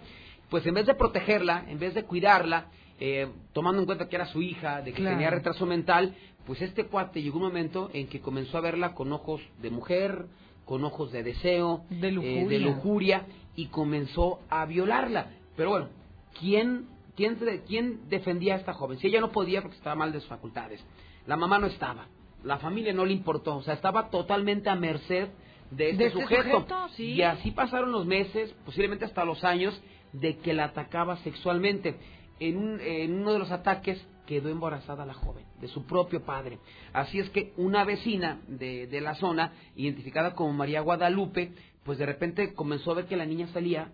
Pues 0.51 0.65
en 0.67 0.75
vez 0.75 0.87
de 0.87 0.95
protegerla, 0.95 1.65
en 1.67 1.81
vez 1.81 1.95
de 1.95 2.05
cuidarla, 2.05 2.67
eh, 3.01 3.27
tomando 3.53 3.81
en 3.81 3.87
cuenta 3.87 4.09
que 4.09 4.15
era 4.15 4.27
su 4.27 4.41
hija, 4.41 4.83
de 4.83 4.93
que 4.93 4.99
Claro. 5.03 5.17
tenía 5.17 5.31
retraso 5.31 5.67
mental, 5.67 6.15
pues 6.47 6.63
este 6.63 6.87
cuate 6.87 7.23
llegó 7.23 7.39
un 7.39 7.45
momento 7.47 7.91
en 7.93 8.07
que 8.07 8.21
comenzó 8.21 8.57
a 8.59 8.61
verla 8.61 8.95
con 8.95 9.13
ojos 9.13 9.41
de 9.61 9.71
mujer, 9.71 10.27
con 10.71 10.85
ojos 10.85 11.11
de 11.11 11.25
deseo, 11.25 11.83
De 11.91 12.09
eh, 12.09 12.13
lujuria. 12.13 12.49
de 12.49 12.59
lujuria, 12.61 13.27
y 13.57 13.67
comenzó 13.67 14.39
a 14.49 14.67
violarla. 14.67 15.27
Pero 15.57 15.71
bueno, 15.71 15.89
¿quién, 16.39 16.87
quién, 17.17 17.37
¿quién 17.67 18.09
defendía 18.09 18.55
a 18.55 18.59
esta 18.59 18.73
joven? 18.73 18.97
Si 19.01 19.09
ella 19.09 19.21
no 19.21 19.33
podía 19.33 19.63
porque 19.63 19.77
estaba 19.77 19.97
mal 19.97 20.13
de 20.13 20.21
sus 20.21 20.29
facultades. 20.29 20.81
La 21.27 21.37
mamá 21.37 21.59
no 21.59 21.67
estaba. 21.67 22.07
La 22.45 22.59
familia 22.59 22.93
no 22.93 23.05
le 23.05 23.13
importó. 23.13 23.57
O 23.57 23.63
sea, 23.63 23.75
estaba 23.75 24.11
totalmente 24.11 24.71
a 24.71 24.77
merced 24.77 25.31
de 25.73 25.91
este, 25.91 26.03
De 26.05 26.07
este 26.11 26.21
sujeto. 26.23 26.43
sujeto, 26.61 26.89
sí. 26.95 27.15
Y 27.15 27.23
así 27.23 27.51
pasaron 27.51 27.91
los 27.91 28.07
meses, 28.07 28.55
posiblemente 28.65 29.05
hasta 29.05 29.25
los 29.25 29.43
años, 29.43 29.75
de 30.13 30.39
que 30.39 30.53
la 30.53 30.67
atacaba 30.67 31.17
sexualmente. 31.25 31.97
En, 32.39 32.57
un- 32.57 32.81
en 32.81 33.15
uno 33.21 33.33
de 33.33 33.41
los 33.41 33.51
ataques 33.51 34.01
quedó 34.25 34.49
embarazada 34.51 35.05
la 35.05 35.15
joven, 35.15 35.45
de 35.61 35.69
su 35.69 35.85
propio 35.85 36.25
padre. 36.25 36.59
Así 36.93 37.19
es 37.19 37.31
que 37.31 37.53
una 37.57 37.85
vecina 37.85 38.41
de, 38.49 38.87
de 38.87 39.01
la 39.01 39.15
zona, 39.15 39.53
identificada 39.77 40.35
como 40.35 40.53
María 40.53 40.81
Guadalupe, 40.81 41.53
pues 41.85 41.99
de 41.99 42.07
repente 42.07 42.55
comenzó 42.55 42.93
a 42.93 42.95
ver 42.95 43.07
que 43.07 43.17
la 43.17 43.27
niña 43.27 43.49
salía, 43.49 43.93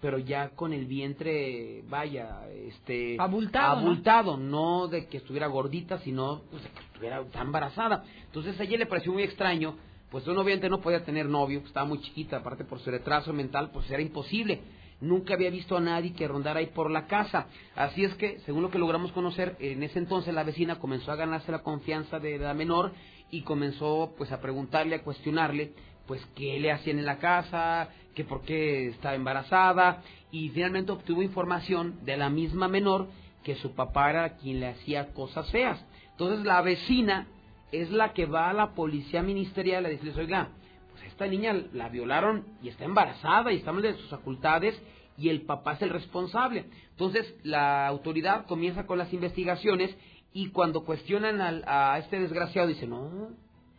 pero 0.00 0.18
ya 0.18 0.50
con 0.50 0.72
el 0.72 0.86
vientre, 0.86 1.82
vaya, 1.88 2.48
este... 2.50 3.16
Abultado, 3.18 3.80
¿no? 3.80 3.86
abultado, 3.86 4.36
¿no? 4.36 4.88
de 4.88 5.06
que 5.06 5.16
estuviera 5.18 5.48
gordita, 5.48 5.98
sino 5.98 6.42
pues, 6.50 6.62
de 6.62 6.70
que 6.70 6.80
estuviera 6.80 7.24
tan 7.26 7.46
embarazada. 7.46 8.04
Entonces 8.26 8.58
a 8.60 8.64
ella 8.64 8.78
le 8.78 8.86
pareció 8.86 9.12
muy 9.12 9.24
extraño, 9.24 9.76
pues 10.10 10.26
uno 10.26 10.40
obviamente 10.40 10.68
no 10.68 10.80
podía 10.80 11.04
tener 11.04 11.26
novio, 11.26 11.62
estaba 11.66 11.86
muy 11.86 12.00
chiquita, 12.00 12.38
aparte 12.38 12.64
por 12.64 12.78
su 12.80 12.90
retraso 12.90 13.32
mental, 13.32 13.70
pues 13.72 13.90
era 13.90 14.00
imposible. 14.00 14.60
Nunca 15.00 15.34
había 15.34 15.50
visto 15.50 15.76
a 15.76 15.80
nadie 15.80 16.12
que 16.12 16.26
rondara 16.26 16.60
ahí 16.60 16.66
por 16.66 16.90
la 16.90 17.06
casa. 17.06 17.46
Así 17.76 18.04
es 18.04 18.14
que, 18.14 18.40
según 18.40 18.62
lo 18.62 18.70
que 18.70 18.78
logramos 18.78 19.12
conocer, 19.12 19.56
en 19.60 19.82
ese 19.82 19.98
entonces 19.98 20.34
la 20.34 20.42
vecina 20.42 20.80
comenzó 20.80 21.12
a 21.12 21.16
ganarse 21.16 21.52
la 21.52 21.62
confianza 21.62 22.18
de 22.18 22.38
la 22.38 22.52
menor 22.54 22.92
y 23.30 23.42
comenzó 23.42 24.14
pues 24.18 24.32
a 24.32 24.40
preguntarle, 24.40 24.96
a 24.96 25.02
cuestionarle, 25.02 25.72
pues 26.06 26.26
qué 26.34 26.58
le 26.58 26.72
hacían 26.72 26.98
en 26.98 27.06
la 27.06 27.18
casa, 27.18 27.90
que 28.14 28.24
por 28.24 28.42
qué 28.42 28.88
estaba 28.88 29.14
embarazada 29.14 30.02
y 30.32 30.48
finalmente 30.48 30.90
obtuvo 30.90 31.22
información 31.22 32.04
de 32.04 32.16
la 32.16 32.30
misma 32.30 32.66
menor 32.66 33.06
que 33.44 33.54
su 33.56 33.74
papá 33.74 34.10
era 34.10 34.36
quien 34.36 34.58
le 34.58 34.68
hacía 34.68 35.12
cosas 35.12 35.48
feas. 35.50 35.82
Entonces 36.10 36.44
la 36.44 36.60
vecina 36.62 37.28
es 37.70 37.90
la 37.90 38.12
que 38.14 38.26
va 38.26 38.50
a 38.50 38.54
la 38.54 38.74
policía 38.74 39.22
ministerial 39.22 39.86
a 39.86 39.90
decirles, 39.90 40.16
oiga, 40.16 40.48
esta 41.18 41.26
niña 41.26 41.52
la 41.72 41.88
violaron 41.88 42.44
y 42.62 42.68
está 42.68 42.84
embarazada 42.84 43.52
y 43.52 43.56
está 43.56 43.72
mal 43.72 43.82
de 43.82 43.94
sus 43.94 44.08
facultades 44.08 44.80
y 45.16 45.30
el 45.30 45.42
papá 45.42 45.72
es 45.72 45.82
el 45.82 45.90
responsable. 45.90 46.66
Entonces 46.92 47.34
la 47.42 47.88
autoridad 47.88 48.46
comienza 48.46 48.86
con 48.86 48.98
las 48.98 49.12
investigaciones 49.12 49.96
y 50.32 50.50
cuando 50.50 50.84
cuestionan 50.84 51.40
al- 51.40 51.64
a 51.66 51.98
este 51.98 52.20
desgraciado 52.20 52.68
dice, 52.68 52.86
no, 52.86 53.30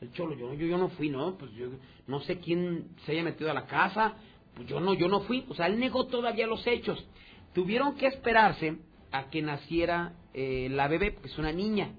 el 0.02 0.11
cholo, 0.11 0.36
yo, 0.36 0.53
yo, 0.53 0.66
yo 0.68 0.78
no 0.78 0.90
fui, 0.90 1.07
no, 1.10 1.38
pues 1.38 1.49
yo 1.53 1.68
no 2.07 2.20
sé 2.20 2.40
quién 2.40 2.90
se 3.06 3.14
haya 3.14 3.24
metido 3.24 3.49
a 3.49 3.53
la 3.53 3.68
casa, 3.68 4.16
pues 4.56 4.68
yo 4.68 4.82
no, 4.82 4.94
yo 4.94 5.07
no 5.07 5.22
fui. 5.22 5.45
O 5.48 5.53
sea, 5.56 5.68
él 5.68 5.80
negó 5.80 6.07
todavía 6.07 6.45
los 6.45 6.68
hechos. 6.68 7.07
Tuvieron 7.53 7.95
que 7.95 8.07
esperarse 8.07 8.76
a 9.14 9.30
que 9.30 9.41
naciera 9.41 10.11
eh, 10.34 10.68
la 10.70 10.90
bebé, 10.90 11.11
porque 11.14 11.30
es 11.30 11.38
una 11.38 11.53
niña. 11.53 11.91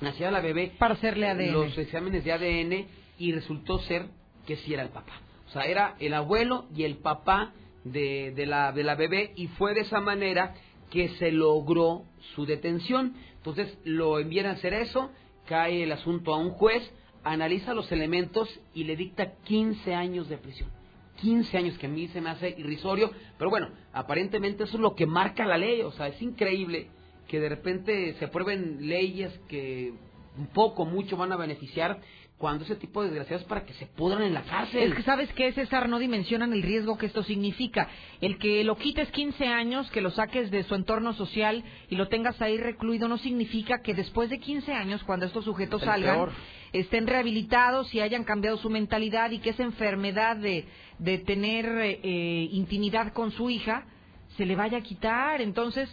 Naciera 0.00 0.32
la 0.32 0.40
bebé. 0.40 0.72
Para 0.76 0.94
hacerle 0.94 1.28
ADN. 1.28 1.52
Los 1.52 1.78
exámenes 1.78 2.24
de 2.24 2.32
ADN 2.32 2.86
y 3.18 3.30
resultó 3.32 3.78
ser 3.80 4.06
que 4.46 4.56
sí 4.56 4.74
era 4.74 4.82
el 4.82 4.90
papá. 4.90 5.12
O 5.48 5.50
sea, 5.50 5.62
era 5.62 5.96
el 5.98 6.14
abuelo 6.14 6.66
y 6.74 6.84
el 6.84 6.96
papá 6.98 7.52
de, 7.84 8.32
de, 8.34 8.46
la, 8.46 8.72
de 8.72 8.84
la 8.84 8.94
bebé 8.94 9.32
y 9.36 9.48
fue 9.48 9.74
de 9.74 9.80
esa 9.80 10.00
manera 10.00 10.54
que 10.90 11.08
se 11.16 11.30
logró 11.30 12.04
su 12.34 12.46
detención. 12.46 13.14
Entonces 13.36 13.78
lo 13.84 14.18
envían 14.18 14.46
a 14.46 14.52
hacer 14.52 14.74
eso, 14.74 15.10
cae 15.46 15.82
el 15.82 15.92
asunto 15.92 16.32
a 16.32 16.38
un 16.38 16.50
juez, 16.50 16.82
analiza 17.24 17.74
los 17.74 17.90
elementos 17.92 18.48
y 18.74 18.84
le 18.84 18.96
dicta 18.96 19.34
15 19.44 19.94
años 19.94 20.28
de 20.28 20.38
prisión. 20.38 20.70
15 21.20 21.56
años 21.56 21.78
que 21.78 21.86
a 21.86 21.90
mí 21.90 22.08
se 22.08 22.20
me 22.20 22.30
hace 22.30 22.54
irrisorio, 22.58 23.10
pero 23.38 23.50
bueno, 23.50 23.68
aparentemente 23.92 24.64
eso 24.64 24.76
es 24.76 24.80
lo 24.80 24.94
que 24.94 25.06
marca 25.06 25.44
la 25.44 25.58
ley, 25.58 25.82
o 25.82 25.92
sea, 25.92 26.08
es 26.08 26.20
increíble 26.20 26.88
que 27.28 27.38
de 27.38 27.48
repente 27.48 28.14
se 28.18 28.24
aprueben 28.24 28.88
leyes 28.88 29.32
que 29.48 29.92
un 30.36 30.46
poco, 30.48 30.84
mucho 30.84 31.16
van 31.16 31.32
a 31.32 31.36
beneficiar 31.36 32.00
cuando 32.42 32.64
ese 32.64 32.74
tipo 32.74 33.02
de 33.02 33.10
desgraciados 33.10 33.46
para 33.46 33.64
que 33.64 33.72
se 33.74 33.86
pudran 33.86 34.20
en 34.20 34.34
la 34.34 34.42
cárcel. 34.42 34.82
Es 34.90 34.94
que 34.96 35.04
sabes 35.04 35.32
que 35.32 35.52
César 35.52 35.88
no 35.88 36.00
dimensionan 36.00 36.52
el 36.52 36.64
riesgo 36.64 36.98
que 36.98 37.06
esto 37.06 37.22
significa. 37.22 37.88
El 38.20 38.36
que 38.36 38.64
lo 38.64 38.74
quites 38.74 39.08
15 39.12 39.46
años, 39.46 39.88
que 39.92 40.00
lo 40.00 40.10
saques 40.10 40.50
de 40.50 40.64
su 40.64 40.74
entorno 40.74 41.12
social 41.12 41.62
y 41.88 41.94
lo 41.94 42.08
tengas 42.08 42.42
ahí 42.42 42.56
recluido 42.56 43.06
no 43.06 43.16
significa 43.18 43.80
que 43.80 43.94
después 43.94 44.28
de 44.28 44.40
15 44.40 44.72
años, 44.72 45.04
cuando 45.04 45.24
estos 45.26 45.44
sujetos 45.44 45.82
El 45.82 45.86
salgan, 45.88 46.16
peor. 46.16 46.32
estén 46.72 47.06
rehabilitados 47.06 47.94
y 47.94 48.00
hayan 48.00 48.24
cambiado 48.24 48.56
su 48.56 48.70
mentalidad 48.70 49.30
y 49.30 49.38
que 49.38 49.50
esa 49.50 49.62
enfermedad 49.62 50.36
de, 50.36 50.64
de 50.98 51.18
tener 51.18 51.64
eh, 51.66 52.00
eh, 52.02 52.48
intimidad 52.50 53.12
con 53.12 53.30
su 53.30 53.50
hija 53.50 53.84
se 54.36 54.46
le 54.46 54.56
vaya 54.56 54.78
a 54.78 54.82
quitar. 54.82 55.40
Entonces, 55.40 55.88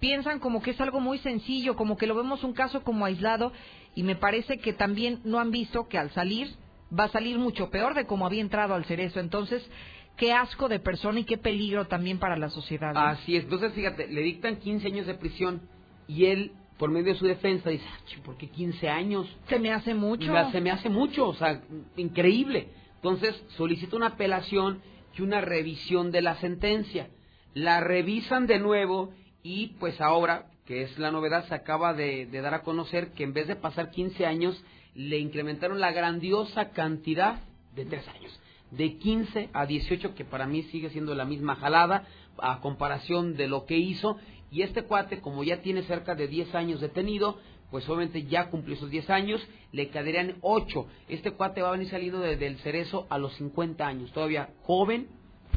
piensan 0.00 0.40
como 0.40 0.62
que 0.62 0.70
es 0.70 0.80
algo 0.80 0.98
muy 0.98 1.18
sencillo, 1.18 1.76
como 1.76 1.98
que 1.98 2.06
lo 2.06 2.14
vemos 2.14 2.42
un 2.42 2.54
caso 2.54 2.82
como 2.82 3.04
aislado 3.04 3.52
y 3.94 4.02
me 4.02 4.16
parece 4.16 4.58
que 4.58 4.72
también 4.72 5.20
no 5.24 5.38
han 5.38 5.50
visto 5.50 5.88
que 5.88 5.98
al 5.98 6.10
salir 6.10 6.48
va 6.96 7.04
a 7.04 7.08
salir 7.08 7.38
mucho 7.38 7.70
peor 7.70 7.94
de 7.94 8.06
como 8.06 8.26
había 8.26 8.40
entrado 8.40 8.74
al 8.74 8.84
cerezo. 8.84 9.20
Entonces, 9.20 9.68
qué 10.16 10.32
asco 10.32 10.68
de 10.68 10.80
persona 10.80 11.20
y 11.20 11.24
qué 11.24 11.38
peligro 11.38 11.86
también 11.86 12.18
para 12.18 12.36
la 12.36 12.50
sociedad. 12.50 12.92
¿no? 12.92 13.00
Así 13.00 13.36
es, 13.36 13.44
entonces 13.44 13.72
fíjate, 13.72 14.08
le 14.08 14.20
dictan 14.22 14.56
15 14.56 14.86
años 14.86 15.06
de 15.06 15.14
prisión 15.14 15.62
y 16.08 16.26
él, 16.26 16.52
por 16.78 16.90
medio 16.90 17.12
de 17.12 17.18
su 17.18 17.26
defensa, 17.26 17.70
dice, 17.70 17.84
"Ah, 17.88 17.98
¿por 18.24 18.36
qué 18.36 18.48
15 18.48 18.88
años? 18.88 19.26
Se 19.48 19.58
me 19.58 19.72
hace 19.72 19.94
mucho. 19.94 20.32
Se 20.50 20.60
me 20.60 20.70
hace 20.70 20.88
mucho, 20.88 21.28
o 21.28 21.34
sea, 21.34 21.62
increíble. 21.96 22.68
Entonces 22.96 23.42
solicita 23.56 23.96
una 23.96 24.08
apelación 24.08 24.82
y 25.16 25.22
una 25.22 25.40
revisión 25.40 26.10
de 26.10 26.22
la 26.22 26.36
sentencia. 26.36 27.08
La 27.54 27.80
revisan 27.80 28.46
de 28.46 28.58
nuevo 28.58 29.10
y 29.42 29.68
pues 29.80 30.00
ahora, 30.00 30.49
que 30.70 30.82
es 30.82 30.96
la 31.00 31.10
novedad, 31.10 31.48
se 31.48 31.54
acaba 31.56 31.94
de, 31.94 32.26
dar 32.30 32.54
a 32.54 32.62
conocer 32.62 33.10
que 33.10 33.24
en 33.24 33.32
vez 33.32 33.48
de 33.48 33.56
pasar 33.56 33.90
15 33.90 34.24
años, 34.24 34.62
le 34.94 35.18
incrementaron 35.18 35.80
la 35.80 35.90
grandiosa 35.90 36.70
cantidad 36.70 37.40
de 37.74 37.86
3 37.86 38.06
años. 38.06 38.40
De 38.70 38.96
15 38.96 39.48
a 39.52 39.66
18, 39.66 40.14
que 40.14 40.24
para 40.24 40.46
mí 40.46 40.62
sigue 40.62 40.90
siendo 40.90 41.16
la 41.16 41.24
misma 41.24 41.56
jalada 41.56 42.04
a 42.38 42.60
comparación 42.60 43.34
de 43.36 43.48
lo 43.48 43.66
que 43.66 43.78
hizo. 43.78 44.16
Y 44.52 44.62
este 44.62 44.84
cuate, 44.84 45.20
como 45.20 45.42
ya 45.42 45.60
tiene 45.60 45.82
cerca 45.82 46.14
de 46.14 46.28
10 46.28 46.54
años 46.54 46.80
detenido, 46.80 47.40
pues 47.72 47.88
obviamente 47.88 48.22
ya 48.26 48.48
cumplió 48.48 48.76
esos 48.76 48.90
10 48.90 49.10
años, 49.10 49.44
le 49.72 49.88
quedarían 49.88 50.36
8. 50.40 50.86
Este 51.08 51.32
cuate 51.32 51.62
va 51.62 51.70
a 51.70 51.72
venir 51.72 51.90
saliendo 51.90 52.20
de- 52.20 52.36
del 52.36 52.58
cerezo 52.58 53.08
a 53.10 53.18
los 53.18 53.34
50 53.38 53.84
años, 53.84 54.12
todavía 54.12 54.50
joven, 54.62 55.08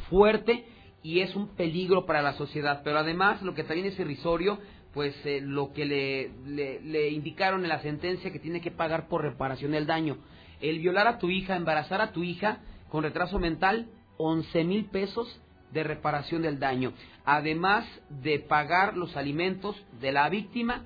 fuerte 0.09 0.65
y 1.03 1.19
es 1.19 1.35
un 1.35 1.49
peligro 1.49 2.07
para 2.07 2.23
la 2.23 2.33
sociedad. 2.33 2.81
Pero 2.83 2.97
además, 2.97 3.43
lo 3.43 3.53
que 3.53 3.63
también 3.63 3.85
es 3.87 3.99
irrisorio, 3.99 4.57
pues 4.93 5.15
eh, 5.25 5.41
lo 5.41 5.73
que 5.73 5.85
le, 5.85 6.31
le, 6.45 6.81
le 6.81 7.09
indicaron 7.09 7.63
en 7.63 7.69
la 7.69 7.81
sentencia 7.81 8.31
que 8.31 8.39
tiene 8.39 8.61
que 8.61 8.71
pagar 8.71 9.07
por 9.07 9.21
reparación 9.21 9.71
del 9.71 9.87
daño. 9.87 10.17
El 10.61 10.79
violar 10.79 11.07
a 11.07 11.17
tu 11.17 11.29
hija, 11.29 11.55
embarazar 11.55 11.99
a 12.01 12.11
tu 12.11 12.23
hija 12.23 12.59
con 12.89 13.03
retraso 13.03 13.39
mental, 13.39 13.87
11 14.17 14.63
mil 14.63 14.85
pesos 14.85 15.41
de 15.71 15.83
reparación 15.83 16.43
del 16.43 16.59
daño. 16.59 16.93
Además 17.25 17.85
de 18.09 18.39
pagar 18.39 18.95
los 18.95 19.17
alimentos 19.17 19.75
de 19.99 20.11
la 20.11 20.29
víctima 20.29 20.85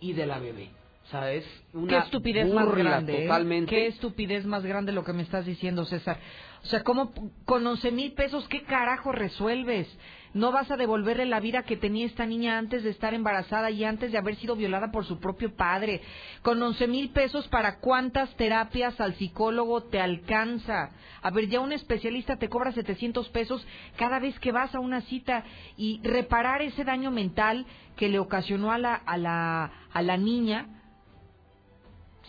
y 0.00 0.14
de 0.14 0.26
la 0.26 0.38
bebé. 0.38 0.70
O 1.04 1.10
sea, 1.10 1.32
es 1.32 1.44
una 1.74 1.88
Qué 1.88 1.98
estupidez 1.98 2.46
burla 2.46 2.64
más 2.64 2.74
grande. 2.74 3.26
¿eh? 3.26 3.66
Qué 3.66 3.86
estupidez 3.88 4.46
más 4.46 4.64
grande 4.64 4.92
lo 4.92 5.04
que 5.04 5.12
me 5.12 5.22
estás 5.22 5.44
diciendo, 5.44 5.84
César. 5.84 6.18
O 6.62 6.66
sea, 6.66 6.82
¿cómo 6.82 7.12
con 7.44 7.66
11 7.66 7.90
mil 7.92 8.12
pesos 8.12 8.48
qué 8.48 8.62
carajo 8.62 9.12
resuelves? 9.12 9.88
No 10.34 10.50
vas 10.50 10.70
a 10.70 10.76
devolverle 10.76 11.26
la 11.26 11.40
vida 11.40 11.62
que 11.62 11.76
tenía 11.76 12.06
esta 12.06 12.24
niña 12.24 12.56
antes 12.56 12.82
de 12.82 12.90
estar 12.90 13.12
embarazada 13.12 13.70
y 13.70 13.84
antes 13.84 14.12
de 14.12 14.18
haber 14.18 14.36
sido 14.36 14.56
violada 14.56 14.90
por 14.90 15.04
su 15.04 15.20
propio 15.20 15.54
padre. 15.54 16.00
Con 16.40 16.62
11 16.62 16.86
mil 16.88 17.10
pesos, 17.10 17.46
¿para 17.48 17.80
cuántas 17.80 18.34
terapias 18.36 18.98
al 19.00 19.14
psicólogo 19.14 19.84
te 19.84 20.00
alcanza? 20.00 20.90
A 21.20 21.30
ver, 21.30 21.48
ya 21.48 21.60
un 21.60 21.72
especialista 21.72 22.36
te 22.36 22.48
cobra 22.48 22.72
700 22.72 23.28
pesos 23.28 23.66
cada 23.96 24.18
vez 24.18 24.38
que 24.38 24.52
vas 24.52 24.74
a 24.74 24.80
una 24.80 25.02
cita 25.02 25.44
y 25.76 26.00
reparar 26.02 26.62
ese 26.62 26.82
daño 26.82 27.10
mental 27.10 27.66
que 27.96 28.08
le 28.08 28.18
ocasionó 28.18 28.72
a 28.72 28.78
la, 28.78 28.94
a 28.94 29.18
la, 29.18 29.70
a 29.92 30.02
la 30.02 30.16
niña 30.16 30.66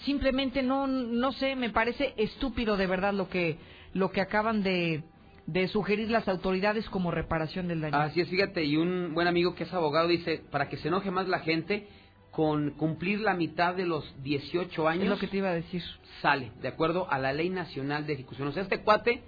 simplemente 0.06 0.62
no 0.64 0.86
no 0.88 1.32
sé 1.32 1.56
me 1.56 1.70
parece 1.70 2.14
estúpido 2.18 2.76
de 2.76 2.88
verdad 2.88 3.14
lo 3.14 3.30
que 3.30 3.58
lo 3.94 4.12
que 4.12 4.22
acaban 4.22 4.64
de 4.64 5.04
de 5.46 5.68
sugerir 5.68 6.10
las 6.10 6.28
autoridades 6.28 6.90
como 6.90 7.12
reparación 7.12 7.68
del 7.68 7.82
daño. 7.82 7.98
Así 7.98 8.22
es, 8.22 8.30
fíjate, 8.30 8.64
y 8.64 8.78
un 8.78 9.14
buen 9.14 9.28
amigo 9.28 9.56
que 9.56 9.64
es 9.64 9.74
abogado 9.74 10.08
dice, 10.08 10.42
para 10.52 10.70
que 10.70 10.78
se 10.78 10.88
enoje 10.88 11.12
más 11.12 11.28
la 11.28 11.40
gente, 11.40 11.88
con 12.32 12.72
cumplir 12.72 13.20
la 13.20 13.36
mitad 13.36 13.76
de 13.76 13.86
los 13.86 14.04
18 14.24 14.88
años... 14.88 15.04
Es 15.04 15.10
lo 15.10 15.20
que 15.20 15.28
te 15.28 15.38
iba 15.38 15.50
a 15.50 15.54
decir. 15.54 15.84
Sale, 16.22 16.52
de 16.62 16.68
acuerdo 16.68 17.08
a 17.12 17.20
la 17.20 17.34
Ley 17.34 17.50
Nacional 17.50 18.08
de 18.08 18.14
Ejecución. 18.14 18.48
O 18.48 18.52
sea, 18.52 18.64
este 18.64 18.82
cuate 18.82 19.22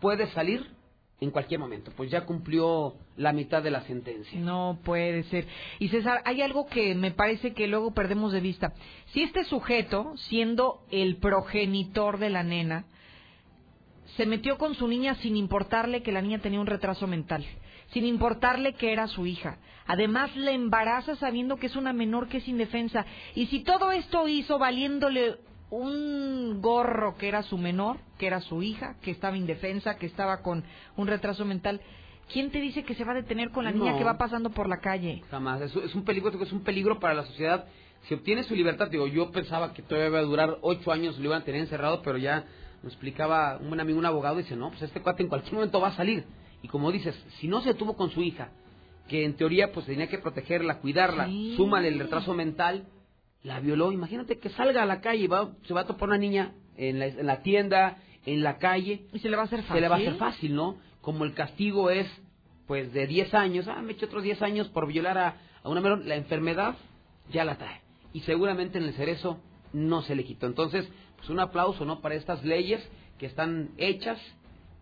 puede 0.00 0.26
salir 0.32 0.66
en 1.20 1.30
cualquier 1.30 1.60
momento, 1.60 1.92
pues 1.96 2.10
ya 2.10 2.24
cumplió 2.24 2.94
la 3.16 3.32
mitad 3.32 3.62
de 3.62 3.70
la 3.70 3.82
sentencia. 3.82 4.40
No 4.40 4.78
puede 4.82 5.22
ser. 5.24 5.46
Y 5.78 5.88
César, 5.88 6.22
hay 6.24 6.40
algo 6.40 6.66
que 6.66 6.94
me 6.94 7.10
parece 7.10 7.52
que 7.52 7.66
luego 7.66 7.92
perdemos 7.92 8.32
de 8.32 8.40
vista. 8.40 8.72
Si 9.12 9.22
este 9.22 9.44
sujeto, 9.44 10.14
siendo 10.16 10.82
el 10.90 11.16
progenitor 11.16 12.18
de 12.18 12.30
la 12.30 12.42
nena, 12.42 12.86
se 14.16 14.26
metió 14.26 14.58
con 14.58 14.74
su 14.74 14.88
niña 14.88 15.14
sin 15.16 15.36
importarle 15.36 16.02
que 16.02 16.12
la 16.12 16.22
niña 16.22 16.38
tenía 16.40 16.60
un 16.60 16.66
retraso 16.66 17.06
mental, 17.06 17.44
sin 17.92 18.04
importarle 18.04 18.74
que 18.74 18.92
era 18.92 19.06
su 19.08 19.26
hija. 19.26 19.58
Además, 19.86 20.34
la 20.36 20.52
embaraza 20.52 21.16
sabiendo 21.16 21.56
que 21.56 21.66
es 21.66 21.76
una 21.76 21.92
menor 21.92 22.28
que 22.28 22.38
es 22.38 22.48
indefensa. 22.48 23.04
Y 23.34 23.46
si 23.46 23.60
todo 23.60 23.90
esto 23.92 24.28
hizo 24.28 24.58
valiéndole 24.58 25.36
un 25.70 26.60
gorro 26.60 27.16
que 27.16 27.28
era 27.28 27.42
su 27.42 27.56
menor, 27.56 27.98
que 28.18 28.26
era 28.26 28.40
su 28.40 28.62
hija, 28.62 28.96
que 29.02 29.10
estaba 29.10 29.36
indefensa, 29.36 29.96
que 29.96 30.06
estaba 30.06 30.42
con 30.42 30.64
un 30.96 31.06
retraso 31.06 31.44
mental, 31.44 31.80
¿quién 32.32 32.50
te 32.50 32.60
dice 32.60 32.84
que 32.84 32.94
se 32.94 33.04
va 33.04 33.12
a 33.12 33.16
detener 33.16 33.50
con 33.50 33.64
la 33.64 33.72
niña 33.72 33.92
No. 33.92 33.98
que 33.98 34.04
va 34.04 34.18
pasando 34.18 34.50
por 34.50 34.68
la 34.68 34.78
calle? 34.78 35.22
Jamás. 35.30 35.60
Es, 35.62 35.74
es 35.76 35.94
un 35.94 36.04
peligro, 36.04 36.30
es 36.42 36.52
un 36.52 36.62
peligro 36.62 36.98
para 36.98 37.14
la 37.14 37.24
sociedad. 37.24 37.66
Si 38.08 38.14
obtiene 38.14 38.42
su 38.44 38.54
libertad, 38.54 38.88
digo, 38.90 39.06
yo 39.06 39.30
pensaba 39.30 39.72
que 39.72 39.82
todavía 39.82 40.08
iba 40.08 40.18
a 40.20 40.22
durar 40.22 40.58
ocho 40.62 40.90
años, 40.90 41.18
lo 41.18 41.26
iban 41.26 41.42
a 41.42 41.44
tener 41.44 41.60
encerrado, 41.60 42.02
pero 42.02 42.18
ya 42.18 42.44
nos 42.82 42.92
explicaba 42.92 43.58
un 43.60 43.68
buen 43.68 43.80
amigo, 43.80 43.98
un 43.98 44.06
abogado, 44.06 44.36
dice, 44.36 44.56
no, 44.56 44.70
pues 44.70 44.82
este 44.82 45.00
cuate 45.00 45.22
en 45.22 45.28
cualquier 45.28 45.54
momento 45.54 45.80
va 45.80 45.88
a 45.88 45.96
salir. 45.96 46.24
Y 46.62 46.68
como 46.68 46.90
dices, 46.92 47.14
si 47.38 47.48
no 47.48 47.60
se 47.62 47.74
tuvo 47.74 47.94
con 47.96 48.10
su 48.10 48.22
hija, 48.22 48.50
que 49.08 49.24
en 49.24 49.34
teoría 49.34 49.72
pues 49.72 49.86
tenía 49.86 50.08
que 50.08 50.18
protegerla, 50.18 50.78
cuidarla, 50.78 51.26
Sí. 51.26 51.54
súmale 51.56 51.88
el 51.88 51.98
retraso 51.98 52.34
mental, 52.34 52.86
la 53.42 53.60
violó. 53.60 53.92
Imagínate 53.92 54.38
que 54.38 54.50
salga 54.50 54.82
a 54.82 54.86
la 54.86 55.00
calle, 55.00 55.26
va, 55.28 55.50
se 55.66 55.74
va 55.74 55.80
a 55.82 55.86
topar 55.86 56.08
una 56.10 56.18
niña 56.18 56.52
en 56.76 56.98
la, 56.98 57.06
en 57.06 57.26
la 57.26 57.42
tienda, 57.42 57.98
en 58.26 58.42
la 58.42 58.58
calle. 58.58 59.06
Y 59.12 59.18
se 59.18 59.28
le 59.30 59.36
va 59.36 59.42
a 59.42 59.46
hacer 59.46 59.60
fácil. 59.62 59.74
Se 59.76 59.80
le 59.80 59.88
va 59.88 59.96
a 59.96 59.98
hacer 59.98 60.14
fácil, 60.16 60.54
¿no? 60.54 60.76
Como 61.00 61.24
el 61.24 61.32
castigo 61.34 61.90
es, 61.90 62.06
pues, 62.66 62.92
de 62.92 63.06
10 63.06 63.32
años, 63.34 63.66
ah, 63.68 63.80
me 63.82 63.92
eché 63.92 64.04
otros 64.06 64.22
10 64.22 64.42
años 64.42 64.68
por 64.68 64.86
violar 64.86 65.16
a, 65.18 65.36
a 65.62 65.68
una 65.68 65.80
menor, 65.80 66.04
la 66.04 66.16
enfermedad 66.16 66.76
ya 67.32 67.44
la 67.44 67.56
trae. 67.56 67.80
Y 68.12 68.20
seguramente 68.20 68.78
en 68.78 68.84
el 68.84 68.92
cerezo 68.94 69.40
no 69.72 70.02
se 70.02 70.14
le 70.14 70.24
quitó. 70.24 70.46
Entonces, 70.46 70.86
pues 71.20 71.30
un 71.30 71.40
aplauso, 71.40 71.84
¿no? 71.84 72.00
Para 72.00 72.16
estas 72.16 72.44
leyes 72.44 72.86
que 73.18 73.26
están 73.26 73.70
hechas 73.76 74.18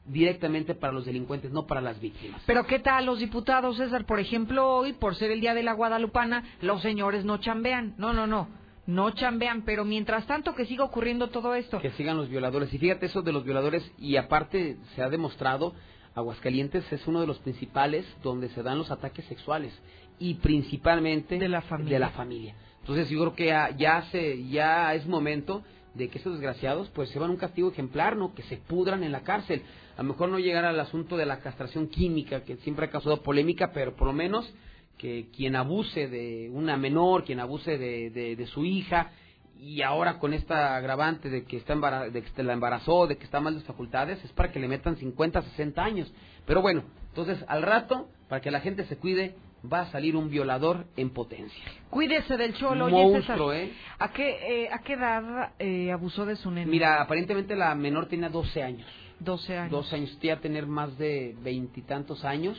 directamente 0.07 0.75
para 0.75 0.93
los 0.93 1.05
delincuentes, 1.05 1.51
no 1.53 1.67
para 1.67 1.81
las 1.81 2.01
víctimas. 2.01 2.43
Pero 2.47 2.65
¿qué 2.67 2.79
tal 2.79 3.05
los 3.07 3.19
diputados, 3.19 3.77
César? 3.77 4.07
Por 4.07 4.21
ejemplo, 4.21 4.77
hoy, 4.77 4.95
por 4.95 5.15
ser 5.17 5.31
el 5.31 5.41
Día 5.41 5.53
de 5.55 5.63
la 5.63 5.75
Guadalupana, 5.75 6.45
los 6.63 6.81
señores 6.81 7.25
no 7.25 7.39
chambean. 7.39 7.95
No, 7.99 8.13
no, 8.13 8.27
no. 8.27 8.49
No 8.87 9.11
chambean, 9.11 9.63
pero 9.67 9.85
mientras 9.85 10.27
tanto 10.27 10.55
que 10.55 10.65
siga 10.65 10.83
ocurriendo 10.85 11.29
todo 11.29 11.55
esto. 11.55 11.79
Que 11.79 11.91
sigan 11.91 12.17
los 12.17 12.31
violadores. 12.31 12.73
Y 12.73 12.79
fíjate 12.79 13.05
eso 13.07 13.21
de 13.21 13.33
los 13.33 13.45
violadores, 13.45 13.93
y 13.99 14.17
aparte 14.17 14.79
se 14.95 15.03
ha 15.03 15.11
demostrado, 15.11 15.75
Aguascalientes 16.15 16.91
es 16.91 17.07
uno 17.07 17.21
de 17.21 17.27
los 17.27 17.39
principales 17.41 18.07
donde 18.23 18.49
se 18.49 18.63
dan 18.63 18.79
los 18.79 18.91
ataques 18.91 19.27
sexuales, 19.27 19.79
y 20.19 20.35
principalmente 20.35 21.39
De 21.39 21.49
la 21.51 21.61
familia. 21.61 21.93
de 21.95 21.99
la 22.01 22.09
familia. 22.11 22.55
Entonces 22.81 23.11
yo 23.11 23.19
creo 23.21 23.35
que 23.35 23.47
ya, 23.47 23.71
ya, 23.77 24.03
se, 24.11 24.49
ya 24.49 24.95
es 24.95 25.07
momento 25.07 25.63
de 25.99 26.09
que 26.09 26.19
estos 26.19 26.35
desgraciados 26.35 26.89
pues 26.95 27.11
se 27.11 27.19
van 27.19 27.29
a 27.31 27.33
un 27.33 27.39
castigo 27.39 27.71
ejemplar, 27.71 28.17
¿no? 28.17 28.35
Que 28.35 28.43
se 28.45 28.57
pudran 28.57 29.03
en 29.03 29.13
la 29.13 29.23
cárcel. 29.23 29.63
A 29.97 30.03
lo 30.03 30.09
mejor 30.11 30.31
no 30.31 30.39
llegar 30.39 30.65
al 30.65 30.81
asunto 30.81 31.17
de 31.17 31.27
la 31.27 31.41
castración 31.41 31.89
química, 31.89 32.45
que 32.45 32.57
siempre 32.59 32.87
ha 32.87 32.91
causado 32.91 33.23
polémica, 33.23 33.73
pero 33.73 33.95
por 33.97 34.07
lo 34.07 34.13
menos 34.13 34.51
que 34.97 35.29
quien 35.37 35.57
abuse 35.57 36.09
de 36.09 36.51
una 36.53 36.77
menor, 36.77 37.25
quien 37.25 37.41
abuse 37.41 37.77
de, 37.77 38.11
de, 38.11 38.37
de 38.37 38.47
su 38.47 38.65
hija, 38.65 39.13
y 39.61 39.83
ahora 39.83 40.19
con 40.19 40.35
esta 40.35 40.77
agravante 40.77 41.29
de 41.29 41.45
que, 41.45 41.57
está 41.57 41.75
de 42.11 42.23
que 42.23 42.43
la 42.43 42.53
embarazó, 42.53 43.07
de 43.07 43.17
que 43.17 43.25
está 43.25 43.41
mal 43.41 43.55
de 43.55 43.65
facultades, 43.65 44.25
es 44.25 44.33
para 44.33 44.53
que 44.53 44.61
le 44.61 44.69
metan 44.69 44.97
50, 44.97 45.43
60 45.43 45.83
años. 45.83 46.13
Pero 46.47 46.63
bueno, 46.63 46.85
entonces 47.09 47.45
al 47.49 47.63
rato, 47.63 48.09
para 48.29 48.41
que 48.41 48.51
la 48.51 48.61
gente 48.61 48.85
se 48.87 48.97
cuide, 48.97 49.35
va 49.65 49.81
a 49.81 49.91
salir 49.91 50.17
un 50.17 50.31
violador 50.31 50.87
en 50.97 51.11
potencia. 51.11 51.65
Cuídese 51.91 52.37
del 52.37 52.55
cholo, 52.55 52.87
oye, 52.87 52.95
Monstruo, 52.95 53.51
César. 53.53 53.69
¿eh? 53.69 53.73
¿A 53.99 54.13
qué, 54.13 54.65
eh, 54.65 54.69
¿A 54.73 54.79
qué 54.81 54.93
edad 54.95 55.53
eh, 55.59 55.91
abusó 55.91 56.25
de 56.27 56.37
su 56.37 56.51
nena? 56.51 56.71
Mira, 56.71 57.03
aparentemente 57.03 57.57
la 57.57 57.75
menor 57.75 58.07
tenía 58.07 58.29
12 58.29 58.63
años. 58.63 58.87
12 59.21 59.59
años. 59.59 59.71
12 59.73 59.97
años, 59.97 60.19
ya 60.21 60.41
tener 60.41 60.67
más 60.67 60.97
de 60.99 61.35
veintitantos 61.43 62.25
años. 62.25 62.57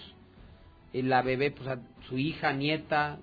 Eh, 0.94 1.04
La 1.04 1.22
bebé, 1.22 1.52
pues 1.52 1.68
a 1.70 1.80
su 2.08 2.18
hija, 2.18 2.52
nieta, 2.52 3.20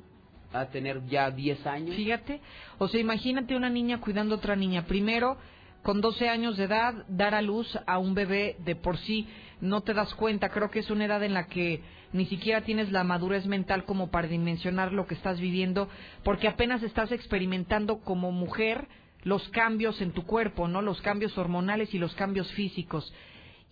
va 0.54 0.60
a 0.60 0.70
tener 0.70 1.04
ya 1.06 1.30
10 1.30 1.66
años. 1.66 1.96
Fíjate, 1.96 2.40
o 2.78 2.88
sea, 2.88 3.00
imagínate 3.00 3.56
una 3.56 3.68
niña 3.68 4.00
cuidando 4.00 4.34
a 4.34 4.38
otra 4.38 4.56
niña. 4.56 4.86
Primero, 4.86 5.36
con 5.82 6.00
12 6.00 6.28
años 6.28 6.56
de 6.56 6.64
edad, 6.64 7.04
dar 7.08 7.34
a 7.34 7.42
luz 7.42 7.78
a 7.86 7.98
un 7.98 8.14
bebé 8.14 8.56
de 8.64 8.74
por 8.74 8.96
sí 8.98 9.28
no 9.60 9.82
te 9.82 9.94
das 9.94 10.14
cuenta. 10.14 10.50
Creo 10.50 10.70
que 10.70 10.80
es 10.80 10.90
una 10.90 11.04
edad 11.06 11.22
en 11.22 11.34
la 11.34 11.46
que 11.46 11.82
ni 12.12 12.26
siquiera 12.26 12.62
tienes 12.62 12.92
la 12.92 13.04
madurez 13.04 13.46
mental 13.46 13.84
como 13.84 14.10
para 14.10 14.28
dimensionar 14.28 14.92
lo 14.92 15.06
que 15.06 15.14
estás 15.14 15.40
viviendo, 15.40 15.88
porque 16.24 16.48
apenas 16.48 16.82
estás 16.82 17.12
experimentando 17.12 18.00
como 18.00 18.32
mujer 18.32 18.88
los 19.22 19.48
cambios 19.48 20.00
en 20.00 20.12
tu 20.12 20.24
cuerpo, 20.24 20.68
¿no? 20.68 20.82
Los 20.82 21.00
cambios 21.00 21.36
hormonales 21.36 21.92
y 21.94 21.98
los 21.98 22.14
cambios 22.14 22.50
físicos. 22.52 23.12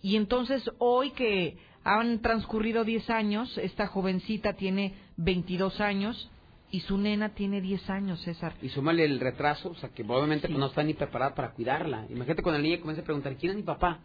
Y 0.01 0.17
entonces 0.17 0.69
hoy 0.79 1.11
que 1.11 1.57
han 1.83 2.19
transcurrido 2.19 2.83
10 2.83 3.09
años, 3.09 3.57
esta 3.57 3.87
jovencita 3.87 4.53
tiene 4.53 4.95
22 5.17 5.79
años 5.81 6.29
y 6.71 6.81
su 6.81 6.97
nena 6.97 7.29
tiene 7.29 7.61
10 7.61 7.89
años, 7.89 8.21
César. 8.21 8.53
Y 8.61 8.69
súmale 8.69 9.05
el 9.05 9.19
retraso, 9.19 9.69
o 9.69 9.75
sea, 9.75 9.89
que 9.89 10.03
Sí. 10.03 10.07
pues, 10.07 10.49
no 10.49 10.65
está 10.65 10.83
ni 10.83 10.93
preparada 10.93 11.33
para 11.35 11.51
cuidarla. 11.51 12.05
Imagínate 12.09 12.41
cuando 12.41 12.59
la 12.59 12.63
niña 12.63 12.79
comienza 12.79 13.01
a 13.01 13.05
preguntar, 13.05 13.35
¿quién 13.37 13.51
es 13.51 13.57
mi 13.57 13.63
papá? 13.63 13.99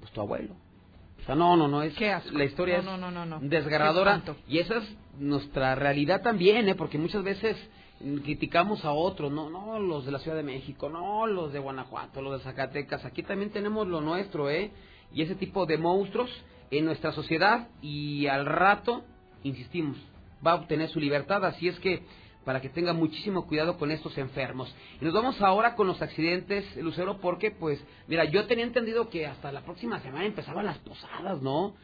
Pues 0.00 0.12
tu 0.12 0.20
abuelo. 0.20 0.54
O 1.24 1.26
sea, 1.26 1.34
no, 1.36 1.56
no, 1.56 1.68
no, 1.68 1.82
es, 1.82 1.98
la 2.32 2.44
historia 2.44 2.82
No, 2.82 2.96
es 2.96 3.00
no, 3.00 3.24
no, 3.24 3.40
desgarradora. 3.40 4.22
Y 4.46 4.58
esa 4.58 4.76
es 4.76 4.96
nuestra 5.18 5.74
realidad 5.74 6.20
también, 6.20 6.68
¿eh? 6.68 6.74
Porque 6.74 6.98
muchas 6.98 7.24
veces 7.24 7.56
criticamos 8.22 8.84
a 8.84 8.92
otros, 8.92 9.32
no, 9.32 9.48
no, 9.48 9.78
los 9.80 10.04
de 10.04 10.12
la 10.12 10.18
Ciudad 10.18 10.36
de 10.36 10.42
México, 10.42 10.90
no, 10.90 11.26
los 11.26 11.50
de 11.54 11.60
Guanajuato, 11.60 12.20
los 12.20 12.38
de 12.38 12.44
Zacatecas. 12.44 13.06
Aquí 13.06 13.22
también 13.22 13.50
tenemos 13.50 13.88
lo 13.88 14.02
nuestro, 14.02 14.50
¿eh? 14.50 14.70
Y 15.14 15.22
ese 15.22 15.34
tipo 15.34 15.64
de 15.64 15.78
monstruos 15.78 16.30
en 16.70 16.84
nuestra 16.84 17.12
sociedad 17.12 17.68
y 17.80 18.26
al 18.26 18.44
rato, 18.44 19.02
insistimos, 19.44 19.96
va 20.46 20.52
a 20.52 20.56
obtener 20.56 20.90
su 20.90 21.00
libertad. 21.00 21.42
Así 21.46 21.68
es 21.68 21.80
que 21.80 22.02
para 22.44 22.60
que 22.60 22.68
tenga 22.68 22.92
muchísimo 22.92 23.46
cuidado 23.46 23.76
con 23.78 23.90
estos 23.90 24.16
enfermos. 24.18 24.74
Y 25.00 25.04
nos 25.04 25.14
vamos 25.14 25.40
ahora 25.42 25.74
con 25.74 25.86
los 25.86 26.00
accidentes, 26.00 26.64
Lucero, 26.76 27.18
porque 27.18 27.50
pues, 27.50 27.82
mira, 28.06 28.24
yo 28.24 28.46
tenía 28.46 28.64
entendido 28.64 29.08
que 29.08 29.26
hasta 29.26 29.50
la 29.52 29.62
próxima 29.62 30.00
semana 30.00 30.24
empezaban 30.24 30.66
las 30.66 30.78
posadas, 30.78 31.40
¿no? 31.42 31.74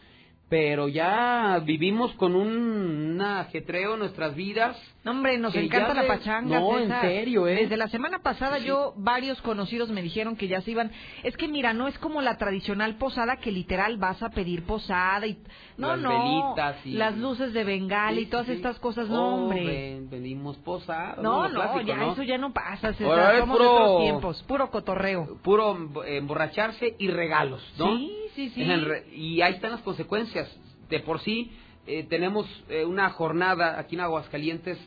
Pero 0.49 0.89
ya 0.89 1.63
vivimos 1.65 2.13
con 2.15 2.35
un, 2.35 3.21
ajetreo 3.21 3.95
en 3.95 4.01
nuestras 4.01 4.35
vidas. 4.35 4.77
No, 5.03 5.13
hombre, 5.13 5.39
nos 5.39 5.55
encanta 5.55 5.95
la 5.95 6.07
pachanga. 6.07 6.61
No, 6.61 6.79
César. 6.79 7.05
en 7.07 7.11
serio, 7.11 7.49
¿eh? 7.49 7.55
Desde 7.63 7.79
la 7.79 7.89
semana 7.89 8.19
pasada 8.19 8.59
yo, 8.59 8.93
varios 8.99 9.41
conocidos 9.41 9.89
me 9.89 10.03
dijeron 10.03 10.37
que 10.37 10.47
ya 10.47 10.61
se 10.61 10.73
iban. 10.73 10.91
Es 11.23 11.37
que 11.39 11.49
mira, 11.49 11.73
no 11.73 11.89
es 11.89 11.99
como 11.99 12.21
la 12.21 12.37
tradicional 12.37 12.97
posada 12.97 13.37
que 13.37 13.51
literal 13.51 13.97
vas 13.97 14.23
a 14.23 14.29
pedir 14.29 14.65
posada 14.65 15.27
y... 15.27 15.39
No, 15.79 15.97
Las 15.97 16.01
no. 16.01 16.11
velitas 16.11 16.87
y- 16.87 16.93
Las 16.93 17.17
luces 17.17 17.55
de 17.55 17.65
bengala 17.65 18.21
y 18.21 18.27
todas 18.27 18.45
sí. 18.47 18.53
estas 18.53 18.79
cosas, 18.79 19.09
no, 19.09 19.21
Oh, 19.27 19.35
hombre. 19.37 19.65
ven- 19.65 20.11
vendimos 20.11 20.59
posadas. 20.59 21.17
No, 21.23 21.49
no, 21.49 21.55
clásico, 21.63 21.81
ya 21.81 21.97
¿no? 21.97 22.13
eso 22.13 22.23
ya 22.23 22.37
no 22.37 22.53
pasa, 22.53 22.93
César. 22.93 23.07
Ahora 23.07 23.33
es 23.35 23.41
Somos 23.41 23.59
de 23.59 23.65
puro- 23.65 23.75
otros 23.85 24.01
tiempos, 24.03 24.43
puro 24.43 24.71
cotorreo. 24.71 25.39
Puro 25.43 25.75
emb- 25.77 26.05
emborracharse 26.07 26.95
y 26.99 27.09
regalos, 27.09 27.63
¿no? 27.79 27.97
Sí, 27.97 28.13
sí, 28.35 28.51
sí. 28.51 28.65
Re- 28.65 29.07
Y 29.15 29.41
ahí 29.41 29.55
están 29.55 29.71
las 29.71 29.81
consecuencias. 29.81 30.55
De 30.91 31.01
por 31.01 31.21
sí 31.21 31.51
eh, 31.87 32.05
tenemos 32.11 32.47
eh, 32.69 32.85
una 32.85 33.09
jornada 33.11 33.79
aquí 33.79 33.95
en 33.97 34.03
Aguascalientes 34.03 34.79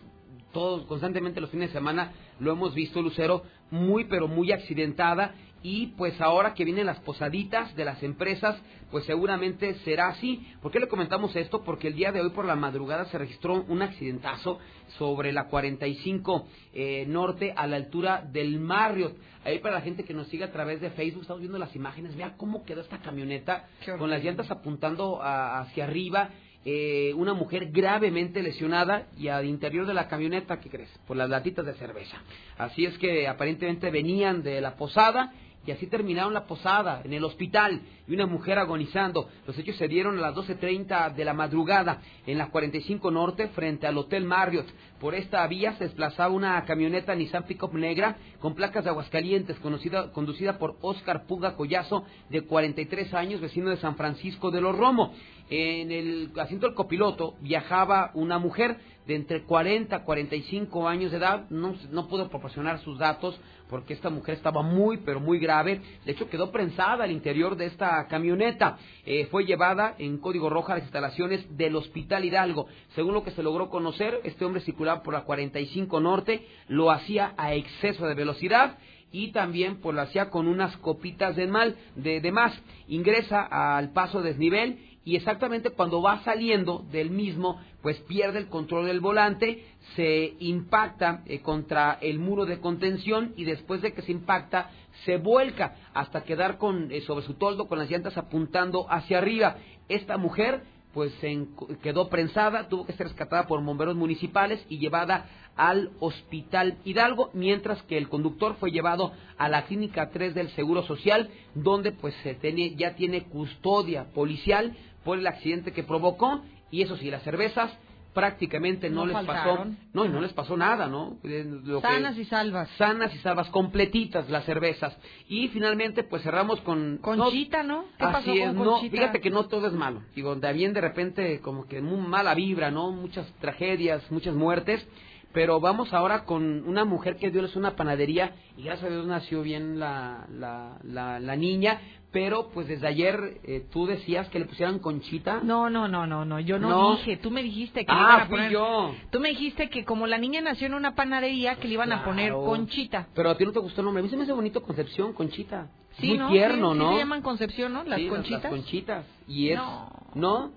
todos 0.53 0.85
constantemente 0.85 1.41
los 1.41 1.49
fines 1.49 1.69
de 1.69 1.73
semana 1.73 2.13
lo 2.39 2.51
hemos 2.51 2.73
visto, 2.73 3.01
Lucero, 3.01 3.43
muy 3.71 4.05
pero 4.05 4.27
muy 4.27 4.51
accidentada 4.51 5.33
y 5.63 5.87
pues 5.95 6.19
ahora 6.19 6.53
que 6.53 6.65
vienen 6.65 6.85
las 6.85 6.99
posaditas 6.99 7.73
de 7.75 7.85
las 7.85 8.03
empresas, 8.03 8.61
pues 8.91 9.05
seguramente 9.05 9.75
será 9.85 10.09
así. 10.09 10.45
¿Por 10.61 10.71
qué 10.71 10.79
le 10.79 10.89
comentamos 10.89 11.33
esto? 11.37 11.63
Porque 11.63 11.87
el 11.87 11.95
día 11.95 12.11
de 12.11 12.19
hoy 12.19 12.31
por 12.31 12.43
la 12.43 12.57
madrugada 12.57 13.05
se 13.05 13.17
registró 13.17 13.63
un 13.63 13.81
accidentazo 13.81 14.59
sobre 14.97 15.31
la 15.31 15.47
45 15.47 16.47
eh, 16.73 17.05
norte 17.07 17.53
a 17.55 17.65
la 17.65 17.77
altura 17.77 18.27
del 18.29 18.59
Marriott. 18.59 19.15
Ahí 19.45 19.59
para 19.59 19.75
la 19.75 19.81
gente 19.81 20.03
que 20.03 20.13
nos 20.13 20.27
sigue 20.27 20.43
a 20.43 20.51
través 20.51 20.81
de 20.81 20.89
Facebook, 20.91 21.21
estamos 21.21 21.39
viendo 21.39 21.57
las 21.57 21.75
imágenes, 21.75 22.15
vea 22.15 22.35
cómo 22.35 22.65
quedó 22.65 22.81
esta 22.81 22.99
camioneta 22.99 23.67
con 23.97 24.09
las 24.09 24.21
llantas 24.21 24.51
apuntando 24.51 25.21
hacia 25.23 25.85
arriba. 25.85 26.29
Eh, 26.65 27.13
una 27.15 27.33
mujer 27.33 27.71
gravemente 27.71 28.41
lesionada 28.41 29.07
y 29.17 29.27
al 29.27 29.45
interior 29.45 29.85
de 29.85 29.93
la 29.93 30.07
camioneta, 30.07 30.61
¿qué 30.61 30.69
crees? 30.69 30.89
Por 31.05 31.17
las 31.17 31.29
latitas 31.29 31.65
de 31.65 31.73
cerveza. 31.73 32.17
Así 32.57 32.85
es 32.85 32.97
que 32.97 33.27
aparentemente 33.27 33.91
venían 33.91 34.43
de 34.43 34.61
la 34.61 34.75
posada 34.75 35.33
y 35.65 35.71
así 35.71 35.87
terminaron 35.87 36.33
la 36.33 36.45
posada 36.45 37.01
en 37.05 37.13
el 37.13 37.23
hospital 37.23 37.81
y 38.07 38.13
una 38.13 38.25
mujer 38.25 38.59
agonizando. 38.59 39.29
Los 39.47 39.57
hechos 39.57 39.77
se 39.77 39.87
dieron 39.87 40.17
a 40.17 40.21
las 40.21 40.35
12.30 40.35 41.13
de 41.13 41.25
la 41.25 41.33
madrugada 41.33 42.01
en 42.25 42.37
la 42.37 42.49
45 42.49 43.11
Norte 43.11 43.47
frente 43.49 43.87
al 43.87 43.97
Hotel 43.97 44.25
Marriott. 44.25 44.67
Por 44.99 45.15
esta 45.15 45.45
vía 45.47 45.73
se 45.77 45.85
desplazaba 45.85 46.33
una 46.33 46.63
camioneta 46.65 47.15
Nissan 47.15 47.43
Pickup 47.43 47.73
negra 47.73 48.17
con 48.39 48.55
placas 48.55 48.83
de 48.83 48.89
Aguascalientes 48.89 49.57
conocida, 49.59 50.11
conducida 50.11 50.57
por 50.57 50.77
Oscar 50.81 51.25
Puga 51.27 51.55
Collazo 51.55 52.05
de 52.29 52.41
43 52.41 53.13
años, 53.13 53.39
vecino 53.39 53.69
de 53.69 53.77
San 53.77 53.95
Francisco 53.95 54.51
de 54.51 54.61
los 54.61 54.77
Romo. 54.77 55.13
En 55.49 55.91
el 55.91 56.31
asiento 56.37 56.67
del 56.67 56.75
copiloto 56.75 57.35
viajaba 57.41 58.11
una 58.13 58.39
mujer 58.39 58.77
de 59.05 59.15
entre 59.15 59.43
40 59.43 59.95
a 59.95 60.03
45 60.03 60.87
años 60.87 61.11
de 61.11 61.17
edad. 61.17 61.49
No, 61.49 61.75
no 61.91 62.07
pudo 62.07 62.29
proporcionar 62.29 62.79
sus 62.79 62.97
datos 62.97 63.39
porque 63.69 63.93
esta 63.93 64.09
mujer 64.09 64.35
estaba 64.35 64.61
muy, 64.61 64.97
pero 64.97 65.19
muy 65.19 65.39
grave. 65.39 65.81
De 66.05 66.11
hecho, 66.11 66.29
quedó 66.29 66.51
prensada 66.51 67.03
al 67.03 67.11
interior 67.11 67.55
de 67.55 67.65
esta 67.65 68.07
camioneta. 68.07 68.77
Eh, 69.05 69.27
fue 69.31 69.45
llevada 69.45 69.95
en 69.97 70.17
código 70.19 70.49
rojo 70.49 70.71
a 70.71 70.75
las 70.75 70.83
instalaciones 70.83 71.57
del 71.57 71.75
Hospital 71.75 72.23
Hidalgo. 72.23 72.67
Según 72.95 73.13
lo 73.13 73.23
que 73.23 73.31
se 73.31 73.43
logró 73.43 73.69
conocer, 73.69 74.21
este 74.23 74.45
hombre 74.45 74.61
circulaba 74.61 75.03
por 75.03 75.13
la 75.13 75.23
45 75.23 75.99
Norte, 75.99 76.47
lo 76.67 76.91
hacía 76.91 77.33
a 77.37 77.53
exceso 77.53 78.05
de 78.05 78.13
velocidad 78.13 78.77
y 79.11 79.31
también 79.31 79.79
pues 79.79 79.95
lo 79.95 80.01
hacía 80.01 80.29
con 80.29 80.47
unas 80.47 80.75
copitas 80.77 81.35
de 81.35 81.47
mal, 81.47 81.75
de, 81.95 82.19
de 82.19 82.31
más. 82.31 82.53
Ingresa 82.87 83.41
al 83.41 83.91
paso 83.91 84.21
desnivel 84.21 84.79
y 85.05 85.15
exactamente 85.15 85.71
cuando 85.71 86.01
va 86.01 86.23
saliendo 86.23 86.85
del 86.91 87.09
mismo, 87.09 87.59
pues 87.81 87.99
pierde 88.01 88.39
el 88.39 88.47
control 88.47 88.85
del 88.85 89.01
volante, 89.01 89.65
se 89.95 90.35
impacta 90.39 91.23
eh, 91.25 91.41
contra 91.41 91.97
el 92.01 92.19
muro 92.19 92.45
de 92.45 92.59
contención 92.59 93.33
y 93.35 93.43
después 93.43 93.81
de 93.81 93.93
que 93.93 94.01
se 94.01 94.13
impacta 94.13 94.69
se 95.05 95.17
vuelca 95.17 95.75
hasta 95.93 96.23
quedar 96.23 96.57
con, 96.57 96.91
eh, 96.91 97.01
sobre 97.01 97.25
su 97.25 97.33
toldo 97.33 97.67
con 97.67 97.79
las 97.79 97.89
llantas 97.89 98.17
apuntando 98.17 98.85
hacia 98.89 99.17
arriba. 99.17 99.57
Esta 99.89 100.17
mujer 100.17 100.63
pues 100.93 101.11
se 101.19 101.47
quedó 101.81 102.07
prensada, 102.07 102.69
tuvo 102.69 102.85
que 102.85 102.93
ser 102.93 103.07
rescatada 103.07 103.47
por 103.47 103.63
bomberos 103.63 103.95
municipales 103.95 104.63
y 104.69 104.77
llevada 104.77 105.25
al 105.55 105.91
Hospital 105.99 106.77
Hidalgo, 106.85 107.31
mientras 107.33 107.81
que 107.83 107.97
el 107.97 108.09
conductor 108.09 108.55
fue 108.59 108.71
llevado 108.71 109.11
a 109.37 109.49
la 109.49 109.65
Clínica 109.65 110.11
3 110.11 110.35
del 110.35 110.49
Seguro 110.51 110.83
Social, 110.83 111.29
donde 111.55 111.91
pues 111.91 112.13
se 112.21 112.35
tiene, 112.35 112.75
ya 112.75 112.95
tiene 112.95 113.23
custodia 113.23 114.05
policial 114.13 114.75
por 115.03 115.19
el 115.19 115.27
accidente 115.27 115.71
que 115.71 115.83
provocó 115.83 116.41
y 116.71 116.81
eso 116.81 116.97
sí, 116.97 117.11
las 117.11 117.23
cervezas 117.23 117.71
prácticamente 118.13 118.89
no, 118.89 119.05
les 119.05 119.25
pasó 119.25 119.65
no 119.93 120.05
no 120.05 120.21
les 120.21 120.33
pasó 120.33 120.55
nada 120.55 120.87
no 120.87 121.17
eh, 121.23 121.45
sanas 121.81 122.17
y 122.17 122.25
salvas. 122.25 122.69
Sanas 122.77 123.13
y 123.13 123.17
salvas 123.19 123.49
completitas 123.49 124.29
las 124.29 124.45
cervezas. 124.45 124.95
Y 125.27 125.47
finalmente 125.49 126.03
pues 126.03 126.23
cerramos 126.23 126.61
con 126.61 126.99
conchita 127.01 127.63
no, 127.63 127.85
¿Qué 127.97 128.05
así 128.05 128.13
pasó 128.13 128.31
es 128.31 128.53
no 128.53 128.79
fíjate 128.79 129.19
que 129.19 129.29
no 129.29 129.47
todo 129.47 129.67
es 129.67 129.73
malo. 129.73 130.03
Digo 130.15 130.37
también 130.37 130.73
de 130.73 130.81
repente 130.81 131.39
como 131.41 131.65
que 131.65 131.81
muy 131.81 131.99
mala 132.07 132.33
vibra 132.35 132.71
no 132.71 132.91
muchas 132.91 133.27
tragedias 133.39 134.09
muchas 134.11 134.35
muertes. 134.35 134.87
Pero 135.33 135.59
vamos 135.59 135.91
ahora 135.93 136.25
con 136.25 136.63
una 136.67 136.85
mujer 136.85 137.15
que 137.15 137.31
Dios 137.31 137.49
es 137.49 137.55
una 137.55 137.75
panadería 137.75 138.35
y 138.55 138.65
gracias 138.65 138.91
a 138.91 138.93
Dios 138.93 139.07
nació 139.07 139.41
bien 139.41 139.79
la, 139.79 140.27
la, 140.29 140.77
la, 140.83 141.19
la 141.19 141.35
niña, 141.35 141.81
pero 142.13 142.49
pues 142.53 142.67
desde 142.67 142.87
ayer 142.87 143.41
eh, 143.43 143.65
tú 143.71 143.87
decías 143.87 144.29
que 144.29 144.37
le 144.37 144.45
pusieran 144.45 144.77
conchita. 144.77 145.41
No, 145.43 145.71
no, 145.71 145.87
no, 145.87 146.05
no, 146.05 146.23
no, 146.23 146.39
yo 146.39 146.59
no, 146.59 146.95
dije, 146.95 147.17
tú 147.17 147.31
me 147.31 147.41
dijiste 147.41 147.85
que 147.85 147.91
ah, 147.91 147.95
le 147.95 148.03
iban 148.03 148.21
a 148.21 148.29
poner... 148.29 148.51
yo. 148.51 148.95
Tú 149.09 149.19
me 149.19 149.29
dijiste 149.29 149.69
que 149.71 149.83
como 149.83 150.05
la 150.05 150.19
niña 150.19 150.39
nació 150.39 150.67
en 150.67 150.75
una 150.75 150.93
panadería 150.93 151.55
que 151.55 151.67
le 151.67 151.73
iban 151.73 151.91
a 151.91 152.05
poner 152.05 152.31
conchita. 152.31 153.07
Pero 153.15 153.31
a 153.31 153.37
ti 153.37 153.45
no 153.45 153.51
te 153.51 153.59
gustó 153.59 153.81
el 153.81 153.85
nombre, 153.85 154.01
a 154.01 154.03
mí 154.03 154.09
se 154.09 154.15
me 154.15 154.23
hace 154.23 154.31
bonito 154.31 154.61
Concepción, 154.61 155.13
Conchita. 155.13 155.67
Sí, 155.99 156.17
Muy 156.17 156.31
tierno, 156.31 156.75
¿no? 156.75 156.89
Sí, 156.89 156.93
se 156.93 156.99
llaman 156.99 157.21
Concepción, 157.23 157.73
¿no? 157.73 157.83
Las 157.83 157.99
conchitas. 157.99 158.43
Las 158.43 158.51
conchitas. 158.51 159.05
Y 159.27 159.49
es 159.49 159.57
no. 159.57 159.91
¿no? 160.13 160.51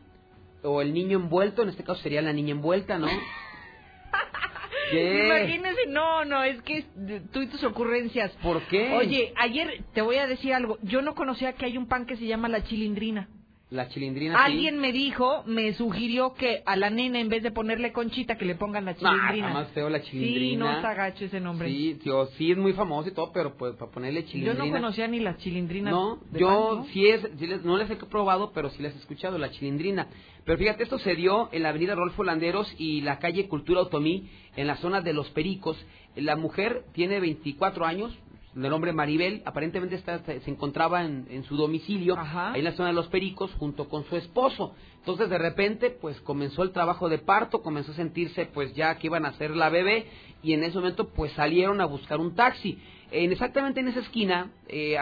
O 0.63 0.83
el 0.83 0.93
niño 0.93 1.19
envuelto, 1.19 1.63
en 1.63 1.71
este 1.71 1.85
caso 1.85 2.03
sería 2.03 2.21
la 2.21 2.35
niña 2.35 2.53
envuelta, 2.53 2.99
¿no? 2.99 3.09
Imagínese, 4.93 5.87
no, 5.89 6.25
no, 6.25 6.43
es 6.43 6.61
que 6.63 6.85
tú 7.33 7.43
y 7.43 7.47
tus 7.47 7.63
ocurrencias. 7.65 8.33
¿Por 8.43 8.63
qué? 8.63 8.93
Oye, 8.95 9.33
ayer 9.37 9.85
te 9.95 10.03
voy 10.03 10.17
a 10.17 10.27
decir 10.27 10.55
algo. 10.55 10.79
Yo 10.83 11.03
no 11.03 11.15
conocía 11.15 11.55
que 11.55 11.67
hay 11.67 11.77
un 11.77 11.87
pan 11.87 12.07
que 12.07 12.17
se 12.17 12.27
llama 12.27 12.49
la 12.49 12.63
chilindrina. 12.65 13.29
La 13.69 13.89
chilindrina. 13.89 14.45
Alguien 14.45 14.79
me 14.79 14.93
dijo, 14.93 15.43
me 15.45 15.73
sugirió 15.73 16.35
que 16.35 16.63
a 16.67 16.77
la 16.77 16.89
nena 16.89 17.19
en 17.19 17.29
vez 17.29 17.43
de 17.43 17.51
ponerle 17.51 17.93
conchita 17.93 18.39
que 18.39 18.45
le 18.45 18.55
pongan 18.55 18.85
la 18.85 18.95
chilindrina. 18.95 19.49
Ah, 19.49 19.55
más 19.55 19.69
feo 19.73 19.91
la 19.91 20.03
chilindrina. 20.03 20.49
Sí, 20.49 20.57
no 20.57 20.81
se 20.81 20.87
agache 20.87 21.25
ese 21.25 21.41
nombre. 21.41 21.69
Sí, 21.69 21.99
tío, 22.01 22.27
sí 22.39 22.53
es 22.53 22.57
muy 22.57 22.75
famoso 22.75 23.09
y 23.09 23.13
todo, 23.13 23.33
pero 23.33 23.57
pues 23.57 23.75
para 23.75 23.91
ponerle 23.91 24.25
chilindrina. 24.25 24.65
Yo 24.65 24.65
no 24.67 24.71
conocía 24.71 25.09
ni 25.09 25.19
las 25.19 25.39
chilindrinas. 25.39 25.93
No, 25.93 26.21
yo 26.33 26.87
sí 26.93 27.09
es, 27.09 27.29
les, 27.41 27.65
no 27.65 27.77
les 27.77 27.91
he 27.91 27.97
probado, 27.97 28.53
pero 28.53 28.71
sí 28.71 28.81
les 28.81 28.95
he 28.95 28.99
escuchado 28.99 29.37
la 29.37 29.51
chilindrina. 29.51 30.07
Pero 30.45 30.59
fíjate, 30.59 30.85
esto 30.85 31.01
se 31.01 31.17
dio 31.17 31.49
en 31.51 31.65
la 31.65 31.71
avenida 31.71 31.97
Rolfo 31.97 32.23
Landeros 32.23 32.73
y 32.79 33.01
la 33.01 33.19
calle 33.19 33.49
Cultura 33.49 33.81
Otomí, 33.81 34.31
en 34.57 34.67
la 34.67 34.77
zona 34.77 35.01
de 35.01 35.13
Los 35.13 35.31
Pericos. 35.31 35.77
La 36.17 36.37
mujer 36.37 36.85
tiene 36.93 37.21
24 37.21 37.85
años, 37.85 38.13
de 38.57 38.71
nombre 38.71 38.95
Maribel, 38.95 39.43
aparentemente 39.45 39.99
se 39.99 40.51
encontraba 40.51 41.05
en, 41.05 41.45
su 41.45 41.57
domicilio, 41.57 42.17
ahí 42.19 42.59
en 42.61 42.65
la 42.65 42.73
zona 42.73 42.89
de 42.89 42.95
Los 42.95 43.09
Pericos, 43.09 43.53
junto 43.59 43.87
con 43.87 44.05
su 44.07 44.17
esposo. 44.17 44.75
Entonces, 44.99 45.29
de 45.29 45.37
repente, 45.37 45.91
pues 45.91 46.19
comenzó 46.23 46.63
el 46.63 46.71
trabajo 46.71 47.11
de 47.11 47.19
parto, 47.19 47.61
comenzó 47.61 47.93
a 47.93 47.97
sentirse, 47.97 48.47
pues 48.47 48.75
ya 48.75 48.97
que 48.97 49.09
iban 49.09 49.27
a 49.27 49.29
hacer 49.29 49.51
la 49.55 49.69
bebé, 49.69 50.07
y 50.43 50.55
en 50.55 50.65
ese 50.65 50.79
momento, 50.79 51.09
pues 51.09 51.33
salieron 51.33 51.83
a 51.83 51.85
buscar 51.85 52.19
un 52.19 52.35
taxi. 52.35 52.79
En, 53.11 53.31
exactamente 53.31 53.81
en 53.81 53.89
esa 53.89 54.01
esquina, 54.01 54.51
eh, 54.69 54.97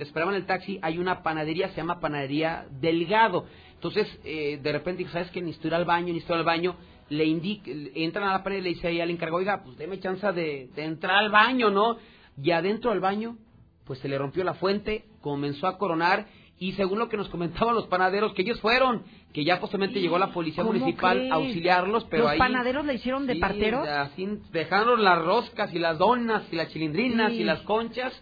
esperaban 0.00 0.34
el 0.34 0.44
taxi, 0.44 0.80
hay 0.82 0.98
una 0.98 1.22
panadería, 1.22 1.68
se 1.68 1.76
llama 1.76 2.00
Panadería 2.00 2.66
Delgado. 2.80 3.46
Entonces, 3.74 4.08
eh, 4.24 4.58
de 4.60 4.72
repente, 4.72 5.06
¿sabes 5.12 5.30
qué? 5.30 5.40
Necesito 5.40 5.68
ir 5.68 5.74
al 5.74 5.84
baño, 5.84 6.08
necesito 6.08 6.34
ir 6.34 6.40
al 6.40 6.44
baño 6.44 6.74
le 7.08 7.24
indica, 7.24 7.70
entran 7.94 8.28
a 8.28 8.32
la 8.32 8.42
pared 8.42 8.58
y 8.58 8.62
le 8.62 8.68
dice 8.70 8.88
ahí 8.88 9.00
al 9.00 9.10
encargado, 9.10 9.38
oiga, 9.38 9.62
pues 9.64 9.76
deme 9.78 10.00
chance 10.00 10.30
de, 10.32 10.68
de, 10.74 10.84
entrar 10.84 11.16
al 11.16 11.30
baño, 11.30 11.70
¿no? 11.70 11.96
y 12.42 12.50
adentro 12.50 12.90
del 12.90 13.00
baño, 13.00 13.36
pues 13.84 13.98
se 14.00 14.08
le 14.08 14.18
rompió 14.18 14.44
la 14.44 14.54
fuente, 14.54 15.04
comenzó 15.20 15.66
a 15.66 15.78
coronar 15.78 16.26
y 16.58 16.72
según 16.72 16.98
lo 16.98 17.08
que 17.08 17.16
nos 17.16 17.28
comentaban 17.28 17.74
los 17.74 17.86
panaderos, 17.86 18.34
que 18.34 18.42
ellos 18.42 18.60
fueron, 18.60 19.04
que 19.32 19.44
ya 19.44 19.60
posiblemente 19.60 20.00
llegó 20.00 20.18
la 20.18 20.32
policía 20.32 20.64
municipal 20.64 21.30
a 21.30 21.36
auxiliarlos, 21.36 22.04
pero 22.10 22.24
¿Los 22.24 22.32
ahí... 22.32 22.38
panaderos 22.38 22.84
le 22.84 22.94
hicieron 22.94 23.26
de 23.26 23.36
parteros? 23.36 23.86
Así 23.86 24.28
dejaron 24.52 25.04
las 25.04 25.24
roscas 25.24 25.72
y 25.72 25.78
las 25.78 25.98
donas 25.98 26.44
y 26.50 26.56
las 26.56 26.68
chilindrinas 26.72 27.32
y 27.32 27.44
las 27.44 27.60
conchas 27.60 28.12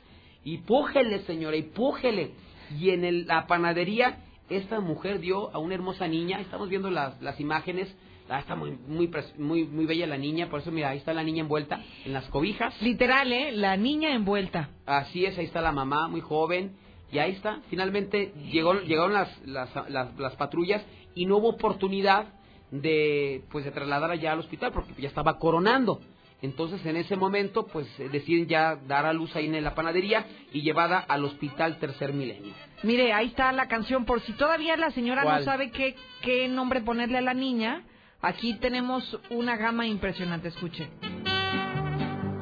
y 0.45 0.59
pújele, 0.59 1.21
señora, 1.21 1.57
y 1.57 1.63
pújele. 1.63 2.33
Y 2.79 2.91
en 2.91 3.05
el, 3.05 3.27
la 3.27 3.47
panadería, 3.47 4.19
esta 4.51 4.81
mujer 4.81 5.21
dio 5.21 5.53
a 5.55 5.59
una 5.59 5.75
hermosa 5.75 6.07
niña, 6.07 6.41
estamos 6.41 6.69
viendo 6.69 6.91
las, 6.91 7.21
las 7.23 7.41
imágenes, 7.41 7.93
Ah, 8.29 8.41
está 8.41 8.57
muy, 8.57 8.73
muy, 8.89 9.09
muy, 9.39 9.65
muy 9.65 9.87
bella 9.87 10.07
la 10.07 10.19
niña, 10.19 10.49
por 10.49 10.61
eso 10.61 10.73
mira, 10.73 10.91
ahí 10.91 10.99
está 10.99 11.13
la 11.13 11.23
niña 11.23 11.43
envuelta 11.43 11.81
en 12.05 12.13
las 12.13 12.25
cobijas. 12.27 12.75
Literal, 12.83 13.33
¿eh? 13.33 13.53
La 13.53 13.77
niña 13.77 14.13
envuelta. 14.15 14.71
Así 14.85 15.25
es, 15.25 15.39
ahí 15.39 15.45
está 15.45 15.61
la 15.61 15.71
mamá, 15.71 16.09
muy 16.09 16.21
joven, 16.21 16.77
y 17.13 17.19
ahí 17.19 17.33
está. 17.33 17.61
Finalmente 17.71 18.33
llegó, 18.51 18.75
llegaron 18.81 19.13
las, 19.13 19.29
las, 19.47 19.71
las, 19.89 20.37
patrullas 20.37 20.83
y 21.15 21.27
no 21.27 21.37
hubo 21.37 21.51
oportunidad 21.51 22.27
de, 22.73 23.45
pues, 23.51 23.65
de 23.65 23.71
trasladar 23.71 24.11
allá 24.11 24.33
al 24.33 24.41
hospital 24.41 24.73
porque 24.73 25.01
ya 25.01 25.09
estaba 25.09 25.39
coronando. 25.39 26.01
Entonces, 26.43 26.85
en 26.85 26.97
ese 26.97 27.17
momento, 27.17 27.67
pues 27.67 27.87
deciden 28.13 28.47
ya 28.47 28.77
dar 28.77 29.07
a 29.07 29.13
luz 29.13 29.35
ahí 29.37 29.47
en 29.47 29.65
la 29.65 29.75
panadería 29.75 30.27
y 30.53 30.63
llevada 30.63 30.99
al 30.99 31.25
hospital 31.25 31.79
Tercer 31.79 32.13
Milenio. 32.13 32.53
Mire, 32.83 33.13
ahí 33.13 33.29
está 33.29 33.53
la 33.53 33.69
canción, 33.69 34.05
por 34.05 34.21
si 34.21 34.33
todavía 34.33 34.77
la 34.77 34.91
señora 34.91 35.25
no 35.25 35.45
sabe 35.45 35.71
qué, 35.71 35.95
qué 36.23 36.47
nombre 36.49 36.83
ponerle 36.83 37.19
a 37.19 37.23
la 37.23 37.33
niña 37.33 37.85
Aquí 38.23 38.55
tenemos 38.55 39.19
una 39.31 39.57
gama 39.57 39.87
impresionante, 39.87 40.49
escuche. 40.49 40.89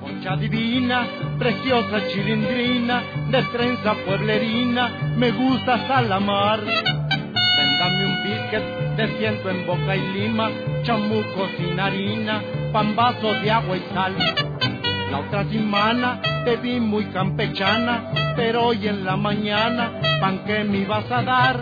Concha 0.00 0.36
divina, 0.36 1.06
preciosa 1.38 2.08
chilindrina, 2.08 3.02
de 3.30 3.42
trenza 3.42 3.94
pueblerina, 4.06 5.12
me 5.16 5.32
gusta 5.32 5.86
salamar. 5.86 6.60
Véndame 6.60 8.06
un 8.06 8.22
biscuit 8.22 8.62
de 8.96 9.18
ciento 9.18 9.50
en 9.50 9.66
boca 9.66 9.96
y 9.96 10.12
lima, 10.12 10.50
chamuco 10.84 11.48
sin 11.58 11.78
harina, 11.78 12.42
pan 12.72 12.94
vasos 12.94 13.42
de 13.42 13.50
agua 13.50 13.76
y 13.76 13.82
sal. 13.92 14.16
La 15.10 15.18
otra 15.18 15.44
semana 15.44 16.20
te 16.44 16.56
vi 16.56 16.80
muy 16.80 17.06
campechana, 17.06 18.10
pero 18.36 18.66
hoy 18.66 18.86
en 18.88 19.04
la 19.04 19.16
mañana, 19.16 19.92
pan 20.20 20.44
que 20.44 20.64
me 20.64 20.78
ibas 20.78 21.10
a 21.10 21.22
dar. 21.22 21.60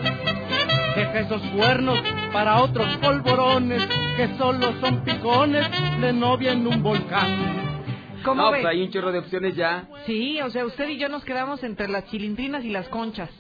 Deja 0.97 1.21
esos 1.21 1.43
cuernos 1.57 1.99
para 2.33 2.61
otros 2.63 2.97
polvorones 2.99 3.83
que 4.17 4.29
solo 4.37 4.73
son 4.81 5.03
picones 5.05 5.67
de 6.01 6.13
novia 6.13 6.53
en 6.53 6.67
un 6.67 6.83
volcán. 6.83 7.63
¿Cómo 8.25 8.43
no, 8.43 8.51
ve? 8.53 8.61
pues 8.61 8.71
hay 8.75 8.83
un 8.83 8.91
chorro 8.91 9.11
de 9.11 9.19
opciones 9.21 9.57
ya. 9.57 9.89
Sí, 10.07 10.41
o 10.41 10.51
sea, 10.51 10.65
usted 10.67 10.89
y 10.89 10.99
yo 10.99 11.09
nos 11.09 11.25
quedamos 11.25 11.63
entre 11.65 11.89
las 11.89 12.05
chilindrinas 12.11 12.65
y 12.65 12.71
las 12.71 12.89
conchas. 12.89 13.31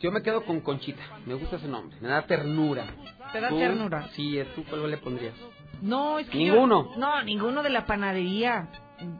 Yo 0.00 0.10
me 0.10 0.22
quedo 0.22 0.44
con 0.44 0.60
Conchita. 0.60 1.02
Me 1.26 1.34
gusta 1.34 1.56
ese 1.56 1.68
nombre. 1.68 1.96
Me 2.00 2.08
da 2.08 2.22
ternura. 2.22 2.86
¿Te 3.32 3.40
da 3.40 3.50
¿Tú? 3.50 3.58
ternura? 3.58 4.08
Sí, 4.14 4.40
¿tú 4.54 4.64
cuál 4.64 4.90
le 4.90 4.96
pondrías? 4.96 5.34
No, 5.82 6.18
es 6.18 6.28
que 6.30 6.38
yo- 6.44 6.54
Ninguno. 6.54 6.92
no, 6.96 7.22
ninguno 7.22 7.62
de 7.62 7.70
la 7.70 7.84
panadería. 7.84 8.68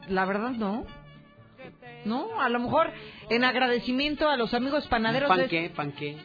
La 0.09 0.25
verdad, 0.25 0.51
no. 0.51 0.85
No, 2.05 2.41
a 2.41 2.49
lo 2.49 2.59
mejor 2.59 2.89
en 3.29 3.43
agradecimiento 3.43 4.27
a 4.27 4.35
los 4.35 4.53
amigos 4.55 4.87
panaderos. 4.87 5.29
¿Pan 5.29 5.41
es- 5.41 5.49
qué? 5.49 6.17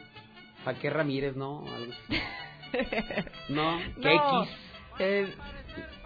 ¿Pan 0.63 0.75
qué? 0.75 0.75
¿Pan 0.75 0.75
qué 0.81 0.89
Ramírez, 0.89 1.35
no? 1.35 1.63
Algo. 1.67 1.93
No, 3.49 3.79
¿qué 4.01 4.13
No, 4.13 4.43
X? 4.43 4.55
el, 4.99 5.33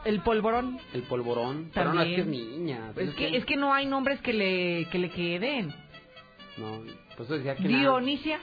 el 0.06 0.22
polvorón. 0.22 0.80
El 0.94 1.02
polvorón. 1.04 1.72
Pero 1.74 1.92
no, 1.94 2.02
es 2.02 2.08
que 2.08 2.16
es 2.18 2.22
También. 2.24 2.52
niña. 2.66 2.94
Es 2.96 3.16
que, 3.16 3.36
es 3.36 3.46
que 3.46 3.56
no 3.58 3.74
hay 3.74 3.88
nombres 3.88 4.22
que 4.22 4.32
le, 4.32 4.86
que 4.92 5.00
le 5.00 5.10
queden. 5.10 5.74
No, 6.58 6.82
pues 7.18 7.28
eso 7.30 7.36
decía 7.38 7.56
que 7.56 7.64
nada. 7.64 7.78
Dionisia, 7.80 8.40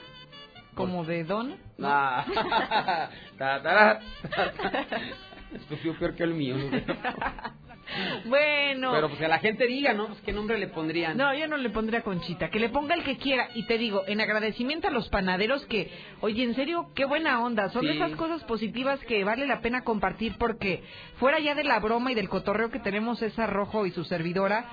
como 0.75 1.05
de 1.05 1.23
don. 1.23 1.55
Ah. 1.81 3.09
Ta. 3.37 4.01
Esto 5.53 5.93
peor 5.97 6.15
que 6.15 6.23
el 6.23 6.33
mío. 6.33 6.57
¿no? 6.57 6.69
Bueno. 8.25 8.91
Pero 8.93 9.07
pues 9.07 9.19
que 9.19 9.27
la 9.27 9.39
gente 9.39 9.65
diga, 9.67 9.93
¿no? 9.93 10.07
Pues 10.07 10.19
qué 10.21 10.31
nombre 10.31 10.57
le 10.57 10.67
pondrían. 10.67 11.17
No, 11.17 11.33
yo 11.33 11.47
no 11.47 11.57
le 11.57 11.69
pondría 11.69 12.01
Conchita, 12.01 12.49
que 12.49 12.59
le 12.59 12.69
ponga 12.69 12.95
el 12.95 13.03
que 13.03 13.17
quiera. 13.17 13.49
Y 13.55 13.65
te 13.65 13.77
digo, 13.77 14.03
en 14.07 14.21
agradecimiento 14.21 14.87
a 14.87 14.91
los 14.91 15.09
panaderos 15.09 15.65
que, 15.65 15.91
oye, 16.21 16.43
en 16.43 16.55
serio, 16.55 16.87
qué 16.95 17.05
buena 17.05 17.41
onda. 17.43 17.69
Son 17.69 17.83
Sí. 17.83 17.89
esas 17.89 18.11
cosas 18.11 18.43
positivas 18.43 18.99
que 19.01 19.23
vale 19.23 19.47
la 19.47 19.61
pena 19.61 19.83
compartir 19.83 20.35
porque 20.37 20.83
fuera 21.19 21.39
ya 21.39 21.55
de 21.55 21.63
la 21.63 21.79
broma 21.79 22.11
y 22.11 22.15
del 22.15 22.29
cotorreo 22.29 22.69
que 22.71 22.79
tenemos 22.79 23.19
César 23.19 23.51
Rojo 23.51 23.85
y 23.85 23.91
su 23.91 24.03
servidora, 24.03 24.65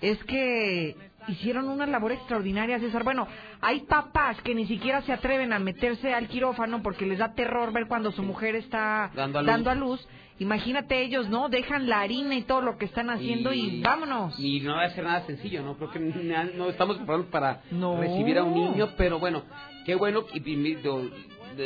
es 0.00 0.22
que 0.24 0.96
hicieron 1.28 1.68
una 1.68 1.86
labor 1.86 2.12
extraordinaria, 2.12 2.78
César. 2.80 3.04
Bueno, 3.04 3.26
hay 3.60 3.80
papás 3.80 4.40
que 4.42 4.54
ni 4.54 4.66
siquiera 4.66 5.02
se 5.02 5.12
atreven 5.12 5.52
a 5.52 5.58
meterse 5.58 6.12
al 6.14 6.28
quirófano 6.28 6.82
porque 6.82 7.06
les 7.06 7.18
da 7.18 7.34
terror 7.34 7.72
ver 7.72 7.86
cuando 7.86 8.10
su 8.12 8.22
mujer 8.22 8.54
está 8.56 9.10
Dando 9.14 9.38
a 9.70 9.74
luz. 9.74 10.00
luz. 10.00 10.08
Imagínate 10.38 11.02
ellos, 11.02 11.28
¿no? 11.28 11.50
Dejan 11.50 11.86
la 11.86 12.00
harina 12.00 12.34
y 12.34 12.40
todo 12.42 12.62
lo 12.62 12.78
que 12.78 12.86
están 12.86 13.10
haciendo 13.10 13.52
y, 13.52 13.82
vámonos. 13.82 14.40
Y 14.40 14.60
no 14.60 14.74
va 14.74 14.84
a 14.84 14.90
ser 14.90 15.04
nada 15.04 15.26
sencillo, 15.26 15.62
¿no? 15.62 15.76
Creo 15.76 15.90
que 15.90 15.98
no 16.00 16.68
estamos 16.70 16.96
preparados 16.96 17.26
para 17.26 17.60
No. 17.70 18.00
recibir 18.00 18.38
a 18.38 18.44
un 18.44 18.54
niño, 18.54 18.88
pero 18.96 19.18
bueno, 19.18 19.42
qué 19.84 19.94
bueno. 19.96 20.24
Y, 20.32 20.40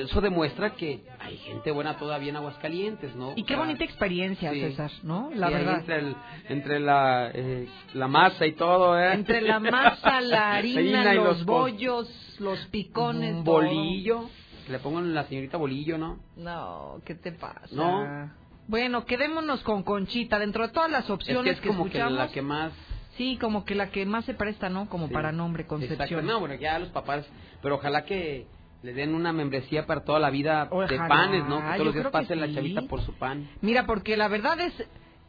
eso 0.02 0.20
demuestra 0.20 0.70
que 0.74 1.04
hay 1.20 1.36
gente 1.38 1.70
buena 1.70 1.96
todavía 1.96 2.30
en 2.30 2.36
Aguascalientes, 2.36 3.14
¿no? 3.16 3.32
Y 3.36 3.42
qué 3.44 3.54
sea, 3.54 3.58
bonita 3.58 3.84
experiencia, 3.84 4.52
sí. 4.52 4.60
César, 4.60 4.90
¿no? 5.02 5.30
La 5.34 5.48
sí, 5.48 5.52
verdad. 5.54 5.78
Entre, 5.80 5.98
el- 5.98 6.16
entre 6.48 6.80
la, 6.80 7.30
eh, 7.32 7.68
la 7.94 8.08
masa 8.08 8.46
y 8.46 8.52
todo, 8.52 8.98
¿eh? 8.98 9.12
Entre 9.14 9.40
la 9.40 9.60
masa, 9.60 10.20
la 10.20 10.52
harina, 10.56 11.12
y 11.14 11.16
los, 11.16 11.42
cos- 11.42 11.44
bollos, 11.44 12.36
los 12.40 12.58
picones, 12.66 13.36
Un 13.36 13.44
todo. 13.44 13.54
bolillo. 13.56 14.28
Que 14.66 14.72
le 14.72 14.78
pongan 14.78 15.14
la 15.14 15.24
señorita 15.24 15.56
bolillo, 15.58 15.98
¿no? 15.98 16.18
No, 16.36 17.00
¿qué 17.04 17.14
te 17.14 17.32
pasa? 17.32 17.66
No. 17.72 18.30
Bueno, 18.66 19.04
quedémonos 19.04 19.62
con 19.62 19.82
Conchita. 19.82 20.38
Dentro 20.38 20.66
de 20.66 20.72
todas 20.72 20.90
las 20.90 21.04
Es 21.04 21.10
opciones 21.10 21.60
que 21.60 21.68
es 21.68 21.74
como 21.74 21.84
que 21.84 21.98
escuchamos, 21.98 22.18
la 22.18 22.28
que 22.28 22.40
más... 22.40 22.72
sí, 23.18 23.36
como 23.38 23.66
que 23.66 23.74
la 23.74 23.90
que 23.90 24.06
más 24.06 24.24
se 24.24 24.32
presta, 24.32 24.70
¿no? 24.70 24.88
Como 24.88 25.08
Sí. 25.08 25.12
para 25.12 25.32
nombre, 25.32 25.64
Exacto. 25.64 25.86
Concepción. 25.88 26.24
No, 26.26 26.40
bueno, 26.40 26.54
ya 26.54 26.78
los 26.78 26.88
papás, 26.88 27.26
pero 27.60 27.74
ojalá 27.74 28.06
que 28.06 28.46
le 28.85 28.93
den 28.93 29.15
una 29.15 29.32
membresía 29.32 29.86
para 29.86 30.05
toda 30.05 30.19
la 30.19 30.28
vida 30.28 30.66
de 30.89 30.98
panes, 30.98 31.48
¿no? 31.48 31.56
Que 31.56 31.65
yo 31.65 31.73
todos 31.73 31.85
los 31.86 31.94
días 31.94 32.06
pase 32.12 32.36
la 32.36 32.52
chavita 32.52 32.82
por 32.82 33.01
su 33.01 33.15
pan. 33.15 33.48
Mira, 33.62 33.86
porque 33.86 34.15
la 34.16 34.28
verdad 34.28 34.61
es 34.61 34.74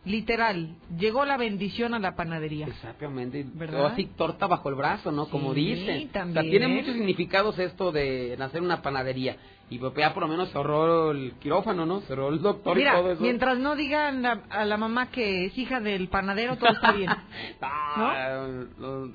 literal, 0.04 0.76
llegó 1.00 1.26
la 1.26 1.38
bendición 1.38 1.94
a 1.94 2.00
la 2.00 2.16
panadería. 2.16 2.68
Exactamente. 2.68 3.46
¿Verdad? 3.54 3.88
Así 3.88 4.06
torta 4.18 4.46
bajo 4.46 4.70
el 4.70 4.76
brazo, 4.76 5.12
¿no? 5.12 5.28
Como 5.30 5.54
Sí, 5.54 5.62
dicen. 5.74 6.10
también. 6.10 6.38
O 6.38 6.42
sea, 6.42 6.52
tiene 6.52 6.68
muchos 6.68 6.94
significados 6.94 7.58
esto 7.58 7.92
de 7.94 8.36
nacer 8.38 8.62
una 8.62 8.82
panadería. 8.82 9.38
Y 9.68 9.80
pues 9.80 9.94
ya 9.98 10.14
por 10.14 10.22
lo 10.22 10.30
menos 10.30 10.50
se 10.50 10.58
ahorró 10.58 11.10
el 11.12 11.34
quirófano, 11.40 11.88
¿no? 11.88 12.02
Se 12.02 12.14
ahorró 12.14 12.30
el 12.30 12.40
doctor 12.40 12.78
Mira, 12.78 12.94
y 12.94 13.02
todo 13.02 13.12
eso. 13.14 13.22
mientras 13.24 13.58
no 13.58 13.76
digan 13.76 14.24
a, 14.24 14.44
a 14.52 14.64
la 14.64 14.78
mamá 14.78 15.10
que 15.10 15.46
es 15.46 15.58
hija 15.58 15.80
del 15.80 16.08
panadero, 16.08 16.56
todo 16.58 16.72
está 16.72 16.92
bien. 16.92 17.10
Ah, 17.62 18.46
lo- 18.78 19.12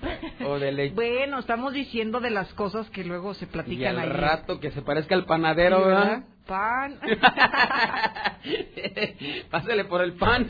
o 0.48 0.58
de 0.58 0.72
leche. 0.72 0.94
Bueno, 0.94 1.38
estamos 1.38 1.72
diciendo 1.72 2.18
de 2.20 2.30
las 2.30 2.52
cosas 2.54 2.88
que 2.90 3.04
luego 3.04 3.34
se 3.34 3.44
y 3.44 3.48
platican 3.48 3.96
al 3.98 4.10
ahí. 4.10 4.16
rato 4.16 4.58
que 4.58 4.72
se 4.72 4.82
parezca 4.82 5.14
al 5.14 5.24
panadero, 5.24 5.78
Sí, 5.78 5.84
¿verdad? 5.84 6.24
Pan. 6.46 6.98
Pásale 9.50 9.84
por 9.84 10.02
el 10.02 10.14
pan. 10.14 10.48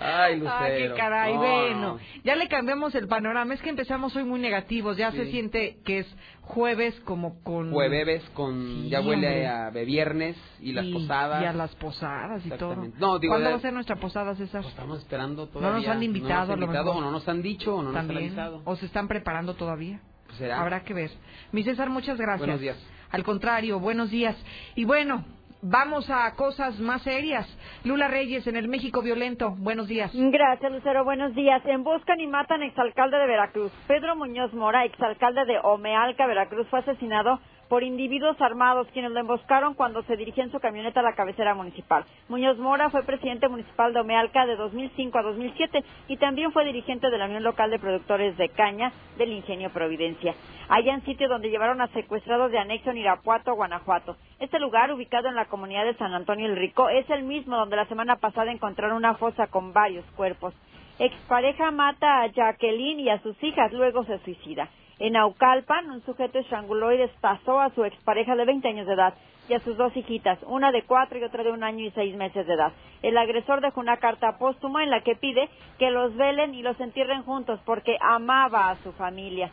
Ay, 0.00 0.36
Lucero. 0.36 0.54
Ah, 0.58 0.66
qué 0.68 0.92
caray, 0.96 1.34
No. 1.34 1.40
bueno. 1.40 1.98
Ya 2.24 2.34
le 2.36 2.48
cambiamos 2.48 2.94
el 2.94 3.06
panorama. 3.06 3.54
Es 3.54 3.60
que 3.62 3.70
empezamos 3.70 4.14
hoy 4.16 4.24
muy 4.24 4.40
negativos. 4.40 4.96
Ya 4.96 5.12
se 5.12 5.26
Sí. 5.26 5.30
siente 5.32 5.78
que 5.84 6.00
es 6.00 6.16
jueves 6.48 6.98
como 7.04 7.40
con... 7.42 7.70
Jueves 7.72 8.22
con 8.34 8.82
Sí, 8.84 8.88
ya 8.88 9.00
huele 9.02 9.46
a 9.46 9.70
viernes 9.70 10.36
y 10.60 10.72
las 10.72 10.86
y- 10.86 10.92
posadas. 10.94 11.42
Y 11.42 11.46
a 11.46 11.52
las 11.52 11.74
posadas 11.76 12.44
y 12.44 12.50
todo. 12.50 12.86
No, 12.98 13.18
digo, 13.18 13.32
¿Cuándo 13.32 13.48
de- 13.48 13.52
va 13.52 13.58
a 13.58 13.60
ser 13.60 13.72
nuestra 13.74 13.96
posada, 13.96 14.34
César? 14.34 14.64
Estamos 14.64 14.98
esperando 14.98 15.44
no 15.46 15.50
todavía. 15.52 15.78
nos 15.88 15.96
han 15.96 16.02
invitado, 16.02 16.30
no 16.30 16.34
a 16.34 16.40
nos 16.40 16.48
lo 16.48 16.52
han 16.54 16.60
invitado, 16.62 16.84
mejor. 16.86 17.02
o 17.02 17.06
no 17.06 17.10
nos 17.12 17.28
han 17.28 17.42
dicho 17.42 17.76
o 17.76 17.82
no 17.82 17.88
nos 17.92 17.96
han 18.00 18.06
También. 18.08 18.28
avisado. 18.30 18.62
¿O 18.64 18.76
se 18.76 18.86
están 18.86 19.08
preparando 19.08 19.54
todavía? 19.54 20.00
Pues 20.26 20.38
será. 20.38 20.60
Habrá 20.60 20.84
que 20.84 20.94
ver. 20.94 21.10
Mi 21.52 21.62
César, 21.64 21.90
muchas 21.90 22.16
gracias. 22.18 22.40
Buenos 22.40 22.60
días. 22.60 22.76
Al 23.10 23.24
contrario, 23.24 23.78
buenos 23.78 24.10
días. 24.10 24.36
Y 24.74 24.84
bueno, 24.84 25.24
vamos 25.62 26.08
a 26.10 26.34
cosas 26.34 26.78
más 26.78 27.02
serias. 27.02 27.46
Lula 27.84 28.08
Reyes 28.08 28.46
en 28.46 28.56
el 28.56 28.68
México 28.68 29.02
violento. 29.02 29.54
Buenos 29.58 29.88
días. 29.88 30.10
Gracias, 30.14 30.72
Lucero. 30.72 31.04
Buenos 31.04 31.34
días. 31.34 31.62
Emboscan 31.66 32.20
y 32.20 32.26
matan 32.26 32.62
exalcalde 32.62 33.18
de 33.18 33.26
Veracruz. 33.26 33.72
Pedro 33.86 34.16
Muñoz 34.16 34.52
Mora, 34.52 34.84
exalcalde 34.84 35.44
de 35.44 35.58
Omealca, 35.62 36.26
Veracruz, 36.26 36.66
fue 36.68 36.80
asesinado 36.80 37.40
por 37.68 37.82
individuos 37.82 38.40
armados 38.40 38.88
quienes 38.92 39.12
lo 39.12 39.20
emboscaron 39.20 39.74
cuando 39.74 40.02
se 40.02 40.16
dirigía 40.16 40.44
en 40.44 40.50
su 40.50 40.60
camioneta 40.60 41.00
a 41.00 41.02
la 41.02 41.14
cabecera 41.14 41.54
municipal. 41.54 42.04
Muñoz 42.28 42.58
Mora 42.58 42.90
fue 42.90 43.02
presidente 43.02 43.48
municipal 43.48 43.92
de 43.92 44.00
Omealca 44.00 44.46
de 44.46 44.56
2005 44.56 45.18
a 45.18 45.22
2007 45.22 45.84
y 46.08 46.16
también 46.16 46.52
fue 46.52 46.64
dirigente 46.64 47.10
de 47.10 47.18
la 47.18 47.26
Unión 47.26 47.42
Local 47.42 47.70
de 47.70 47.78
Productores 47.78 48.36
de 48.36 48.48
Caña 48.48 48.92
del 49.16 49.32
Ingenio 49.32 49.70
Providencia. 49.70 50.34
Allá 50.68 50.94
en 50.94 51.04
sitio 51.04 51.28
donde 51.28 51.50
llevaron 51.50 51.80
a 51.80 51.88
secuestrados 51.88 52.50
de 52.50 52.58
anexo 52.58 52.90
en 52.90 52.98
Irapuato, 52.98 53.54
Guanajuato. 53.54 54.16
Este 54.38 54.58
lugar, 54.58 54.92
ubicado 54.92 55.28
en 55.28 55.34
la 55.34 55.46
comunidad 55.46 55.84
de 55.84 55.94
San 55.94 56.14
Antonio 56.14 56.46
el 56.46 56.56
Rico, 56.56 56.88
es 56.88 57.08
el 57.10 57.22
mismo 57.22 57.56
donde 57.56 57.76
la 57.76 57.86
semana 57.86 58.16
pasada 58.16 58.50
encontraron 58.50 58.96
una 58.96 59.14
fosa 59.14 59.46
con 59.46 59.72
varios 59.72 60.04
cuerpos. 60.16 60.54
Expareja 60.98 61.70
mata 61.70 62.22
a 62.22 62.26
Jacqueline 62.26 63.00
y 63.00 63.08
a 63.08 63.22
sus 63.22 63.40
hijas, 63.42 63.72
luego 63.72 64.04
se 64.04 64.18
suicida. 64.18 64.68
En 65.00 65.16
Aucalpan, 65.16 65.90
un 65.90 66.02
sujeto 66.04 66.40
estranguló 66.40 66.92
y 66.92 67.00
a 67.02 67.70
su 67.74 67.84
expareja 67.84 68.34
de 68.34 68.44
20 68.44 68.68
años 68.68 68.86
de 68.86 68.94
edad 68.94 69.14
y 69.48 69.54
a 69.54 69.60
sus 69.60 69.76
dos 69.76 69.96
hijitas, 69.96 70.38
una 70.46 70.72
de 70.72 70.82
cuatro 70.82 71.18
y 71.18 71.24
otra 71.24 71.44
de 71.44 71.52
un 71.52 71.62
año 71.62 71.84
y 71.84 71.90
seis 71.92 72.14
meses 72.16 72.46
de 72.46 72.54
edad. 72.54 72.72
El 73.02 73.16
agresor 73.16 73.60
dejó 73.60 73.80
una 73.80 73.96
carta 73.98 74.38
póstuma 74.38 74.82
en 74.82 74.90
la 74.90 75.02
que 75.02 75.14
pide 75.14 75.48
que 75.78 75.90
los 75.90 76.14
velen 76.16 76.54
y 76.54 76.62
los 76.62 76.78
entierren 76.80 77.22
juntos 77.22 77.60
porque 77.64 77.96
amaba 78.00 78.70
a 78.70 78.76
su 78.82 78.92
familia. 78.92 79.52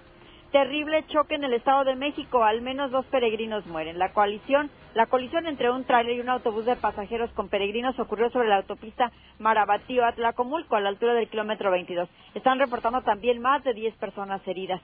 Terrible 0.52 1.06
choque 1.08 1.36
en 1.36 1.44
el 1.44 1.54
Estado 1.54 1.84
de 1.84 1.96
México, 1.96 2.44
al 2.44 2.62
menos 2.62 2.90
dos 2.90 3.06
peregrinos 3.08 3.66
mueren. 3.66 4.00
La 4.00 4.14
coalición, 4.14 4.70
la 4.94 5.06
colisión 5.06 5.48
entre 5.48 5.70
un 5.70 5.84
tráiler 5.84 6.16
y 6.16 6.22
un 6.22 6.30
autobús 6.30 6.66
de 6.66 6.78
pasajeros 6.78 7.30
con 7.32 7.50
peregrinos 7.50 8.00
ocurrió 8.00 8.30
sobre 8.30 8.48
la 8.48 8.58
autopista 8.58 9.12
Marabatío 9.40 10.06
Atlacomulco 10.06 10.76
a 10.76 10.80
la 10.80 10.90
altura 10.90 11.14
del 11.14 11.28
kilómetro 11.28 11.72
22. 11.72 12.08
Están 12.36 12.60
reportando 12.60 13.02
también 13.02 13.42
más 13.42 13.64
de 13.64 13.74
10 13.74 13.96
personas 13.96 14.48
heridas. 14.48 14.82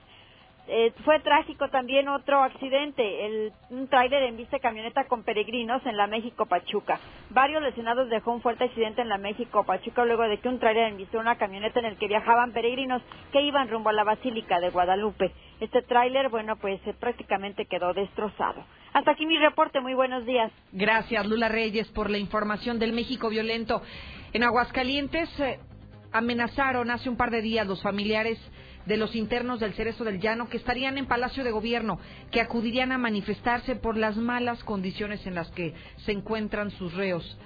Eh, 0.68 0.92
fue 1.04 1.18
trágico 1.20 1.68
también 1.70 2.08
otro 2.08 2.40
accidente, 2.42 3.26
el, 3.26 3.52
un 3.70 3.88
tráiler 3.88 4.22
en 4.22 4.36
vista 4.36 4.60
camioneta 4.60 5.06
con 5.08 5.24
peregrinos 5.24 5.84
en 5.86 5.96
la 5.96 6.06
México 6.06 6.46
Pachuca. 6.46 7.00
Varios 7.30 7.62
lesionados 7.62 8.08
dejó 8.08 8.32
un 8.32 8.42
fuerte 8.42 8.64
accidente 8.64 9.02
en 9.02 9.08
la 9.08 9.18
México 9.18 9.64
Pachuca 9.64 10.04
luego 10.04 10.22
de 10.22 10.38
que 10.38 10.48
un 10.48 10.60
tráiler 10.60 10.88
envistó 10.88 11.18
una 11.18 11.36
camioneta 11.36 11.80
en 11.80 11.86
el 11.86 11.96
que 11.96 12.06
viajaban 12.06 12.52
peregrinos 12.52 13.02
que 13.32 13.42
iban 13.42 13.68
rumbo 13.68 13.90
a 13.90 13.92
la 13.92 14.04
Basílica 14.04 14.60
de 14.60 14.70
Guadalupe. 14.70 15.32
Este 15.58 15.82
tráiler, 15.82 16.28
bueno, 16.28 16.54
pues 16.56 16.80
eh, 16.86 16.94
prácticamente 16.98 17.66
quedó 17.66 17.92
destrozado. 17.92 18.64
Hasta 18.92 19.12
aquí 19.12 19.26
mi 19.26 19.38
reporte, 19.38 19.80
muy 19.80 19.94
buenos 19.94 20.24
días. 20.26 20.52
Gracias, 20.70 21.26
Lula 21.26 21.48
Reyes, 21.48 21.88
por 21.88 22.08
la 22.08 22.18
información 22.18 22.78
del 22.78 22.92
México 22.92 23.30
violento. 23.30 23.82
En 24.32 24.44
Aguascalientes 24.44 25.28
eh, 25.40 25.58
amenazaron 26.12 26.90
hace 26.90 27.08
un 27.08 27.16
par 27.16 27.30
de 27.30 27.42
días 27.42 27.66
los 27.66 27.82
familiares 27.82 28.38
de 28.86 28.96
los 28.96 29.14
internos 29.14 29.60
del 29.60 29.74
Cerezo 29.74 30.04
del 30.04 30.20
Llano 30.20 30.48
que 30.48 30.56
estarían 30.56 30.98
en 30.98 31.06
Palacio 31.06 31.44
de 31.44 31.50
Gobierno, 31.50 31.98
que 32.30 32.40
acudirían 32.40 32.92
a 32.92 32.98
manifestarse 32.98 33.76
por 33.76 33.96
las 33.96 34.16
malas 34.16 34.62
condiciones 34.64 35.26
en 35.26 35.34
las 35.34 35.50
que 35.50 35.74
se 36.04 36.12
encuentran 36.12 36.70
sus 36.70 36.94
reos. 36.94 37.38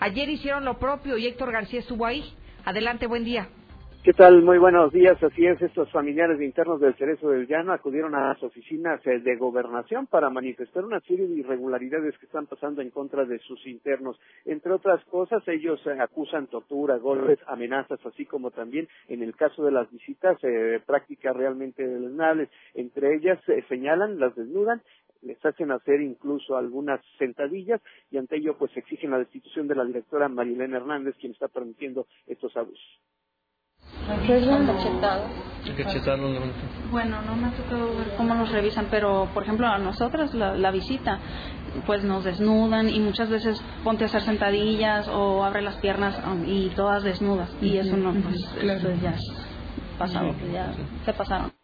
Ayer 0.00 0.28
hicieron 0.28 0.64
lo 0.64 0.78
propio 0.78 1.16
y 1.16 1.26
Héctor 1.26 1.52
García 1.52 1.80
estuvo 1.80 2.06
ahí. 2.06 2.34
Adelante, 2.64 3.06
buen 3.06 3.24
día. 3.24 3.48
¿Qué 4.04 4.12
tal? 4.14 4.42
Muy 4.42 4.58
buenos 4.58 4.92
días. 4.92 5.22
Así 5.22 5.46
es, 5.46 5.62
estos 5.62 5.88
familiares 5.92 6.40
internos 6.40 6.80
del 6.80 6.96
Cerezo 6.96 7.28
del 7.28 7.46
Llano 7.46 7.72
acudieron 7.72 8.16
a 8.16 8.30
las 8.30 8.42
oficinas 8.42 9.00
eh, 9.06 9.20
de 9.20 9.36
gobernación 9.36 10.08
para 10.08 10.28
manifestar 10.28 10.84
una 10.84 10.98
serie 11.02 11.28
de 11.28 11.36
irregularidades 11.36 12.18
que 12.18 12.26
están 12.26 12.48
pasando 12.48 12.82
en 12.82 12.90
contra 12.90 13.24
de 13.24 13.38
sus 13.38 13.64
internos. 13.64 14.18
Entre 14.44 14.72
otras 14.72 15.04
cosas, 15.04 15.46
ellos 15.46 15.80
eh, 15.86 15.92
acusan 16.00 16.48
tortura, 16.48 16.96
golpes, 16.96 17.38
amenazas, 17.46 18.04
así 18.04 18.26
como 18.26 18.50
también 18.50 18.88
en 19.06 19.22
el 19.22 19.36
caso 19.36 19.64
de 19.64 19.70
las 19.70 19.88
visitas, 19.92 20.36
eh, 20.42 20.80
prácticas 20.84 21.36
realmente 21.36 21.86
deleznables. 21.86 22.50
Entre 22.74 23.14
ellas 23.14 23.38
señalan, 23.68 24.18
las 24.18 24.34
desnudan 24.34 24.82
les 25.20 25.38
hacen 25.46 25.70
hacer 25.70 26.00
incluso 26.00 26.56
algunas 26.56 27.00
sentadillas 27.16 27.80
y 28.10 28.18
ante 28.18 28.38
ello 28.38 28.58
pues 28.58 28.76
exigen 28.76 29.12
la 29.12 29.20
destitución 29.20 29.68
de 29.68 29.76
la 29.76 29.84
directora 29.84 30.28
Marilena 30.28 30.78
Hernández 30.78 31.14
quien 31.20 31.30
está 31.30 31.46
permitiendo 31.46 32.08
estos 32.26 32.56
abusos. 32.56 32.98
Bueno, 36.90 37.22
no 37.22 37.36
me 37.36 37.48
ha 37.48 37.50
tocado 37.52 37.96
ver 37.96 38.14
cómo 38.16 38.34
los 38.34 38.50
revisan, 38.50 38.88
pero 38.90 39.28
por 39.32 39.44
ejemplo 39.44 39.66
a 39.66 39.78
nosotras 39.78 40.34
la, 40.34 40.70
visita, 40.70 41.18
pues 41.86 42.02
nos 42.02 42.24
desnudan 42.24 42.88
y 42.88 42.98
muchas 43.00 43.30
veces 43.30 43.62
ponte 43.84 44.04
a 44.04 44.06
hacer 44.08 44.22
sentadillas 44.22 45.08
o 45.08 45.44
abre 45.44 45.62
las 45.62 45.76
piernas 45.76 46.20
um, 46.26 46.44
y 46.46 46.70
todas 46.70 47.04
desnudas 47.04 47.50
y 47.60 47.76
eso 47.76 47.96
no, 47.96 48.12
pues 48.12 48.44
eso 48.60 48.88
ya 49.00 49.14
pasado, 49.98 50.34
ya 50.52 50.72
se 51.04 51.12
pasaron. 51.12 51.61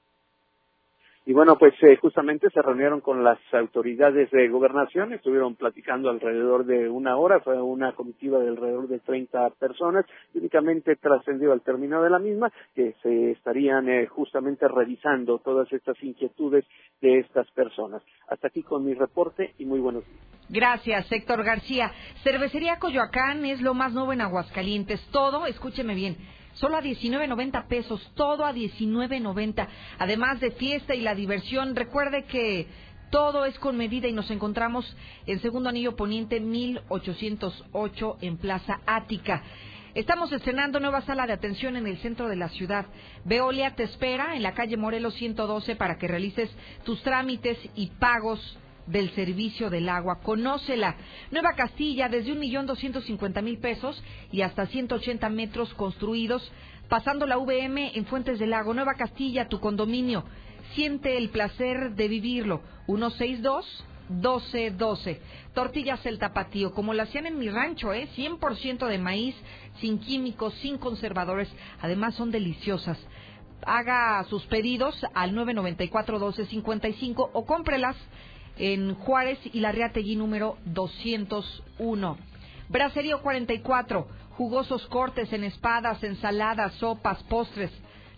Y 1.29 1.35
bueno, 1.35 1.59
pues 1.59 1.75
eh, 1.83 1.95
justamente 2.01 2.49
se 2.49 2.63
reunieron 2.63 3.03
con 3.03 3.23
las 3.23 3.39
autoridades 3.53 4.31
de 4.31 4.49
gobernación, 4.49 5.13
estuvieron 5.13 5.57
platicando 5.57 6.09
alrededor 6.09 6.65
de 6.65 6.89
una 6.89 7.19
hora, 7.19 7.41
fue 7.41 7.61
una 7.61 7.93
comitiva 7.93 8.39
de 8.39 8.49
alrededor 8.49 8.89
de 8.89 8.99
30 9.01 9.51
personas, 9.51 10.07
únicamente 10.33 10.97
trascendió 10.97 11.53
al 11.53 11.61
término 11.61 12.03
de 12.03 12.09
la 12.09 12.19
misma 12.19 12.51
que 12.75 12.95
se 13.03 13.33
estarían 13.33 13.91
eh, 13.91 14.07
justamente 14.07 14.67
revisando 14.69 15.39
todas 15.41 15.71
estas 15.71 16.03
inquietudes 16.03 16.65
de 17.03 17.19
estas 17.19 17.47
personas. 17.51 18.01
Hasta 18.29 18.49
aquí 18.49 18.63
con 18.63 18.87
mi 18.87 18.95
reporte 18.95 19.53
y 19.59 19.67
muy 19.67 19.81
buenos 19.81 20.07
días. 20.07 20.19
Gracias, 20.49 21.13
Héctor 21.13 21.45
García. 21.45 21.93
Cervecería 22.23 22.79
Coyoacán 22.79 23.45
es 23.45 23.61
lo 23.61 23.75
más 23.75 23.93
nuevo 23.93 24.15
en 24.15 24.23
Aguascalientes. 24.23 25.07
Todo, 25.13 25.45
escúcheme 25.45 25.95
bien, 25.95 26.17
solo 26.61 26.77
a 26.77 26.83
19.90 26.83 27.67
pesos, 27.67 28.11
todo 28.15 28.45
a 28.45 28.53
19.90, 28.53 29.67
además 29.99 30.41
de 30.41 30.51
fiesta 30.53 30.95
y 30.95 31.01
la 31.01 31.15
diversión. 31.15 31.75
Recuerde 31.77 32.25
que 32.25 32.67
todo 33.11 33.45
es 33.45 33.59
con 33.59 33.77
medida 33.77 34.09
y 34.09 34.13
nos 34.13 34.31
encontramos 34.31 34.97
en 35.27 35.41
Segundo 35.41 35.69
Anillo 35.69 35.97
Poniente 35.97 36.41
1808 36.41 38.19
en 38.21 38.37
Plaza 38.37 38.81
Ática. 38.87 39.43
Estamos 39.95 40.31
estrenando 40.31 40.79
nueva 40.79 41.01
sala 41.03 41.27
de 41.27 41.33
atención 41.33 41.77
en 41.77 41.87
el 41.87 41.99
centro 41.99 42.29
de 42.29 42.37
la 42.37 42.51
ciudad. 42.51 42.87
Veolia 43.25 43.75
te 43.75 43.85
espera 43.85 44.37
en 44.37 44.43
la 44.43 44.55
calle 44.55 44.77
Morelos 44.77 45.15
112 45.15 45.77
para 45.77 45.97
que 45.97 46.07
realices 46.07 46.51
tus 46.85 47.03
trámites 47.03 47.59
y 47.75 47.89
pagos 47.99 48.59
del 48.89 49.11
servicio 49.15 49.71
del 49.71 49.89
agua. 49.89 50.21
Conócela. 50.21 50.97
Nueva 51.31 51.55
Castilla, 51.55 52.09
desde 52.09 52.33
un 52.33 52.39
millón 52.39 52.67
doscientos 52.67 53.05
cincuenta 53.05 53.43
mil 53.43 53.59
pesos 53.59 54.03
y 54.33 54.43
hasta 54.43 54.67
180 54.67 55.29
metros 55.29 55.73
construidos, 55.75 56.51
pasando 56.89 57.27
la 57.27 57.39
VM 57.39 57.93
en 57.95 58.07
Fuentes 58.07 58.39
del 58.39 58.51
Lago. 58.51 58.75
Nueva 58.75 58.95
Castilla, 58.95 59.49
tu 59.49 59.61
condominio. 59.61 60.25
Siente 60.75 61.17
el 61.17 61.31
placer 61.31 61.95
de 61.95 62.09
vivirlo. 62.09 62.63
162 62.87 63.85
1212. 64.09 65.21
Tortillas 65.55 66.05
el 66.07 66.19
tapatío, 66.19 66.73
como 66.73 66.95
la 66.95 67.05
hacían 67.05 67.27
en 67.27 67.39
mi 67.39 67.51
rancho, 67.51 67.93
¿eh? 67.93 68.09
100% 68.17 68.87
de 68.87 68.99
maíz, 68.99 69.35
sin 69.81 69.99
químicos, 69.99 70.55
sin 70.55 70.79
conservadores. 70.79 71.49
Además 71.81 72.15
son 72.15 72.31
deliciosas. 72.31 72.99
Haga 73.67 74.25
sus 74.25 74.45
pedidos 74.47 74.95
al 75.15 75.35
994 75.35 76.19
1255 76.19 77.31
o 77.33 77.45
cómprelas 77.45 77.97
en 78.59 78.95
Juárez 78.95 79.39
y 79.53 79.61
la 79.61 79.73
Riategui 79.73 80.17
número 80.17 80.59
201. 80.67 82.19
Braserío 82.69 83.23
44, 83.23 84.09
jugosos 84.31 84.87
cortes 84.89 85.33
en 85.33 85.45
espadas, 85.45 86.03
ensaladas, 86.03 86.75
sopas, 86.75 87.23
postres. 87.25 87.71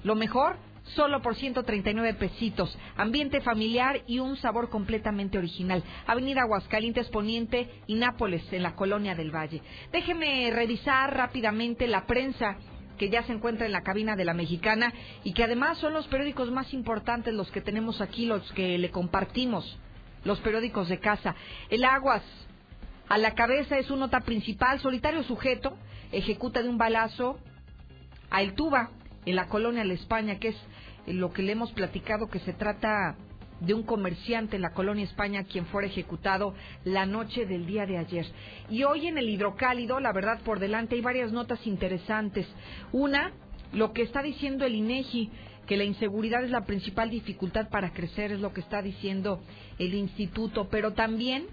Lo 0.02 0.16
mejor, 0.16 0.56
solo 0.94 1.22
por 1.22 1.36
139 1.36 2.14
pesitos. 2.14 2.76
Ambiente 2.96 3.40
familiar 3.42 4.02
y 4.06 4.18
un 4.18 4.36
sabor 4.36 4.70
completamente 4.70 5.38
original. 5.38 5.84
Avenida 6.06 6.42
Aguascalientes 6.42 7.08
Poniente 7.10 7.70
y 7.86 7.94
Nápoles, 7.94 8.42
en 8.52 8.62
la 8.62 8.74
Colonia 8.74 9.14
del 9.14 9.34
Valle. 9.34 9.62
Déjeme 9.92 10.50
revisar 10.50 11.16
rápidamente 11.16 11.86
la 11.86 12.06
prensa 12.06 12.56
que 12.98 13.08
ya 13.08 13.22
se 13.22 13.32
encuentra 13.32 13.66
en 13.66 13.72
la 13.72 13.82
cabina 13.82 14.16
de 14.16 14.24
la 14.24 14.34
mexicana 14.34 14.92
y 15.24 15.32
que 15.32 15.44
además 15.44 15.78
son 15.78 15.94
los 15.94 16.06
periódicos 16.08 16.50
más 16.50 16.74
importantes 16.74 17.32
los 17.32 17.50
que 17.50 17.62
tenemos 17.62 18.00
aquí, 18.00 18.26
los 18.26 18.50
que 18.52 18.76
le 18.76 18.90
compartimos 18.90 19.78
los 20.24 20.40
periódicos 20.40 20.88
de 20.88 20.98
casa. 20.98 21.34
El 21.68 21.84
Aguas, 21.84 22.22
a 23.08 23.18
la 23.18 23.34
cabeza 23.34 23.78
es 23.78 23.86
su 23.86 23.96
nota 23.96 24.20
principal, 24.20 24.80
solitario 24.80 25.22
sujeto, 25.24 25.76
ejecuta 26.12 26.62
de 26.62 26.68
un 26.68 26.78
balazo 26.78 27.38
a 28.30 28.42
El 28.42 28.54
Tuba, 28.54 28.90
en 29.26 29.36
la 29.36 29.46
colonia 29.48 29.84
La 29.84 29.94
España, 29.94 30.38
que 30.38 30.48
es 30.48 30.56
lo 31.06 31.32
que 31.32 31.42
le 31.42 31.52
hemos 31.52 31.72
platicado, 31.72 32.28
que 32.28 32.38
se 32.40 32.52
trata 32.52 33.16
de 33.60 33.74
un 33.74 33.82
comerciante 33.82 34.56
en 34.56 34.62
la 34.62 34.72
colonia 34.72 35.04
España 35.04 35.44
quien 35.44 35.66
fuera 35.66 35.86
ejecutado 35.86 36.54
la 36.84 37.06
noche 37.06 37.46
del 37.46 37.66
día 37.66 37.86
de 37.86 37.98
ayer. 37.98 38.26
Y 38.70 38.84
hoy 38.84 39.06
en 39.06 39.18
el 39.18 39.28
hidrocálido, 39.28 40.00
la 40.00 40.12
verdad 40.12 40.40
por 40.44 40.58
delante, 40.58 40.94
hay 40.94 41.02
varias 41.02 41.32
notas 41.32 41.66
interesantes. 41.66 42.46
Una, 42.92 43.32
lo 43.72 43.92
que 43.92 44.02
está 44.02 44.22
diciendo 44.22 44.64
el 44.64 44.74
INEGI, 44.74 45.30
que 45.70 45.76
la 45.76 45.84
inseguridad 45.84 46.42
es 46.42 46.50
la 46.50 46.64
principal 46.64 47.10
dificultad 47.10 47.68
para 47.68 47.92
crecer, 47.92 48.32
es 48.32 48.40
lo 48.40 48.52
que 48.52 48.60
está 48.60 48.82
diciendo 48.82 49.40
el 49.78 49.94
instituto, 49.94 50.68
pero 50.68 50.94
también 50.94 51.46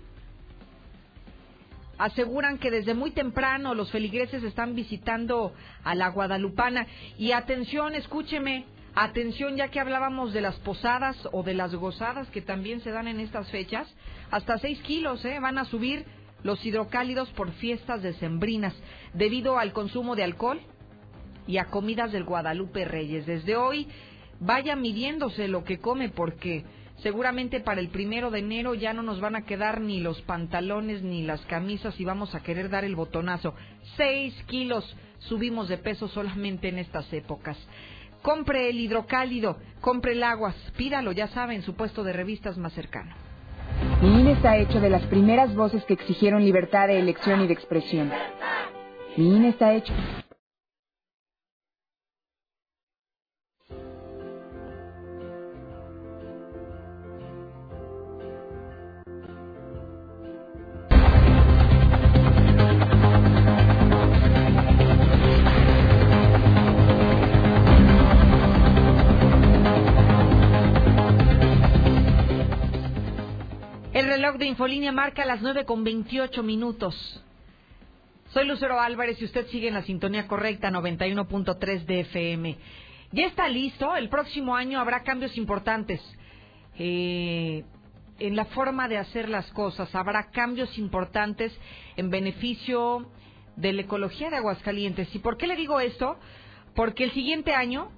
aseguran 1.99 2.57
que 2.57 2.72
desde 2.72 2.95
muy 2.95 3.11
temprano 3.11 3.76
los 3.76 3.91
feligreses 3.91 4.41
están 4.44 4.73
visitando 4.73 5.53
a 5.84 5.94
la 5.94 6.07
Guadalupana. 6.07 6.88
Y 7.19 7.31
atención, 7.34 7.94
escúcheme, 7.94 8.65
atención 8.95 9.56
ya 9.56 9.68
que 9.68 9.80
hablábamos 9.80 10.34
de 10.34 10.41
las 10.41 10.56
posadas 10.61 11.15
o 11.31 11.44
de 11.44 11.53
las 11.53 11.76
gozadas 11.76 12.27
que 12.30 12.41
también 12.41 12.81
se 12.81 12.89
dan 12.89 13.07
en 13.07 13.19
estas 13.19 13.48
fechas, 13.52 13.88
hasta 14.31 14.57
seis 14.57 14.81
kilos 14.81 15.23
¿eh? 15.26 15.38
van 15.39 15.60
a 15.60 15.65
subir 15.65 16.06
los 16.41 16.65
hidrocálidos 16.65 17.30
por 17.34 17.52
fiestas 17.52 18.02
decembrinas 18.02 18.73
debido 19.14 19.60
al 19.60 19.73
consumo 19.73 20.15
de 20.15 20.23
alcohol 20.23 20.60
y 21.48 21.57
a 21.57 21.65
comidas 21.65 22.11
del 22.11 22.26
Guadalupe 22.26 22.86
Reyes. 22.86 23.26
Desde 23.26 23.56
hoy 23.56 23.88
vaya 24.40 24.76
midiéndose 24.76 25.48
lo 25.48 25.64
que 25.64 25.80
come 25.80 26.10
porque 26.10 26.65
seguramente 26.98 27.60
para 27.60 27.80
el 27.80 27.90
primero 27.90 28.32
de 28.32 28.40
enero 28.40 28.74
ya 28.76 28.94
no 28.94 29.03
nos 29.03 29.19
van 29.19 29.36
a 29.36 29.45
quedar 29.45 29.82
ni 29.82 29.99
los 29.99 30.22
pantalones 30.24 31.02
ni 31.02 31.24
las 31.24 31.41
camisas 31.45 31.99
y 31.99 32.06
vamos 32.06 32.36
a 32.36 32.41
querer 32.41 32.69
dar 32.69 32.84
el 32.84 32.95
botonazo. 32.95 33.53
Seis 33.95 34.34
kilos 34.48 34.95
subimos 35.19 35.68
de 35.69 35.78
peso 35.78 36.07
solamente 36.07 36.69
en 36.69 36.80
estas 36.80 37.11
épocas. 37.14 37.57
Compre 38.22 38.69
el 38.69 38.80
hidrocálido, 38.80 39.57
compre 39.80 40.14
el 40.14 40.24
aguas, 40.24 40.56
pídalo, 40.76 41.11
ya 41.11 41.28
saben, 41.28 41.61
su 41.61 41.76
puesto 41.76 42.03
de 42.03 42.14
revistas 42.14 42.57
más 42.57 42.74
cercano. 42.74 43.15
Mi 44.02 44.19
INE 44.22 44.34
está 44.34 44.57
hecho 44.57 44.80
de 44.80 44.90
las 44.90 45.03
primeras 45.03 45.56
voces 45.56 45.84
que 45.86 45.94
exigieron 45.94 46.44
libertad 46.44 46.88
de 46.88 46.99
elección 46.99 47.41
y 47.41 47.48
de 47.48 47.53
expresión. 47.53 48.11
Mi 49.15 49.36
INE 49.36 49.49
está 49.49 49.74
hecho. 49.74 49.94
Infolínea 74.68 74.91
marca 74.91 75.23
las 75.23 75.41
9 75.41 75.64
con 75.64 75.85
28 75.85 76.44
minutos. 76.44 77.23
Soy 78.34 78.45
Lucero 78.45 78.81
Álvarez 78.81 79.22
y 79.22 79.23
usted 79.23 79.48
sigue 79.48 79.69
en 79.69 79.76
la 79.76 79.84
sintonía 79.84 80.27
correcta 80.27 80.69
91.3 80.69 81.85
de 81.85 82.02
FM. 82.02 82.57
Ya 83.14 83.27
está 83.27 83.48
listo, 83.48 83.95
el 83.95 84.10
próximo 84.10 84.57
año 84.57 84.81
habrá 84.81 85.03
cambios 85.03 85.38
importantes 85.38 86.02
eh, 86.77 87.64
en 88.19 88.35
la 88.35 88.44
forma 88.44 88.89
de 88.89 88.98
hacer 88.98 89.30
las 89.30 89.49
cosas, 89.53 89.95
habrá 89.95 90.31
cambios 90.31 90.77
importantes 90.77 91.57
en 91.95 92.10
beneficio 92.10 93.10
de 93.56 93.72
la 93.72 93.84
ecología 93.84 94.30
de 94.30 94.35
Aguascalientes. 94.35 95.15
¿Y 95.15 95.19
por 95.19 95.38
qué 95.38 95.48
le 95.48 95.56
digo 95.56 95.80
esto? 95.80 96.18
Porque 96.76 97.06
el 97.06 97.14
siguiente 97.14 97.53
año 97.53 97.89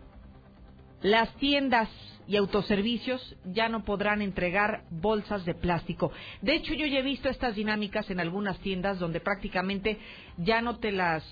las 1.01 1.33
tiendas 1.35 1.89
y 2.27 2.37
autoservicios 2.37 3.35
ya 3.45 3.69
no 3.69 3.83
podrán 3.83 4.21
entregar 4.21 4.83
bolsas 4.91 5.45
de 5.45 5.55
plástico. 5.55 6.11
De 6.41 6.53
hecho, 6.53 6.73
yo 6.73 6.85
ya 6.85 6.99
he 6.99 7.03
visto 7.03 7.27
estas 7.27 7.55
dinámicas 7.55 8.09
en 8.11 8.19
algunas 8.19 8.59
tiendas 8.59 8.99
donde 8.99 9.19
prácticamente 9.19 9.97
ya 10.37 10.61
no 10.61 10.77
te 10.77 10.91
las 10.91 11.23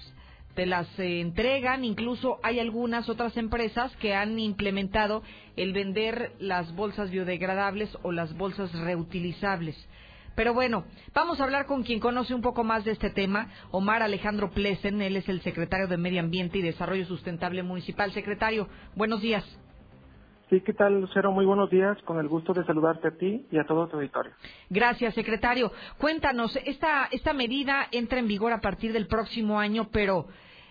te 0.55 0.65
las 0.65 0.87
eh, 0.97 1.21
entregan, 1.21 1.85
incluso 1.85 2.39
hay 2.41 2.59
algunas 2.59 3.09
otras 3.09 3.37
empresas 3.37 3.95
que 3.97 4.15
han 4.15 4.39
implementado 4.39 5.21
el 5.55 5.71
vender 5.71 6.31
las 6.39 6.75
bolsas 6.75 7.11
biodegradables 7.11 7.95
o 8.01 8.11
las 8.11 8.35
bolsas 8.35 8.73
reutilizables. 8.73 9.77
Pero 10.37 10.53
bueno, 10.53 10.85
vamos 11.15 11.41
a 11.41 11.45
hablar 11.45 11.65
con 11.65 11.81
quien 11.81 11.99
conoce 11.99 12.35
un 12.35 12.43
poco 12.43 12.63
más 12.63 12.85
de 12.85 12.91
este 12.91 13.09
tema, 13.09 13.49
Omar 13.71 14.03
Alejandro 14.03 14.51
Plesen, 14.51 15.01
él 15.01 15.15
es 15.15 15.27
el 15.27 15.41
secretario 15.41 15.87
de 15.87 15.97
Medio 15.97 16.19
Ambiente 16.19 16.59
y 16.59 16.61
Desarrollo 16.61 17.07
Sustentable 17.07 17.63
Municipal. 17.63 18.11
Secretario, 18.11 18.69
buenos 18.95 19.19
días. 19.19 19.43
Sí, 20.51 20.61
¿qué 20.61 20.73
tal, 20.73 21.01
Lucero? 21.01 21.31
Muy 21.31 21.43
buenos 21.43 21.71
días. 21.71 21.97
Con 22.03 22.19
el 22.19 22.27
gusto 22.27 22.53
de 22.53 22.63
saludarte 22.65 23.07
a 23.07 23.17
ti 23.17 23.47
y 23.49 23.57
a 23.57 23.63
todo 23.65 23.87
tu 23.87 23.95
auditorio. 23.95 24.31
Gracias, 24.69 25.15
secretario. 25.15 25.71
Cuéntanos, 25.97 26.55
esta, 26.65 27.05
esta 27.11 27.33
medida 27.33 27.87
entra 27.91 28.19
en 28.19 28.27
vigor 28.27 28.53
a 28.53 28.61
partir 28.61 28.93
del 28.93 29.07
próximo 29.07 29.59
año, 29.59 29.89
pero 29.91 30.27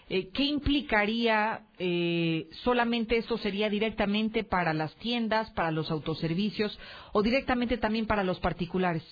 eh, 0.09 0.29
¿qué 0.29 0.45
implicaría? 0.45 1.63
Eh, 1.77 2.47
¿Solamente 2.63 3.17
esto 3.17 3.37
sería 3.37 3.69
directamente 3.69 4.45
para 4.45 4.73
las 4.73 4.95
tiendas, 4.99 5.51
para 5.51 5.73
los 5.73 5.91
autoservicios 5.91 6.79
o 7.13 7.21
directamente 7.21 7.79
también 7.79 8.07
para 8.07 8.23
los 8.23 8.39
particulares? 8.39 9.03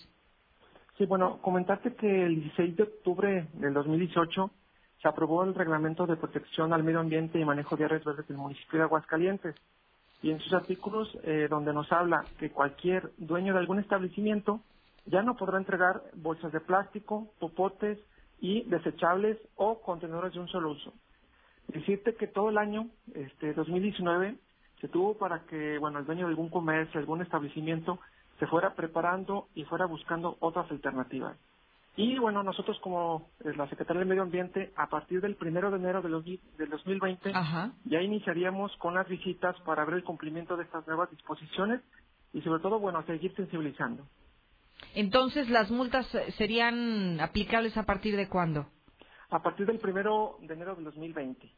Sí, 0.96 1.06
bueno, 1.06 1.38
comentarte 1.42 1.94
que 1.94 2.24
el 2.24 2.36
16 2.36 2.76
de 2.76 2.82
octubre 2.84 3.48
del 3.54 3.74
2018 3.74 4.50
se 5.02 5.08
aprobó 5.08 5.42
el 5.42 5.54
Reglamento 5.54 6.06
de 6.06 6.16
Protección 6.16 6.72
al 6.72 6.84
Medio 6.84 7.00
Ambiente 7.00 7.38
y 7.38 7.44
Manejo 7.44 7.76
de 7.76 7.84
Áreas 7.84 8.04
Verdes 8.04 8.28
del 8.28 8.36
municipio 8.36 8.78
de 8.78 8.84
Aguascalientes. 8.84 9.56
Y 10.22 10.30
en 10.30 10.38
sus 10.40 10.52
artículos, 10.54 11.18
eh, 11.24 11.48
donde 11.50 11.72
nos 11.72 11.90
habla 11.92 12.24
que 12.38 12.50
cualquier 12.50 13.10
dueño 13.18 13.52
de 13.52 13.58
algún 13.58 13.80
establecimiento 13.80 14.60
ya 15.06 15.22
no 15.22 15.36
podrá 15.36 15.58
entregar 15.58 16.02
bolsas 16.14 16.52
de 16.52 16.60
plástico, 16.60 17.28
popotes, 17.40 17.98
y 18.40 18.62
desechables 18.64 19.38
o 19.56 19.80
contenedores 19.80 20.34
de 20.34 20.40
un 20.40 20.48
solo 20.48 20.72
uso. 20.72 20.92
Decirte 21.68 22.14
que 22.14 22.26
todo 22.26 22.50
el 22.50 22.58
año, 22.58 22.88
este 23.14 23.54
2019, 23.54 24.36
se 24.80 24.88
tuvo 24.88 25.14
para 25.16 25.40
que, 25.46 25.78
bueno, 25.78 25.98
el 25.98 26.04
dueño 26.04 26.26
de 26.26 26.30
algún 26.30 26.50
comercio, 26.50 27.00
algún 27.00 27.22
establecimiento, 27.22 27.98
se 28.39 28.47
fuera 28.47 28.74
preparando 28.74 29.48
y 29.55 29.65
fuera 29.65 29.86
buscando 29.86 30.36
otras 30.40 30.70
alternativas. 30.70 31.36
Y 31.97 32.19
bueno, 32.19 32.43
nosotros 32.43 32.78
como 32.81 33.31
eh, 33.44 33.52
la 33.56 33.69
Secretaría 33.69 34.01
del 34.01 34.09
Medio 34.09 34.23
Ambiente, 34.23 34.73
a 34.77 34.89
partir 34.89 35.20
del 35.20 35.36
primero 35.36 35.70
de 35.70 35.77
enero 35.77 36.02
del 36.02 36.12
2020, 36.12 37.32
ya 37.85 38.02
iniciaríamos 38.02 38.77
con 38.78 38.94
las 38.94 39.09
visitas 39.09 39.55
para 39.61 39.85
ver 39.85 39.97
el 39.97 40.05
cumplimiento 40.05 40.56
de 40.56 40.65
estas 40.65 40.86
nuevas 40.89 41.11
disposiciones 41.11 41.82
y 42.32 42.43
sobre 42.43 42.61
todo, 42.61 42.81
bueno, 42.81 43.05
seguir 43.06 43.32
sensibilizando. 43.36 44.05
Entonces, 44.94 45.48
¿las 45.48 45.70
multas 45.70 46.06
serían 46.36 47.20
aplicables 47.20 47.77
a 47.77 47.85
partir 47.85 48.16
de 48.16 48.28
cuándo? 48.28 48.66
A 49.31 49.40
partir 49.40 49.66
del 49.66 49.78
primero 49.78 50.39
de 50.40 50.55
enero 50.55 50.74
del 50.74 50.85
2020. 50.85 51.48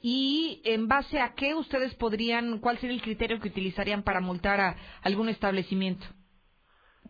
¿Y 0.00 0.62
en 0.64 0.86
base 0.86 1.20
a 1.20 1.34
qué 1.34 1.54
ustedes 1.54 1.94
podrían, 1.96 2.58
cuál 2.58 2.78
sería 2.78 2.94
el 2.94 3.02
criterio 3.02 3.40
que 3.40 3.48
utilizarían 3.48 4.02
para 4.02 4.20
multar 4.20 4.60
a 4.60 4.76
algún 5.02 5.28
establecimiento? 5.28 6.06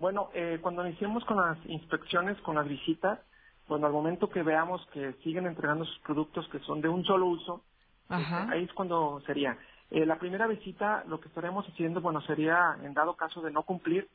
Bueno, 0.00 0.30
eh, 0.32 0.58
cuando 0.62 0.86
iniciemos 0.86 1.24
con 1.24 1.36
las 1.36 1.58
inspecciones, 1.66 2.40
con 2.42 2.54
las 2.54 2.66
visitas, 2.66 3.18
bueno, 3.66 3.86
al 3.86 3.92
momento 3.92 4.30
que 4.30 4.42
veamos 4.42 4.86
que 4.92 5.12
siguen 5.24 5.46
entregando 5.46 5.84
sus 5.84 5.98
productos 6.00 6.48
que 6.48 6.60
son 6.60 6.80
de 6.80 6.88
un 6.88 7.04
solo 7.04 7.26
uso, 7.26 7.64
este, 8.08 8.34
ahí 8.34 8.64
es 8.64 8.72
cuando 8.72 9.20
sería. 9.26 9.58
Eh, 9.90 10.06
la 10.06 10.18
primera 10.18 10.46
visita, 10.46 11.04
lo 11.06 11.20
que 11.20 11.28
estaremos 11.28 11.66
haciendo, 11.66 12.00
bueno, 12.00 12.22
sería, 12.22 12.76
en 12.82 12.94
dado 12.94 13.16
caso 13.16 13.42
de 13.42 13.50
no 13.50 13.64
cumplir, 13.64 14.08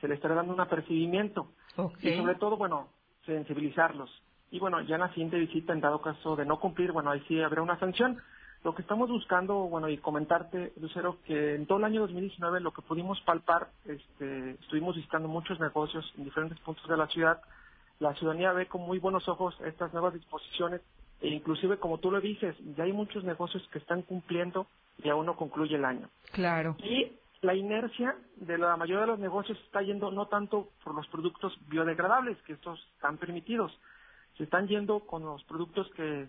se 0.00 0.08
le 0.08 0.14
estará 0.14 0.34
dando 0.34 0.54
un 0.54 0.60
apercibimiento. 0.60 1.52
Y 2.00 2.16
sobre 2.16 2.36
todo, 2.36 2.56
bueno, 2.56 2.88
sensibilizarlos. 3.26 4.10
Y 4.50 4.58
bueno, 4.58 4.80
ya 4.82 4.94
en 4.94 5.02
la 5.02 5.08
siguiente 5.10 5.38
visita, 5.38 5.72
en 5.72 5.80
dado 5.80 6.00
caso 6.00 6.36
de 6.36 6.46
no 6.46 6.58
cumplir, 6.58 6.92
bueno, 6.92 7.10
ahí 7.10 7.22
sí 7.28 7.40
habrá 7.40 7.62
una 7.62 7.78
sanción. 7.78 8.18
Lo 8.64 8.74
que 8.74 8.82
estamos 8.82 9.08
buscando, 9.08 9.54
bueno, 9.68 9.88
y 9.88 9.98
comentarte, 9.98 10.72
Lucero, 10.80 11.18
que 11.24 11.54
en 11.54 11.66
todo 11.66 11.78
el 11.78 11.84
año 11.84 12.00
2019 12.00 12.60
lo 12.60 12.72
que 12.72 12.82
pudimos 12.82 13.20
palpar, 13.20 13.68
este, 13.84 14.52
estuvimos 14.52 14.96
visitando 14.96 15.28
muchos 15.28 15.60
negocios 15.60 16.12
en 16.16 16.24
diferentes 16.24 16.58
puntos 16.60 16.88
de 16.88 16.96
la 16.96 17.06
ciudad. 17.06 17.40
La 18.00 18.14
ciudadanía 18.14 18.52
ve 18.52 18.66
con 18.66 18.80
muy 18.82 18.98
buenos 18.98 19.28
ojos 19.28 19.56
estas 19.64 19.92
nuevas 19.92 20.14
disposiciones 20.14 20.80
e 21.20 21.28
inclusive, 21.28 21.78
como 21.78 21.98
tú 21.98 22.10
lo 22.10 22.20
dices, 22.20 22.56
ya 22.76 22.84
hay 22.84 22.92
muchos 22.92 23.24
negocios 23.24 23.66
que 23.72 23.78
están 23.78 24.02
cumpliendo 24.02 24.66
y 25.02 25.08
aún 25.08 25.26
no 25.26 25.36
concluye 25.36 25.76
el 25.76 25.84
año. 25.84 26.08
Claro. 26.32 26.76
Y 26.78 27.12
la 27.40 27.54
inercia 27.54 28.16
de 28.36 28.58
la 28.58 28.76
mayoría 28.76 29.02
de 29.02 29.08
los 29.08 29.18
negocios 29.18 29.58
está 29.64 29.82
yendo 29.82 30.10
no 30.10 30.26
tanto 30.26 30.68
por 30.82 30.94
los 30.94 31.06
productos 31.08 31.56
biodegradables, 31.68 32.36
que 32.42 32.52
estos 32.54 32.80
están 32.94 33.16
permitidos, 33.18 33.76
se 34.38 34.44
están 34.44 34.68
yendo 34.68 35.00
con 35.00 35.22
los 35.24 35.44
productos 35.44 35.90
que, 35.96 36.28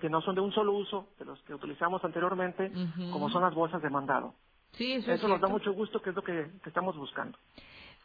que 0.00 0.10
no 0.10 0.20
son 0.22 0.34
de 0.34 0.40
un 0.40 0.52
solo 0.52 0.72
uso, 0.72 1.10
de 1.18 1.24
los 1.26 1.40
que 1.42 1.54
utilizamos 1.54 2.04
anteriormente, 2.04 2.72
como 3.12 3.30
son 3.30 3.42
las 3.42 3.54
bolsas 3.54 3.82
de 3.82 3.90
mandado. 3.90 4.34
Sí, 4.72 4.92
eso, 4.92 5.12
eso 5.12 5.28
nos 5.28 5.40
da 5.40 5.48
mucho 5.48 5.72
gusto, 5.72 6.02
que 6.02 6.10
es 6.10 6.16
lo 6.16 6.22
que, 6.22 6.50
estamos 6.66 6.96
buscando. 6.96 7.38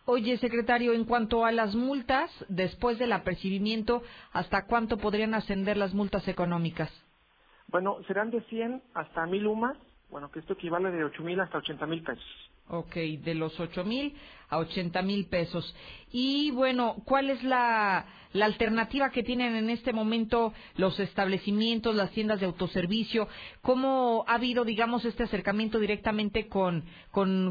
Oye, 0.06 0.38
secretario, 0.38 0.94
en 0.94 1.06
cuanto 1.06 1.46
a 1.46 1.52
las 1.52 1.76
multas, 1.76 2.32
después 2.50 3.00
del 3.00 3.12
apercibimiento, 3.12 4.04
¿hasta 4.32 4.66
cuánto 4.66 4.98
podrían 4.98 5.34
ascender 5.34 5.78
las 5.78 5.94
multas 5.94 6.28
económicas? 6.28 6.92
Bueno, 7.68 7.98
serán 8.08 8.32
de 8.32 8.42
100 8.44 8.84
hasta 8.94 9.26
1000 9.26 9.48
UMAS 9.48 9.78
bueno, 10.10 10.32
que 10.32 10.40
esto 10.40 10.54
equivale 10.54 10.92
de 10.92 11.04
ocho 11.04 11.24
mil 11.24 11.40
hasta 11.40 11.58
ochenta 11.58 11.86
mil 11.86 12.04
pesos. 12.04 12.47
Ok, 12.70 12.96
de 12.96 13.34
los 13.34 13.58
ocho 13.60 13.86
mil 13.86 14.14
a 14.50 14.58
ochenta 14.58 15.02
mil 15.02 15.28
pesos. 15.28 15.76
Y 16.12 16.52
bueno, 16.52 16.96
¿cuál 17.06 17.30
es 17.30 17.44
la, 17.44 18.06
alternativa 18.34 19.10
que 19.10 19.24
tienen 19.24 19.56
en 19.56 19.70
este 19.70 19.94
momento 19.94 20.54
los 20.76 21.00
establecimientos, 21.00 21.96
las 21.96 22.12
tiendas 22.12 22.40
de 22.40 22.46
autoservicio? 22.46 23.28
¿Cómo 23.62 24.26
ha 24.28 24.36
habido, 24.36 24.64
digamos, 24.64 25.06
este 25.06 25.24
acercamiento 25.24 25.80
directamente 25.80 26.48
con, 26.48 26.84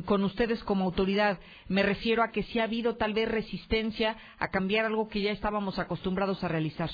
ustedes 0.09 0.63
como 0.65 0.85
autoridad? 0.85 1.39
Me 1.69 1.83
refiero 1.83 2.23
a 2.23 2.31
que 2.31 2.43
si 2.45 2.61
ha 2.61 2.65
habido 2.65 2.97
tal 2.97 3.15
vez 3.15 3.29
resistencia 3.29 4.17
a 4.39 4.49
cambiar 4.49 4.87
algo 4.87 5.09
que 5.09 5.23
ya 5.23 5.33
estábamos 5.33 5.79
acostumbrados 5.79 6.45
a 6.45 6.49
realizar. 6.49 6.91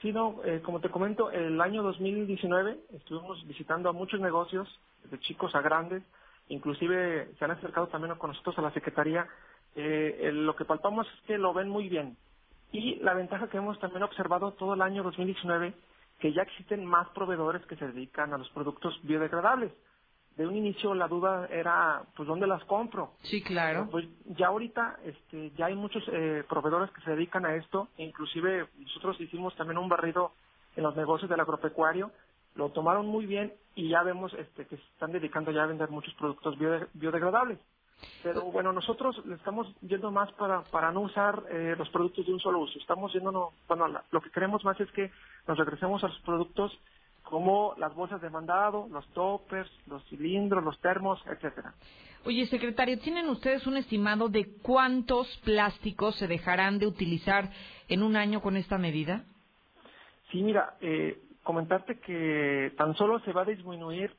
Sí, 0.00 0.12
no, 0.12 0.40
eh, 0.44 0.60
como 0.62 0.80
te 0.80 0.90
comento, 0.90 1.30
el 1.30 1.60
año 1.60 1.82
2019 1.82 2.78
estuvimos 2.92 3.44
visitando 3.46 3.88
a 3.88 3.92
muchos 3.92 4.20
negocios, 4.20 4.68
de 5.10 5.18
chicos 5.20 5.54
a 5.54 5.60
grandes, 5.60 6.02
inclusive 6.48 7.34
se 7.38 7.44
han 7.44 7.52
acercado 7.52 7.88
también 7.88 8.14
con 8.16 8.30
nosotros 8.30 8.58
a 8.58 8.62
la 8.62 8.72
Secretaría. 8.72 9.26
Eh, 9.76 10.30
lo 10.32 10.54
que 10.56 10.64
palpamos 10.64 11.06
es 11.06 11.20
que 11.26 11.38
lo 11.38 11.52
ven 11.52 11.68
muy 11.68 11.88
bien. 11.88 12.16
Y 12.72 12.96
la 12.96 13.14
ventaja 13.14 13.48
que 13.48 13.58
hemos 13.58 13.78
también 13.78 14.02
observado 14.02 14.52
todo 14.52 14.74
el 14.74 14.82
año 14.82 15.02
2019, 15.02 15.74
que 16.18 16.32
ya 16.32 16.42
existen 16.42 16.84
más 16.84 17.08
proveedores 17.10 17.64
que 17.66 17.76
se 17.76 17.86
dedican 17.86 18.32
a 18.32 18.38
los 18.38 18.48
productos 18.50 18.98
biodegradables 19.02 19.72
de 20.36 20.46
un 20.46 20.56
inicio 20.56 20.94
la 20.94 21.06
duda 21.06 21.46
era, 21.50 22.02
pues, 22.16 22.26
¿dónde 22.26 22.46
las 22.46 22.64
compro? 22.64 23.12
Sí, 23.22 23.42
claro. 23.42 23.88
Pues 23.90 24.06
ya 24.36 24.48
ahorita 24.48 24.98
este, 25.04 25.52
ya 25.52 25.66
hay 25.66 25.74
muchos 25.74 26.02
eh, 26.12 26.44
proveedores 26.48 26.90
que 26.90 27.02
se 27.02 27.12
dedican 27.12 27.46
a 27.46 27.54
esto, 27.54 27.88
inclusive 27.98 28.68
nosotros 28.78 29.20
hicimos 29.20 29.54
también 29.56 29.78
un 29.78 29.88
barrido 29.88 30.32
en 30.76 30.82
los 30.82 30.96
negocios 30.96 31.30
del 31.30 31.40
agropecuario, 31.40 32.10
lo 32.54 32.70
tomaron 32.70 33.06
muy 33.06 33.26
bien 33.26 33.52
y 33.74 33.88
ya 33.88 34.02
vemos 34.02 34.32
este, 34.34 34.66
que 34.66 34.76
se 34.76 34.82
están 34.92 35.12
dedicando 35.12 35.50
ya 35.50 35.64
a 35.64 35.66
vender 35.66 35.90
muchos 35.90 36.14
productos 36.14 36.56
biodegradables. 36.94 37.58
Pero 38.22 38.42
bueno, 38.42 38.72
nosotros 38.72 39.24
le 39.26 39.34
estamos 39.36 39.72
yendo 39.80 40.10
más 40.10 40.30
para, 40.32 40.62
para 40.64 40.92
no 40.92 41.00
usar 41.00 41.42
eh, 41.50 41.74
los 41.76 41.88
productos 41.90 42.26
de 42.26 42.32
un 42.32 42.40
solo 42.40 42.60
uso. 42.60 42.78
Estamos 42.78 43.12
yendo, 43.12 43.52
bueno, 43.68 43.88
lo 44.10 44.20
que 44.20 44.30
queremos 44.30 44.64
más 44.64 44.78
es 44.80 44.90
que 44.92 45.10
nos 45.46 45.58
regresemos 45.58 46.02
a 46.04 46.08
los 46.08 46.18
productos 46.20 46.78
como 47.22 47.74
las 47.78 47.94
bolsas 47.94 48.20
de 48.20 48.30
mandado, 48.30 48.86
los 48.90 49.06
toppers, 49.08 49.70
los 49.86 50.04
cilindros, 50.08 50.62
los 50.62 50.78
termos, 50.80 51.22
etcétera. 51.26 51.74
Oye, 52.26 52.46
secretario, 52.46 52.98
¿tienen 52.98 53.28
ustedes 53.28 53.66
un 53.66 53.76
estimado 53.76 54.28
de 54.28 54.56
cuántos 54.62 55.26
plásticos 55.44 56.16
se 56.16 56.26
dejarán 56.26 56.78
de 56.78 56.86
utilizar 56.86 57.50
en 57.88 58.02
un 58.02 58.16
año 58.16 58.40
con 58.40 58.56
esta 58.56 58.78
medida? 58.78 59.24
Sí, 60.30 60.42
mira, 60.42 60.76
eh, 60.80 61.22
comentarte 61.44 62.00
que 62.00 62.74
tan 62.76 62.96
solo 62.96 63.20
se 63.20 63.32
va 63.32 63.42
a 63.42 63.46
disminuir 63.46 64.12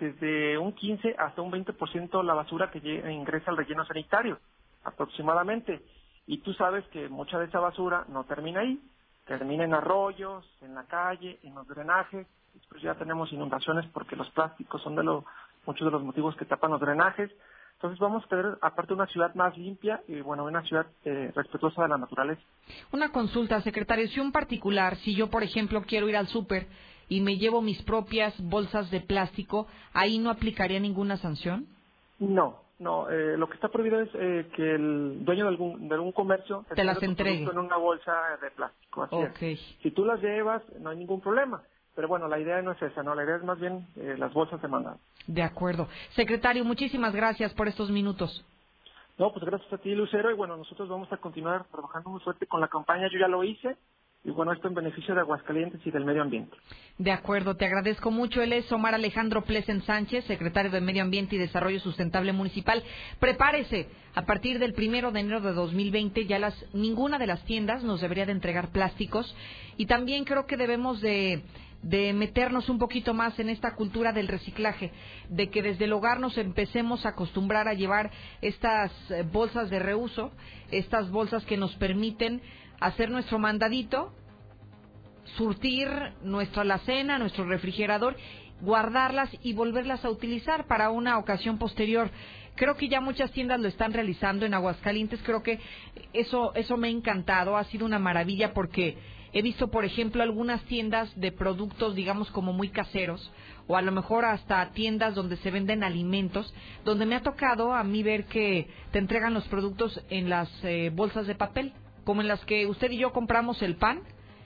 desde 0.00 0.58
un 0.58 0.72
15 0.72 1.14
hasta 1.16 1.42
un 1.42 1.52
20% 1.52 2.24
la 2.24 2.34
basura 2.34 2.70
que 2.72 2.78
ingresa 3.12 3.52
al 3.52 3.56
relleno 3.56 3.84
sanitario, 3.86 4.40
aproximadamente. 4.82 5.80
Y 6.26 6.38
tú 6.38 6.52
sabes 6.54 6.84
que 6.88 7.08
mucha 7.08 7.38
de 7.38 7.46
esa 7.46 7.60
basura 7.60 8.04
no 8.08 8.24
termina 8.24 8.60
ahí, 8.60 8.82
termina 9.26 9.64
en 9.64 9.74
arroyos, 9.74 10.44
en 10.60 10.74
la 10.74 10.84
calle, 10.84 11.38
en 11.44 11.54
los 11.54 11.68
drenajes, 11.68 12.26
Después 12.54 12.82
ya 12.82 12.94
tenemos 12.94 13.32
inundaciones 13.32 13.86
porque 13.92 14.16
los 14.16 14.28
plásticos 14.30 14.82
son 14.82 14.94
de 14.94 15.02
lo, 15.02 15.24
muchos 15.66 15.84
de 15.86 15.90
los 15.90 16.02
motivos 16.02 16.36
que 16.36 16.44
tapan 16.44 16.72
los 16.72 16.80
drenajes. 16.80 17.30
Entonces 17.82 17.98
vamos 17.98 18.24
a 18.24 18.28
tener, 18.28 18.58
aparte, 18.60 18.94
una 18.94 19.08
ciudad 19.08 19.34
más 19.34 19.58
limpia 19.58 20.02
y, 20.06 20.20
bueno, 20.20 20.44
una 20.44 20.62
ciudad 20.62 20.86
eh, 21.04 21.32
respetuosa 21.34 21.82
de 21.82 21.88
la 21.88 21.98
naturaleza. 21.98 22.40
Una 22.92 23.10
consulta, 23.10 23.60
secretario. 23.60 24.06
Si 24.06 24.20
un 24.20 24.30
particular, 24.30 24.94
si 24.98 25.16
yo, 25.16 25.28
por 25.30 25.42
ejemplo, 25.42 25.82
quiero 25.82 26.08
ir 26.08 26.16
al 26.16 26.28
súper 26.28 26.68
y 27.08 27.20
me 27.20 27.38
llevo 27.38 27.60
mis 27.60 27.82
propias 27.82 28.40
bolsas 28.40 28.88
de 28.92 29.00
plástico, 29.00 29.66
¿ahí 29.94 30.20
no 30.20 30.30
aplicaría 30.30 30.78
ninguna 30.78 31.16
sanción? 31.16 31.66
No, 32.20 32.60
no. 32.78 33.10
Eh, 33.10 33.36
lo 33.36 33.48
que 33.48 33.54
está 33.54 33.68
prohibido 33.68 34.00
es 34.00 34.10
eh, 34.14 34.48
que 34.54 34.76
el 34.76 35.24
dueño 35.24 35.42
de 35.42 35.48
algún, 35.48 35.88
de 35.88 35.94
algún 35.96 36.12
comercio 36.12 36.64
te 36.72 36.84
las 36.84 37.02
entregue 37.02 37.42
en 37.42 37.58
una 37.58 37.78
bolsa 37.78 38.12
de 38.40 38.48
plástico. 38.52 39.02
Así 39.02 39.56
Si 39.82 39.90
tú 39.90 40.04
las 40.04 40.22
llevas, 40.22 40.62
no 40.78 40.90
hay 40.90 40.98
ningún 40.98 41.20
problema. 41.20 41.60
Pero 41.94 42.08
bueno, 42.08 42.28
la 42.28 42.38
idea 42.38 42.62
no 42.62 42.72
es 42.72 42.82
esa, 42.82 43.02
¿no? 43.02 43.14
La 43.14 43.24
idea 43.24 43.36
es 43.36 43.44
más 43.44 43.60
bien 43.60 43.86
eh, 43.96 44.14
las 44.18 44.32
bolsas 44.32 44.60
de 44.62 44.68
mandado. 44.68 44.98
De 45.26 45.42
acuerdo. 45.42 45.88
Secretario, 46.10 46.64
muchísimas 46.64 47.14
gracias 47.14 47.52
por 47.54 47.68
estos 47.68 47.90
minutos. 47.90 48.44
No, 49.18 49.32
pues 49.32 49.44
gracias 49.44 49.72
a 49.72 49.78
ti, 49.78 49.94
Lucero. 49.94 50.30
Y 50.30 50.34
bueno, 50.34 50.56
nosotros 50.56 50.88
vamos 50.88 51.12
a 51.12 51.18
continuar 51.18 51.64
trabajando 51.70 52.10
muy 52.10 52.20
fuerte 52.20 52.46
con 52.46 52.60
la 52.60 52.68
campaña 52.68 53.08
Yo 53.12 53.18
ya 53.18 53.28
lo 53.28 53.44
hice 53.44 53.76
y 54.24 54.30
bueno, 54.30 54.52
esto 54.52 54.68
en 54.68 54.74
beneficio 54.74 55.14
de 55.14 55.20
Aguascalientes 55.20 55.80
y 55.84 55.90
del 55.90 56.04
medio 56.04 56.22
ambiente. 56.22 56.56
De 56.96 57.10
acuerdo, 57.10 57.56
te 57.56 57.66
agradezco 57.66 58.12
mucho. 58.12 58.40
Él 58.40 58.52
es 58.52 58.70
Omar 58.70 58.94
Alejandro 58.94 59.42
Plesen 59.42 59.82
Sánchez, 59.82 60.24
secretario 60.26 60.70
de 60.70 60.80
Medio 60.80 61.02
Ambiente 61.02 61.34
y 61.34 61.38
Desarrollo 61.38 61.80
Sustentable 61.80 62.32
Municipal. 62.32 62.84
Prepárese, 63.18 63.88
a 64.14 64.22
partir 64.22 64.60
del 64.60 64.74
primero 64.74 65.10
de 65.10 65.20
enero 65.20 65.40
de 65.40 65.52
2020 65.52 66.26
ya 66.26 66.38
las, 66.38 66.54
ninguna 66.72 67.18
de 67.18 67.26
las 67.26 67.44
tiendas 67.46 67.82
nos 67.82 68.00
debería 68.00 68.24
de 68.24 68.32
entregar 68.32 68.68
plásticos 68.68 69.34
y 69.76 69.86
también 69.86 70.24
creo 70.24 70.46
que 70.46 70.56
debemos 70.56 71.00
de 71.00 71.42
de 71.82 72.12
meternos 72.12 72.68
un 72.68 72.78
poquito 72.78 73.12
más 73.12 73.38
en 73.38 73.48
esta 73.48 73.74
cultura 73.74 74.12
del 74.12 74.28
reciclaje, 74.28 74.92
de 75.28 75.50
que 75.50 75.62
desde 75.62 75.84
el 75.84 75.92
hogar 75.92 76.20
nos 76.20 76.38
empecemos 76.38 77.04
a 77.04 77.10
acostumbrar 77.10 77.68
a 77.68 77.74
llevar 77.74 78.10
estas 78.40 78.92
eh, 79.10 79.24
bolsas 79.30 79.68
de 79.68 79.80
reuso, 79.80 80.32
estas 80.70 81.10
bolsas 81.10 81.44
que 81.44 81.56
nos 81.56 81.74
permiten 81.76 82.40
hacer 82.80 83.10
nuestro 83.10 83.38
mandadito, 83.38 84.12
surtir 85.36 85.88
nuestra 86.22 86.62
alacena, 86.62 87.18
nuestro 87.18 87.44
refrigerador, 87.44 88.16
guardarlas 88.60 89.30
y 89.42 89.52
volverlas 89.52 90.04
a 90.04 90.10
utilizar 90.10 90.66
para 90.66 90.90
una 90.90 91.18
ocasión 91.18 91.58
posterior. 91.58 92.10
Creo 92.54 92.76
que 92.76 92.88
ya 92.88 93.00
muchas 93.00 93.32
tiendas 93.32 93.60
lo 93.60 93.68
están 93.68 93.92
realizando 93.92 94.46
en 94.46 94.54
Aguascalientes. 94.54 95.20
Creo 95.24 95.42
que 95.42 95.58
eso, 96.12 96.54
eso 96.54 96.76
me 96.76 96.88
ha 96.88 96.90
encantado. 96.90 97.56
Ha 97.56 97.64
sido 97.64 97.86
una 97.86 97.98
maravilla 97.98 98.52
porque 98.52 98.98
he 99.32 99.42
visto, 99.42 99.68
por 99.68 99.84
ejemplo, 99.84 100.22
algunas 100.22 100.62
tiendas 100.64 101.10
de 101.18 101.32
productos, 101.32 101.94
digamos, 101.94 102.30
como 102.30 102.52
muy 102.52 102.68
caseros, 102.68 103.30
o 103.66 103.76
a 103.76 103.82
lo 103.82 103.92
mejor 103.92 104.24
hasta 104.24 104.70
tiendas 104.72 105.14
donde 105.14 105.36
se 105.38 105.50
venden 105.50 105.84
alimentos, 105.84 106.52
donde 106.84 107.06
me 107.06 107.14
ha 107.14 107.22
tocado 107.22 107.72
a 107.74 107.84
mí 107.84 108.02
ver 108.02 108.24
que 108.24 108.68
te 108.90 108.98
entregan 108.98 109.34
los 109.34 109.46
productos 109.48 110.02
en 110.10 110.28
las 110.28 110.50
eh, 110.64 110.90
bolsas 110.94 111.26
de 111.26 111.34
papel 111.34 111.72
como 112.04 112.20
en 112.20 112.28
las 112.28 112.44
que 112.44 112.66
usted 112.66 112.90
y 112.90 112.98
yo 112.98 113.12
compramos 113.12 113.62
el 113.62 113.76
pan, 113.76 114.00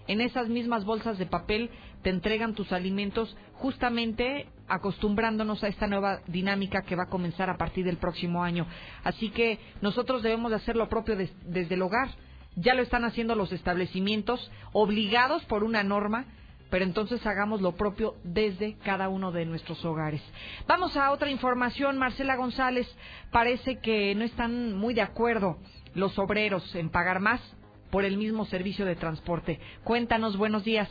en 0.07 0.21
esas 0.21 0.49
mismas 0.49 0.85
bolsas 0.85 1.19
de 1.19 1.27
papel 1.27 1.71
te 2.03 2.11
entregan 2.11 2.55
tus 2.55 2.71
alimentos 2.73 3.37
justamente 3.55 4.47
acostumbrándonos 4.69 5.65
a 5.65 5.69
esta 5.69 5.87
nueva 5.87 6.21
dinámica 6.27 6.83
que 6.83 6.97
va 6.97 7.05
a 7.05 7.09
comenzar 7.09 7.51
a 7.51 7.57
partir 7.57 7.85
del 7.85 7.97
próximo 7.97 8.45
año. 8.45 8.67
Así 9.03 9.31
que 9.31 9.59
nosotros 9.81 10.23
debemos 10.23 10.51
de 10.51 10.59
hacer 10.59 10.77
lo 10.77 10.89
propio 10.89 11.17
desde 11.17 11.75
el 11.75 11.83
hogar. 11.83 12.11
Ya 12.57 12.75
lo 12.75 12.83
están 12.83 13.05
haciendo 13.05 13.35
los 13.35 13.53
establecimientos 13.53 14.51
obligados 14.73 15.45
por 15.45 15.63
una 15.63 15.83
norma, 15.83 16.25
pero 16.71 16.85
entonces 16.85 17.25
hagamos 17.27 17.61
lo 17.61 17.73
propio 17.73 18.15
desde 18.25 18.77
cada 18.79 19.09
uno 19.09 19.31
de 19.31 19.45
nuestros 19.45 19.85
hogares. 19.85 20.23
Vamos 20.67 20.97
a 20.97 21.13
otra 21.13 21.31
información. 21.31 21.99
Marcela 21.99 22.37
González 22.37 22.87
parece 23.31 23.79
que 23.81 24.15
no 24.15 24.25
están 24.25 24.75
muy 24.75 24.95
de 24.95 25.03
acuerdo 25.03 25.59
los 25.95 26.19
obreros 26.19 26.75
en 26.75 26.91
pagar 26.91 27.21
más 27.21 27.41
por 27.91 28.05
el 28.05 28.17
mismo 28.17 28.45
servicio 28.47 28.85
de 28.85 28.97
transporte. 28.97 29.61
Cuéntanos, 29.85 30.37
buenos 30.37 30.65
días. 30.65 30.89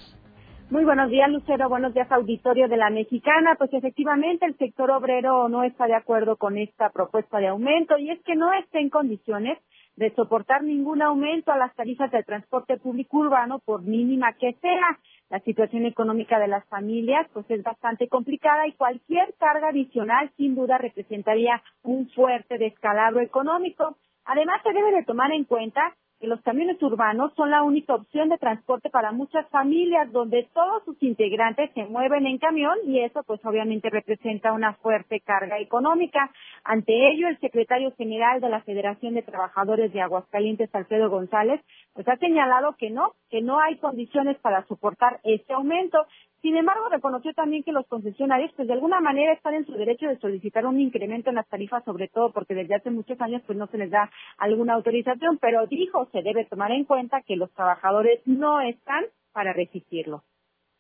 Muy 0.69 0.83
buenos 0.83 1.11
días, 1.11 1.29
Lucero. 1.29 1.69
Buenos 1.69 1.93
días, 1.93 2.11
auditorio 2.11 2.67
de 2.67 2.77
la 2.77 2.89
Mexicana. 2.89 3.55
Pues 3.55 3.71
efectivamente, 3.73 4.47
el 4.47 4.57
sector 4.57 4.89
obrero 4.89 5.47
no 5.47 5.63
está 5.63 5.85
de 5.85 5.93
acuerdo 5.93 6.37
con 6.37 6.57
esta 6.57 6.89
propuesta 6.89 7.37
de 7.37 7.49
aumento 7.49 7.97
y 7.99 8.09
es 8.09 8.19
que 8.23 8.35
no 8.35 8.51
está 8.53 8.79
en 8.79 8.89
condiciones 8.89 9.59
de 9.95 10.13
soportar 10.15 10.63
ningún 10.63 11.01
aumento 11.01 11.51
a 11.51 11.57
las 11.57 11.73
tarifas 11.75 12.11
del 12.11 12.25
transporte 12.25 12.77
público 12.77 13.17
urbano, 13.17 13.59
por 13.59 13.81
mínima 13.81 14.33
que 14.33 14.53
sea. 14.61 14.99
La 15.29 15.39
situación 15.39 15.85
económica 15.85 16.39
de 16.39 16.47
las 16.47 16.65
familias 16.65 17.27
pues 17.33 17.49
es 17.49 17.63
bastante 17.63 18.07
complicada 18.07 18.67
y 18.67 18.73
cualquier 18.73 19.33
carga 19.39 19.69
adicional 19.69 20.31
sin 20.37 20.55
duda 20.55 20.77
representaría 20.77 21.61
un 21.83 22.09
fuerte 22.09 22.57
descalabro 22.57 23.21
económico. 23.21 23.97
Además, 24.25 24.61
se 24.63 24.73
debe 24.73 24.91
de 24.91 25.03
tomar 25.03 25.31
en 25.31 25.45
cuenta 25.45 25.95
que 26.19 26.27
los 26.27 26.41
camiones 26.41 26.81
urbanos 26.81 27.33
son 27.35 27.51
la 27.51 27.63
única 27.63 27.95
opción 27.95 28.29
de 28.29 28.37
transporte 28.37 28.89
para 28.89 29.11
muchas 29.11 29.47
familias 29.49 30.11
donde 30.11 30.47
todos 30.53 30.83
sus 30.85 31.01
integrantes 31.03 31.71
se 31.73 31.85
mueven 31.85 32.25
en 32.25 32.37
camión 32.37 32.77
y 32.85 33.01
eso 33.01 33.23
pues 33.23 33.43
obviamente 33.45 33.89
representa 33.89 34.53
una 34.53 34.73
fuerte 34.75 35.19
carga 35.19 35.59
económica. 35.59 36.31
Ante 36.63 37.11
ello, 37.11 37.27
el 37.27 37.39
secretario 37.39 37.91
general 37.97 38.39
de 38.39 38.49
la 38.49 38.61
Federación 38.61 39.13
de 39.13 39.23
Trabajadores 39.23 39.91
de 39.91 40.01
Aguascalientes, 40.01 40.73
Alfredo 40.73 41.09
González, 41.09 41.61
pues 41.93 42.07
ha 42.07 42.15
señalado 42.17 42.75
que 42.77 42.89
no, 42.89 43.13
que 43.29 43.41
no 43.41 43.59
hay 43.59 43.77
condiciones 43.77 44.37
para 44.39 44.65
soportar 44.67 45.19
este 45.23 45.53
aumento 45.53 46.05
sin 46.45 46.55
embargo, 46.57 46.89
reconoció 46.89 47.33
también 47.33 47.63
que 47.63 47.71
los 47.71 47.87
concesionarios, 47.87 48.51
pues 48.55 48.67
de 48.67 48.75
alguna 48.75 48.99
manera 48.99 49.33
están 49.33 49.55
en 49.55 49.65
su 49.65 49.71
derecho 49.71 50.05
de 50.05 50.19
solicitar 50.19 50.63
un 50.67 50.79
incremento 50.79 51.31
en 51.31 51.37
las 51.37 51.49
tarifas, 51.49 51.83
sobre 51.83 52.07
todo 52.07 52.31
porque 52.31 52.53
desde 52.53 52.75
hace 52.75 52.91
muchos 52.91 53.19
años 53.19 53.41
pues 53.47 53.57
no 53.57 53.65
se 53.65 53.79
les 53.79 53.89
da 53.89 54.11
alguna 54.37 54.75
autorización, 54.75 55.39
pero 55.39 55.65
dijo 55.65 56.07
se 56.11 56.21
debe 56.21 56.45
tomar 56.45 56.69
en 56.71 56.85
cuenta 56.85 57.23
que 57.25 57.35
los 57.35 57.51
trabajadores 57.53 58.21
no 58.27 58.61
están 58.61 59.05
para 59.33 59.53
resistirlo. 59.53 60.21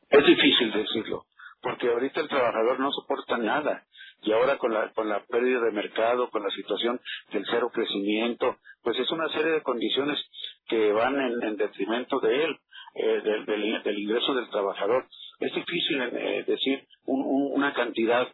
Es 0.07 0.23
difícil 0.23 0.71
decirlo, 0.71 1.23
porque 1.63 1.89
ahorita 1.89 2.21
el 2.21 2.29
trabajador 2.29 2.79
no 2.79 2.91
soporta 2.91 3.39
nada 3.39 3.85
y 4.21 4.33
ahora 4.33 4.59
con 4.59 4.71
la, 4.71 4.91
con 4.93 5.09
la 5.09 5.23
pérdida 5.25 5.61
de 5.61 5.71
mercado, 5.71 6.29
con 6.29 6.43
la 6.43 6.51
situación 6.51 7.01
del 7.31 7.43
cero 7.49 7.71
crecimiento, 7.73 8.57
pues 8.83 8.99
es 8.99 9.09
una 9.09 9.29
serie 9.29 9.53
de 9.53 9.63
condiciones 9.63 10.19
que 10.67 10.91
van 10.91 11.19
en, 11.19 11.57
detrimento 11.57 12.19
de 12.19 12.43
él, 12.43 12.55
eh, 12.93 13.21
del 13.83 13.97
ingreso 13.97 14.35
del 14.35 14.47
trabajador 14.51 15.07
es 15.39 15.53
difícil 15.53 16.01
eh, 16.01 16.43
decir 16.47 16.87
una 17.05 17.73
cantidad 17.73 18.27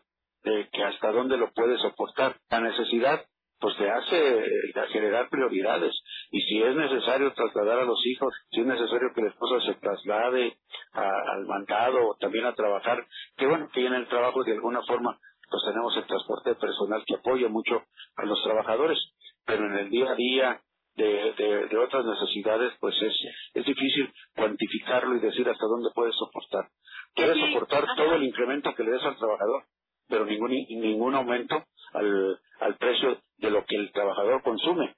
de 0.44 0.70
que 0.72 0.84
hasta 0.84 1.12
dónde 1.12 1.38
lo 1.38 1.52
puede 1.54 1.78
soportar. 1.78 2.36
La 2.50 2.62
necesidad 2.62 3.26
pues 3.60 3.78
te 3.78 3.88
hace 3.90 4.44
generar 4.92 5.30
prioridades 5.30 5.94
y 6.32 6.42
si 6.42 6.64
es 6.64 6.76
necesario 6.76 7.32
trasladar 7.34 7.80
a 7.80 7.86
los 7.86 8.04
hijos, 8.08 8.34
si 8.50 8.62
es 8.62 8.66
necesario 8.66 9.14
que 9.14 9.22
la 9.22 9.30
esposa 9.30 9.64
se 9.64 9.76
traslade 9.76 10.58
al 10.94 11.46
mandado 11.46 12.10
o 12.10 12.18
también 12.20 12.46
a 12.46 12.56
trabajar, 12.56 13.06
que 13.38 13.46
bueno, 13.46 13.70
que 13.72 13.86
en 13.86 13.94
el 13.94 14.08
trabajo 14.08 14.44
de 14.44 14.54
alguna 14.54 14.82
forma 14.82 15.18
pues 15.50 15.64
tenemos 15.68 15.96
el 15.96 16.08
transporte 16.08 16.56
personal 16.56 17.04
que 17.06 17.16
apoya 17.16 17.50
mucho 17.50 17.84
a 18.16 18.26
los 18.26 18.42
trabajadores, 18.44 18.98
pero 19.46 19.66
en 19.66 19.76
el 19.76 19.90
día 19.90 20.12
a 20.12 20.16
día 20.16 20.62
de, 20.96 21.68
de, 21.70 21.78
otras 21.78 22.06
necesidades, 22.06 22.74
pues 22.80 22.96
es, 23.02 23.14
es 23.54 23.66
difícil 23.66 24.12
cuantificarlo 24.36 25.16
y 25.16 25.20
decir 25.20 25.48
hasta 25.48 25.66
dónde 25.66 25.90
puede 25.94 26.12
soportar. 26.14 26.68
Puede 27.16 27.36
soportar 27.40 27.86
todo 27.96 28.16
el 28.16 28.24
incremento 28.24 28.74
que 28.76 28.84
le 28.84 28.92
des 28.92 29.04
al 29.04 29.18
trabajador, 29.18 29.64
pero 30.08 30.26
ningún, 30.26 30.52
ningún 30.52 31.16
aumento 31.16 31.64
al, 31.94 32.40
al 32.60 32.76
precio 32.78 33.18
de 33.38 33.52
lo 33.52 33.66
que 33.66 33.76
el 33.76 33.92
trabajador 33.92 34.42
consume. 34.44 34.94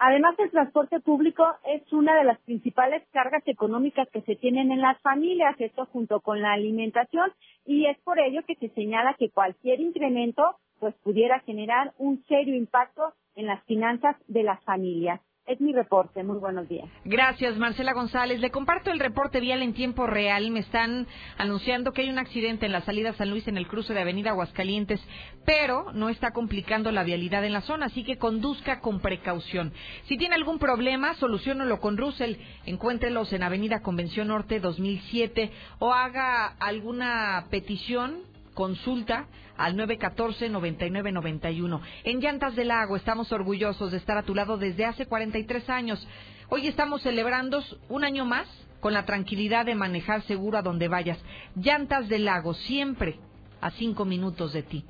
Además, 0.00 0.38
el 0.38 0.50
transporte 0.50 1.00
público 1.00 1.44
es 1.64 1.92
una 1.92 2.16
de 2.16 2.22
las 2.22 2.38
principales 2.42 3.02
cargas 3.12 3.42
económicas 3.46 4.08
que 4.10 4.22
se 4.22 4.36
tienen 4.36 4.70
en 4.70 4.80
las 4.80 5.00
familias, 5.02 5.56
esto 5.60 5.86
junto 5.86 6.20
con 6.20 6.40
la 6.40 6.52
alimentación, 6.52 7.32
y 7.66 7.86
es 7.86 7.98
por 8.04 8.20
ello 8.20 8.42
que 8.46 8.54
se 8.54 8.68
señala 8.70 9.14
que 9.14 9.30
cualquier 9.30 9.80
incremento 9.80 10.56
pues 10.78 10.94
pudiera 11.02 11.40
generar 11.40 11.92
un 11.98 12.24
serio 12.26 12.54
impacto 12.54 13.12
en 13.38 13.46
las 13.46 13.64
finanzas 13.64 14.16
de 14.26 14.42
las 14.42 14.62
familias. 14.64 15.20
Es 15.46 15.62
mi 15.62 15.72
reporte. 15.72 16.22
Muy 16.24 16.36
buenos 16.36 16.68
días. 16.68 16.86
Gracias, 17.06 17.56
Marcela 17.56 17.94
González. 17.94 18.38
Le 18.38 18.50
comparto 18.50 18.90
el 18.90 18.98
reporte 18.98 19.40
vial 19.40 19.62
en 19.62 19.72
tiempo 19.72 20.06
real. 20.06 20.50
Me 20.50 20.58
están 20.58 21.06
anunciando 21.38 21.92
que 21.92 22.02
hay 22.02 22.10
un 22.10 22.18
accidente 22.18 22.66
en 22.66 22.72
la 22.72 22.82
salida 22.82 23.14
San 23.14 23.30
Luis 23.30 23.48
en 23.48 23.56
el 23.56 23.66
cruce 23.66 23.94
de 23.94 24.00
Avenida 24.00 24.30
Aguascalientes, 24.30 25.00
pero 25.46 25.90
no 25.94 26.10
está 26.10 26.32
complicando 26.32 26.92
la 26.92 27.02
vialidad 27.02 27.46
en 27.46 27.54
la 27.54 27.62
zona, 27.62 27.86
así 27.86 28.04
que 28.04 28.18
conduzca 28.18 28.80
con 28.80 29.00
precaución. 29.00 29.72
Si 30.02 30.18
tiene 30.18 30.34
algún 30.34 30.58
problema, 30.58 31.14
solucionalo 31.14 31.80
con 31.80 31.96
Russell. 31.96 32.36
Encuéntrelos 32.66 33.32
en 33.32 33.42
Avenida 33.42 33.80
Convención 33.80 34.28
Norte 34.28 34.60
2007 34.60 35.50
o 35.78 35.94
haga 35.94 36.48
alguna 36.58 37.46
petición 37.50 38.18
Consulta 38.58 39.28
al 39.56 39.76
914-9991. 39.76 41.80
En 42.02 42.18
Llantas 42.18 42.56
del 42.56 42.66
Lago 42.66 42.96
estamos 42.96 43.30
orgullosos 43.30 43.92
de 43.92 43.98
estar 43.98 44.18
a 44.18 44.24
tu 44.24 44.34
lado 44.34 44.58
desde 44.58 44.84
hace 44.84 45.06
43 45.06 45.70
años. 45.70 46.04
Hoy 46.48 46.66
estamos 46.66 47.02
celebrando 47.02 47.62
un 47.88 48.02
año 48.02 48.24
más 48.24 48.48
con 48.80 48.94
la 48.94 49.04
tranquilidad 49.04 49.64
de 49.64 49.76
manejar 49.76 50.22
seguro 50.22 50.58
a 50.58 50.62
donde 50.62 50.88
vayas. 50.88 51.20
Llantas 51.54 52.08
del 52.08 52.24
Lago, 52.24 52.52
siempre 52.52 53.20
a 53.60 53.70
cinco 53.70 54.04
minutos 54.04 54.52
de 54.52 54.64
ti. 54.64 54.84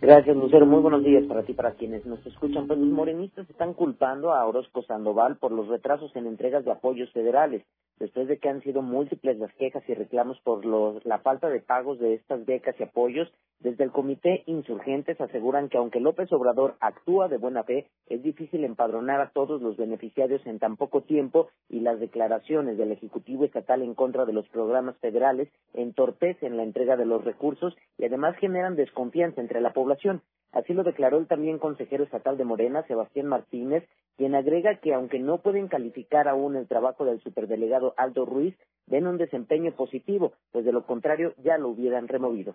Gracias, 0.00 0.36
Lucero. 0.36 0.64
Muy 0.64 0.80
buenos 0.80 1.02
días 1.02 1.24
para 1.24 1.42
ti, 1.42 1.54
para 1.54 1.72
quienes 1.72 2.06
nos 2.06 2.24
escuchan. 2.24 2.68
Pues 2.68 2.78
los 2.78 2.88
morenistas 2.88 3.50
están 3.50 3.74
culpando 3.74 4.32
a 4.32 4.46
Orozco 4.46 4.82
Sandoval 4.82 5.38
por 5.38 5.50
los 5.50 5.66
retrasos 5.66 6.14
en 6.14 6.26
entregas 6.26 6.64
de 6.64 6.70
apoyos 6.70 7.10
federales 7.10 7.64
después 7.98 8.28
de 8.28 8.38
que 8.38 8.48
han 8.48 8.62
sido 8.62 8.82
múltiples 8.82 9.38
las 9.38 9.52
quejas 9.54 9.82
y 9.88 9.94
reclamos 9.94 10.38
por 10.40 10.64
la 10.64 11.18
falta 11.18 11.48
de 11.48 11.60
pagos 11.60 11.98
de 11.98 12.14
estas 12.14 12.44
becas 12.44 12.74
y 12.78 12.84
apoyos, 12.84 13.32
desde 13.60 13.82
el 13.82 13.90
comité 13.90 14.44
insurgentes 14.46 15.20
aseguran 15.20 15.68
que 15.68 15.78
aunque 15.78 15.98
López 15.98 16.32
Obrador 16.32 16.76
actúa 16.78 17.26
de 17.26 17.38
buena 17.38 17.64
fe, 17.64 17.88
es 18.06 18.22
difícil 18.22 18.64
empadronar 18.64 19.20
a 19.20 19.30
todos 19.30 19.60
los 19.60 19.76
beneficiarios 19.76 20.46
en 20.46 20.60
tan 20.60 20.76
poco 20.76 21.02
tiempo 21.02 21.48
y 21.68 21.80
las 21.80 21.98
declaraciones 21.98 22.78
del 22.78 22.92
Ejecutivo 22.92 23.44
Estatal 23.44 23.82
en 23.82 23.94
contra 23.94 24.26
de 24.26 24.32
los 24.32 24.48
programas 24.48 24.96
federales 24.98 25.48
entorpecen 25.74 26.56
la 26.56 26.62
entrega 26.62 26.96
de 26.96 27.06
los 27.06 27.24
recursos 27.24 27.76
y 27.98 28.04
además 28.04 28.36
generan 28.36 28.76
desconfianza 28.76 29.40
entre 29.40 29.60
la 29.60 29.72
población. 29.72 30.22
Así 30.52 30.72
lo 30.72 30.82
declaró 30.82 31.18
el 31.18 31.26
también 31.26 31.58
consejero 31.58 32.04
estatal 32.04 32.38
de 32.38 32.44
Morena, 32.44 32.86
Sebastián 32.86 33.26
Martínez, 33.26 33.84
quien 34.16 34.34
agrega 34.34 34.80
que 34.80 34.94
aunque 34.94 35.18
no 35.18 35.38
pueden 35.38 35.68
calificar 35.68 36.26
aún 36.26 36.56
el 36.56 36.66
trabajo 36.66 37.04
del 37.04 37.20
superdelegado 37.20 37.87
Aldo 37.96 38.24
Ruiz, 38.24 38.56
ven 38.86 39.06
un 39.06 39.18
desempeño 39.18 39.72
positivo, 39.72 40.32
pues 40.50 40.64
de 40.64 40.72
lo 40.72 40.86
contrario 40.86 41.34
ya 41.42 41.58
lo 41.58 41.68
hubieran 41.68 42.08
removido. 42.08 42.54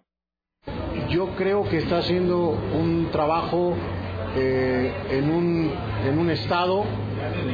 Yo 1.10 1.35
creo 1.35 1.64
que 1.64 1.77
está 1.77 1.99
haciendo 1.99 2.49
un 2.49 3.10
trabajo 3.11 3.76
eh, 4.35 4.91
en, 5.11 5.30
un, 5.30 5.72
en 6.05 6.18
un 6.18 6.30
estado 6.30 6.84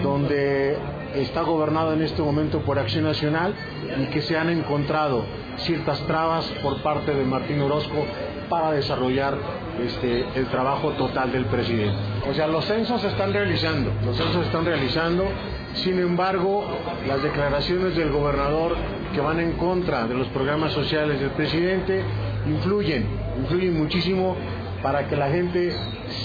donde 0.04 0.78
está 1.16 1.42
gobernado 1.42 1.94
en 1.94 2.02
este 2.02 2.22
momento 2.22 2.62
por 2.62 2.80
Acción 2.80 3.04
Nacional 3.04 3.54
y 4.00 4.06
que 4.08 4.22
se 4.22 4.38
han 4.38 4.50
encontrado 4.50 5.26
ciertas 5.58 6.00
trabas 6.08 6.46
por 6.62 6.82
parte 6.82 7.14
de 7.14 7.26
Martín 7.26 7.60
Orozco 7.62 8.06
para 8.50 8.72
desarrollar 8.72 9.38
este, 9.82 10.26
el 10.36 10.48
trabajo 10.48 10.92
total 10.92 11.32
del 11.32 11.46
presidente. 11.46 11.98
O 12.30 12.34
sea, 12.34 12.48
los 12.48 12.66
censos 12.66 13.02
se 13.02 13.08
están 13.08 13.34
realizando, 13.34 13.92
los 14.06 14.16
censos 14.16 14.42
se 14.42 14.48
están 14.48 14.66
realizando, 14.66 15.26
sin 15.76 16.00
embargo, 16.00 16.66
las 17.08 17.22
declaraciones 17.24 17.96
del 17.96 18.12
gobernador 18.12 18.76
que 19.14 19.22
van 19.22 19.40
en 19.40 19.54
contra 19.54 20.08
de 20.08 20.16
los 20.16 20.28
programas 20.28 20.74
sociales 20.74 21.20
del 21.20 21.32
presidente 21.32 22.04
influyen, 22.48 23.06
influyen 23.38 23.78
muchísimo 23.78 24.36
para 24.82 25.08
que 25.08 25.16
la 25.16 25.30
gente 25.30 25.74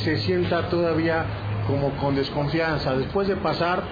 se 0.03 0.17
sienta 0.19 0.69
todavía 0.69 1.25
como 1.67 1.91
con 1.97 2.15
desconfianza. 2.15 2.97
Después 2.97 3.29
de 3.29 3.37
pasar 3.37 3.83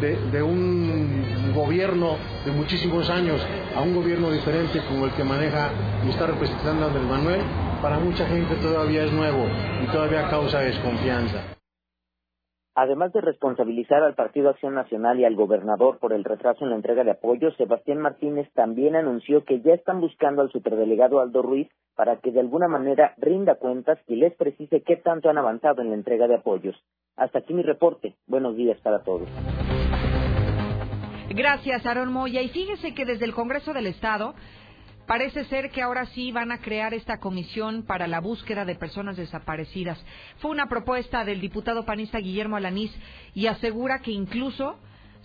de, 0.00 0.42
un 0.42 1.52
gobierno 1.54 2.16
de 2.44 2.52
muchísimos 2.52 3.10
años 3.10 3.40
a 3.76 3.80
un 3.80 3.94
gobierno 3.94 4.30
diferente 4.30 4.80
como 4.88 5.06
el 5.06 5.12
que 5.12 5.24
maneja 5.24 5.70
y 6.06 6.10
está 6.10 6.26
representando 6.26 6.86
Andrés 6.86 7.04
Manuel, 7.04 7.40
para 7.82 7.98
mucha 7.98 8.26
gente 8.26 8.54
todavía 8.56 9.04
es 9.04 9.12
nuevo 9.12 9.46
y 9.82 9.86
todavía 9.86 10.28
causa 10.28 10.60
desconfianza. 10.60 11.59
Además 12.82 13.12
de 13.12 13.20
responsabilizar 13.20 14.02
al 14.02 14.14
Partido 14.14 14.48
Acción 14.48 14.74
Nacional 14.74 15.20
y 15.20 15.26
al 15.26 15.36
gobernador 15.36 15.98
por 15.98 16.14
el 16.14 16.24
retraso 16.24 16.64
en 16.64 16.70
la 16.70 16.76
entrega 16.76 17.04
de 17.04 17.10
apoyos, 17.10 17.54
Sebastián 17.58 17.98
Martínez 17.98 18.50
también 18.54 18.96
anunció 18.96 19.44
que 19.44 19.60
ya 19.60 19.74
están 19.74 20.00
buscando 20.00 20.40
al 20.40 20.50
superdelegado 20.50 21.20
Aldo 21.20 21.42
Ruiz 21.42 21.68
para 21.94 22.20
que 22.20 22.32
de 22.32 22.40
alguna 22.40 22.68
manera 22.68 23.12
rinda 23.18 23.56
cuentas 23.56 23.98
y 24.06 24.16
les 24.16 24.34
precise 24.34 24.80
qué 24.80 24.96
tanto 24.96 25.28
han 25.28 25.36
avanzado 25.36 25.82
en 25.82 25.90
la 25.90 25.94
entrega 25.94 26.26
de 26.26 26.36
apoyos. 26.36 26.74
Hasta 27.16 27.40
aquí 27.40 27.52
mi 27.52 27.62
reporte. 27.62 28.14
Buenos 28.26 28.56
días 28.56 28.80
para 28.80 29.02
todos. 29.02 29.28
Gracias, 31.28 31.84
Aaron 31.84 32.10
Moya. 32.10 32.40
Y 32.40 32.48
fíjese 32.48 32.94
que 32.94 33.04
desde 33.04 33.26
el 33.26 33.34
Congreso 33.34 33.74
del 33.74 33.88
Estado 33.88 34.34
Parece 35.10 35.44
ser 35.46 35.72
que 35.72 35.82
ahora 35.82 36.06
sí 36.14 36.30
van 36.30 36.52
a 36.52 36.58
crear 36.58 36.94
esta 36.94 37.18
comisión 37.18 37.82
para 37.82 38.06
la 38.06 38.20
búsqueda 38.20 38.64
de 38.64 38.76
personas 38.76 39.16
desaparecidas. 39.16 39.98
Fue 40.38 40.52
una 40.52 40.68
propuesta 40.68 41.24
del 41.24 41.40
diputado 41.40 41.84
panista 41.84 42.20
Guillermo 42.20 42.54
Alanís 42.54 42.92
y 43.34 43.48
asegura 43.48 43.98
que 44.02 44.12
incluso 44.12 44.78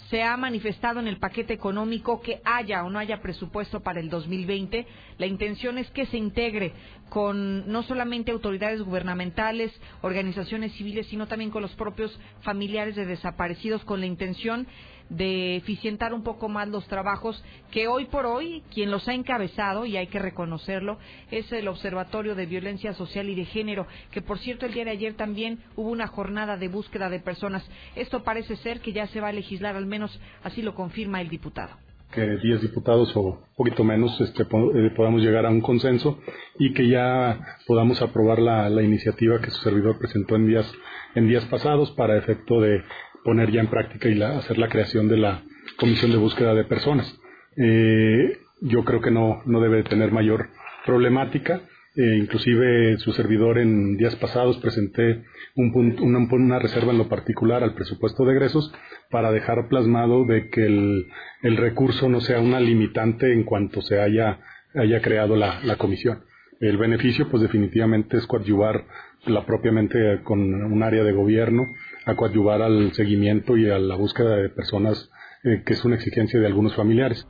se 0.10 0.24
ha 0.24 0.36
manifestado 0.38 1.00
en 1.00 1.08
el 1.08 1.20
paquete 1.20 1.54
económico 1.54 2.20
que 2.22 2.42
haya 2.46 2.84
o 2.84 2.90
no 2.90 2.98
haya 2.98 3.22
presupuesto 3.22 3.82
para 3.82 4.00
el 4.00 4.10
2020. 4.10 4.88
La 5.20 5.28
intención 5.28 5.78
es 5.78 5.88
que 5.92 6.08
se 6.08 6.18
integre 6.18 6.74
con 7.10 7.72
no 7.72 7.84
solamente 7.84 8.32
autoridades 8.32 8.82
gubernamentales, 8.82 9.72
organizaciones 10.02 10.74
civiles, 10.74 11.06
sino 11.10 11.28
también 11.28 11.52
con 11.52 11.62
los 11.62 11.76
propios 11.76 12.20
familiares 12.42 12.96
de 12.96 13.06
desaparecidos, 13.06 13.84
con 13.84 14.00
la 14.00 14.08
intención 14.08 14.66
de 15.10 15.56
eficientar 15.56 16.14
un 16.14 16.24
poco 16.24 16.50
más 16.50 16.68
los 16.68 16.88
trabajos 16.88 17.44
que 17.72 17.88
hoy 17.88 18.06
por 18.06 18.26
hoy 18.26 18.64
quien 18.74 18.92
los 18.92 19.08
ha 19.08 19.14
encabezado, 19.14 19.86
y 19.86 19.98
hay 19.98 20.08
que 20.08 20.20
reconocerlo, 20.20 20.98
es 21.32 21.52
el 21.52 21.68
Observatorio 21.68 22.36
de 22.36 22.46
Violencia 22.46 22.94
Social 22.94 23.30
y 23.30 23.36
de 23.36 23.46
Género, 23.46 23.88
que 24.12 24.22
por 24.22 24.40
cierto 24.40 24.66
el 24.66 24.74
día 24.74 24.86
de 24.86 24.92
ayer 24.92 25.14
también 25.14 25.60
hubo 25.76 25.90
una 25.90 26.08
jornada 26.08 26.58
de 26.58 26.68
búsqueda 26.68 27.10
de 27.10 27.20
personas. 27.20 27.68
Esto 27.96 28.24
parece 28.24 28.56
ser 28.58 28.82
que 28.82 28.94
ya 28.94 29.08
se 29.08 29.22
va 29.22 29.30
a 29.30 29.34
legislar, 29.34 29.76
al 29.76 29.86
menos 29.86 30.20
así 30.44 30.62
lo 30.62 30.76
confirma 30.76 31.22
el 31.22 31.30
diputado 31.30 31.76
que 32.16 32.38
10 32.38 32.62
diputados 32.62 33.16
o 33.18 33.22
un 33.22 33.56
poquito 33.58 33.84
menos 33.84 34.20
este, 34.22 34.44
eh, 34.44 34.92
podamos 34.96 35.22
llegar 35.22 35.46
a 35.46 35.50
un 35.50 35.62
consenso 35.62 36.20
y 36.58 36.74
que 36.74 36.88
ya 36.88 37.58
podamos 37.68 38.02
aprobar 38.02 38.40
la, 38.40 38.70
la, 38.70 38.82
iniciativa 38.82 39.42
que 39.42 39.52
su 39.52 39.62
servidor 39.62 39.98
presentó 39.98 40.36
en 40.36 40.48
días, 40.48 40.72
en 41.16 41.28
días 41.28 41.46
pasados 41.46 41.92
para 41.92 42.18
efecto 42.18 42.62
de 42.62 42.84
poner 43.26 43.52
ya 43.52 43.60
en 43.60 43.68
práctica 43.68 44.08
y 44.08 44.22
hacer 44.22 44.60
la 44.60 44.70
creación 44.70 45.10
de 45.10 45.18
la 45.18 45.42
comisión 45.78 46.12
de 46.12 46.18
búsqueda 46.18 46.54
de 46.54 46.64
personas. 46.64 47.12
Eh, 47.58 48.38
yo 48.62 48.86
creo 48.86 49.02
que 49.02 49.10
no, 49.10 49.42
no 49.46 49.60
debe 49.60 49.84
tener 49.84 50.12
mayor 50.12 50.50
problemática. 50.86 51.62
Eh, 51.98 52.18
inclusive 52.20 52.98
su 53.00 53.14
servidor 53.14 53.58
en 53.58 53.98
días 53.98 54.16
pasados 54.18 54.58
presenté 54.58 55.24
un 55.56 55.72
una, 56.02 56.28
una, 56.30 56.60
reserva 56.60 56.92
en 56.92 56.98
lo 56.98 57.08
particular 57.08 57.64
al 57.64 57.74
presupuesto 57.74 58.26
de 58.26 58.34
egresos 58.34 58.72
para 59.10 59.32
dejar 59.32 59.70
plasmado 59.70 60.26
de 60.26 60.50
que 60.50 60.66
el, 60.66 61.08
el 61.42 61.58
recurso 61.58 62.10
no 62.10 62.20
sea 62.20 62.42
una 62.42 62.60
limitante 62.60 63.32
en 63.32 63.44
cuanto 63.44 63.82
se 63.82 64.02
haya, 64.02 64.42
haya 64.76 65.02
creado 65.02 65.36
la, 65.36 65.62
la 65.64 65.78
comisión. 65.78 66.26
El 66.60 66.78
beneficio, 66.78 67.30
pues 67.30 67.42
definitivamente 67.42 68.18
es 68.18 68.28
coadyuvar 68.28 68.86
la 69.26 69.46
propiamente 69.46 70.22
con 70.24 70.54
un 70.54 70.84
área 70.84 71.04
de 71.04 71.12
gobierno 71.12 71.66
a 72.06 72.16
coadyuvar 72.16 72.62
al 72.62 72.94
seguimiento 72.94 73.58
y 73.58 73.70
a 73.70 73.80
la 73.80 73.96
búsqueda 73.96 74.36
de 74.38 74.50
personas 74.50 75.10
eh, 75.44 75.64
que 75.66 75.74
es 75.74 75.84
una 75.86 75.96
exigencia 75.96 76.40
de 76.40 76.48
algunos 76.48 76.76
familiares. 76.76 77.28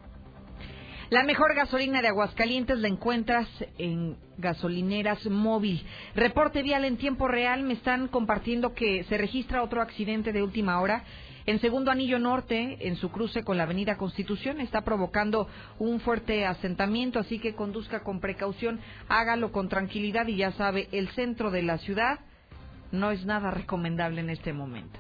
La 1.10 1.24
mejor 1.24 1.54
gasolina 1.54 2.02
de 2.02 2.08
Aguascalientes 2.08 2.80
la 2.80 2.88
encuentras 2.88 3.48
en 3.78 4.18
gasolineras 4.38 5.26
móvil. 5.28 5.86
Reporte 6.16 6.64
vial 6.64 6.84
en 6.84 6.98
tiempo 6.98 7.28
real. 7.28 7.64
Me 7.64 7.74
están 7.74 8.08
compartiendo 8.08 8.74
que 8.74 9.04
se 9.04 9.18
registra 9.18 9.62
otro 9.62 9.82
accidente 9.82 10.34
de 10.34 10.42
última 10.42 10.82
hora 10.82 11.04
en 11.48 11.60
segundo 11.60 11.92
anillo 11.92 12.18
norte, 12.18 12.88
en 12.88 12.96
su 12.96 13.12
cruce 13.12 13.44
con 13.44 13.58
la 13.58 13.64
avenida 13.64 13.98
Constitución, 13.98 14.62
está 14.62 14.82
provocando 14.82 15.48
un 15.78 16.00
fuerte 16.00 16.44
asentamiento, 16.44 17.20
así 17.20 17.38
que 17.38 17.54
conduzca 17.54 18.02
con 18.02 18.20
precaución, 18.20 18.80
hágalo 19.10 19.52
con 19.52 19.70
tranquilidad 19.70 20.26
y 20.26 20.38
ya 20.38 20.54
sabe, 20.54 20.88
el 20.92 21.08
centro 21.10 21.52
de 21.52 21.62
la 21.62 21.78
ciudad 21.78 22.20
no 22.96 23.12
es 23.12 23.26
nada 23.26 23.52
recomendable 23.52 24.22
en 24.22 24.30
este 24.30 24.54
momento. 24.54 25.00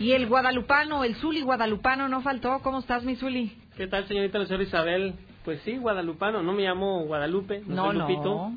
Y 0.00 0.12
el 0.12 0.26
guadalupano, 0.26 1.04
el 1.04 1.14
Zuli 1.14 1.42
guadalupano 1.42 2.08
no 2.08 2.22
faltó. 2.22 2.58
¿Cómo 2.64 2.80
estás, 2.80 3.04
mi 3.04 3.14
Zuli? 3.14 3.56
¿Qué 3.76 3.86
tal, 3.86 4.08
señorita 4.08 4.36
Lucero 4.38 4.60
Isabel? 4.60 5.14
Pues 5.44 5.60
sí, 5.64 5.76
guadalupano. 5.76 6.42
No 6.42 6.52
me 6.52 6.62
llamo 6.62 7.04
Guadalupe, 7.04 7.62
no, 7.66 7.86
soy 7.86 7.98
Lupito. 7.98 8.52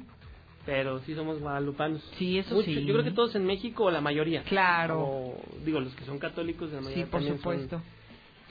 Pero 0.65 0.99
sí 1.01 1.13
somos 1.13 1.39
guadalupanos. 1.39 2.01
Sí, 2.17 2.39
eso 2.39 2.59
sí. 2.63 2.73
Yo 2.85 2.93
creo 2.93 3.03
que 3.03 3.11
todos 3.11 3.35
en 3.35 3.45
México, 3.45 3.91
la 3.91 4.01
mayoría. 4.01 4.41
Claro. 4.43 5.35
digo, 5.63 5.79
los 5.79 5.93
que 5.93 6.03
son 6.05 6.17
católicos, 6.17 6.71
de 6.71 6.77
la 6.77 6.81
mayoría 6.81 7.05
Sí, 7.05 7.11
por 7.11 7.21
supuesto. 7.21 7.81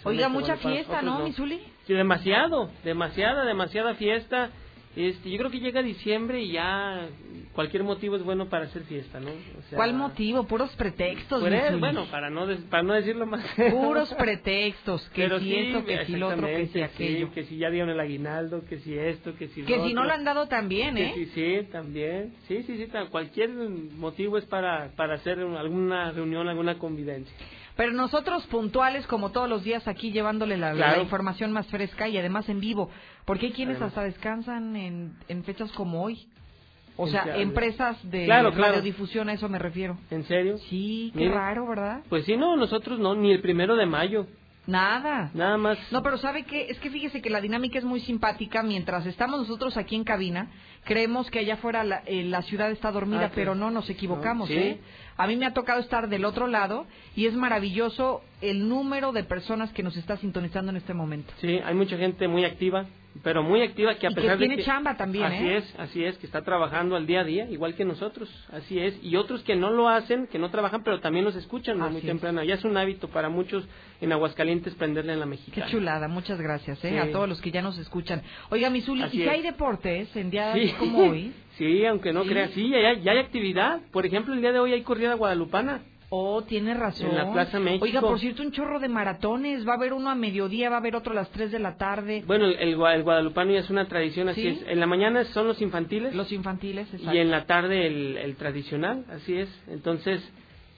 Oiga, 0.05 0.29
mucha 0.29 0.57
fiesta, 0.57 1.03
¿no, 1.03 1.21
Misuli? 1.21 1.61
Sí, 1.87 1.95
demasiado, 1.95 2.71
demasiada, 2.85 3.45
demasiada 3.45 3.95
fiesta. 3.95 4.51
Este, 4.97 5.29
yo 5.29 5.39
creo 5.39 5.51
que 5.51 5.59
llega 5.59 5.83
diciembre 5.83 6.41
y 6.41 6.53
ya 6.53 7.09
cualquier 7.53 7.83
motivo 7.83 8.15
es 8.15 8.23
bueno 8.23 8.49
para 8.49 8.67
hacer 8.67 8.85
fiesta, 8.85 9.19
¿no? 9.19 9.31
¿Cuál 9.75 9.95
motivo? 9.95 10.45
Puros 10.45 10.71
pretextos. 10.77 11.41
bueno, 11.81 12.07
para 12.13 12.31
no, 12.31 12.47
para 12.71 12.83
no 12.85 12.95
decirlo 12.95 13.27
más. 13.27 13.45
Puros 13.73 14.15
pretextos. 14.19 15.09
Que 15.11 15.29
si 15.41 15.55
esto, 15.57 15.85
que 15.85 16.05
si 16.07 16.17
lo 16.17 16.29
otro, 16.29 16.47
que 16.47 16.67
si 16.69 16.81
aquello. 16.81 17.33
que 17.33 17.45
si 17.45 17.57
ya 17.57 17.71
dieron 17.71 17.91
el 17.91 17.99
aguinaldo, 17.99 18.65
que 18.67 18.79
si 18.81 18.97
esto, 18.97 19.35
que 19.35 19.49
si 19.49 19.63
Que 19.63 19.81
si 19.81 19.95
no 19.95 20.05
lo 20.05 20.13
han 20.13 20.23
dado 20.23 20.47
también, 20.47 20.97
¿eh? 20.97 21.13
sí, 21.17 21.27
sí, 21.35 21.69
también. 21.73 22.35
Sí, 22.47 22.63
sí, 22.63 22.77
sí. 22.77 22.89
Cualquier 23.11 23.51
motivo 23.51 24.39
es 24.39 24.45
para, 24.45 24.93
para 24.95 25.15
hacer 25.15 25.41
alguna 25.41 26.13
reunión, 26.13 26.49
alguna 26.49 26.79
convivencia. 26.79 27.35
Pero 27.77 27.93
nosotros 27.93 28.47
puntuales, 28.47 29.07
como 29.07 29.31
todos 29.31 29.49
los 29.49 29.65
días 29.65 29.89
aquí, 29.89 30.13
llevándole 30.13 30.57
la, 30.57 30.99
información 30.99 31.53
más 31.53 31.67
fresca 31.67 32.09
y 32.09 32.17
además 32.17 32.49
en 32.49 32.61
vivo. 32.61 32.91
Porque 33.25 33.47
hay 33.47 33.53
quienes 33.53 33.83
hasta 33.83 34.03
descansan 34.03 34.77
en, 34.77 35.17
en 35.29 35.45
fechas 35.45 35.73
como 35.73 36.03
hoy. 36.03 36.29
O 36.97 37.09
sea, 37.09 37.37
empresas 37.37 37.99
de 38.09 38.27
radiodifusión, 38.29 39.29
a 39.29 39.33
eso 39.33 39.49
me 39.49 39.59
refiero. 39.59 39.99
¿En 40.11 40.25
serio? 40.25 40.59
Sí, 40.71 41.13
qué 41.17 41.29
raro, 41.29 41.67
¿verdad? 41.67 42.03
Pues 42.09 42.25
sí, 42.25 42.37
no, 42.37 42.57
nosotros 42.57 43.01
no, 43.01 43.17
ni 43.17 43.33
el 43.33 43.41
primero 43.41 43.75
de 43.75 43.87
mayo. 43.87 44.27
Nada. 44.67 45.31
Nada 45.35 45.59
más. 45.59 45.79
No, 45.91 46.03
pero 46.03 46.17
¿sabe 46.19 46.45
qué? 46.45 46.69
Es 46.71 46.79
que 46.79 46.91
fíjese 46.91 47.21
que 47.21 47.31
la 47.31 47.41
dinámica 47.41 47.79
es 47.79 47.85
muy 47.85 48.01
simpática. 48.01 48.63
Mientras 48.63 49.05
estamos 49.07 49.41
nosotros 49.41 49.77
aquí 49.77 49.95
en 49.97 50.05
cabina, 50.05 50.51
creemos 50.85 51.31
que 51.31 51.41
allá 51.41 51.55
afuera 51.55 51.85
la, 51.85 52.03
eh, 52.07 52.31
ciudad 52.45 52.71
está 52.71 52.93
dormida, 52.93 53.27
ah, 53.27 53.33
pero 53.35 53.55
no 53.55 53.71
nos 53.71 53.89
equivocamos, 53.91 54.51
¿eh? 54.51 54.79
A 55.17 55.27
mí 55.27 55.37
me 55.37 55.47
ha 55.47 55.55
tocado 55.55 55.81
estar 55.81 56.09
del 56.09 56.25
otro 56.25 56.47
lado 56.49 56.87
y 57.15 57.27
es 57.27 57.35
maravilloso 57.35 58.23
el 58.41 58.69
número 58.69 59.13
de 59.13 59.23
personas 59.25 59.73
que 59.73 59.83
nos 59.83 59.97
está 59.97 60.17
sintonizando 60.17 60.71
en 60.71 60.77
este 60.77 60.93
momento. 60.93 61.33
Sí, 61.41 61.61
hay 61.65 61.75
mucha 61.75 61.97
gente 61.97 62.27
muy 62.27 62.45
activa 62.45 62.87
pero 63.23 63.43
muy 63.43 63.63
activa 63.63 63.95
que 63.95 64.07
a 64.07 64.11
pesar 64.11 64.33
que 64.33 64.47
tiene 64.47 64.57
de 64.57 64.65
chamba 64.65 64.97
también 64.97 65.25
así 65.25 65.47
¿eh? 65.47 65.57
es 65.59 65.75
así 65.79 66.05
es 66.05 66.19
que 66.19 66.27
está 66.27 66.43
trabajando 66.43 66.97
al 66.97 67.07
día 67.07 67.21
a 67.21 67.25
día 67.25 67.49
igual 67.49 67.75
que 67.75 67.85
nosotros 67.85 68.29
así 68.53 68.79
es. 68.79 68.99
Y 69.03 69.17
otros 69.17 69.43
que 69.45 69.55
no 69.55 69.71
lo 69.71 69.89
hacen 69.89 70.27
que 70.27 70.39
no 70.39 70.51
trabajan 70.51 70.83
pero 70.83 71.01
también 71.01 71.25
nos 71.25 71.37
escuchan 71.37 71.79
muy 71.79 72.01
temprano. 72.01 72.43
Ya 72.43 72.55
es 72.55 72.65
un 72.65 72.77
hábito 72.77 73.09
para 73.09 73.29
muchos 73.29 73.67
en 74.01 74.13
Aguascalientes 74.13 74.75
prenderle 74.75 75.13
en 75.13 75.21
la 75.21 75.27
mexicana. 75.27 75.67
Qué 75.67 75.73
chulada 75.73 76.09
muchas 76.09 76.41
gracias 76.41 76.85
¿eh? 76.85 76.99
a 76.99 77.13
todos 77.13 77.29
los 77.29 77.41
que 77.41 77.51
ya 77.51 77.63
nos 77.63 77.79
escuchan. 77.79 78.23
Oiga 78.51 78.71
Misuli 78.71 79.05
y 79.05 79.11
si 79.11 79.29
hay 79.29 79.43
deportes 79.43 80.15
en 80.17 80.31
días 80.31 80.57
como 80.77 81.11
hoy 81.11 81.33
sí 81.59 81.85
aunque 81.87 82.13
no 82.13 82.25
creas 82.25 82.51
sí 82.51 82.69
ya, 82.69 82.95
ya 82.95 83.13
hay 83.13 83.19
actividad 83.19 83.81
por 83.93 84.07
ejemplo 84.07 84.35
el 84.35 84.41
día 84.41 84.53
de 84.53 84.59
hoy 84.59 84.73
hay 84.73 84.83
corrida 84.83 85.15
guadalupana 85.15 85.83
Oh, 86.17 86.43
tiene 86.43 86.75
razón. 86.75 87.11
En 87.11 87.17
la 87.17 87.33
Plaza 87.33 87.59
México. 87.59 87.85
Oiga, 87.85 88.01
por 88.01 88.21
cierto, 88.21 88.43
un 88.45 88.53
chorro 88.53 88.79
de 88.79 88.89
maratones. 88.89 89.67
Va 89.67 89.73
a 89.73 89.77
haber 89.77 89.93
uno 89.93 90.11
a 90.11 90.15
mediodía, 90.15 90.71
va 90.71 90.77
a 90.77 90.79
haber 90.79 90.95
otro 90.95 91.11
a 91.11 91.17
las 91.17 91.29
3 91.31 91.51
de 91.51 91.59
la 91.59 91.77
tarde. 91.77 92.23
Bueno, 92.25 92.47
el, 92.47 92.57
el 92.57 92.77
guadalupano 92.77 93.51
ya 93.51 93.59
es 93.59 93.71
una 93.71 93.89
tradición, 93.89 94.29
así 94.29 94.47
es. 94.47 94.65
En 94.69 94.79
la 94.79 94.87
mañana 94.87 95.25
son 95.25 95.49
los 95.49 95.61
infantiles. 95.61 96.15
Los 96.15 96.31
infantiles, 96.31 96.87
exacto. 96.93 97.13
Y 97.13 97.19
en 97.19 97.33
la 97.33 97.47
tarde 97.47 97.87
el, 98.23 98.37
tradicional, 98.37 99.05
así 99.11 99.37
es. 99.37 99.49
Entonces, 99.67 100.23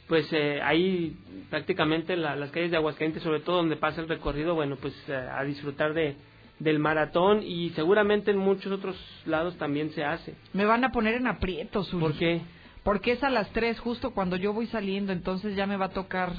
pues 0.08 0.26
eh, 0.32 0.60
ahí 0.62 1.14
prácticamente 1.50 2.16
las 2.16 2.50
calles 2.50 2.70
de 2.70 2.78
Aguascalientes, 2.78 3.22
sobre 3.22 3.40
todo 3.40 3.56
donde 3.56 3.76
pasa 3.76 4.00
el 4.00 4.08
recorrido, 4.08 4.54
bueno, 4.54 4.76
pues 4.76 4.94
eh, 5.06 5.14
a 5.14 5.44
disfrutar 5.44 5.92
de, 5.92 6.16
del 6.58 6.78
maratón 6.78 7.42
y 7.42 7.70
seguramente 7.70 8.30
en 8.30 8.38
muchos 8.38 8.72
otros 8.72 8.96
lados 9.26 9.56
también 9.58 9.90
se 9.90 10.04
hace. 10.04 10.34
Me 10.52 10.64
van 10.64 10.84
a 10.84 10.92
poner 10.92 11.14
en 11.14 11.26
aprietos, 11.26 11.88
¿Por 11.90 12.14
qué? 12.14 12.40
porque 12.82 13.12
es 13.12 13.22
a 13.24 13.30
las 13.30 13.50
tres 13.50 13.80
justo 13.80 14.12
cuando 14.12 14.36
yo 14.36 14.52
voy 14.52 14.66
saliendo, 14.68 15.12
entonces 15.12 15.56
ya 15.56 15.66
me 15.66 15.76
va 15.76 15.86
a 15.86 15.90
tocar 15.90 16.32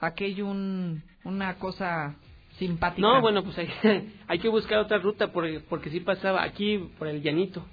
aquello 0.00 0.46
un, 0.46 1.02
una 1.24 1.58
cosa 1.58 2.16
simpática. 2.58 3.06
No, 3.06 3.20
bueno, 3.20 3.44
pues 3.44 3.56
hay, 3.58 3.68
hay 4.28 4.38
que 4.38 4.48
buscar 4.48 4.78
otra 4.78 4.98
ruta 4.98 5.32
porque, 5.32 5.60
porque 5.68 5.90
sí 5.90 6.00
pasaba 6.00 6.42
aquí 6.42 6.90
por 6.98 7.08
el 7.08 7.22
llanito, 7.22 7.64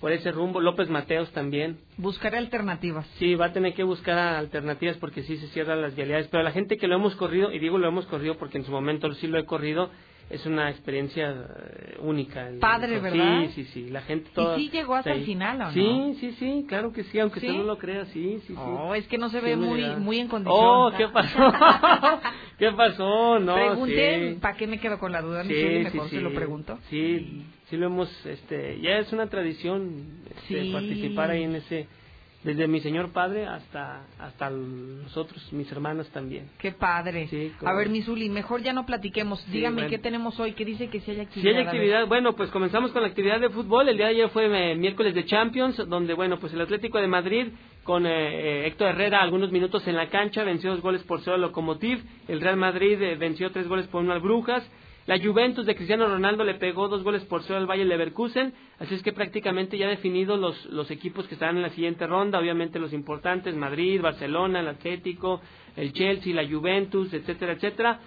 por 0.00 0.12
ese 0.12 0.30
rumbo, 0.30 0.60
López 0.60 0.88
Mateos 0.88 1.30
también. 1.32 1.78
Buscaré 1.96 2.38
alternativas. 2.38 3.06
Sí, 3.18 3.34
va 3.34 3.46
a 3.46 3.52
tener 3.52 3.74
que 3.74 3.82
buscar 3.82 4.18
alternativas 4.18 4.96
porque 4.98 5.22
sí 5.22 5.36
se 5.38 5.48
cierran 5.48 5.82
las 5.82 5.96
vialidades, 5.96 6.28
pero 6.28 6.42
la 6.42 6.52
gente 6.52 6.76
que 6.76 6.86
lo 6.86 6.94
hemos 6.94 7.16
corrido, 7.16 7.52
y 7.52 7.58
digo 7.58 7.78
lo 7.78 7.88
hemos 7.88 8.06
corrido 8.06 8.36
porque 8.36 8.58
en 8.58 8.64
su 8.64 8.70
momento 8.70 9.12
sí 9.14 9.26
lo 9.26 9.38
he 9.38 9.44
corrido, 9.46 9.90
es 10.28 10.44
una 10.44 10.70
experiencia 10.70 11.30
eh, 11.30 11.96
única. 12.00 12.50
Padre, 12.60 12.98
¿verdad? 12.98 13.46
Sí, 13.46 13.52
sí, 13.54 13.64
sí. 13.72 13.90
La 13.90 14.02
gente 14.02 14.28
toda, 14.34 14.58
¿Y 14.58 14.64
sí 14.64 14.70
llegó 14.70 14.96
hasta 14.96 15.12
el 15.12 15.24
final, 15.24 15.60
¿o 15.60 15.64
no? 15.66 15.72
Sí, 15.72 16.16
sí, 16.20 16.32
sí, 16.38 16.64
claro 16.68 16.92
que 16.92 17.04
sí, 17.04 17.20
aunque 17.20 17.40
¿Sí? 17.40 17.48
no 17.48 17.62
lo 17.62 17.78
crea, 17.78 18.06
sí, 18.06 18.40
sí, 18.46 18.48
sí. 18.48 18.54
Oh, 18.56 18.94
es 18.94 19.06
que 19.06 19.18
no 19.18 19.28
se 19.28 19.40
ve 19.40 19.56
muy, 19.56 19.84
muy 19.96 20.18
en 20.18 20.28
condición. 20.28 20.58
Oh, 20.58 20.90
¿qué 20.96 21.08
pasó? 21.08 21.38
¿Qué 22.58 22.72
pasó? 22.72 23.38
No, 23.38 23.54
Pregunté, 23.54 24.38
¿para 24.40 24.56
qué 24.56 24.66
me 24.66 24.80
quedo 24.80 24.98
con 24.98 25.12
la 25.12 25.22
duda? 25.22 25.44
Sí, 25.44 25.84
sí, 25.92 26.00
sí. 26.10 26.18
lo 26.18 26.32
pregunto. 26.32 26.78
Sí, 26.90 27.44
sí 27.68 27.76
lo 27.76 27.86
hemos, 27.86 28.26
este, 28.26 28.80
ya 28.80 28.98
es 28.98 29.12
una 29.12 29.28
tradición 29.28 30.22
este, 30.36 30.72
participar 30.72 31.30
ahí 31.30 31.44
en 31.44 31.54
ese 31.56 31.86
desde 32.46 32.68
mi 32.68 32.78
señor 32.80 33.10
padre 33.10 33.44
hasta 33.44 34.06
hasta 34.20 34.50
nosotros, 34.50 35.52
mis 35.52 35.70
hermanas 35.72 36.08
también. 36.10 36.48
Qué 36.58 36.70
padre. 36.70 37.28
a 37.64 37.74
ver, 37.74 37.88
Misuli, 37.88 38.28
mejor 38.28 38.62
ya 38.62 38.72
no 38.72 38.86
platiquemos. 38.86 39.44
Dígame 39.50 39.88
qué 39.88 39.98
tenemos 39.98 40.38
hoy, 40.38 40.52
qué 40.52 40.64
dice 40.64 40.88
que 40.88 41.00
si 41.00 41.10
hay 41.10 41.20
actividad. 41.20 41.50
Si 41.50 41.56
hay 41.56 41.64
actividad, 41.64 42.06
bueno, 42.06 42.36
pues 42.36 42.50
comenzamos 42.50 42.92
con 42.92 43.02
la 43.02 43.08
actividad 43.08 43.40
de 43.40 43.50
fútbol. 43.50 43.88
El 43.88 43.96
día 43.96 44.06
de 44.06 44.12
ayer 44.12 44.28
fue 44.28 44.46
eh, 44.46 44.76
miércoles 44.76 45.12
de 45.14 45.24
Champions, 45.24 45.76
donde, 45.88 46.14
bueno, 46.14 46.38
pues 46.38 46.54
el 46.54 46.60
Atlético 46.60 46.98
de 46.98 47.08
Madrid 47.08 47.48
con 47.82 48.06
eh, 48.06 48.10
eh, 48.10 48.66
Héctor 48.68 48.90
Herrera 48.90 49.22
algunos 49.22 49.50
minutos 49.50 49.84
en 49.88 49.96
la 49.96 50.08
cancha, 50.08 50.44
venció 50.44 50.70
dos 50.70 50.80
goles 50.80 51.02
por 51.02 51.22
cero 51.22 51.34
al 51.34 51.40
Locomotiv. 51.40 52.00
El 52.28 52.40
Real 52.40 52.56
Madrid 52.56 52.96
venció 53.18 53.50
tres 53.50 53.66
goles 53.66 53.88
por 53.88 54.02
uno 54.02 54.12
al 54.12 54.20
Brujas. 54.20 54.62
La 55.06 55.20
Juventus 55.20 55.64
de 55.66 55.76
Cristiano 55.76 56.08
Ronaldo 56.08 56.42
le 56.42 56.54
pegó 56.54 56.88
dos 56.88 57.04
goles 57.04 57.24
por 57.26 57.44
cero 57.44 57.58
al 57.58 57.66
Bayern 57.66 57.88
Leverkusen, 57.88 58.52
así 58.80 58.96
es 58.96 59.04
que 59.04 59.12
prácticamente 59.12 59.78
ya 59.78 59.86
definidos 59.86 60.36
los, 60.36 60.66
los 60.66 60.90
equipos 60.90 61.28
que 61.28 61.34
estarán 61.34 61.56
en 61.56 61.62
la 61.62 61.70
siguiente 61.70 62.08
ronda, 62.08 62.40
obviamente 62.40 62.80
los 62.80 62.92
importantes, 62.92 63.54
Madrid, 63.54 64.00
Barcelona, 64.00 64.58
el 64.58 64.66
Atlético, 64.66 65.40
el 65.76 65.92
Chelsea, 65.92 66.34
la 66.34 66.48
Juventus, 66.48 67.14
etcétera, 67.14 67.52
etcétera. 67.52 68.00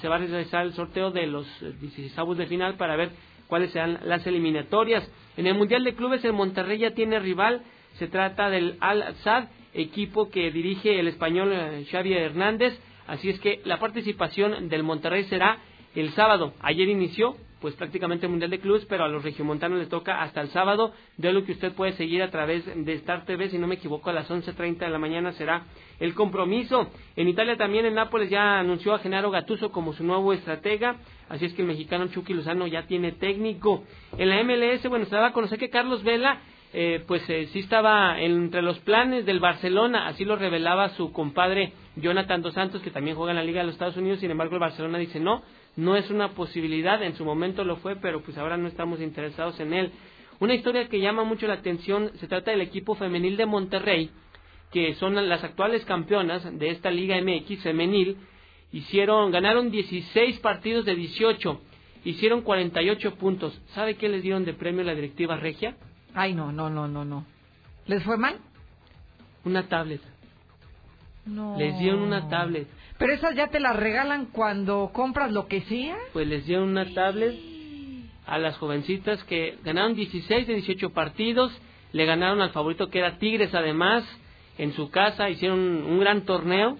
Se 0.00 0.08
va 0.08 0.14
a 0.14 0.18
realizar 0.18 0.64
el 0.64 0.72
sorteo 0.72 1.10
de 1.10 1.26
los 1.26 1.46
16 1.78 2.38
de 2.38 2.46
final 2.46 2.76
para 2.76 2.96
ver 2.96 3.10
cuáles 3.48 3.70
serán 3.72 4.00
las 4.04 4.26
eliminatorias. 4.26 5.06
En 5.36 5.46
el 5.46 5.54
Mundial 5.54 5.84
de 5.84 5.94
Clubes 5.94 6.24
el 6.24 6.32
Monterrey 6.32 6.78
ya 6.78 6.92
tiene 6.92 7.18
rival, 7.18 7.60
se 7.98 8.08
trata 8.08 8.48
del 8.48 8.78
Al-Sad, 8.80 9.48
equipo 9.74 10.30
que 10.30 10.50
dirige 10.50 10.98
el 10.98 11.08
español 11.08 11.52
eh, 11.52 11.86
Xavi 11.90 12.14
Hernández, 12.14 12.80
así 13.06 13.28
es 13.28 13.38
que 13.40 13.60
la 13.66 13.78
participación 13.78 14.70
del 14.70 14.82
Monterrey 14.84 15.24
será 15.24 15.58
el 15.96 16.10
sábado. 16.12 16.52
Ayer 16.60 16.88
inició 16.88 17.36
pues 17.60 17.74
prácticamente 17.74 18.26
el 18.26 18.30
Mundial 18.30 18.50
de 18.50 18.60
Clubes, 18.60 18.84
pero 18.84 19.04
a 19.04 19.08
los 19.08 19.24
regiomontanos 19.24 19.78
les 19.78 19.88
toca 19.88 20.22
hasta 20.22 20.42
el 20.42 20.50
sábado, 20.50 20.92
de 21.16 21.32
lo 21.32 21.44
que 21.44 21.52
usted 21.52 21.72
puede 21.72 21.92
seguir 21.92 22.22
a 22.22 22.30
través 22.30 22.64
de 22.66 22.92
Star 22.92 23.24
TV, 23.24 23.48
si 23.48 23.58
no 23.58 23.66
me 23.66 23.76
equivoco, 23.76 24.10
a 24.10 24.12
las 24.12 24.30
11.30 24.30 24.78
de 24.78 24.90
la 24.90 24.98
mañana 24.98 25.32
será 25.32 25.64
el 25.98 26.14
compromiso. 26.14 26.90
En 27.16 27.28
Italia 27.28 27.56
también, 27.56 27.86
en 27.86 27.94
Nápoles 27.94 28.28
ya 28.28 28.58
anunció 28.58 28.94
a 28.94 28.98
Genaro 28.98 29.30
Gatuso 29.30 29.72
como 29.72 29.94
su 29.94 30.04
nuevo 30.04 30.32
estratega, 30.32 30.96
así 31.28 31.46
es 31.46 31.54
que 31.54 31.62
el 31.62 31.68
mexicano 31.68 32.08
Chucky 32.08 32.34
Lozano 32.34 32.66
ya 32.66 32.86
tiene 32.86 33.12
técnico. 33.12 33.84
En 34.18 34.28
la 34.28 34.44
MLS, 34.44 34.86
bueno, 34.88 35.06
se 35.06 35.14
daba 35.14 35.28
a 35.28 35.32
conocer 35.32 35.58
que 35.58 35.70
Carlos 35.70 36.04
Vela 36.04 36.42
eh, 36.72 37.02
pues 37.06 37.22
eh, 37.30 37.48
sí 37.52 37.60
estaba 37.60 38.20
entre 38.20 38.60
los 38.60 38.78
planes 38.80 39.24
del 39.24 39.40
Barcelona, 39.40 40.08
así 40.08 40.24
lo 40.24 40.36
revelaba 40.36 40.90
su 40.90 41.10
compadre 41.10 41.72
Jonathan 41.96 42.42
Dos 42.42 42.52
Santos, 42.52 42.82
que 42.82 42.90
también 42.90 43.16
juega 43.16 43.32
en 43.32 43.36
la 43.36 43.44
Liga 43.44 43.60
de 43.60 43.66
los 43.66 43.76
Estados 43.76 43.96
Unidos, 43.96 44.20
sin 44.20 44.30
embargo 44.30 44.56
el 44.56 44.60
Barcelona 44.60 44.98
dice 44.98 45.18
no, 45.18 45.42
no 45.76 45.96
es 45.96 46.10
una 46.10 46.32
posibilidad, 46.32 47.02
en 47.02 47.14
su 47.16 47.24
momento 47.24 47.64
lo 47.64 47.76
fue, 47.76 47.96
pero 47.96 48.22
pues 48.22 48.36
ahora 48.38 48.56
no 48.56 48.66
estamos 48.66 49.00
interesados 49.00 49.60
en 49.60 49.74
él. 49.74 49.92
Una 50.40 50.54
historia 50.54 50.88
que 50.88 51.00
llama 51.00 51.24
mucho 51.24 51.46
la 51.46 51.54
atención 51.54 52.10
se 52.16 52.26
trata 52.26 52.50
del 52.50 52.62
equipo 52.62 52.94
femenil 52.94 53.36
de 53.36 53.46
Monterrey, 53.46 54.10
que 54.72 54.94
son 54.94 55.14
las 55.28 55.44
actuales 55.44 55.84
campeonas 55.84 56.58
de 56.58 56.70
esta 56.70 56.90
Liga 56.90 57.16
MX 57.20 57.62
femenil, 57.62 58.16
hicieron 58.72 59.30
ganaron 59.30 59.70
16 59.70 60.40
partidos 60.40 60.84
de 60.84 60.94
18, 60.94 61.60
hicieron 62.04 62.42
48 62.42 63.14
puntos. 63.14 63.60
¿Sabe 63.68 63.96
qué 63.96 64.08
les 64.08 64.22
dieron 64.22 64.44
de 64.44 64.54
premio 64.54 64.82
la 64.84 64.94
directiva 64.94 65.36
regia? 65.36 65.76
Ay, 66.14 66.34
no, 66.34 66.52
no, 66.52 66.70
no, 66.70 66.88
no, 66.88 67.04
no. 67.04 67.26
¿Les 67.86 68.02
fue 68.02 68.16
mal? 68.16 68.38
Una 69.44 69.68
tablet. 69.68 70.00
No. 71.26 71.56
Les 71.58 71.78
dieron 71.78 72.00
una 72.00 72.28
tablet. 72.28 72.66
Pero 72.98 73.12
esas 73.12 73.34
ya 73.34 73.48
te 73.48 73.60
las 73.60 73.76
regalan 73.76 74.26
cuando 74.26 74.90
compras 74.92 75.30
lo 75.30 75.46
que 75.46 75.60
sea. 75.62 75.96
Pues 76.12 76.26
les 76.26 76.46
dieron 76.46 76.70
una 76.70 76.92
tablet 76.94 77.34
a 78.26 78.38
las 78.38 78.56
jovencitas 78.56 79.22
que 79.24 79.58
ganaron 79.64 79.94
16 79.94 80.46
de 80.46 80.54
18 80.54 80.90
partidos, 80.90 81.52
le 81.92 82.04
ganaron 82.04 82.40
al 82.40 82.50
favorito 82.50 82.90
que 82.90 82.98
era 82.98 83.18
Tigres 83.18 83.54
además, 83.54 84.04
en 84.58 84.72
su 84.72 84.90
casa 84.90 85.30
hicieron 85.30 85.58
un 85.58 86.00
gran 86.00 86.22
torneo 86.22 86.76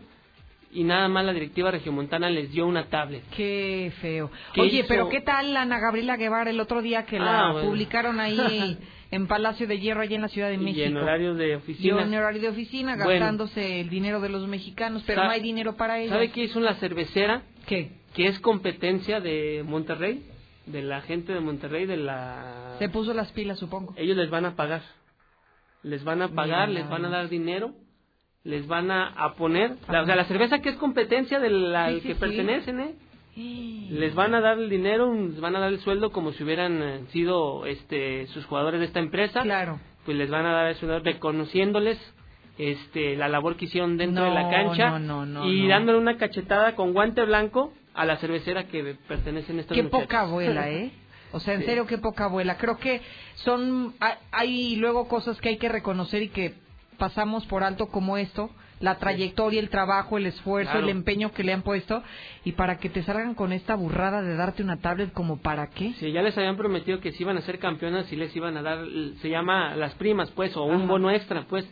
y 0.73 0.85
nada 0.85 1.09
más 1.09 1.25
la 1.25 1.33
directiva 1.33 1.71
regiomontana 1.71 2.29
les 2.29 2.51
dio 2.51 2.67
una 2.67 2.87
tablet. 2.87 3.23
Qué 3.35 3.93
feo. 4.01 4.31
Oye, 4.59 4.85
pero 4.89 5.09
¿qué 5.09 5.21
tal 5.21 5.57
Ana 5.57 5.79
Gabriela 5.79 6.17
Guevara 6.17 6.51
el 6.51 6.61
otro 6.61 6.83
día 6.83 7.07
que 7.07 7.19
la 7.19 7.49
ah, 7.49 7.61
publicaron 7.63 8.21
ahí 8.21 8.79
en 9.11 9.27
Palacio 9.27 9.67
de 9.67 9.79
Hierro, 9.79 10.01
allá 10.03 10.17
en 10.17 10.23
la 10.23 10.29
Ciudad 10.29 10.51
de 10.51 10.59
México. 10.59 10.81
Y 10.81 10.83
en 10.83 10.97
horario 10.97 11.35
de 11.35 11.57
oficina. 11.57 12.01
Y 12.01 12.05
en 12.05 12.15
horario 12.15 12.41
de 12.43 12.49
oficina, 12.49 12.97
gastándose 12.97 13.81
el 13.81 13.89
dinero 13.89 14.21
de 14.21 14.29
los 14.29 14.47
mexicanos, 14.49 15.03
pero 15.07 15.25
no 15.25 15.31
hay 15.31 15.41
dinero 15.41 15.77
para 15.77 15.99
ellos. 15.99 16.13
¿Sabe 16.13 16.31
qué 16.31 16.45
hizo 16.45 16.61
la 16.61 16.75
cervecera? 16.75 17.43
¿Qué? 17.67 17.93
Que 18.15 18.27
es 18.27 18.41
competencia 18.41 19.21
de 19.21 19.63
Monterrey. 19.67 20.23
de 20.67 20.83
la 20.83 21.01
gente 21.01 21.33
de 21.33 21.41
Monterrey, 21.41 21.87
de 21.87 21.97
la... 21.97 22.75
Se 22.79 22.89
puso 22.89 23.15
las 23.15 23.33
pilas, 23.33 23.59
supongo. 23.59 23.95
Ellos 23.97 24.17
les 24.17 24.31
van 24.31 24.45
a 24.45 24.57
pagar. 24.57 24.83
Les 25.83 26.03
van 26.03 26.21
a 26.23 26.29
pagar, 26.29 26.69
les 26.69 26.89
van 26.89 27.05
a 27.05 27.09
dar 27.09 27.29
dinero, 27.29 27.73
les 28.43 28.67
van 28.67 28.91
a, 28.91 29.07
a 29.09 29.35
poner... 29.35 29.77
La, 29.89 30.03
o 30.03 30.07
sea, 30.07 30.17
la 30.17 30.25
cerveza 30.25 30.61
que 30.61 30.71
es 30.71 30.77
competencia 30.77 31.39
de 31.39 31.51
la 31.51 31.91
sí, 31.91 32.01
que 32.01 32.15
sí. 32.15 32.21
pertenecen, 32.21 32.81
¿eh? 32.81 32.95
Les 33.37 34.15
van 34.15 34.35
a 34.35 34.41
dar 34.41 34.59
el 34.59 34.71
dinero, 34.71 35.13
les 35.13 35.41
van 35.41 35.55
a 35.57 35.61
dar 35.61 35.71
el 35.73 35.81
sueldo 35.81 36.11
como 36.11 36.33
si 36.33 36.43
hubieran 36.43 36.83
eh, 36.83 37.01
sido 37.13 37.67
este, 37.67 38.27
sus 38.29 38.47
jugadores 38.47 38.81
de 38.81 38.87
esta 38.87 38.99
empresa. 39.01 39.43
Claro. 39.43 39.79
Pues 40.07 40.17
les 40.17 40.31
van 40.31 40.47
a 40.47 40.53
dar 40.53 40.67
el 40.69 40.77
sueldo 40.77 41.01
reconociéndoles 41.01 41.99
este, 42.59 43.15
la 43.17 43.29
labor 43.29 43.57
que 43.57 43.67
hicieron 43.67 43.99
dentro 43.99 44.25
de 44.25 44.31
la 44.31 44.49
cancha 44.49 44.91
no, 44.91 44.99
no, 44.99 45.27
no, 45.27 45.47
y 45.53 45.69
dándole 45.69 45.99
una 45.99 46.17
cachetada 46.17 46.75
con 46.75 46.95
guante 46.95 47.23
blanco 47.27 47.73
a 47.93 48.07
la 48.07 48.17
cervecera 48.17 48.65
que 48.69 48.97
pertenecen 49.07 49.59
estos 49.59 49.75
Qué 49.77 49.83
muchachos. 49.83 50.05
poca 50.07 50.21
abuela, 50.23 50.71
¿eh? 50.71 50.91
O 51.33 51.41
sea, 51.41 51.53
en 51.55 51.61
Sí. 51.61 51.67
serio, 51.67 51.87
qué 51.87 51.99
poca 51.99 52.25
abuela. 52.25 52.57
Creo 52.57 52.79
que 52.79 53.03
son. 53.35 53.95
hay- 54.01 54.15
Hay 54.33 54.77
luego 54.77 55.07
cosas 55.09 55.39
que 55.41 55.51
hay 55.51 55.59
que 55.59 55.69
reconocer 55.69 56.23
y 56.23 56.29
que 56.29 56.55
pasamos 56.97 57.45
por 57.47 57.63
alto, 57.63 57.89
como 57.89 58.17
esto. 58.17 58.49
La 58.81 58.99
trayectoria, 58.99 59.59
el 59.61 59.71
trabajo, 59.71 60.19
el 60.19 60.27
esfuerzo, 60.27 60.71
Claro. 60.73 60.87
el 60.87 60.91
empeño 60.91 61.33
que 61.33 61.43
le 61.45 61.53
han 61.55 61.63
puesto. 61.63 62.03
Y 62.45 62.53
para 62.53 62.79
que 62.79 62.91
te 62.91 63.03
salgan 63.05 63.35
con 63.35 63.53
esta 63.53 63.75
burrada 63.75 64.21
de 64.23 64.37
darte 64.37 64.63
una 64.63 64.79
tablet, 64.81 65.13
como 65.13 65.39
para 65.39 65.69
qué? 65.71 65.95
Sí, 65.95 66.13
ya 66.13 66.21
les 66.23 66.37
habían 66.37 66.57
prometido 66.59 67.01
que 67.01 67.13
si 67.13 67.23
iban 67.23 67.39
a 67.39 67.41
ser 67.43 67.59
campeonas, 67.59 68.07
sí 68.07 68.17
les 68.17 68.35
iban 68.37 68.57
a 68.57 68.63
dar, 68.63 68.85
se 69.23 69.31
llama 69.31 69.75
las 69.77 69.95
primas, 69.95 70.31
pues, 70.33 70.55
o 70.57 70.65
un 70.65 70.77
Ajá. 70.83 70.87
bono 70.87 71.11
extra, 71.11 71.47
pues, 71.49 71.67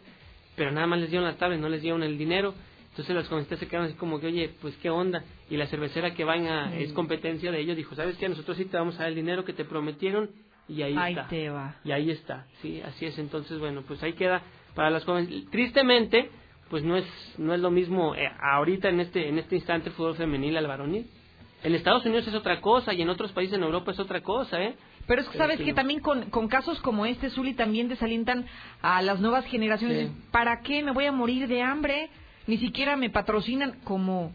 pero 0.56 0.70
nada 0.72 0.86
más 0.86 0.98
les 1.00 1.10
dieron 1.10 1.28
la 1.28 1.36
tablet, 1.36 1.60
no 1.60 1.68
les 1.68 1.82
dieron 1.82 2.02
el 2.02 2.16
dinero. 2.16 2.54
Entonces 2.90 3.14
las 3.16 3.28
jovencitas 3.28 3.58
se 3.58 3.66
quedaron 3.66 3.88
así 3.88 3.96
como 3.98 4.20
que, 4.20 4.28
oye, 4.28 4.54
pues 4.62 4.74
qué 4.76 4.88
onda. 4.88 5.24
Y 5.50 5.56
la 5.56 5.66
cervecera 5.66 6.14
que 6.14 6.22
van 6.24 6.46
a, 6.46 6.66
Mm. 6.68 6.74
es 6.74 6.92
competencia 6.92 7.50
de 7.50 7.58
ellos, 7.60 7.76
dijo, 7.76 7.94
¿sabes 7.96 8.16
qué? 8.16 8.28
Nosotros 8.28 8.56
sí 8.56 8.64
te 8.66 8.76
vamos 8.78 8.94
a 8.96 9.00
dar 9.00 9.08
el 9.08 9.14
dinero 9.16 9.44
que 9.44 9.52
te 9.52 9.64
prometieron 9.64 10.30
y 10.68 10.80
ahí 10.82 10.96
Ahí 10.96 11.12
está. 11.14 11.26
te 11.28 11.50
va. 11.50 11.74
Y 11.84 11.90
ahí 11.90 12.10
está, 12.10 12.46
sí, 12.62 12.80
así 12.82 13.04
es. 13.04 13.18
Entonces, 13.18 13.58
bueno, 13.58 13.82
pues 13.86 14.00
ahí 14.04 14.12
queda 14.14 14.42
para 14.76 14.90
las 14.90 15.04
jóvenes. 15.04 15.44
Tristemente, 15.50 16.30
pues 16.70 16.82
no 16.82 16.96
es 16.96 17.04
no 17.38 17.54
es 17.54 17.60
lo 17.60 17.70
mismo 17.70 18.14
eh, 18.14 18.28
ahorita 18.40 18.88
en 18.88 19.00
este 19.00 19.28
en 19.28 19.38
este 19.38 19.56
instante 19.56 19.88
el 19.90 19.94
fútbol 19.94 20.16
femenil 20.16 20.56
al 20.56 20.66
varonil. 20.66 21.06
En 21.62 21.74
Estados 21.74 22.04
Unidos 22.04 22.26
es 22.28 22.34
otra 22.34 22.60
cosa 22.60 22.92
y 22.92 23.00
en 23.00 23.08
otros 23.08 23.32
países 23.32 23.56
en 23.56 23.62
Europa 23.62 23.92
es 23.92 23.98
otra 23.98 24.22
cosa, 24.22 24.62
¿eh? 24.62 24.74
Pero 25.06 25.22
es 25.22 25.28
que 25.28 25.38
sabes 25.38 25.58
que 25.60 25.72
también 25.72 26.00
con, 26.00 26.28
con 26.30 26.48
casos 26.48 26.78
como 26.80 27.06
este, 27.06 27.30
Zuli, 27.30 27.54
también 27.54 27.88
desalientan 27.88 28.46
a 28.82 29.00
las 29.02 29.20
nuevas 29.20 29.44
generaciones. 29.46 30.08
Sí. 30.08 30.14
¿Para 30.30 30.60
qué 30.60 30.82
me 30.82 30.92
voy 30.92 31.06
a 31.06 31.12
morir 31.12 31.48
de 31.48 31.62
hambre? 31.62 32.10
Ni 32.46 32.58
siquiera 32.58 32.96
me 32.96 33.08
patrocinan. 33.10 33.80
como 33.84 34.32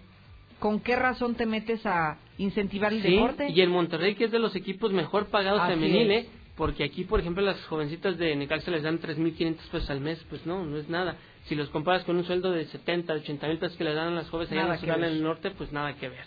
¿Con 0.59 0.79
qué 0.81 0.95
razón 0.95 1.35
te 1.35 1.45
metes 1.45 1.85
a 1.85 2.17
incentivar 2.37 2.91
el 2.93 3.01
Sí, 3.01 3.11
deporte? 3.13 3.49
y 3.49 3.61
el 3.61 3.69
Monterrey 3.69 4.15
que 4.15 4.25
es 4.25 4.31
de 4.31 4.39
los 4.39 4.55
equipos 4.55 4.91
mejor 4.91 5.27
pagados 5.27 5.61
Así 5.61 5.73
femenil, 5.73 6.11
es. 6.11 6.25
¿eh? 6.25 6.29
Porque 6.57 6.83
aquí, 6.83 7.05
por 7.05 7.19
ejemplo, 7.21 7.41
las 7.43 7.63
jovencitas 7.67 8.17
de 8.17 8.35
Necaxa 8.35 8.69
les 8.71 8.83
dan 8.83 8.99
3.500 8.99 9.55
pesos 9.71 9.89
al 9.89 10.01
mes, 10.01 10.21
pues 10.29 10.45
no, 10.45 10.65
no 10.65 10.77
es 10.77 10.89
nada. 10.89 11.15
Si 11.49 11.55
los 11.55 11.69
comparas 11.69 12.03
con 12.03 12.15
un 12.15 12.25
sueldo 12.25 12.51
de 12.51 12.65
70, 12.65 13.11
80 13.11 13.47
mil 13.47 13.57
pesos 13.57 13.75
que 13.75 13.83
les 13.83 13.95
dan 13.95 14.09
a 14.09 14.11
las 14.11 14.29
jóvenes 14.29 14.51
allá 14.51 14.61
en 14.61 14.67
la 14.67 14.77
ciudad 14.77 14.97
ver. 14.97 15.05
en 15.05 15.15
el 15.15 15.23
norte, 15.23 15.49
pues 15.49 15.71
nada 15.71 15.95
que 15.95 16.07
ver. 16.07 16.25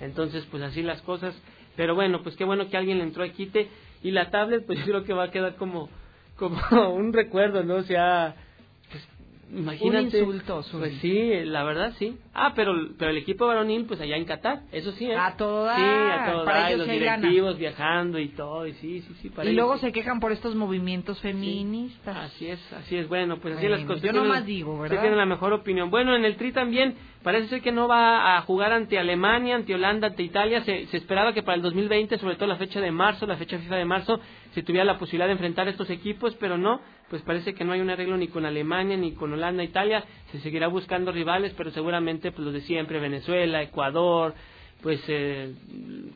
Entonces, 0.00 0.44
pues 0.50 0.64
así 0.64 0.82
las 0.82 1.00
cosas. 1.02 1.32
Pero 1.76 1.94
bueno, 1.94 2.24
pues 2.24 2.34
qué 2.34 2.44
bueno 2.44 2.68
que 2.68 2.76
alguien 2.76 2.98
le 2.98 3.04
entró 3.04 3.22
a 3.22 3.28
quite. 3.28 3.68
Y 4.02 4.10
la 4.10 4.30
tablet, 4.30 4.66
pues 4.66 4.80
yo 4.80 4.86
creo 4.86 5.04
que 5.04 5.12
va 5.12 5.24
a 5.24 5.30
quedar 5.30 5.54
como, 5.54 5.88
como 6.36 6.58
un 6.92 7.12
recuerdo, 7.12 7.62
¿no? 7.62 7.76
O 7.76 7.82
sea, 7.84 8.34
imagínate. 9.52 9.98
Un 9.98 10.04
insulto, 10.04 10.62
Zuli. 10.64 10.80
Pues 10.80 10.94
sí, 11.00 11.30
la 11.44 11.64
verdad 11.64 11.92
sí. 11.98 12.16
Ah, 12.32 12.52
pero, 12.54 12.72
pero 12.98 13.10
el 13.10 13.16
equipo 13.18 13.46
varonil, 13.46 13.84
pues 13.86 14.00
allá 14.00 14.16
en 14.16 14.24
Qatar, 14.24 14.62
eso 14.72 14.92
sí, 14.92 15.06
¿eh? 15.06 15.16
A 15.16 15.36
todo 15.36 15.64
dar, 15.64 15.76
Sí, 15.76 15.82
a 15.84 16.32
todo 16.32 16.44
para 16.44 16.60
dar, 16.60 16.72
y 16.72 16.76
los 16.76 16.86
sí 16.86 16.92
directivos 16.92 17.58
viajando 17.58 18.18
y 18.18 18.28
todo, 18.28 18.66
y 18.66 18.72
sí, 18.74 19.00
sí, 19.02 19.14
sí. 19.22 19.30
para 19.30 19.48
Y 19.48 19.54
luego 19.54 19.74
sí. 19.76 19.82
se 19.86 19.92
quejan 19.92 20.20
por 20.20 20.32
estos 20.32 20.54
movimientos 20.54 21.20
feministas. 21.20 22.16
Así 22.16 22.48
es, 22.48 22.72
así 22.72 22.96
es. 22.96 23.08
Bueno, 23.08 23.38
pues 23.38 23.54
así 23.56 23.62
Bueno, 23.66 23.76
las 23.76 23.86
cosas. 23.86 24.02
yo 24.02 24.12
nomás 24.12 24.44
digo, 24.46 24.72
¿verdad? 24.78 24.96
usted 24.96 25.00
tiene 25.02 25.16
la 25.16 25.26
mejor 25.26 25.52
opinión. 25.52 25.90
Bueno, 25.90 26.14
en 26.16 26.24
el 26.24 26.36
Tri 26.36 26.52
también 26.52 26.94
parece 27.22 27.48
ser 27.48 27.62
que 27.62 27.72
no 27.72 27.88
va 27.88 28.36
a 28.36 28.42
jugar 28.42 28.72
ante 28.72 28.98
Alemania, 28.98 29.56
ante 29.56 29.74
Holanda, 29.74 30.08
ante 30.08 30.22
Italia. 30.22 30.62
Se, 30.64 30.86
se 30.86 30.96
esperaba 30.96 31.32
que 31.32 31.42
para 31.42 31.56
el 31.56 31.62
2020, 31.62 32.18
sobre 32.18 32.36
todo 32.36 32.48
la 32.48 32.56
fecha 32.56 32.80
de 32.80 32.90
marzo, 32.90 33.26
la 33.26 33.36
fecha 33.36 33.58
FIFA 33.58 33.76
de 33.76 33.84
marzo, 33.84 34.20
se 34.54 34.62
tuviera 34.62 34.84
la 34.84 34.98
posibilidad 34.98 35.26
de 35.26 35.32
enfrentar 35.32 35.66
a 35.66 35.70
estos 35.70 35.88
equipos, 35.90 36.34
pero 36.36 36.58
no. 36.58 36.80
Pues 37.14 37.22
parece 37.22 37.54
que 37.54 37.62
no 37.62 37.72
hay 37.72 37.80
un 37.80 37.90
arreglo 37.90 38.16
ni 38.16 38.26
con 38.26 38.44
Alemania 38.44 38.96
ni 38.96 39.12
con 39.12 39.32
Holanda, 39.32 39.62
Italia. 39.62 40.02
Se 40.32 40.40
seguirá 40.40 40.66
buscando 40.66 41.12
rivales, 41.12 41.54
pero 41.56 41.70
seguramente 41.70 42.32
pues 42.32 42.44
los 42.44 42.52
de 42.52 42.62
siempre, 42.62 42.98
Venezuela, 42.98 43.62
Ecuador, 43.62 44.34
pues 44.82 45.00
eh, 45.06 45.54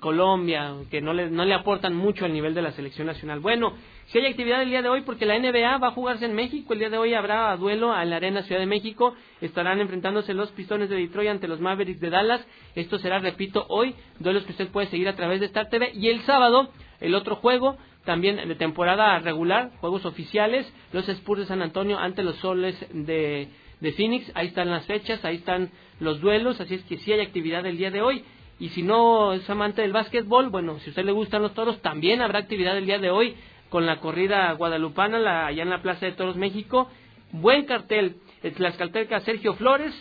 Colombia, 0.00 0.74
que 0.90 1.00
no 1.00 1.12
le, 1.12 1.30
no 1.30 1.44
le 1.44 1.54
aportan 1.54 1.94
mucho 1.94 2.24
al 2.24 2.32
nivel 2.32 2.52
de 2.52 2.62
la 2.62 2.72
selección 2.72 3.06
nacional. 3.06 3.38
Bueno, 3.38 3.74
si 4.06 4.18
hay 4.18 4.26
actividad 4.26 4.60
el 4.60 4.70
día 4.70 4.82
de 4.82 4.88
hoy, 4.88 5.02
porque 5.02 5.24
la 5.24 5.38
NBA 5.38 5.78
va 5.78 5.86
a 5.86 5.92
jugarse 5.92 6.24
en 6.24 6.34
México, 6.34 6.72
el 6.72 6.80
día 6.80 6.90
de 6.90 6.98
hoy 6.98 7.14
habrá 7.14 7.56
duelo 7.56 7.96
en 7.96 8.10
la 8.10 8.16
Arena 8.16 8.42
Ciudad 8.42 8.60
de 8.60 8.66
México, 8.66 9.14
estarán 9.40 9.80
enfrentándose 9.80 10.34
los 10.34 10.50
Pistones 10.50 10.88
de 10.90 10.96
Detroit 10.96 11.30
ante 11.30 11.46
los 11.46 11.60
Mavericks 11.60 12.00
de 12.00 12.10
Dallas, 12.10 12.44
esto 12.74 12.98
será, 12.98 13.20
repito, 13.20 13.66
hoy, 13.68 13.94
duelos 14.18 14.42
que 14.42 14.50
usted 14.50 14.66
puede 14.68 14.88
seguir 14.88 15.08
a 15.08 15.14
través 15.14 15.38
de 15.38 15.46
Star 15.46 15.68
TV, 15.68 15.92
y 15.94 16.08
el 16.08 16.22
sábado, 16.22 16.70
el 17.00 17.14
otro 17.14 17.36
juego, 17.36 17.76
también 18.08 18.36
de 18.48 18.54
temporada 18.54 19.18
regular, 19.18 19.70
juegos 19.80 20.06
oficiales, 20.06 20.66
los 20.94 21.06
Spurs 21.10 21.40
de 21.40 21.46
San 21.46 21.60
Antonio 21.60 21.98
ante 21.98 22.22
los 22.22 22.36
Soles 22.36 22.74
de, 22.90 23.48
de 23.80 23.92
Phoenix, 23.92 24.32
ahí 24.34 24.46
están 24.46 24.70
las 24.70 24.86
fechas, 24.86 25.22
ahí 25.26 25.36
están 25.36 25.68
los 26.00 26.18
duelos, 26.22 26.58
así 26.58 26.76
es 26.76 26.82
que 26.84 26.96
sí 26.96 27.12
hay 27.12 27.20
actividad 27.20 27.66
el 27.66 27.76
día 27.76 27.90
de 27.90 28.00
hoy. 28.00 28.24
Y 28.58 28.70
si 28.70 28.82
no 28.82 29.34
es 29.34 29.50
amante 29.50 29.82
del 29.82 29.92
básquetbol, 29.92 30.48
bueno, 30.48 30.78
si 30.78 30.86
a 30.86 30.88
usted 30.88 31.04
le 31.04 31.12
gustan 31.12 31.42
los 31.42 31.52
toros, 31.52 31.82
también 31.82 32.22
habrá 32.22 32.38
actividad 32.38 32.78
el 32.78 32.86
día 32.86 32.98
de 32.98 33.10
hoy 33.10 33.36
con 33.68 33.84
la 33.84 34.00
corrida 34.00 34.50
guadalupana 34.52 35.18
la, 35.18 35.46
allá 35.46 35.62
en 35.62 35.68
la 35.68 35.82
Plaza 35.82 36.06
de 36.06 36.12
Toros 36.12 36.36
México. 36.36 36.88
Buen 37.30 37.66
cartel, 37.66 38.16
el 38.42 38.54
tlaxcalteca 38.54 39.20
Sergio 39.20 39.52
Flores, 39.52 39.92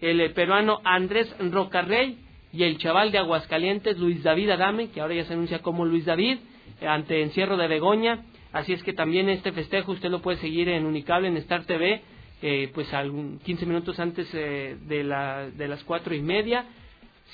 el 0.00 0.20
eh, 0.20 0.30
peruano 0.30 0.80
Andrés 0.84 1.34
Rocarrey 1.40 2.16
y 2.52 2.62
el 2.62 2.78
chaval 2.78 3.10
de 3.10 3.18
Aguascalientes 3.18 3.98
Luis 3.98 4.22
David 4.22 4.50
Adame, 4.50 4.90
que 4.90 5.00
ahora 5.00 5.14
ya 5.14 5.24
se 5.24 5.32
anuncia 5.32 5.58
como 5.58 5.84
Luis 5.84 6.04
David, 6.04 6.38
ante 6.86 7.22
Encierro 7.22 7.56
de 7.56 7.68
Begoña. 7.68 8.24
Así 8.52 8.72
es 8.72 8.82
que 8.82 8.92
también 8.92 9.28
este 9.28 9.52
festejo 9.52 9.92
usted 9.92 10.10
lo 10.10 10.22
puede 10.22 10.38
seguir 10.38 10.68
en 10.68 10.86
Unicable, 10.86 11.28
en 11.28 11.36
Star 11.36 11.64
TV, 11.64 12.02
eh, 12.42 12.70
pues 12.74 12.92
algún 12.92 13.38
15 13.38 13.66
minutos 13.66 13.98
antes 14.00 14.28
eh, 14.34 14.76
de, 14.86 15.04
la, 15.04 15.50
de 15.50 15.68
las 15.68 15.84
cuatro 15.84 16.14
y 16.14 16.20
media. 16.20 16.66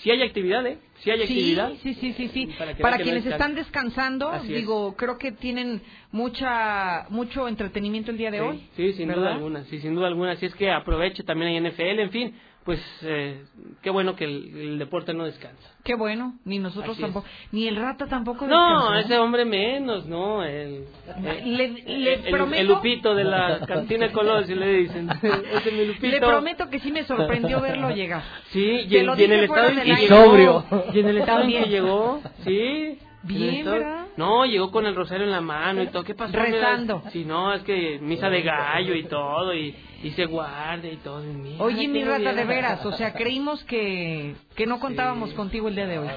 Si 0.03 0.11
hay 0.11 0.21
actividad, 0.23 0.67
¿eh? 0.67 0.79
Si 0.99 1.11
hay 1.11 1.23
actividad. 1.23 1.73
sí, 1.83 1.95
sí, 1.95 2.13
sí, 2.13 2.29
sí. 2.29 2.47
Para 2.59 2.75
que 2.75 2.83
Para 2.83 2.97
vean 2.97 3.07
que 3.07 3.15
no 3.15 3.21
quienes 3.21 3.33
están 3.33 3.55
descansando, 3.55 4.29
Así 4.29 4.53
es. 4.53 4.61
digo, 4.61 4.95
creo 4.95 5.17
que 5.17 5.33
tienen 5.33 5.81
mucha 6.13 7.07
mucho 7.09 7.49
entretenimiento 7.49 8.11
el 8.11 8.19
día 8.19 8.31
de 8.31 8.43
hoy. 8.43 8.69
Sí, 8.77 8.93
sin 8.93 9.11
duda 9.11 9.33
alguna, 9.35 9.65
sí, 9.65 9.79
sin 9.79 9.95
duda 9.95 10.09
alguna. 10.09 10.33
Así 10.33 10.45
es 10.45 10.55
que 10.55 10.71
aproveche 10.71 11.23
también 11.23 11.65
hay 11.65 11.71
NFL, 11.71 12.01
en 12.01 12.11
fin, 12.11 12.35
pues 12.67 12.81
eh, 13.03 13.45
qué 13.81 13.89
bueno 13.91 14.15
que 14.17 14.25
el, 14.25 14.55
el 14.59 14.79
deporte 14.79 15.15
no 15.15 15.25
descansa. 15.25 15.57
Qué 15.85 15.95
bueno, 15.95 16.35
ni 16.45 16.59
nosotros 16.59 16.97
Así 16.97 17.01
es. 17.03 17.07
tampoco, 17.07 17.27
ni 17.53 17.69
el 17.69 17.77
rata 17.77 18.07
tampoco. 18.07 18.45
No, 18.47 18.91
descansó. 18.91 19.07
ese 19.07 19.19
hombre 19.19 19.45
menos, 19.45 20.05
¿no? 20.07 20.43
El, 20.43 20.85
el, 21.25 21.57
Le- 21.57 21.69
le 21.87 22.15
el- 22.15 22.25
prometo- 22.35 22.61
el 22.61 22.67
Lupito 22.67 23.15
de 23.15 23.23
la 23.25 23.61
cantina 23.69 24.11
Colosio 24.13 24.57
le 24.57 24.73
dicen. 24.79 25.09
Ese 25.23 25.69
es 25.69 25.73
mi 25.73 25.87
Lupito. 25.87 26.07
Le 26.09 26.19
prometo 26.19 26.69
que 26.69 26.81
sí 26.81 26.91
me 26.91 27.05
sorprendió 27.05 27.61
verlo 27.61 27.91
llegar. 27.93 28.23
Sí, 28.51 28.61
y, 28.89 28.95
y 28.95 28.97
en 28.99 29.33
el 29.33 29.45
estado 29.45 29.69
en 29.69 29.81
que 29.81 29.95
llegó. 29.95 30.25
Sobrio. 30.27 30.65
Y 30.93 30.99
en 31.01 31.09
el 31.09 31.19
estado 31.19 31.41
en 31.43 31.49
que 31.51 31.69
llegó, 31.71 32.21
sí. 32.45 32.99
Bien, 33.23 33.65
¿verdad? 33.65 34.06
No, 34.17 34.47
llegó 34.47 34.71
con 34.71 34.87
el 34.87 34.95
rosario 34.95 35.25
en 35.25 35.31
la 35.31 35.41
mano 35.41 35.83
y 35.83 35.89
todo. 35.89 36.03
¿Qué 36.05 36.15
pasó? 36.15 36.33
Rezando. 36.33 37.03
Sí, 37.13 37.25
no, 37.25 37.53
es 37.53 37.63
que 37.63 37.99
misa 38.01 38.31
de 38.31 38.43
gallo 38.43 38.95
y 38.95 39.05
todo, 39.05 39.53
y, 39.55 39.77
y 40.03 40.11
se 40.13 40.25
guarda 40.27 40.89
y 40.89 40.97
todo. 40.97 41.23
y 41.23 41.29
mira, 41.35 41.63
Oye, 41.63 41.87
mi 41.89 42.03
rata, 42.03 42.33
de 42.33 42.45
veras, 42.45 42.85
o 42.87 42.93
sea, 42.93 43.13
creímos 43.13 43.63
que, 43.65 44.35
que 44.55 44.67
no 44.67 44.81
contábamos 44.81 45.33
contigo 45.35 45.69
el 45.69 45.75
día 45.75 45.87
de 45.87 45.99
hoy. 45.99 46.09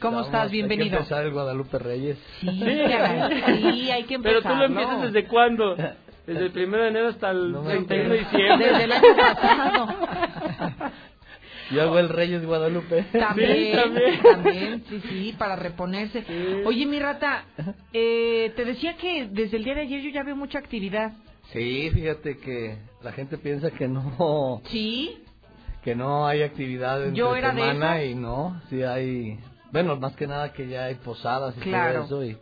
¿Cómo 0.00 0.20
estás? 0.20 0.50
Bienvenido. 0.50 0.84
Hay 0.84 0.90
que 0.90 0.96
empezar 0.96 1.24
el 1.24 1.32
Guadalupe 1.32 1.78
Reyes. 1.78 2.18
Sí, 2.40 2.48
sí, 2.50 3.90
hay 3.90 4.04
que 4.04 4.18
Pero 4.18 4.42
tú 4.42 4.54
lo 4.54 4.64
empiezas 4.64 5.02
desde 5.02 5.26
cuándo? 5.26 5.76
Desde 6.28 6.44
el 6.44 6.50
primero 6.52 6.82
de 6.82 6.90
enero 6.90 7.08
hasta 7.08 7.30
el 7.30 7.56
31 7.64 8.08
de 8.10 8.18
diciembre. 8.18 8.68
Desde 8.68 8.84
el 8.84 8.92
año 8.92 9.16
pasado. 9.16 9.88
Yo 11.70 11.82
hago 11.82 11.98
el 11.98 12.08
Reyes 12.08 12.44
Guadalupe. 12.44 13.02
También, 13.12 13.56
Sí, 13.56 13.72
también. 13.76 14.22
también, 14.22 14.84
sí, 14.88 15.02
sí, 15.08 15.34
para 15.38 15.56
reponerse. 15.56 16.24
Oye, 16.66 16.86
mi 16.86 16.98
rata, 16.98 17.44
eh, 17.92 18.52
te 18.56 18.64
decía 18.64 18.96
que 18.96 19.28
desde 19.30 19.56
el 19.58 19.64
día 19.64 19.74
de 19.74 19.82
ayer 19.82 20.00
yo 20.02 20.10
ya 20.10 20.22
veo 20.22 20.36
mucha 20.36 20.58
actividad. 20.58 21.12
Sí, 21.52 21.90
fíjate 21.92 22.38
que 22.38 22.78
la 23.02 23.12
gente 23.12 23.38
piensa 23.38 23.70
que 23.70 23.88
no 23.88 24.60
Sí, 24.66 25.22
que 25.82 25.94
no 25.94 26.26
hay 26.26 26.42
actividad 26.42 27.02
en 27.06 27.14
de 27.14 27.22
semana 27.40 28.04
y 28.04 28.14
no, 28.14 28.60
sí 28.68 28.82
hay, 28.82 29.38
bueno, 29.72 29.96
más 29.96 30.14
que 30.16 30.26
nada 30.26 30.52
que 30.52 30.68
ya 30.68 30.84
hay 30.86 30.96
posadas 30.96 31.54
y 31.56 31.60
Claro. 31.60 32.06
todo 32.06 32.22
eso 32.22 32.24
y 32.24 32.38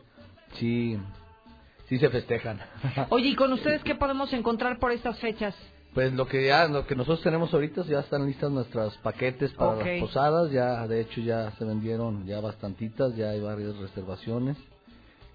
sí 0.59 0.99
sí 1.89 1.99
se 1.99 2.09
festejan. 2.11 2.59
Oye, 3.11 3.29
¿y 3.29 3.35
con 3.37 3.53
ustedes 3.53 3.83
qué 3.85 3.95
podemos 3.95 4.33
encontrar 4.33 4.79
por 4.81 4.91
estas 4.91 5.19
fechas? 5.21 5.55
Pues 5.97 6.13
lo 6.13 6.27
que 6.29 6.45
ya, 6.45 6.69
lo 6.69 6.87
que 6.87 6.95
nosotros 6.95 7.23
tenemos 7.23 7.55
ahorita 7.55 7.83
ya 7.85 8.01
están 8.01 8.27
listas 8.27 8.51
nuestras 8.51 8.95
paquetes 8.99 9.51
para 9.55 9.77
las 9.77 10.01
posadas, 10.03 10.51
ya 10.51 10.87
de 10.87 11.01
hecho 11.01 11.23
ya 11.23 11.53
se 11.53 11.65
vendieron 11.65 12.27
ya 12.27 12.39
bastantitas, 12.39 13.17
ya 13.17 13.31
hay 13.31 13.41
varias 13.41 13.75
reservaciones. 13.79 14.59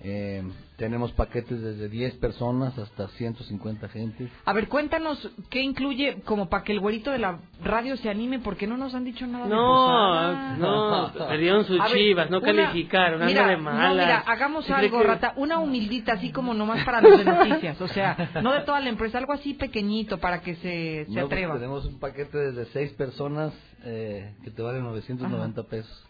Eh, 0.04 0.42
tenemos 0.78 1.12
paquetes 1.12 1.62
desde 1.62 1.88
10 1.88 2.16
personas 2.16 2.76
hasta 2.80 3.08
150 3.10 3.88
gentes. 3.90 4.32
A 4.46 4.54
ver, 4.54 4.68
cuéntanos 4.68 5.30
qué 5.52 5.62
incluye 5.62 6.22
como 6.26 6.50
para 6.50 6.64
que 6.64 6.72
el 6.72 6.80
güerito 6.80 7.12
de 7.12 7.20
la 7.20 7.38
radio 7.64 7.96
se 7.98 8.10
anime, 8.10 8.40
porque 8.40 8.66
no 8.66 8.78
nos 8.78 8.96
han 8.96 9.04
dicho 9.04 9.28
nada 9.28 9.46
de 9.46 9.52
No, 9.52 10.58
no, 10.58 11.14
perdieron 11.28 11.66
sus 11.66 11.80
A 11.80 11.84
ver, 11.84 11.94
chivas, 11.94 12.32
no 12.32 12.40
una- 12.40 12.46
calificaron, 12.48 13.24
mira, 13.26 13.48
de 13.48 13.58
malas. 13.58 13.90
No, 13.96 14.02
mira, 14.02 14.20
hagamos 14.26 14.66
¿Sí 14.66 14.74
cree 14.74 14.86
algo, 14.88 15.02
que- 15.02 15.08
Rata, 15.08 15.34
una 15.36 15.60
humildita 15.60 16.14
así 16.14 16.32
como 16.32 16.56
nomás 16.56 16.84
para 16.84 17.00
los 17.02 17.20
de 17.20 17.26
noticias, 17.26 17.80
o 17.80 17.88
sea, 17.88 18.42
no 18.42 18.54
de 18.54 18.62
toda 18.62 18.80
la 18.80 18.90
empresa, 18.90 19.20
algo 19.20 19.34
así 19.34 19.54
pequeñito 19.54 20.18
para 20.20 20.42
que 20.42 20.56
se, 20.56 20.62
se 20.62 21.06
No, 21.10 21.14
pues, 21.14 21.26
atreva. 21.26 21.54
tenemos 21.56 21.86
un 21.86 22.00
paquete 22.00 22.38
desde 22.40 22.66
6 22.74 22.94
personas 22.94 23.54
eh, 23.84 24.34
que 24.44 24.50
te 24.50 24.64
vale 24.64 24.80
990 24.82 25.62
pesos. 25.64 26.08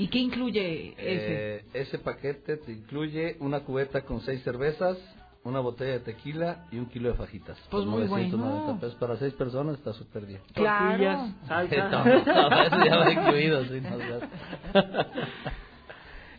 ¿Y 0.00 0.08
qué 0.08 0.18
incluye 0.18 0.94
ese? 0.96 1.56
Eh, 1.56 1.64
ese 1.74 1.98
paquete 1.98 2.56
te 2.56 2.72
incluye 2.72 3.36
una 3.40 3.60
cubeta 3.60 4.00
con 4.02 4.20
6 4.22 4.42
cervezas, 4.42 4.96
una 5.44 5.60
botella 5.60 5.92
de 5.92 6.00
tequila 6.00 6.64
y 6.72 6.78
un 6.78 6.86
kilo 6.86 7.10
de 7.10 7.16
fajitas. 7.16 7.58
Pues 7.70 7.84
Por 7.84 7.86
muy 7.86 8.04
990 8.06 8.64
bueno. 8.64 8.80
pesos 8.80 8.94
para 8.96 9.16
6 9.18 9.34
personas 9.34 9.76
está 9.76 9.92
súper 9.92 10.24
bien. 10.24 10.40
Claro. 10.54 11.28
salsa. 11.48 11.88
No, 11.90 12.50
no, 12.50 12.62
eso 12.62 12.76
ya 12.84 12.96
va 12.96 13.12
incluido, 13.12 13.64
sí, 13.66 13.80
no 13.82 13.90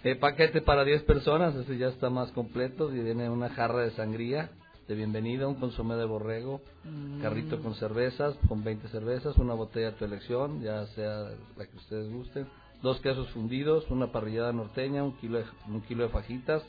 El 0.03 0.17
paquete 0.17 0.61
para 0.61 0.83
10 0.83 1.03
personas, 1.03 1.53
ese 1.55 1.77
ya 1.77 1.89
está 1.89 2.09
más 2.09 2.31
completo 2.31 2.91
y 2.91 2.99
viene 2.99 3.29
una 3.29 3.49
jarra 3.49 3.81
de 3.81 3.91
sangría 3.91 4.49
de 4.87 4.95
bienvenida, 4.95 5.47
un 5.47 5.55
consomé 5.55 5.95
de 5.95 6.05
borrego, 6.05 6.61
Mm. 6.83 7.21
carrito 7.21 7.61
con 7.61 7.75
cervezas, 7.75 8.35
con 8.47 8.63
20 8.63 8.87
cervezas, 8.87 9.37
una 9.37 9.53
botella 9.53 9.89
a 9.89 9.91
tu 9.91 10.03
elección, 10.05 10.61
ya 10.63 10.87
sea 10.87 11.29
la 11.55 11.65
que 11.67 11.77
ustedes 11.77 12.11
gusten, 12.11 12.47
dos 12.81 12.99
quesos 13.01 13.29
fundidos, 13.29 13.89
una 13.89 14.07
parrillada 14.11 14.51
norteña, 14.53 15.03
un 15.03 15.13
kilo 15.17 15.37
de, 15.39 15.45
un 15.67 15.81
kilo 15.81 16.03
de 16.03 16.09
fajitas, 16.09 16.63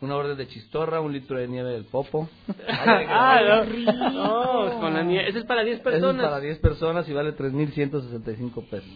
una 0.00 0.16
orden 0.16 0.36
de 0.36 0.46
chistorra, 0.48 1.00
un 1.00 1.12
litro 1.12 1.38
de 1.38 1.48
nieve 1.48 1.70
del 1.70 1.84
popo. 1.84 2.28
ah, 2.68 3.40
no. 3.66 4.10
No, 4.12 4.80
con 4.80 4.94
la 4.94 5.02
nie- 5.02 5.26
Ese 5.28 5.40
es 5.40 5.44
para 5.44 5.62
10 5.64 5.80
Eso 5.80 5.88
es 5.88 5.94
personas. 5.94 6.26
para 6.26 6.40
10 6.40 6.58
personas 6.58 7.08
y 7.08 7.12
vale 7.12 7.36
3.165 7.36 8.64
pesos. 8.68 8.88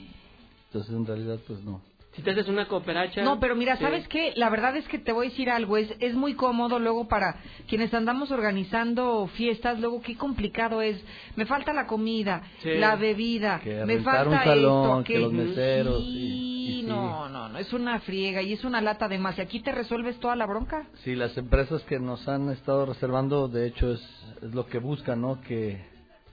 Entonces, 0.69 0.95
en 0.95 1.07
realidad, 1.07 1.39
pues 1.47 1.63
no. 1.65 1.81
Si 2.15 2.21
te 2.21 2.31
haces 2.33 2.47
una 2.49 2.69
cooperacha. 2.69 3.23
No, 3.23 3.41
pero 3.41 3.57
mira. 3.57 3.79
¿sabes 3.79 4.07
qué? 4.09 4.35
La 4.37 4.51
verdad 4.51 4.77
es 4.77 4.87
que 4.89 4.99
te 4.99 5.13
voy 5.13 5.27
a 5.27 5.31
decir 5.31 5.49
algo, 5.49 5.79
es, 5.79 5.95
es 5.99 6.15
muy 6.15 6.35
cómodo 6.35 6.79
luego 6.79 7.09
para 7.09 7.37
quienes 7.67 7.95
andamos 7.95 8.31
organizando 8.31 9.27
fiestas, 9.29 9.81
luego 9.81 10.03
qué 10.03 10.15
complicado 10.17 10.83
es. 10.83 11.03
Me 11.37 11.47
falta 11.47 11.73
la 11.73 11.87
comida, 11.87 12.43
Sí. 12.63 12.75
la 12.75 12.97
bebida, 12.97 13.61
Que 13.61 13.87
me 13.87 14.01
falta 14.01 14.29
un 14.29 14.45
salón, 14.45 15.01
esto, 15.01 15.05
que 15.05 15.19
los 15.21 15.33
meseros, 15.33 16.03
Sí, 16.03 16.09
y- 16.19 16.53
y 16.79 16.81
sí. 16.83 16.87
no, 16.87 17.31
no, 17.31 17.49
no, 17.49 17.59
es 17.59 17.73
una 17.73 17.99
friega 18.01 18.43
y 18.43 18.53
es 18.53 18.63
una 18.65 18.83
lata 18.83 19.09
de 19.09 19.17
más. 19.19 19.39
¿Y 19.39 19.41
aquí 19.41 19.61
te 19.61 19.73
resuelves 19.73 20.19
toda 20.21 20.37
la 20.37 20.45
bronca? 20.47 20.87
Sí, 21.05 21.15
las 21.15 21.35
empresas 21.39 21.83
que 21.85 21.99
nos 21.99 22.29
han 22.29 22.51
estado 22.51 22.85
reservando, 22.85 23.49
de 23.49 23.67
hecho, 23.69 23.91
es, 23.91 24.01
es 24.43 24.53
lo 24.55 24.67
que 24.67 24.79
buscan, 24.79 25.23
¿no? 25.23 25.41
Que 25.41 25.81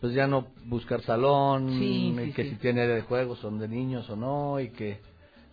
pues 0.02 0.14
ya 0.14 0.28
no 0.28 0.48
buscar 0.66 1.02
salón, 1.04 1.70
Sí, 1.80 2.14
y 2.20 2.26
sí, 2.26 2.34
que 2.34 2.44
sí. 2.44 2.50
si 2.52 2.56
tiene 2.58 2.82
área 2.82 2.96
de 2.96 3.02
juegos 3.02 3.40
son 3.40 3.60
de 3.60 3.68
niños 3.70 4.10
o 4.10 4.16
no, 4.18 4.60
y 4.60 4.70
que 4.72 5.00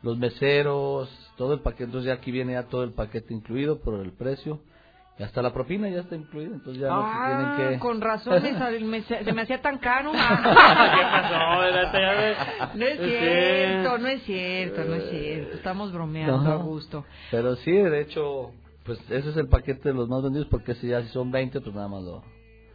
los 0.02 0.18
meseros, 0.18 1.08
todo 1.36 1.54
el 1.54 1.60
paquete, 1.60 1.84
entonces 1.84 2.06
ya 2.08 2.14
aquí 2.14 2.30
viene 2.30 2.52
ya 2.54 2.64
todo 2.64 2.84
el 2.84 2.92
paquete 2.92 3.32
incluido 3.34 3.80
por 3.80 4.00
el 4.00 4.12
precio, 4.12 4.60
y 5.18 5.22
hasta 5.22 5.40
la 5.40 5.52
propina 5.52 5.88
ya 5.88 6.00
está 6.00 6.14
incluida, 6.14 6.54
entonces 6.54 6.82
ya 6.82 6.88
no 6.88 7.02
se 7.02 7.08
ah, 7.10 7.54
tienen 7.56 7.74
que... 7.74 7.78
con 7.78 8.00
razón 8.02 8.42
me 8.90 9.02
se, 9.02 9.24
se 9.24 9.32
me 9.32 9.42
hacía 9.42 9.62
tan 9.62 9.78
caro. 9.78 10.12
¿Qué 10.12 10.18
pasó? 10.18 11.36
No 12.74 12.84
es 12.86 13.00
cierto, 13.00 13.98
no 13.98 14.08
es 14.08 14.22
cierto, 14.24 14.84
no 14.84 14.94
es 14.94 15.10
cierto. 15.10 15.56
Estamos 15.56 15.92
bromeando 15.92 16.38
No. 16.42 16.52
a 16.52 16.56
gusto. 16.56 17.04
Pero 17.30 17.56
sí, 17.56 17.72
de 17.72 18.02
hecho, 18.02 18.52
pues 18.84 18.98
ese 19.10 19.30
es 19.30 19.36
el 19.38 19.48
paquete 19.48 19.88
de 19.88 19.94
los 19.94 20.06
más 20.08 20.22
vendidos, 20.22 20.48
porque 20.48 20.74
si 20.74 20.88
ya 20.88 21.00
si 21.02 21.08
son 21.08 21.30
20, 21.30 21.60
pues 21.62 21.74
nada 21.74 21.88
más 21.88 22.02
lo... 22.02 22.22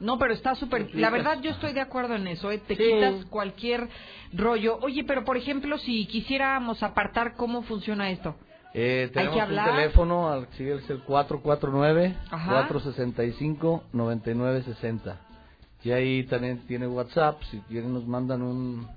No, 0.02 0.18
pero 0.18 0.34
está 0.34 0.56
súper. 0.56 0.94
La 0.96 1.10
verdad, 1.12 1.40
yo 1.42 1.52
estoy 1.52 1.74
de 1.74 1.82
acuerdo 1.82 2.16
en 2.16 2.28
eso. 2.28 2.52
¿eh? 2.52 2.58
Te 2.58 2.76
Sí. 2.76 2.84
quitas 2.84 3.24
cualquier 3.26 3.88
rollo. 4.34 4.80
Oye, 4.82 5.04
pero 5.04 5.24
por 5.24 5.38
ejemplo, 5.38 5.78
si 5.78 6.08
quisiéramos 6.08 6.82
apartar, 6.84 7.36
¿cómo 7.36 7.62
funciona 7.62 8.10
esto? 8.10 8.36
Eh, 8.74 9.12
Hay 9.16 9.28
que 9.30 9.40
un 9.44 9.64
teléfono, 9.64 10.30
al 10.30 10.48
sí, 10.58 10.68
es 10.68 10.90
el 10.90 11.04
Ajá. 12.32 12.68
449-465-9960. 12.70 15.16
Y 15.84 15.92
ahí 15.92 16.24
también 16.24 16.60
tiene 16.68 16.88
WhatsApp, 16.88 17.42
si 17.50 17.60
quieren 17.62 17.94
nos 17.94 18.06
mandan 18.08 18.42
un, 18.42 18.88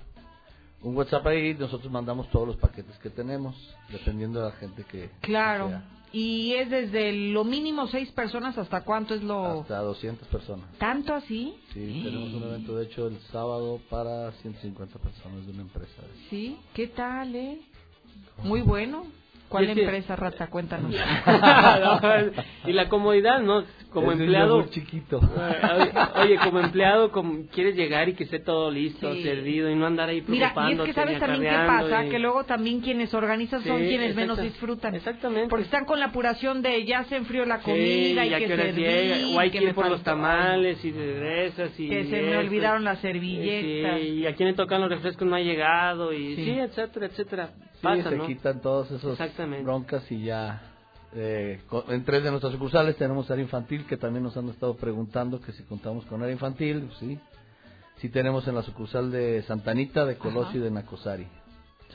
un 0.81 0.95
WhatsApp 0.95 1.25
ahí, 1.27 1.53
nosotros 1.55 1.91
mandamos 1.91 2.29
todos 2.29 2.47
los 2.47 2.57
paquetes 2.57 2.97
que 2.99 3.09
tenemos, 3.09 3.55
dependiendo 3.89 4.39
de 4.39 4.45
la 4.51 4.55
gente 4.57 4.83
que... 4.83 5.09
Claro. 5.21 5.65
que 5.65 5.71
sea. 5.71 5.83
Y 6.17 6.53
es 6.53 6.69
desde 6.69 7.11
lo 7.11 7.43
mínimo 7.43 7.87
seis 7.87 8.09
personas 8.11 8.57
hasta 8.57 8.85
cuánto 8.85 9.13
es 9.15 9.21
lo. 9.21 9.59
Hasta 9.63 9.79
200 9.79 10.25
personas. 10.29 10.65
¿Tanto 10.77 11.13
así? 11.13 11.53
Sí, 11.73 12.03
tenemos 12.05 12.33
un 12.33 12.43
evento 12.43 12.77
de 12.77 12.85
hecho 12.85 13.07
el 13.07 13.19
sábado 13.33 13.81
para 13.89 14.31
150 14.41 14.97
personas 14.97 15.45
de 15.45 15.51
una 15.51 15.63
empresa. 15.63 16.01
Sí. 16.29 16.55
¿Qué 16.73 16.87
tal, 16.87 17.35
eh? 17.35 17.59
Muy 18.43 18.61
bueno. 18.61 19.03
¿Cuál 19.49 19.65
es 19.67 19.75
que- 19.75 19.81
empresa, 19.83 20.15
Rata? 20.15 20.47
Cuéntanos. 20.47 20.93
No, 20.95 22.69
y 22.69 22.71
la 22.71 22.87
comodidad, 22.87 23.41
¿no? 23.41 23.65
Como 23.95 24.11
Es 24.11 24.19
empleado. 24.19 24.57
yogur 24.57 24.69
chiquito. 24.71 25.19
Oye, 26.21 26.37
como 26.43 26.59
empleado, 26.59 27.11
como 27.11 27.47
quieres 27.47 27.75
llegar 27.75 28.09
y 28.09 28.13
que 28.13 28.25
esté 28.25 28.39
todo 28.39 28.69
listo, 28.69 29.13
Sí. 29.13 29.23
servido 29.23 29.69
y 29.71 29.75
no 29.75 29.85
andar 29.85 30.09
ahí 30.09 30.21
Mira, 30.27 30.53
y 30.69 30.73
es 30.73 30.79
que 30.81 30.93
sabes 30.93 31.17
también 31.19 31.43
qué 31.43 31.65
pasa, 31.65 32.05
y- 32.05 32.09
que 32.09 32.19
luego 32.19 32.43
también 32.43 32.81
quienes 32.81 33.13
organizan 33.13 33.63
son 33.63 33.79
Sí, 33.79 33.87
quienes 33.87 34.15
menos 34.15 34.41
disfrutan. 34.41 34.93
Exactamente. 34.95 35.47
Porque 35.49 35.63
están 35.65 35.85
con 35.85 35.99
la 35.99 36.07
apuración 36.07 36.61
de 36.61 36.83
ya 36.85 37.05
se 37.05 37.15
enfrió 37.15 37.45
la 37.45 37.59
Sí, 37.59 37.63
comida, 37.63 38.25
y 38.25 38.33
a 38.33 38.37
hay 38.37 38.45
que 38.45 38.53
hora 38.53 38.63
servir, 38.65 38.85
llega, 38.85 39.27
o 39.29 39.39
hay 39.39 39.49
que 39.51 39.59
que 39.59 39.63
ir 39.65 39.73
por 39.73 39.89
los 39.89 40.03
tamales 40.03 40.83
y 40.83 40.91
regresas 40.91 41.79
y 41.79 41.87
Que 41.89 42.03
se 42.05 42.21
me 42.21 42.37
olvidaron 42.37 42.83
las 42.83 42.99
y- 42.99 43.01
servilletas. 43.01 43.99
sí, 44.01 44.07
y 44.07 44.27
a 44.27 44.35
quién 44.35 44.49
le 44.49 44.55
tocan 44.55 44.81
los 44.81 44.89
refrescos 44.89 45.25
no 45.27 45.35
ha 45.35 45.39
llegado 45.39 46.11
y 46.11 46.35
Sí. 46.35 46.43
sí, 46.43 46.51
etcétera, 46.59 47.05
etcétera. 47.05 47.49
Sí, 47.75 47.79
Pasa, 47.81 48.09
se 48.09 48.15
¿no? 48.17 48.27
quitan 48.27 48.61
todos 48.61 48.91
esos 48.91 49.13
Exactamente. 49.13 49.63
broncas 49.63 50.11
y 50.11 50.23
ya 50.25 50.61
eh, 51.13 51.61
en 51.89 52.03
tres 52.03 52.23
de 52.23 52.29
nuestras 52.29 52.53
sucursales 52.53 52.95
tenemos 52.97 53.29
área 53.31 53.43
infantil 53.43 53.85
que 53.85 53.97
también 53.97 54.23
nos 54.23 54.35
han 54.37 54.49
estado 54.49 54.75
preguntando 54.75 55.39
que 55.39 55.51
si 55.53 55.63
contamos 55.63 56.05
con 56.05 56.21
área 56.21 56.33
infantil, 56.33 56.83
pues 56.87 56.97
sí. 56.99 57.19
Sí 57.97 58.09
tenemos 58.09 58.47
en 58.47 58.55
la 58.55 58.63
sucursal 58.63 59.11
de 59.11 59.43
Santanita, 59.43 60.05
de 60.05 60.17
Colosio 60.17 60.59
y 60.59 60.63
de 60.63 60.71
Nacosari. 60.71 61.27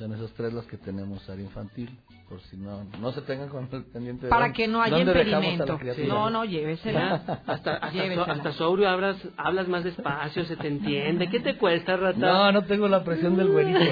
Son 0.00 0.14
esas 0.14 0.32
tres 0.32 0.50
las 0.54 0.64
que 0.64 0.78
tenemos 0.78 1.28
área 1.28 1.44
infantil, 1.44 1.90
por 2.26 2.40
si 2.40 2.56
no 2.56 2.84
no 3.02 3.12
se 3.12 3.20
tengan 3.20 3.50
con 3.50 3.68
el 3.70 3.84
pendiente 3.84 4.24
de 4.26 4.30
Para 4.30 4.44
dónde- 4.46 4.56
que 4.56 4.66
no 4.66 4.80
haya 4.80 4.98
impedimento. 4.98 5.76
criatura. 5.76 6.08
No, 6.08 6.30
no, 6.30 6.44
llévesela. 6.46 7.14
Hasta, 7.46 7.72
hasta, 7.74 7.90
Llévesela. 7.90 8.24
so- 8.24 8.30
hasta 8.32 8.52
sobrio 8.52 8.88
hablas, 8.88 9.16
hablas 9.36 9.68
más 9.68 9.84
despacio, 9.84 10.44
se 10.46 10.56
te 10.56 10.68
entiende. 10.68 11.28
¿Qué 11.28 11.40
te 11.40 11.58
cuesta, 11.58 11.98
rata? 11.98 12.18
No, 12.18 12.50
no 12.50 12.62
tengo 12.64 12.88
la 12.88 13.04
presión 13.04 13.36
del 13.36 13.48
güerito. 13.48 13.78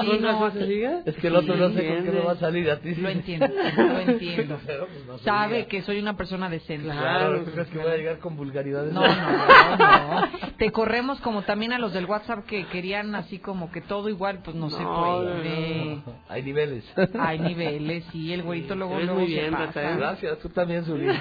Sí, 0.00 0.06
¿Con 0.08 0.22
no, 0.22 0.32
razón 0.32 0.52
se 0.60 0.66
diga? 0.66 1.00
Es 1.06 1.14
que 1.16 1.28
el 1.28 1.36
otro 1.36 1.54
Sí, 1.54 1.60
no 1.60 1.68
sé 1.70 1.86
con 1.86 2.04
qué 2.04 2.10
me 2.10 2.20
va 2.20 2.32
a 2.32 2.36
salir 2.36 2.68
a 2.68 2.80
ti. 2.80 2.94
Lo 2.96 3.08
entiendo, 3.08 3.46
lo 3.46 3.98
entiendo. 4.00 4.58
Pero, 4.66 4.86
pues, 4.88 5.06
no 5.06 5.18
Sabe 5.18 5.56
diga. 5.58 5.68
que 5.68 5.82
soy 5.82 5.98
una 6.00 6.16
persona 6.16 6.50
decente. 6.50 6.88
Claro, 6.88 7.44
¿tú 7.44 7.52
crees 7.52 7.68
que 7.68 7.78
voy 7.78 7.92
a 7.92 7.96
llegar 7.96 8.18
con 8.18 8.36
vulgaridades? 8.36 8.92
No, 8.92 9.00
no, 9.02 9.76
no, 9.78 10.20
no. 10.20 10.28
Te 10.58 10.72
corremos 10.72 11.20
como 11.20 11.42
también 11.42 11.72
a 11.72 11.78
los 11.78 11.92
del 11.92 12.06
WhatsApp 12.06 12.44
que 12.44 12.66
querían 12.66 13.14
así 13.14 13.38
como 13.38 13.70
que 13.70 13.80
todo 13.82 14.08
igual, 14.08 14.40
pues 14.44 14.56
no, 14.56 14.68
se 14.68 14.83
No, 14.84 15.22
puede. 15.22 15.98
Hay 16.28 16.42
niveles. 16.42 16.84
Hay 17.18 17.38
niveles, 17.38 18.04
y 18.14 18.32
el 18.32 18.42
güerito 18.44 18.74
luego, 18.74 18.98
luego 19.00 19.14
muy 19.20 19.28
se 19.28 19.32
bien, 19.40 19.52
pasa. 19.52 19.66
Rata, 19.66 19.92
¿eh? 19.92 19.96
Gracias, 19.96 20.38
tú 20.38 20.48
también, 20.50 20.84
Zuli. 20.84 21.08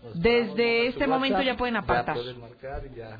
Nos 0.03 0.19
Desde 0.21 0.87
este 0.87 1.07
momento 1.07 1.41
ya 1.41 1.55
pueden 1.57 1.77
apartar. 1.77 2.15
Ya 2.15 2.21
pueden 2.21 2.39
marcar 2.41 2.81
y 2.91 2.95
ya. 2.97 3.19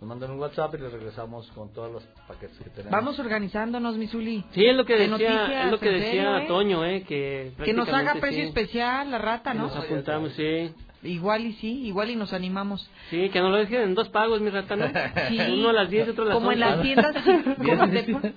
Nos 0.00 0.08
mandan 0.08 0.30
un 0.30 0.38
WhatsApp 0.38 0.74
y 0.76 0.78
les 0.78 0.92
regresamos 0.92 1.46
con 1.52 1.72
todos 1.74 1.92
los 1.92 2.02
paquetes 2.26 2.56
que 2.58 2.70
tenemos. 2.70 2.90
Vamos 2.90 3.18
organizándonos, 3.18 3.98
Misuli. 3.98 4.42
Sí, 4.52 4.64
es 4.64 4.74
lo 4.74 4.86
que 4.86 4.94
De 4.94 5.08
decía, 5.08 5.10
noticias, 5.10 5.64
es 5.66 5.70
lo 5.70 5.78
que 5.78 5.90
decía 5.90 6.10
serio, 6.10 6.36
¿eh? 6.38 6.46
Toño, 6.48 6.84
¿eh? 6.86 7.04
Que, 7.06 7.52
Que 7.62 7.74
nos 7.74 7.88
haga 7.90 8.14
precio 8.14 8.40
sí. 8.42 8.48
especial 8.48 9.10
la 9.10 9.18
rata, 9.18 9.52
¿no? 9.52 9.64
Nos 9.64 9.76
apuntamos, 9.76 10.32
sí. 10.32 10.72
Igual 11.02 11.46
y 11.46 11.52
sí, 11.54 11.86
igual 11.86 12.10
y 12.10 12.16
nos 12.16 12.34
animamos. 12.34 12.90
Sí, 13.08 13.30
que 13.30 13.40
no 13.40 13.48
lo 13.48 13.56
dejen 13.56 13.80
en 13.80 13.94
dos 13.94 14.10
pagos, 14.10 14.40
mi 14.42 14.50
rata, 14.50 14.76
¿no? 14.76 14.86
Sí. 15.28 15.38
Uno 15.54 15.70
a 15.70 15.72
las 15.72 15.88
10 15.88 16.08
y 16.08 16.10
otro 16.10 16.24
a 16.24 16.26
las 16.26 16.34
Como 16.34 16.48
11. 16.48 16.54
en 16.54 16.60
las 16.68 16.82
tiendas 16.82 17.16
como 17.56 17.86
de, 17.86 18.34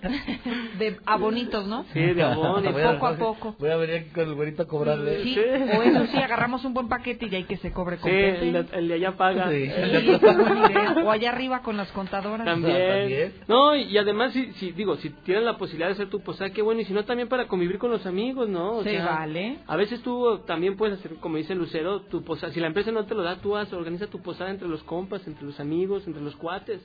de 0.79 0.97
abonitos, 1.05 1.67
¿no? 1.67 1.85
Sí, 1.91 1.99
de 1.99 2.23
abón. 2.23 2.63
De 2.63 2.69
Voy 2.71 2.81
a- 2.81 2.93
poco 2.93 3.07
a 3.07 3.17
poco. 3.17 3.55
Voy 3.59 3.69
a 3.69 3.75
venir 3.75 3.95
aquí 3.97 4.09
con 4.11 4.29
el 4.29 4.35
güerito 4.35 4.63
a 4.63 4.67
cobrarle. 4.67 5.23
Sí, 5.23 5.37
o 5.37 5.81
eso 5.83 6.05
sí, 6.07 6.17
agarramos 6.17 6.63
un 6.63 6.73
buen 6.73 6.87
paquete 6.87 7.27
y 7.29 7.35
hay 7.35 7.43
que 7.43 7.57
se 7.57 7.71
cobre 7.73 7.97
Sí, 7.97 8.01
completo. 8.01 8.43
el 8.43 8.53
de, 8.53 8.77
el 8.79 8.87
de 8.87 8.93
allá 8.93 9.11
paga. 9.17 9.49
Sí. 9.51 9.65
Sí. 9.69 11.01
O 11.03 11.11
allá 11.11 11.29
arriba 11.31 11.61
con 11.63 11.75
las 11.75 11.91
contadoras. 11.91 12.45
También. 12.45 13.33
No, 13.47 13.75
y 13.75 13.97
además, 13.97 14.31
si, 14.33 14.53
si, 14.53 14.71
digo, 14.71 14.95
si 14.97 15.09
tienes 15.09 15.43
la 15.43 15.57
posibilidad 15.57 15.87
de 15.87 15.93
hacer 15.95 16.09
tu 16.09 16.21
posada, 16.21 16.49
qué 16.51 16.61
bueno. 16.61 16.79
Y 16.81 16.85
si 16.85 16.93
no, 16.93 17.03
también 17.03 17.27
para 17.27 17.47
convivir 17.47 17.77
con 17.77 17.91
los 17.91 18.05
amigos, 18.05 18.47
¿no? 18.47 18.77
O 18.77 18.83
Se 18.83 18.91
sea, 18.91 19.05
vale. 19.05 19.57
A 19.67 19.75
veces 19.75 20.01
tú 20.01 20.39
también 20.47 20.77
puedes 20.77 20.99
hacer, 20.99 21.15
como 21.15 21.35
dice 21.37 21.55
Lucero, 21.55 22.01
tu 22.03 22.23
posada. 22.23 22.52
Si 22.53 22.59
la 22.59 22.67
empresa 22.67 22.91
no 22.91 23.05
te 23.05 23.15
lo 23.15 23.23
da, 23.23 23.37
tú 23.37 23.55
haz, 23.57 23.71
organiza 23.73 24.07
tu 24.07 24.21
posada 24.21 24.51
entre 24.51 24.67
los 24.67 24.83
compas, 24.83 25.25
entre 25.27 25.45
los 25.45 25.59
amigos, 25.59 26.05
entre 26.07 26.21
los 26.21 26.35
cuates. 26.35 26.81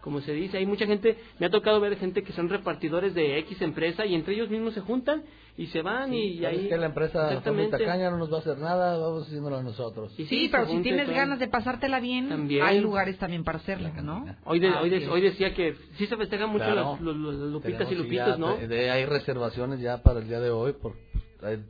Como 0.00 0.20
se 0.20 0.32
dice, 0.32 0.56
hay 0.58 0.64
mucha 0.64 0.86
gente, 0.86 1.18
me 1.38 1.46
ha 1.46 1.50
tocado 1.50 1.80
ver 1.80 1.96
gente 1.98 2.22
que 2.22 2.32
son 2.32 2.48
repartidores 2.48 3.14
de 3.14 3.36
X 3.40 3.60
empresa 3.60 4.06
y 4.06 4.14
entre 4.14 4.34
ellos 4.34 4.48
mismos 4.48 4.72
se 4.72 4.80
juntan 4.80 5.24
y 5.56 5.66
se 5.66 5.82
van 5.82 6.14
y, 6.14 6.38
¿Sabes 6.38 6.60
ahí... 6.60 6.68
que 6.68 6.76
la 6.76 6.86
empresa 6.86 7.42
tacaña 7.70 8.08
no 8.10 8.16
nos 8.16 8.32
va 8.32 8.36
a 8.36 8.40
hacer 8.40 8.58
nada, 8.58 8.96
vamos 8.96 9.26
haciéndolo 9.26 9.60
nosotros. 9.62 10.14
Y 10.18 10.26
Sí, 10.26 10.48
pero 10.52 10.66
si 10.68 10.78
tienes 10.82 11.06
todo. 11.06 11.16
ganas 11.16 11.38
de 11.40 11.48
pasártela 11.48 11.98
bien, 11.98 12.28
También. 12.28 12.64
hay 12.64 12.80
lugares 12.80 13.18
también 13.18 13.42
para 13.42 13.58
hacerla, 13.58 13.90
¿no? 14.00 14.24
Hoy, 14.44 14.60
de- 14.60 14.70
hoy, 14.70 14.88
de- 14.88 14.98
es. 14.98 15.08
hoy 15.08 15.20
decía 15.20 15.52
que 15.52 15.74
sí 15.96 16.06
se 16.06 16.16
festejan 16.16 16.48
mucho 16.50 16.64
Claro. 16.64 16.96
los, 17.00 17.16
los- 17.16 17.34
los 17.34 17.50
lupitas 17.52 17.90
y 17.90 17.94
lupitos, 17.96 18.28
ya, 18.28 18.36
¿no? 18.36 18.56
de- 18.56 18.90
hay 18.90 19.04
reservaciones 19.04 19.80
ya 19.80 20.00
para 20.02 20.20
el 20.20 20.28
día 20.28 20.38
de 20.40 20.50
hoy, 20.50 20.74
por, 20.74 20.94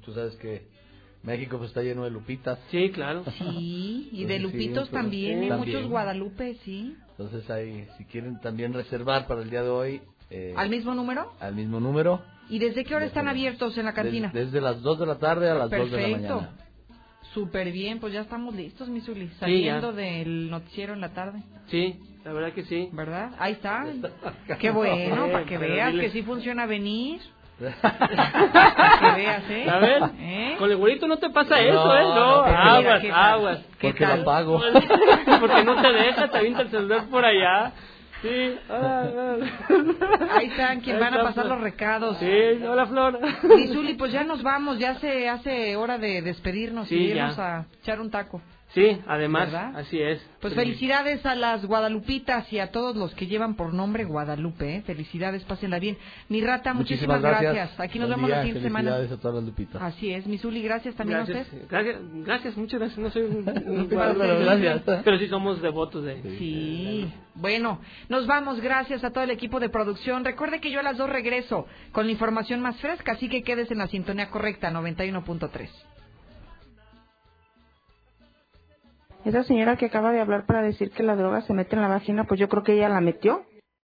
tú 0.05 0.12
sabes 0.12 0.36
que 0.36 0.66
México 1.28 1.59
pues 1.59 1.68
está 1.70 1.82
lleno 1.82 2.05
de 2.05 2.10
lupitas. 2.10 2.59
Sí, 2.70 2.90
claro. 2.90 3.24
Sí, 3.38 4.09
y 4.12 4.24
de 4.24 4.36
Entonces, 4.36 4.36
sí, 4.60 4.66
Lupitos 4.66 4.88
pues, 4.88 5.02
también, 5.02 5.42
hay 5.42 5.48
también. 5.48 5.76
muchos 5.76 5.90
Guadalupe, 5.90 6.55
sí. 6.64 6.96
Entonces 7.10 7.48
ahí, 7.50 7.86
si 7.96 8.05
quieren 8.05 8.40
también 8.40 8.72
reservar 8.72 9.26
para 9.26 9.42
el 9.42 9.50
día 9.50 9.62
de 9.62 9.68
hoy, 9.68 10.00
eh, 10.30 10.55
¿Al 10.56 10.70
mismo 10.70 10.94
número? 10.94 11.32
al 11.40 11.55
mismo 11.55 11.80
número, 11.80 12.22
¿Y 12.50 12.59
desde 12.59 12.84
qué 12.84 12.94
hora 12.94 13.05
están 13.06 13.28
abiertos 13.28 13.76
en 13.76 13.84
la 13.84 13.92
cantina? 13.92 14.30
des- 14.32 14.46
desde 14.46 14.60
las 14.60 14.80
2 14.82 14.98
de 14.98 15.06
la 15.06 15.18
tarde 15.18 15.50
a 15.50 15.55
las 15.55 15.70
2 15.70 15.90
de 15.90 15.96
la 15.96 16.02
Perfecto. 16.09 16.34
mañana. 16.36 16.50
Súper 17.34 17.70
bien, 17.72 17.98
pues 18.00 18.12
ya 18.14 18.22
estamos 18.22 18.55
listos, 18.55 18.88
mi 18.88 19.00
Zuli, 19.02 19.28
ya. 19.28 19.36
saliendo 19.38 19.92
del 19.92 20.48
noticiero 20.50 20.94
en 20.94 21.00
la 21.02 21.10
tarde, 21.12 21.42
Sí, 21.66 21.96
la 22.24 22.32
verdad 22.32 22.52
que 22.55 22.64
sí. 22.64 22.88
¿verdad? 22.92 23.32
Ahí 23.38 23.52
está. 23.52 23.84
Qué 24.60 24.70
bueno, 24.70 25.26
Sí, 25.26 25.30
para 25.32 25.44
que 25.44 25.59
veas 25.59 25.92
dile- 25.92 26.00
que 26.00 26.10
sí 26.10 26.22
funciona 26.22 26.64
venir. 26.66 27.20
Para 27.59 28.98
que 29.01 29.20
veas, 29.20 29.51
¿eh? 29.51 29.66
A 29.70 29.78
ver, 29.78 30.02
¿Eh? 30.18 30.56
con 30.59 30.70
el 30.70 30.76
güerito 30.76 31.06
no 31.09 31.16
te 31.18 31.30
pasa 31.30 31.60
eso, 31.60 31.74
No, 31.85 31.97
¿eh? 31.97 32.02
No, 32.02 32.44
aguas, 32.44 33.02
aguas. 33.12 33.59
¿Qué 33.78 33.89
Porque 33.89 34.05
tal? 34.06 34.18
lo 34.20 34.24
pago. 34.24 34.60
Porque 35.40 35.64
no 35.64 35.80
te 35.82 35.93
deja, 35.93 36.28
te 36.28 36.39
avienta 36.39 36.62
el 36.62 36.70
celular 36.70 37.05
por 37.10 37.24
allá. 37.24 37.72
Sí. 38.22 38.56
ah, 38.68 39.05
ah. 39.16 39.36
Ahí 40.39 40.47
están, 40.47 40.80
quien 40.80 40.97
Ahí 40.97 41.02
van 41.02 41.14
a 41.14 41.18
pasar 41.22 41.44
Flor. 41.44 41.56
los 41.56 41.60
recados. 41.60 42.18
Sí, 42.18 42.26
hola 42.68 42.86
Flor. 42.86 43.18
Y 43.59 43.68
Zuli, 43.68 43.94
pues 43.94 44.10
ya 44.12 44.24
nos 44.24 44.43
vamos, 44.43 44.78
ya 44.78 44.97
se 44.97 45.28
hace 45.28 45.76
hora 45.76 45.98
de 45.98 46.22
despedirnos 46.22 46.89
Sí, 46.89 46.97
y 46.97 47.09
ya. 47.09 47.14
irnos 47.14 47.39
a 47.39 47.66
echar 47.80 48.01
un 48.01 48.10
taco. 48.10 48.40
Sí, 48.74 49.01
además, 49.07 49.51
¿Verdad? 49.51 49.77
así 49.77 49.99
es. 50.01 50.20
Pues 50.43 50.53
Sí. 50.53 50.59
felicidades 50.59 51.24
a 51.24 51.35
las 51.35 51.65
guadalupitas 51.65 52.53
y 52.53 52.59
a 52.59 52.70
todos 52.70 52.95
los 52.97 53.15
que 53.15 53.27
llevan 53.27 53.55
por 53.57 53.73
nombre 53.73 54.05
Guadalupe. 54.05 54.77
¿eh? 54.77 54.82
Felicidades, 54.82 55.43
pásenla 55.45 55.78
bien. 55.78 55.97
Mi 56.28 56.43
rata, 56.43 56.74
muchísimas, 56.74 57.23
gracias. 57.23 57.81
Aquí 57.81 57.99
nos 57.99 58.09
Buen 58.09 58.19
vemos 58.19 58.31
la 58.31 58.40
siguiente 58.43 58.62
semana. 58.62 58.90
Felicidades 58.90 59.19
a 59.19 59.23
todas 59.23 59.35
las 59.36 59.45
lupitas. 59.45 59.81
Así 59.82 60.12
es. 60.12 60.27
Mi 60.27 60.36
Zuli, 60.36 60.61
gracias 60.62 60.95
también 60.97 61.20
a 61.20 61.24
Gracias, 61.24 61.47
usted. 61.47 61.66
gracias, 61.69 61.97
gracias, 62.27 62.57
muchas 62.59 62.78
gracias. 62.81 62.99
No 62.99 63.11
soy 63.11 63.23
un, 63.23 63.36
un- 63.66 63.89
Pero 63.89 64.39
gracias. 64.40 64.82
Pero 65.03 65.19
sí 65.19 65.28
somos 65.28 65.62
devotos 65.62 66.05
de. 66.05 66.20
Sí. 66.39 67.11
Bueno, 67.36 67.81
nos 68.11 68.27
vamos. 68.27 68.61
Gracias 68.61 69.03
a 69.03 69.11
todo 69.12 69.24
el 69.24 69.31
equipo 69.31 69.61
de 69.61 69.70
producción. 69.70 70.27
Recuerde 70.27 70.61
que 70.61 70.70
yo 70.70 70.81
a 70.81 70.82
las 70.82 70.99
dos 70.99 71.09
regreso 71.09 71.66
con 71.93 72.05
la 72.05 72.12
información 72.12 72.61
más 72.61 72.77
fresca, 72.81 73.12
así 73.12 73.31
que 73.31 73.43
quedes 73.43 73.70
en 73.70 73.78
la 73.78 73.86
sintonía 73.86 74.28
correcta, 74.28 74.70
91.3. 74.70 75.70
Esa 79.28 79.44
señora 79.44 79.76
que 79.76 79.84
acaba 79.84 80.10
de 80.10 80.20
hablar 80.20 80.46
para 80.46 80.62
decir 80.62 80.90
que 80.90 81.02
la 81.02 81.14
droga 81.14 81.42
se 81.42 81.52
mete 81.52 81.76
en 81.76 81.82
la 81.82 81.88
vagina, 81.88 82.24
pues 82.24 82.40
yo 82.40 82.48
creo 82.48 82.62
que 82.62 82.72
ella 82.72 82.88
la 82.88 83.02
metió. 83.02 83.44